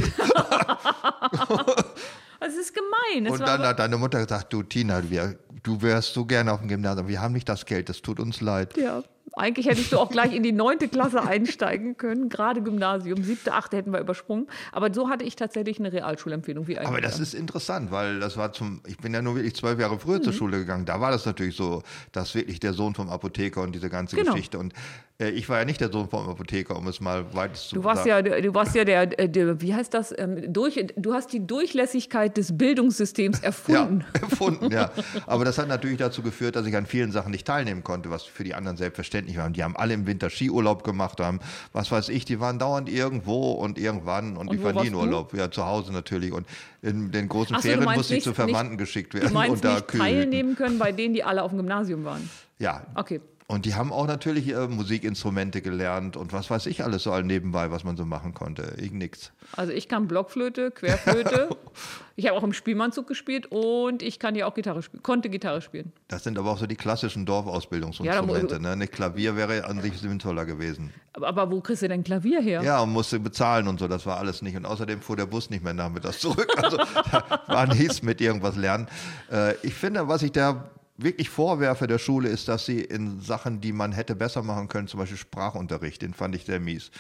Es 2.44 2.56
ist 2.58 2.74
gemein. 2.74 3.28
Es 3.28 3.34
Und 3.34 3.42
dann 3.42 3.62
hat 3.62 3.78
deine 3.78 3.98
Mutter 3.98 4.20
gesagt, 4.24 4.52
du 4.52 4.64
Tina, 4.64 5.08
wir, 5.08 5.38
du 5.62 5.80
wärst 5.80 6.16
so 6.16 6.26
gerne 6.26 6.52
auf 6.52 6.60
dem 6.60 6.70
Gymnasium, 6.70 7.08
wir 7.08 7.22
haben 7.22 7.34
nicht 7.34 7.48
das 7.48 7.68
Geld, 7.68 7.88
das 7.88 8.02
tut 8.02 8.20
uns 8.20 8.42
leid. 8.42 8.76
ja, 8.78 9.04
eigentlich 9.34 9.66
hättest 9.68 9.92
du 9.94 9.98
auch 10.00 10.10
gleich 10.10 10.34
in 10.36 10.44
die 10.44 10.52
neunte 10.52 10.88
Klasse 10.88 11.22
einsteigen 11.24 11.98
können. 11.98 12.30
Gerade 12.30 12.62
Gymnasium, 12.62 13.24
siebte, 13.24 13.54
achte 13.54 13.78
hätten 13.78 13.92
wir 13.92 14.00
übersprungen. 14.00 14.48
Aber 14.72 14.94
so 14.94 15.10
hatte 15.10 15.24
ich 15.24 15.36
tatsächlich 15.36 15.80
eine 15.80 15.94
Realschulempfehlung 15.94 16.68
wie 16.68 16.78
eigentlich. 16.78 16.88
Aber 16.90 17.02
das 17.02 17.20
ist 17.20 17.34
interessant, 17.34 17.92
weil 17.92 18.20
das 18.20 18.38
war 18.38 18.52
zum, 18.54 18.82
ich 18.88 18.98
bin 18.98 19.14
ja 19.14 19.22
nur 19.22 19.36
wirklich 19.36 19.56
zwölf 19.56 19.80
Jahre 19.80 19.98
früher 20.00 20.20
Mhm. 20.20 20.24
zur 20.24 20.34
Schule 20.34 20.58
gegangen. 20.60 20.86
Da 20.86 21.00
war 21.00 21.12
das 21.12 21.26
natürlich 21.26 21.56
so, 21.56 21.82
dass 22.12 22.36
wirklich 22.36 22.60
der 22.60 22.74
Sohn 22.74 22.94
vom 22.94 23.10
Apotheker 23.10 23.62
und 23.62 23.74
diese 23.74 23.90
ganze 23.90 24.16
Genau. 24.18 24.34
Geschichte. 24.34 24.60
Und 24.60 24.74
äh, 25.20 25.30
ich 25.30 25.48
war 25.48 25.60
ja 25.60 25.66
nicht 25.66 25.80
der 25.80 25.92
Sohn 25.92 26.10
vom 26.10 26.28
Apotheker, 26.28 26.76
um 26.78 26.88
es 26.88 27.00
mal 27.00 27.34
weit 27.34 27.56
zu 27.56 27.76
Du 27.76 27.84
warst 27.84 28.04
sagen. 28.06 28.28
ja, 28.28 28.42
du 28.42 28.54
warst 28.54 28.76
ja 28.76 28.84
der, 28.84 29.18
äh, 29.20 29.30
der 29.30 29.62
wie 29.62 29.74
heißt 29.74 29.94
das? 29.94 30.14
Ähm, 30.18 30.52
durch, 30.52 30.84
du 30.98 31.14
hast 31.14 31.32
die 31.32 31.46
Durchlässigkeit 31.46 32.36
des 32.38 32.58
Bildungssystems 32.58 33.40
erfunden. 33.42 34.04
Ja, 34.16 34.22
erfunden, 34.22 34.72
ja. 34.72 34.92
Aber 35.28 35.46
das 35.46 35.58
hat 35.58 35.68
natürlich 35.68 35.98
dazu 35.98 36.22
geführt, 36.22 36.56
dass 36.56 36.66
ich 36.66 36.76
an 36.76 36.86
vielen 36.86 37.12
Sachen 37.12 37.32
nicht 37.32 37.46
teilnehmen 37.48 37.84
konnte, 37.84 38.10
was 38.10 38.24
für 38.24 38.44
die 38.44 38.54
anderen 38.56 38.78
selbstverständlich 38.78 39.21
war. 39.38 39.46
Und 39.46 39.56
die 39.58 39.64
haben 39.64 39.76
alle 39.76 39.94
im 39.94 40.06
Winter 40.08 40.30
Skiurlaub 40.30 40.84
gemacht, 40.84 41.20
haben, 41.20 41.40
was 41.74 41.92
weiß 41.92 42.10
ich, 42.10 42.26
die 42.26 42.40
waren 42.40 42.60
dauernd 42.60 42.90
irgendwo 42.90 43.52
und 43.52 43.78
irgendwann 43.78 44.38
und, 44.38 44.48
Und 44.50 44.56
ich 44.58 44.64
war 44.64 44.74
nie 44.74 44.88
in 44.88 44.94
du? 44.94 45.00
Urlaub. 45.00 45.34
Ja, 45.34 45.50
zu 45.52 45.66
Hause 45.66 45.92
natürlich. 45.94 46.32
Und 46.34 46.48
in 46.82 47.12
den 47.12 47.28
großen 47.30 47.56
so, 47.56 47.62
du 47.62 47.68
Ferien 47.68 47.94
musste 47.98 48.16
ich 48.16 48.24
zu 48.24 48.34
Verwandten 48.34 48.72
nicht- 48.76 48.80
geschickt 48.80 49.14
Du 49.14 49.20
werden 49.20 49.34
meinst 49.34 49.56
und 49.56 49.66
da 49.66 49.76
nicht 49.76 49.88
teilnehmen 49.90 50.56
können 50.56 50.80
bei 50.80 50.92
denen, 50.92 51.14
die 51.14 51.24
alle 51.24 51.44
auf 51.44 51.52
dem 51.52 51.58
Gymnasium 51.58 52.04
waren. 52.04 52.30
Ja. 52.60 52.86
Okay. 52.96 53.22
Und 53.52 53.66
die 53.66 53.76
haben 53.76 53.92
auch 53.92 54.08
natürlich 54.08 54.48
äh, 54.48 54.70
Musikinstrumente 54.70 55.62
gelernt 55.62 56.16
und 56.16 56.32
was 56.32 56.50
weiß 56.50 56.68
ich 56.68 56.86
alles 56.86 57.04
so 57.04 57.12
all 57.12 57.24
nebenbei, 57.24 57.70
was 57.70 57.84
man 57.84 57.98
so 57.98 58.06
machen 58.06 58.34
konnte. 58.34 58.76
Ich 58.78 58.94
nix. 58.94 59.34
Also 59.58 59.74
ich 59.74 59.90
kann 59.90 60.08
Blockflöte, 60.08 60.72
Querflöte. 60.72 61.50
ich 62.16 62.30
habe 62.30 62.38
auch 62.38 62.44
im 62.44 62.54
Spielmannzug 62.54 63.08
gespielt 63.08 63.48
und 63.50 64.04
ich 64.04 64.20
kann 64.20 64.36
ja 64.36 64.46
auch 64.46 64.54
Gitarre 64.54 64.82
spielen, 64.82 65.04
konnte 65.04 65.30
Gitarre 65.30 65.60
spielen. 65.60 65.92
Das 66.08 66.24
sind 66.24 66.40
aber 66.40 66.50
auch 66.50 66.60
so 66.60 66.66
die 66.66 66.78
klassischen 66.78 67.26
Dorfausbildungsinstrumente. 67.26 68.54
Ja, 68.54 68.60
ne? 68.62 68.70
Ein 68.72 68.90
Klavier 68.90 69.36
wäre 69.36 69.66
an 69.66 69.82
sich 69.82 69.98
sinnvoller 69.98 70.46
gewesen. 70.46 70.94
Aber, 71.12 71.28
aber 71.28 71.52
wo 71.52 71.60
kriegst 71.60 71.82
du 71.82 71.90
denn 71.90 72.06
Klavier 72.06 72.40
her? 72.40 72.64
Ja, 72.64 72.80
und 72.80 72.94
musste 72.94 73.20
bezahlen 73.20 73.68
und 73.68 73.82
so, 73.82 73.90
das 73.90 74.06
war 74.06 74.18
alles 74.18 74.42
nicht. 74.42 74.56
Und 74.56 74.66
außerdem 74.66 75.02
fuhr 75.02 75.18
der 75.18 75.26
Bus 75.26 75.50
nicht 75.50 75.62
mehr 75.62 75.74
nachmittags 75.74 76.20
zurück. 76.20 76.50
Also 76.56 76.78
da 77.12 77.42
war 77.48 77.68
nichts 77.68 78.02
mit 78.02 78.22
irgendwas 78.22 78.56
lernen. 78.56 78.88
Äh, 79.30 79.56
ich 79.62 79.74
finde, 79.74 80.08
was 80.08 80.24
ich 80.24 80.32
da 80.32 80.70
wirklich 81.04 81.30
vorwerfe 81.30 81.88
der 81.88 81.98
Schule, 81.98 82.30
ist, 82.30 82.48
dass 82.48 82.66
sie 82.66 82.82
in 82.82 83.20
Sachen, 83.22 83.62
die 83.62 83.72
man 83.72 83.92
hätte 83.92 84.16
besser 84.16 84.44
machen 84.44 84.68
können, 84.68 84.88
zum 84.88 85.00
Beispiel 85.00 85.18
Sprachunterricht, 85.18 86.02
den 86.02 86.14
fand 86.14 86.36
ich 86.36 86.46
sehr 86.46 86.60
mies. 86.60 86.92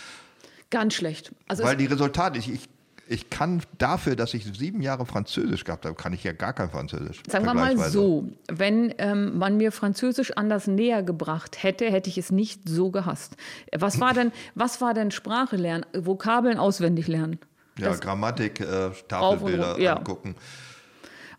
Ganz 0.69 0.93
schlecht. 0.93 1.31
Also 1.47 1.63
Weil 1.63 1.75
die 1.75 1.85
Resultate, 1.85 2.39
ich, 2.39 2.51
ich, 2.51 2.69
ich 3.07 3.29
kann 3.29 3.61
dafür, 3.77 4.15
dass 4.15 4.33
ich 4.33 4.45
sieben 4.45 4.81
Jahre 4.81 5.05
Französisch 5.05 5.65
gehabt 5.65 5.85
habe, 5.85 5.95
kann 5.95 6.13
ich 6.13 6.23
ja 6.23 6.31
gar 6.31 6.53
kein 6.53 6.69
Französisch. 6.69 7.21
sagen 7.27 7.45
wir 7.45 7.53
mal 7.53 7.77
so, 7.77 8.29
wenn 8.47 8.93
ähm, 8.97 9.37
man 9.37 9.57
mir 9.57 9.73
Französisch 9.73 10.31
anders 10.37 10.67
näher 10.67 11.03
gebracht 11.03 11.61
hätte, 11.61 11.91
hätte 11.91 12.09
ich 12.09 12.17
es 12.17 12.31
nicht 12.31 12.69
so 12.69 12.89
gehasst. 12.89 13.35
Was 13.77 13.99
war 13.99 14.13
denn, 14.13 14.31
was 14.55 14.79
war 14.79 14.93
denn 14.93 15.11
Sprache 15.11 15.57
lernen? 15.57 15.85
Vokabeln 15.93 16.57
auswendig 16.57 17.07
lernen. 17.09 17.39
Ja, 17.77 17.89
Das- 17.89 17.99
Grammatik, 17.99 18.61
äh, 18.61 18.91
Tafelbilder 19.07 19.71
runter, 19.71 19.81
ja. 19.81 19.97
angucken. 19.97 20.35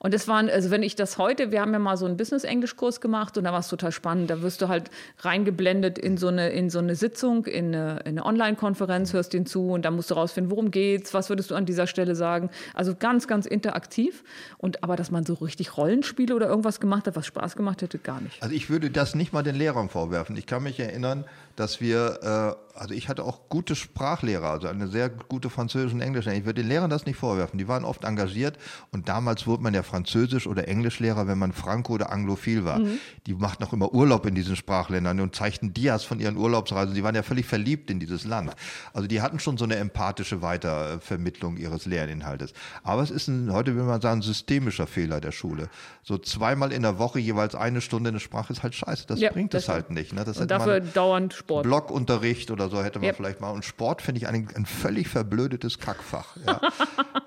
Und 0.02 0.14
es 0.14 0.26
waren, 0.26 0.50
also 0.50 0.72
wenn 0.72 0.82
ich 0.82 0.96
das 0.96 1.16
heute, 1.16 1.52
wir 1.52 1.60
haben 1.60 1.72
ja 1.72 1.78
mal 1.78 1.96
so 1.96 2.06
einen 2.06 2.16
Business-Englisch-Kurs 2.16 3.00
gemacht 3.00 3.38
und 3.38 3.44
da 3.44 3.52
war 3.52 3.60
es 3.60 3.68
total 3.68 3.92
spannend. 3.92 4.30
Da 4.30 4.42
wirst 4.42 4.60
du 4.60 4.66
halt 4.66 4.90
reingeblendet 5.20 5.96
in 5.96 6.16
so 6.16 6.26
eine, 6.26 6.48
in 6.48 6.70
so 6.70 6.80
eine 6.80 6.96
Sitzung, 6.96 7.46
in 7.46 7.66
eine, 7.66 8.00
in 8.00 8.18
eine 8.18 8.26
Online-Konferenz, 8.26 9.12
hörst 9.12 9.32
den 9.32 9.46
zu 9.46 9.70
und 9.70 9.84
dann 9.84 9.94
musst 9.94 10.10
du 10.10 10.14
rausfinden, 10.14 10.50
worum 10.50 10.72
geht's, 10.72 11.14
was 11.14 11.28
würdest 11.28 11.52
du 11.52 11.54
an 11.54 11.66
dieser 11.66 11.86
Stelle 11.86 12.16
sagen. 12.16 12.50
Also 12.74 12.96
ganz, 12.96 13.28
ganz 13.28 13.46
interaktiv. 13.46 14.24
Und 14.58 14.82
aber, 14.82 14.96
dass 14.96 15.12
man 15.12 15.24
so 15.24 15.34
richtig 15.34 15.76
Rollenspiele 15.76 16.34
oder 16.34 16.48
irgendwas 16.48 16.80
gemacht 16.80 17.06
hat, 17.06 17.14
was 17.14 17.26
Spaß 17.26 17.54
gemacht 17.54 17.80
hätte, 17.80 17.98
gar 17.98 18.20
nicht. 18.20 18.42
Also 18.42 18.56
ich 18.56 18.70
würde 18.70 18.90
das 18.90 19.14
nicht 19.14 19.32
mal 19.32 19.44
den 19.44 19.54
Lehrern 19.54 19.88
vorwerfen. 19.88 20.36
Ich 20.36 20.46
kann 20.46 20.64
mich 20.64 20.80
erinnern, 20.80 21.24
dass 21.54 21.80
wir, 21.80 22.56
äh, 22.71 22.71
also 22.74 22.94
ich 22.94 23.08
hatte 23.08 23.24
auch 23.24 23.48
gute 23.48 23.74
Sprachlehrer, 23.74 24.50
also 24.50 24.68
eine 24.68 24.88
sehr 24.88 25.08
gute 25.08 25.50
Französisch 25.50 25.92
und 25.92 26.00
Englisch. 26.00 26.26
Ich 26.26 26.44
würde 26.44 26.62
den 26.62 26.68
Lehrern 26.68 26.90
das 26.90 27.06
nicht 27.06 27.16
vorwerfen. 27.16 27.58
Die 27.58 27.68
waren 27.68 27.84
oft 27.84 28.04
engagiert 28.04 28.58
und 28.90 29.08
damals 29.08 29.46
wurde 29.46 29.62
man 29.62 29.74
ja 29.74 29.82
Französisch- 29.82 30.46
oder 30.46 30.68
Englischlehrer, 30.68 31.26
wenn 31.26 31.38
man 31.38 31.52
Franco 31.52 31.94
oder 31.94 32.10
Anglophil 32.12 32.64
war. 32.64 32.80
Die 33.26 33.34
machten 33.34 33.64
auch 33.64 33.72
immer 33.72 33.92
Urlaub 33.92 34.26
in 34.26 34.34
diesen 34.34 34.56
Sprachländern 34.56 35.20
und 35.20 35.34
zeigten 35.34 35.72
Dias 35.74 36.04
von 36.04 36.20
ihren 36.20 36.36
Urlaubsreisen. 36.36 36.94
Die 36.94 37.02
waren 37.02 37.14
ja 37.14 37.22
völlig 37.22 37.46
verliebt 37.46 37.90
in 37.90 38.00
dieses 38.00 38.24
Land. 38.24 38.52
Also 38.92 39.06
die 39.06 39.20
hatten 39.20 39.38
schon 39.38 39.56
so 39.56 39.64
eine 39.64 39.76
empathische 39.76 40.42
Weitervermittlung 40.42 41.56
ihres 41.56 41.86
Lerninhaltes. 41.86 42.52
Aber 42.82 43.02
es 43.02 43.10
ist 43.10 43.28
ein, 43.28 43.52
heute 43.52 43.76
will 43.76 43.84
man 43.84 44.00
sagen, 44.00 44.20
ein 44.20 44.22
systemischer 44.22 44.86
Fehler 44.86 45.20
der 45.20 45.32
Schule. 45.32 45.68
So 46.02 46.18
zweimal 46.18 46.72
in 46.72 46.82
der 46.82 46.98
Woche 46.98 47.18
jeweils 47.18 47.54
eine 47.54 47.80
Stunde 47.80 48.08
eine 48.10 48.20
Sprache 48.20 48.52
ist 48.52 48.62
halt 48.62 48.74
scheiße. 48.74 49.06
Das 49.06 49.20
Ja, 49.20 49.30
bringt 49.30 49.54
es 49.54 49.68
halt 49.68 49.90
nicht. 49.90 50.12
Ne? 50.12 50.24
Das 50.24 50.38
Und 50.38 50.50
dafür 50.50 50.80
dauernd 50.80 51.34
Sport. 51.34 51.64
Blockunterricht 51.64 52.50
oder 52.50 52.61
so 52.68 52.82
hätte 52.82 52.98
man 52.98 53.06
Yep. 53.08 53.16
vielleicht 53.16 53.40
mal. 53.40 53.50
Und 53.50 53.64
Sport 53.64 54.02
finde 54.02 54.20
ich 54.20 54.28
ein, 54.28 54.48
ein 54.54 54.66
völlig 54.66 55.08
verblödetes 55.08 55.78
Kackfach. 55.78 56.36
Ja. 56.46 56.60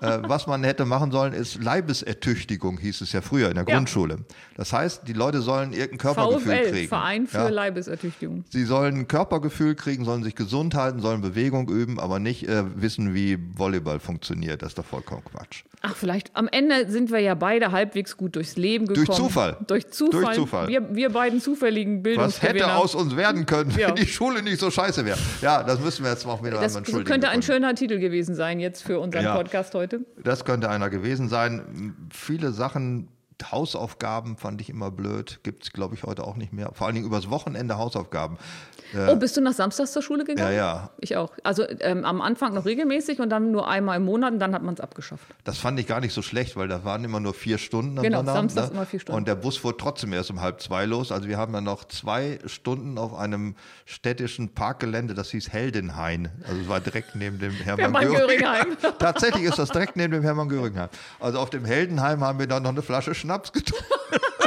äh, 0.00 0.28
was 0.28 0.46
man 0.46 0.64
hätte 0.64 0.84
machen 0.84 1.10
sollen, 1.10 1.32
ist 1.32 1.62
Leibesertüchtigung, 1.62 2.78
hieß 2.78 3.00
es 3.00 3.12
ja 3.12 3.20
früher 3.20 3.48
in 3.48 3.54
der 3.54 3.64
Ja. 3.68 3.74
Grundschule. 3.76 4.18
Das 4.56 4.72
heißt, 4.72 5.06
die 5.06 5.12
Leute 5.12 5.40
sollen 5.42 5.72
irgendein 5.72 5.98
Körpergefühl 5.98 6.56
VfL, 6.56 6.70
kriegen. 6.70 6.88
Verein 6.88 7.26
für 7.26 7.38
ja. 7.38 7.48
Leibesertüchtigung. 7.48 8.44
Sie 8.50 8.64
sollen 8.64 8.96
ein 9.00 9.08
Körpergefühl 9.08 9.74
kriegen, 9.74 10.04
sollen 10.04 10.22
sich 10.24 10.34
gesund 10.34 10.74
halten, 10.74 11.00
sollen 11.00 11.20
Bewegung 11.20 11.68
üben, 11.68 11.98
aber 12.00 12.18
nicht 12.18 12.48
äh, 12.48 12.64
wissen, 12.80 13.14
wie 13.14 13.38
Volleyball 13.54 14.00
funktioniert. 14.00 14.62
Das 14.62 14.70
ist 14.70 14.78
doch 14.78 14.84
vollkommen 14.84 15.22
Quatsch. 15.24 15.64
Ach, 15.82 15.94
vielleicht 15.94 16.34
am 16.34 16.48
Ende 16.48 16.90
sind 16.90 17.10
wir 17.10 17.20
ja 17.20 17.34
beide 17.34 17.70
halbwegs 17.70 18.16
gut 18.16 18.34
durchs 18.36 18.56
Leben 18.56 18.86
gekommen. 18.86 19.06
Durch 19.06 19.16
Zufall. 19.18 19.56
Durch 19.66 19.90
Zufall. 19.90 20.22
Durch 20.24 20.34
Zufall. 20.36 20.68
Wir, 20.68 20.94
wir 20.94 21.10
beiden 21.10 21.40
zufälligen 21.40 21.98
Was 21.98 22.02
Bildungsgewinner. 22.02 22.54
hätte 22.54 22.74
aus 22.76 22.94
uns 22.94 23.14
werden 23.16 23.46
können, 23.46 23.70
Ja. 23.76 23.88
wenn 23.88 23.96
die 23.96 24.06
Schule 24.06 24.42
nicht 24.42 24.58
so 24.58 24.70
scheiße 24.70 25.04
wäre? 25.04 25.18
Ja, 25.40 25.62
das 25.62 25.80
müssen 25.80 26.04
wir 26.04 26.10
jetzt 26.10 26.26
mal 26.26 26.38
wieder 26.42 26.60
das 26.60 26.74
könnte 26.74 27.28
ein 27.28 27.40
dürfen. 27.40 27.42
schöner 27.42 27.74
Titel 27.74 27.98
gewesen 27.98 28.34
sein 28.34 28.58
jetzt 28.60 28.82
für 28.82 28.98
unseren 29.00 29.24
Ja. 29.24 29.36
Podcast 29.36 29.74
heute. 29.74 30.00
Das 30.22 30.44
könnte 30.44 30.68
einer 30.70 30.90
gewesen 30.90 31.28
sein. 31.28 31.94
Viele 32.10 32.52
Sachen, 32.52 33.08
Hausaufgaben 33.44 34.36
fand 34.36 34.60
ich 34.60 34.70
immer 34.70 34.90
blöd. 34.90 35.40
Gibt 35.42 35.64
es, 35.64 35.72
glaube 35.72 35.94
ich, 35.94 36.04
heute 36.04 36.24
auch 36.24 36.36
nicht 36.36 36.52
mehr. 36.52 36.70
Vor 36.72 36.86
allen 36.86 36.94
Dingen 36.94 37.06
übers 37.06 37.30
Wochenende 37.30 37.76
Hausaufgaben. 37.78 38.38
Oh, 39.08 39.16
bist 39.16 39.36
du 39.36 39.40
nach 39.40 39.52
Samstags 39.52 39.92
zur 39.92 40.00
Schule 40.00 40.24
gegangen? 40.24 40.52
Ja, 40.52 40.56
ja. 40.56 40.90
Ich 41.00 41.16
auch. 41.16 41.32
Also 41.42 41.64
ähm, 41.80 42.04
am 42.04 42.20
Anfang 42.20 42.54
noch 42.54 42.64
regelmäßig 42.64 43.20
und 43.20 43.30
dann 43.30 43.50
nur 43.50 43.68
einmal 43.68 43.96
im 43.96 44.04
Monat 44.04 44.32
und 44.32 44.38
dann 44.38 44.54
hat 44.54 44.62
man 44.62 44.74
es 44.74 44.80
abgeschafft. 44.80 45.24
Das 45.44 45.58
fand 45.58 45.78
ich 45.80 45.86
gar 45.86 46.00
nicht 46.00 46.14
so 46.14 46.22
schlecht, 46.22 46.56
weil 46.56 46.68
da 46.68 46.84
waren 46.84 47.02
immer 47.04 47.18
nur 47.20 47.34
vier 47.34 47.58
Stunden 47.58 47.98
am 47.98 48.04
Genau, 48.04 48.24
samstags 48.24 48.70
immer 48.70 48.86
vier 48.86 49.00
Stunden. 49.00 49.18
Und 49.18 49.28
der 49.28 49.34
Bus 49.34 49.56
fuhr 49.56 49.76
trotzdem 49.76 50.12
erst 50.12 50.30
um 50.30 50.40
halb 50.40 50.60
zwei 50.62 50.86
los. 50.86 51.10
Also 51.10 51.28
wir 51.28 51.36
haben 51.36 51.52
dann 51.52 51.64
noch 51.64 51.84
zwei 51.84 52.38
Stunden 52.46 52.96
auf 52.96 53.14
einem 53.14 53.56
städtischen 53.86 54.54
Parkgelände, 54.54 55.14
das 55.14 55.30
hieß 55.30 55.52
Heldenhain. 55.52 56.30
Also 56.46 56.60
es 56.60 56.68
war 56.68 56.80
direkt 56.80 57.16
neben 57.16 57.38
dem 57.38 57.52
Hermann 57.52 57.80
Hermann 57.80 58.04
Göring. 58.06 58.38
Göringheim. 58.38 58.76
Tatsächlich 58.98 59.44
ist 59.44 59.58
das 59.58 59.70
direkt 59.70 59.96
neben 59.96 60.12
dem 60.12 60.22
Hermann 60.22 60.48
Göringheim. 60.48 60.88
Also 61.18 61.40
auf 61.40 61.50
dem 61.50 61.64
Heldenheim 61.64 62.22
haben 62.22 62.38
wir 62.38 62.46
dann 62.46 62.62
noch 62.62 62.70
eine 62.70 62.82
Flasche 62.82 63.14
Schnaps 63.14 63.25
getrunken. 63.52 63.84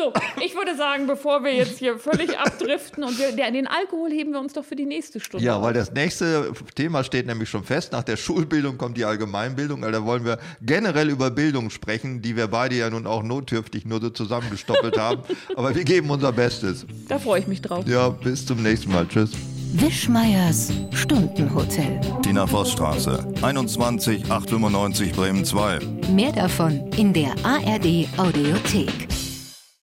So, 0.00 0.14
ich 0.42 0.54
würde 0.54 0.76
sagen, 0.76 1.06
bevor 1.06 1.44
wir 1.44 1.52
jetzt 1.52 1.78
hier 1.78 1.98
völlig 1.98 2.38
abdriften 2.38 3.04
und 3.04 3.18
wir, 3.18 3.32
den 3.32 3.66
Alkohol 3.66 4.10
heben 4.10 4.32
wir 4.32 4.40
uns 4.40 4.54
doch 4.54 4.64
für 4.64 4.74
die 4.76 4.86
nächste 4.86 5.20
Stunde. 5.20 5.44
Ja, 5.44 5.60
weil 5.60 5.74
das 5.74 5.92
nächste 5.92 6.52
Thema 6.74 7.04
steht 7.04 7.26
nämlich 7.26 7.50
schon 7.50 7.64
fest. 7.64 7.92
Nach 7.92 8.02
der 8.02 8.16
Schulbildung 8.16 8.78
kommt 8.78 8.96
die 8.96 9.04
Allgemeinbildung. 9.04 9.84
Also 9.84 10.00
da 10.00 10.06
wollen 10.06 10.24
wir 10.24 10.38
generell 10.62 11.10
über 11.10 11.30
Bildung 11.30 11.68
sprechen, 11.68 12.22
die 12.22 12.34
wir 12.34 12.46
beide 12.46 12.76
ja 12.76 12.88
nun 12.88 13.06
auch 13.06 13.22
notdürftig 13.22 13.84
nur 13.84 14.00
so 14.00 14.08
zusammengestoppelt 14.08 14.96
haben. 14.96 15.22
Aber 15.54 15.74
wir 15.74 15.84
geben 15.84 16.08
unser 16.08 16.32
Bestes. 16.32 16.86
Da 17.08 17.18
freue 17.18 17.40
ich 17.40 17.46
mich 17.46 17.60
drauf. 17.60 17.86
Ja, 17.86 18.08
bis 18.08 18.46
zum 18.46 18.62
nächsten 18.62 18.92
Mal. 18.92 19.06
Tschüss. 19.06 19.32
Wischmeiers 19.72 20.72
Stundenhotel. 20.92 22.00
Tina 22.22 22.46
Vossstraße, 22.46 23.24
21 23.42 24.30
895 24.30 25.12
Bremen 25.12 25.44
2. 25.44 25.78
Mehr 26.12 26.32
davon 26.32 26.90
in 26.96 27.12
der 27.12 27.32
ARD 27.44 28.08
Audiothek. 28.16 29.08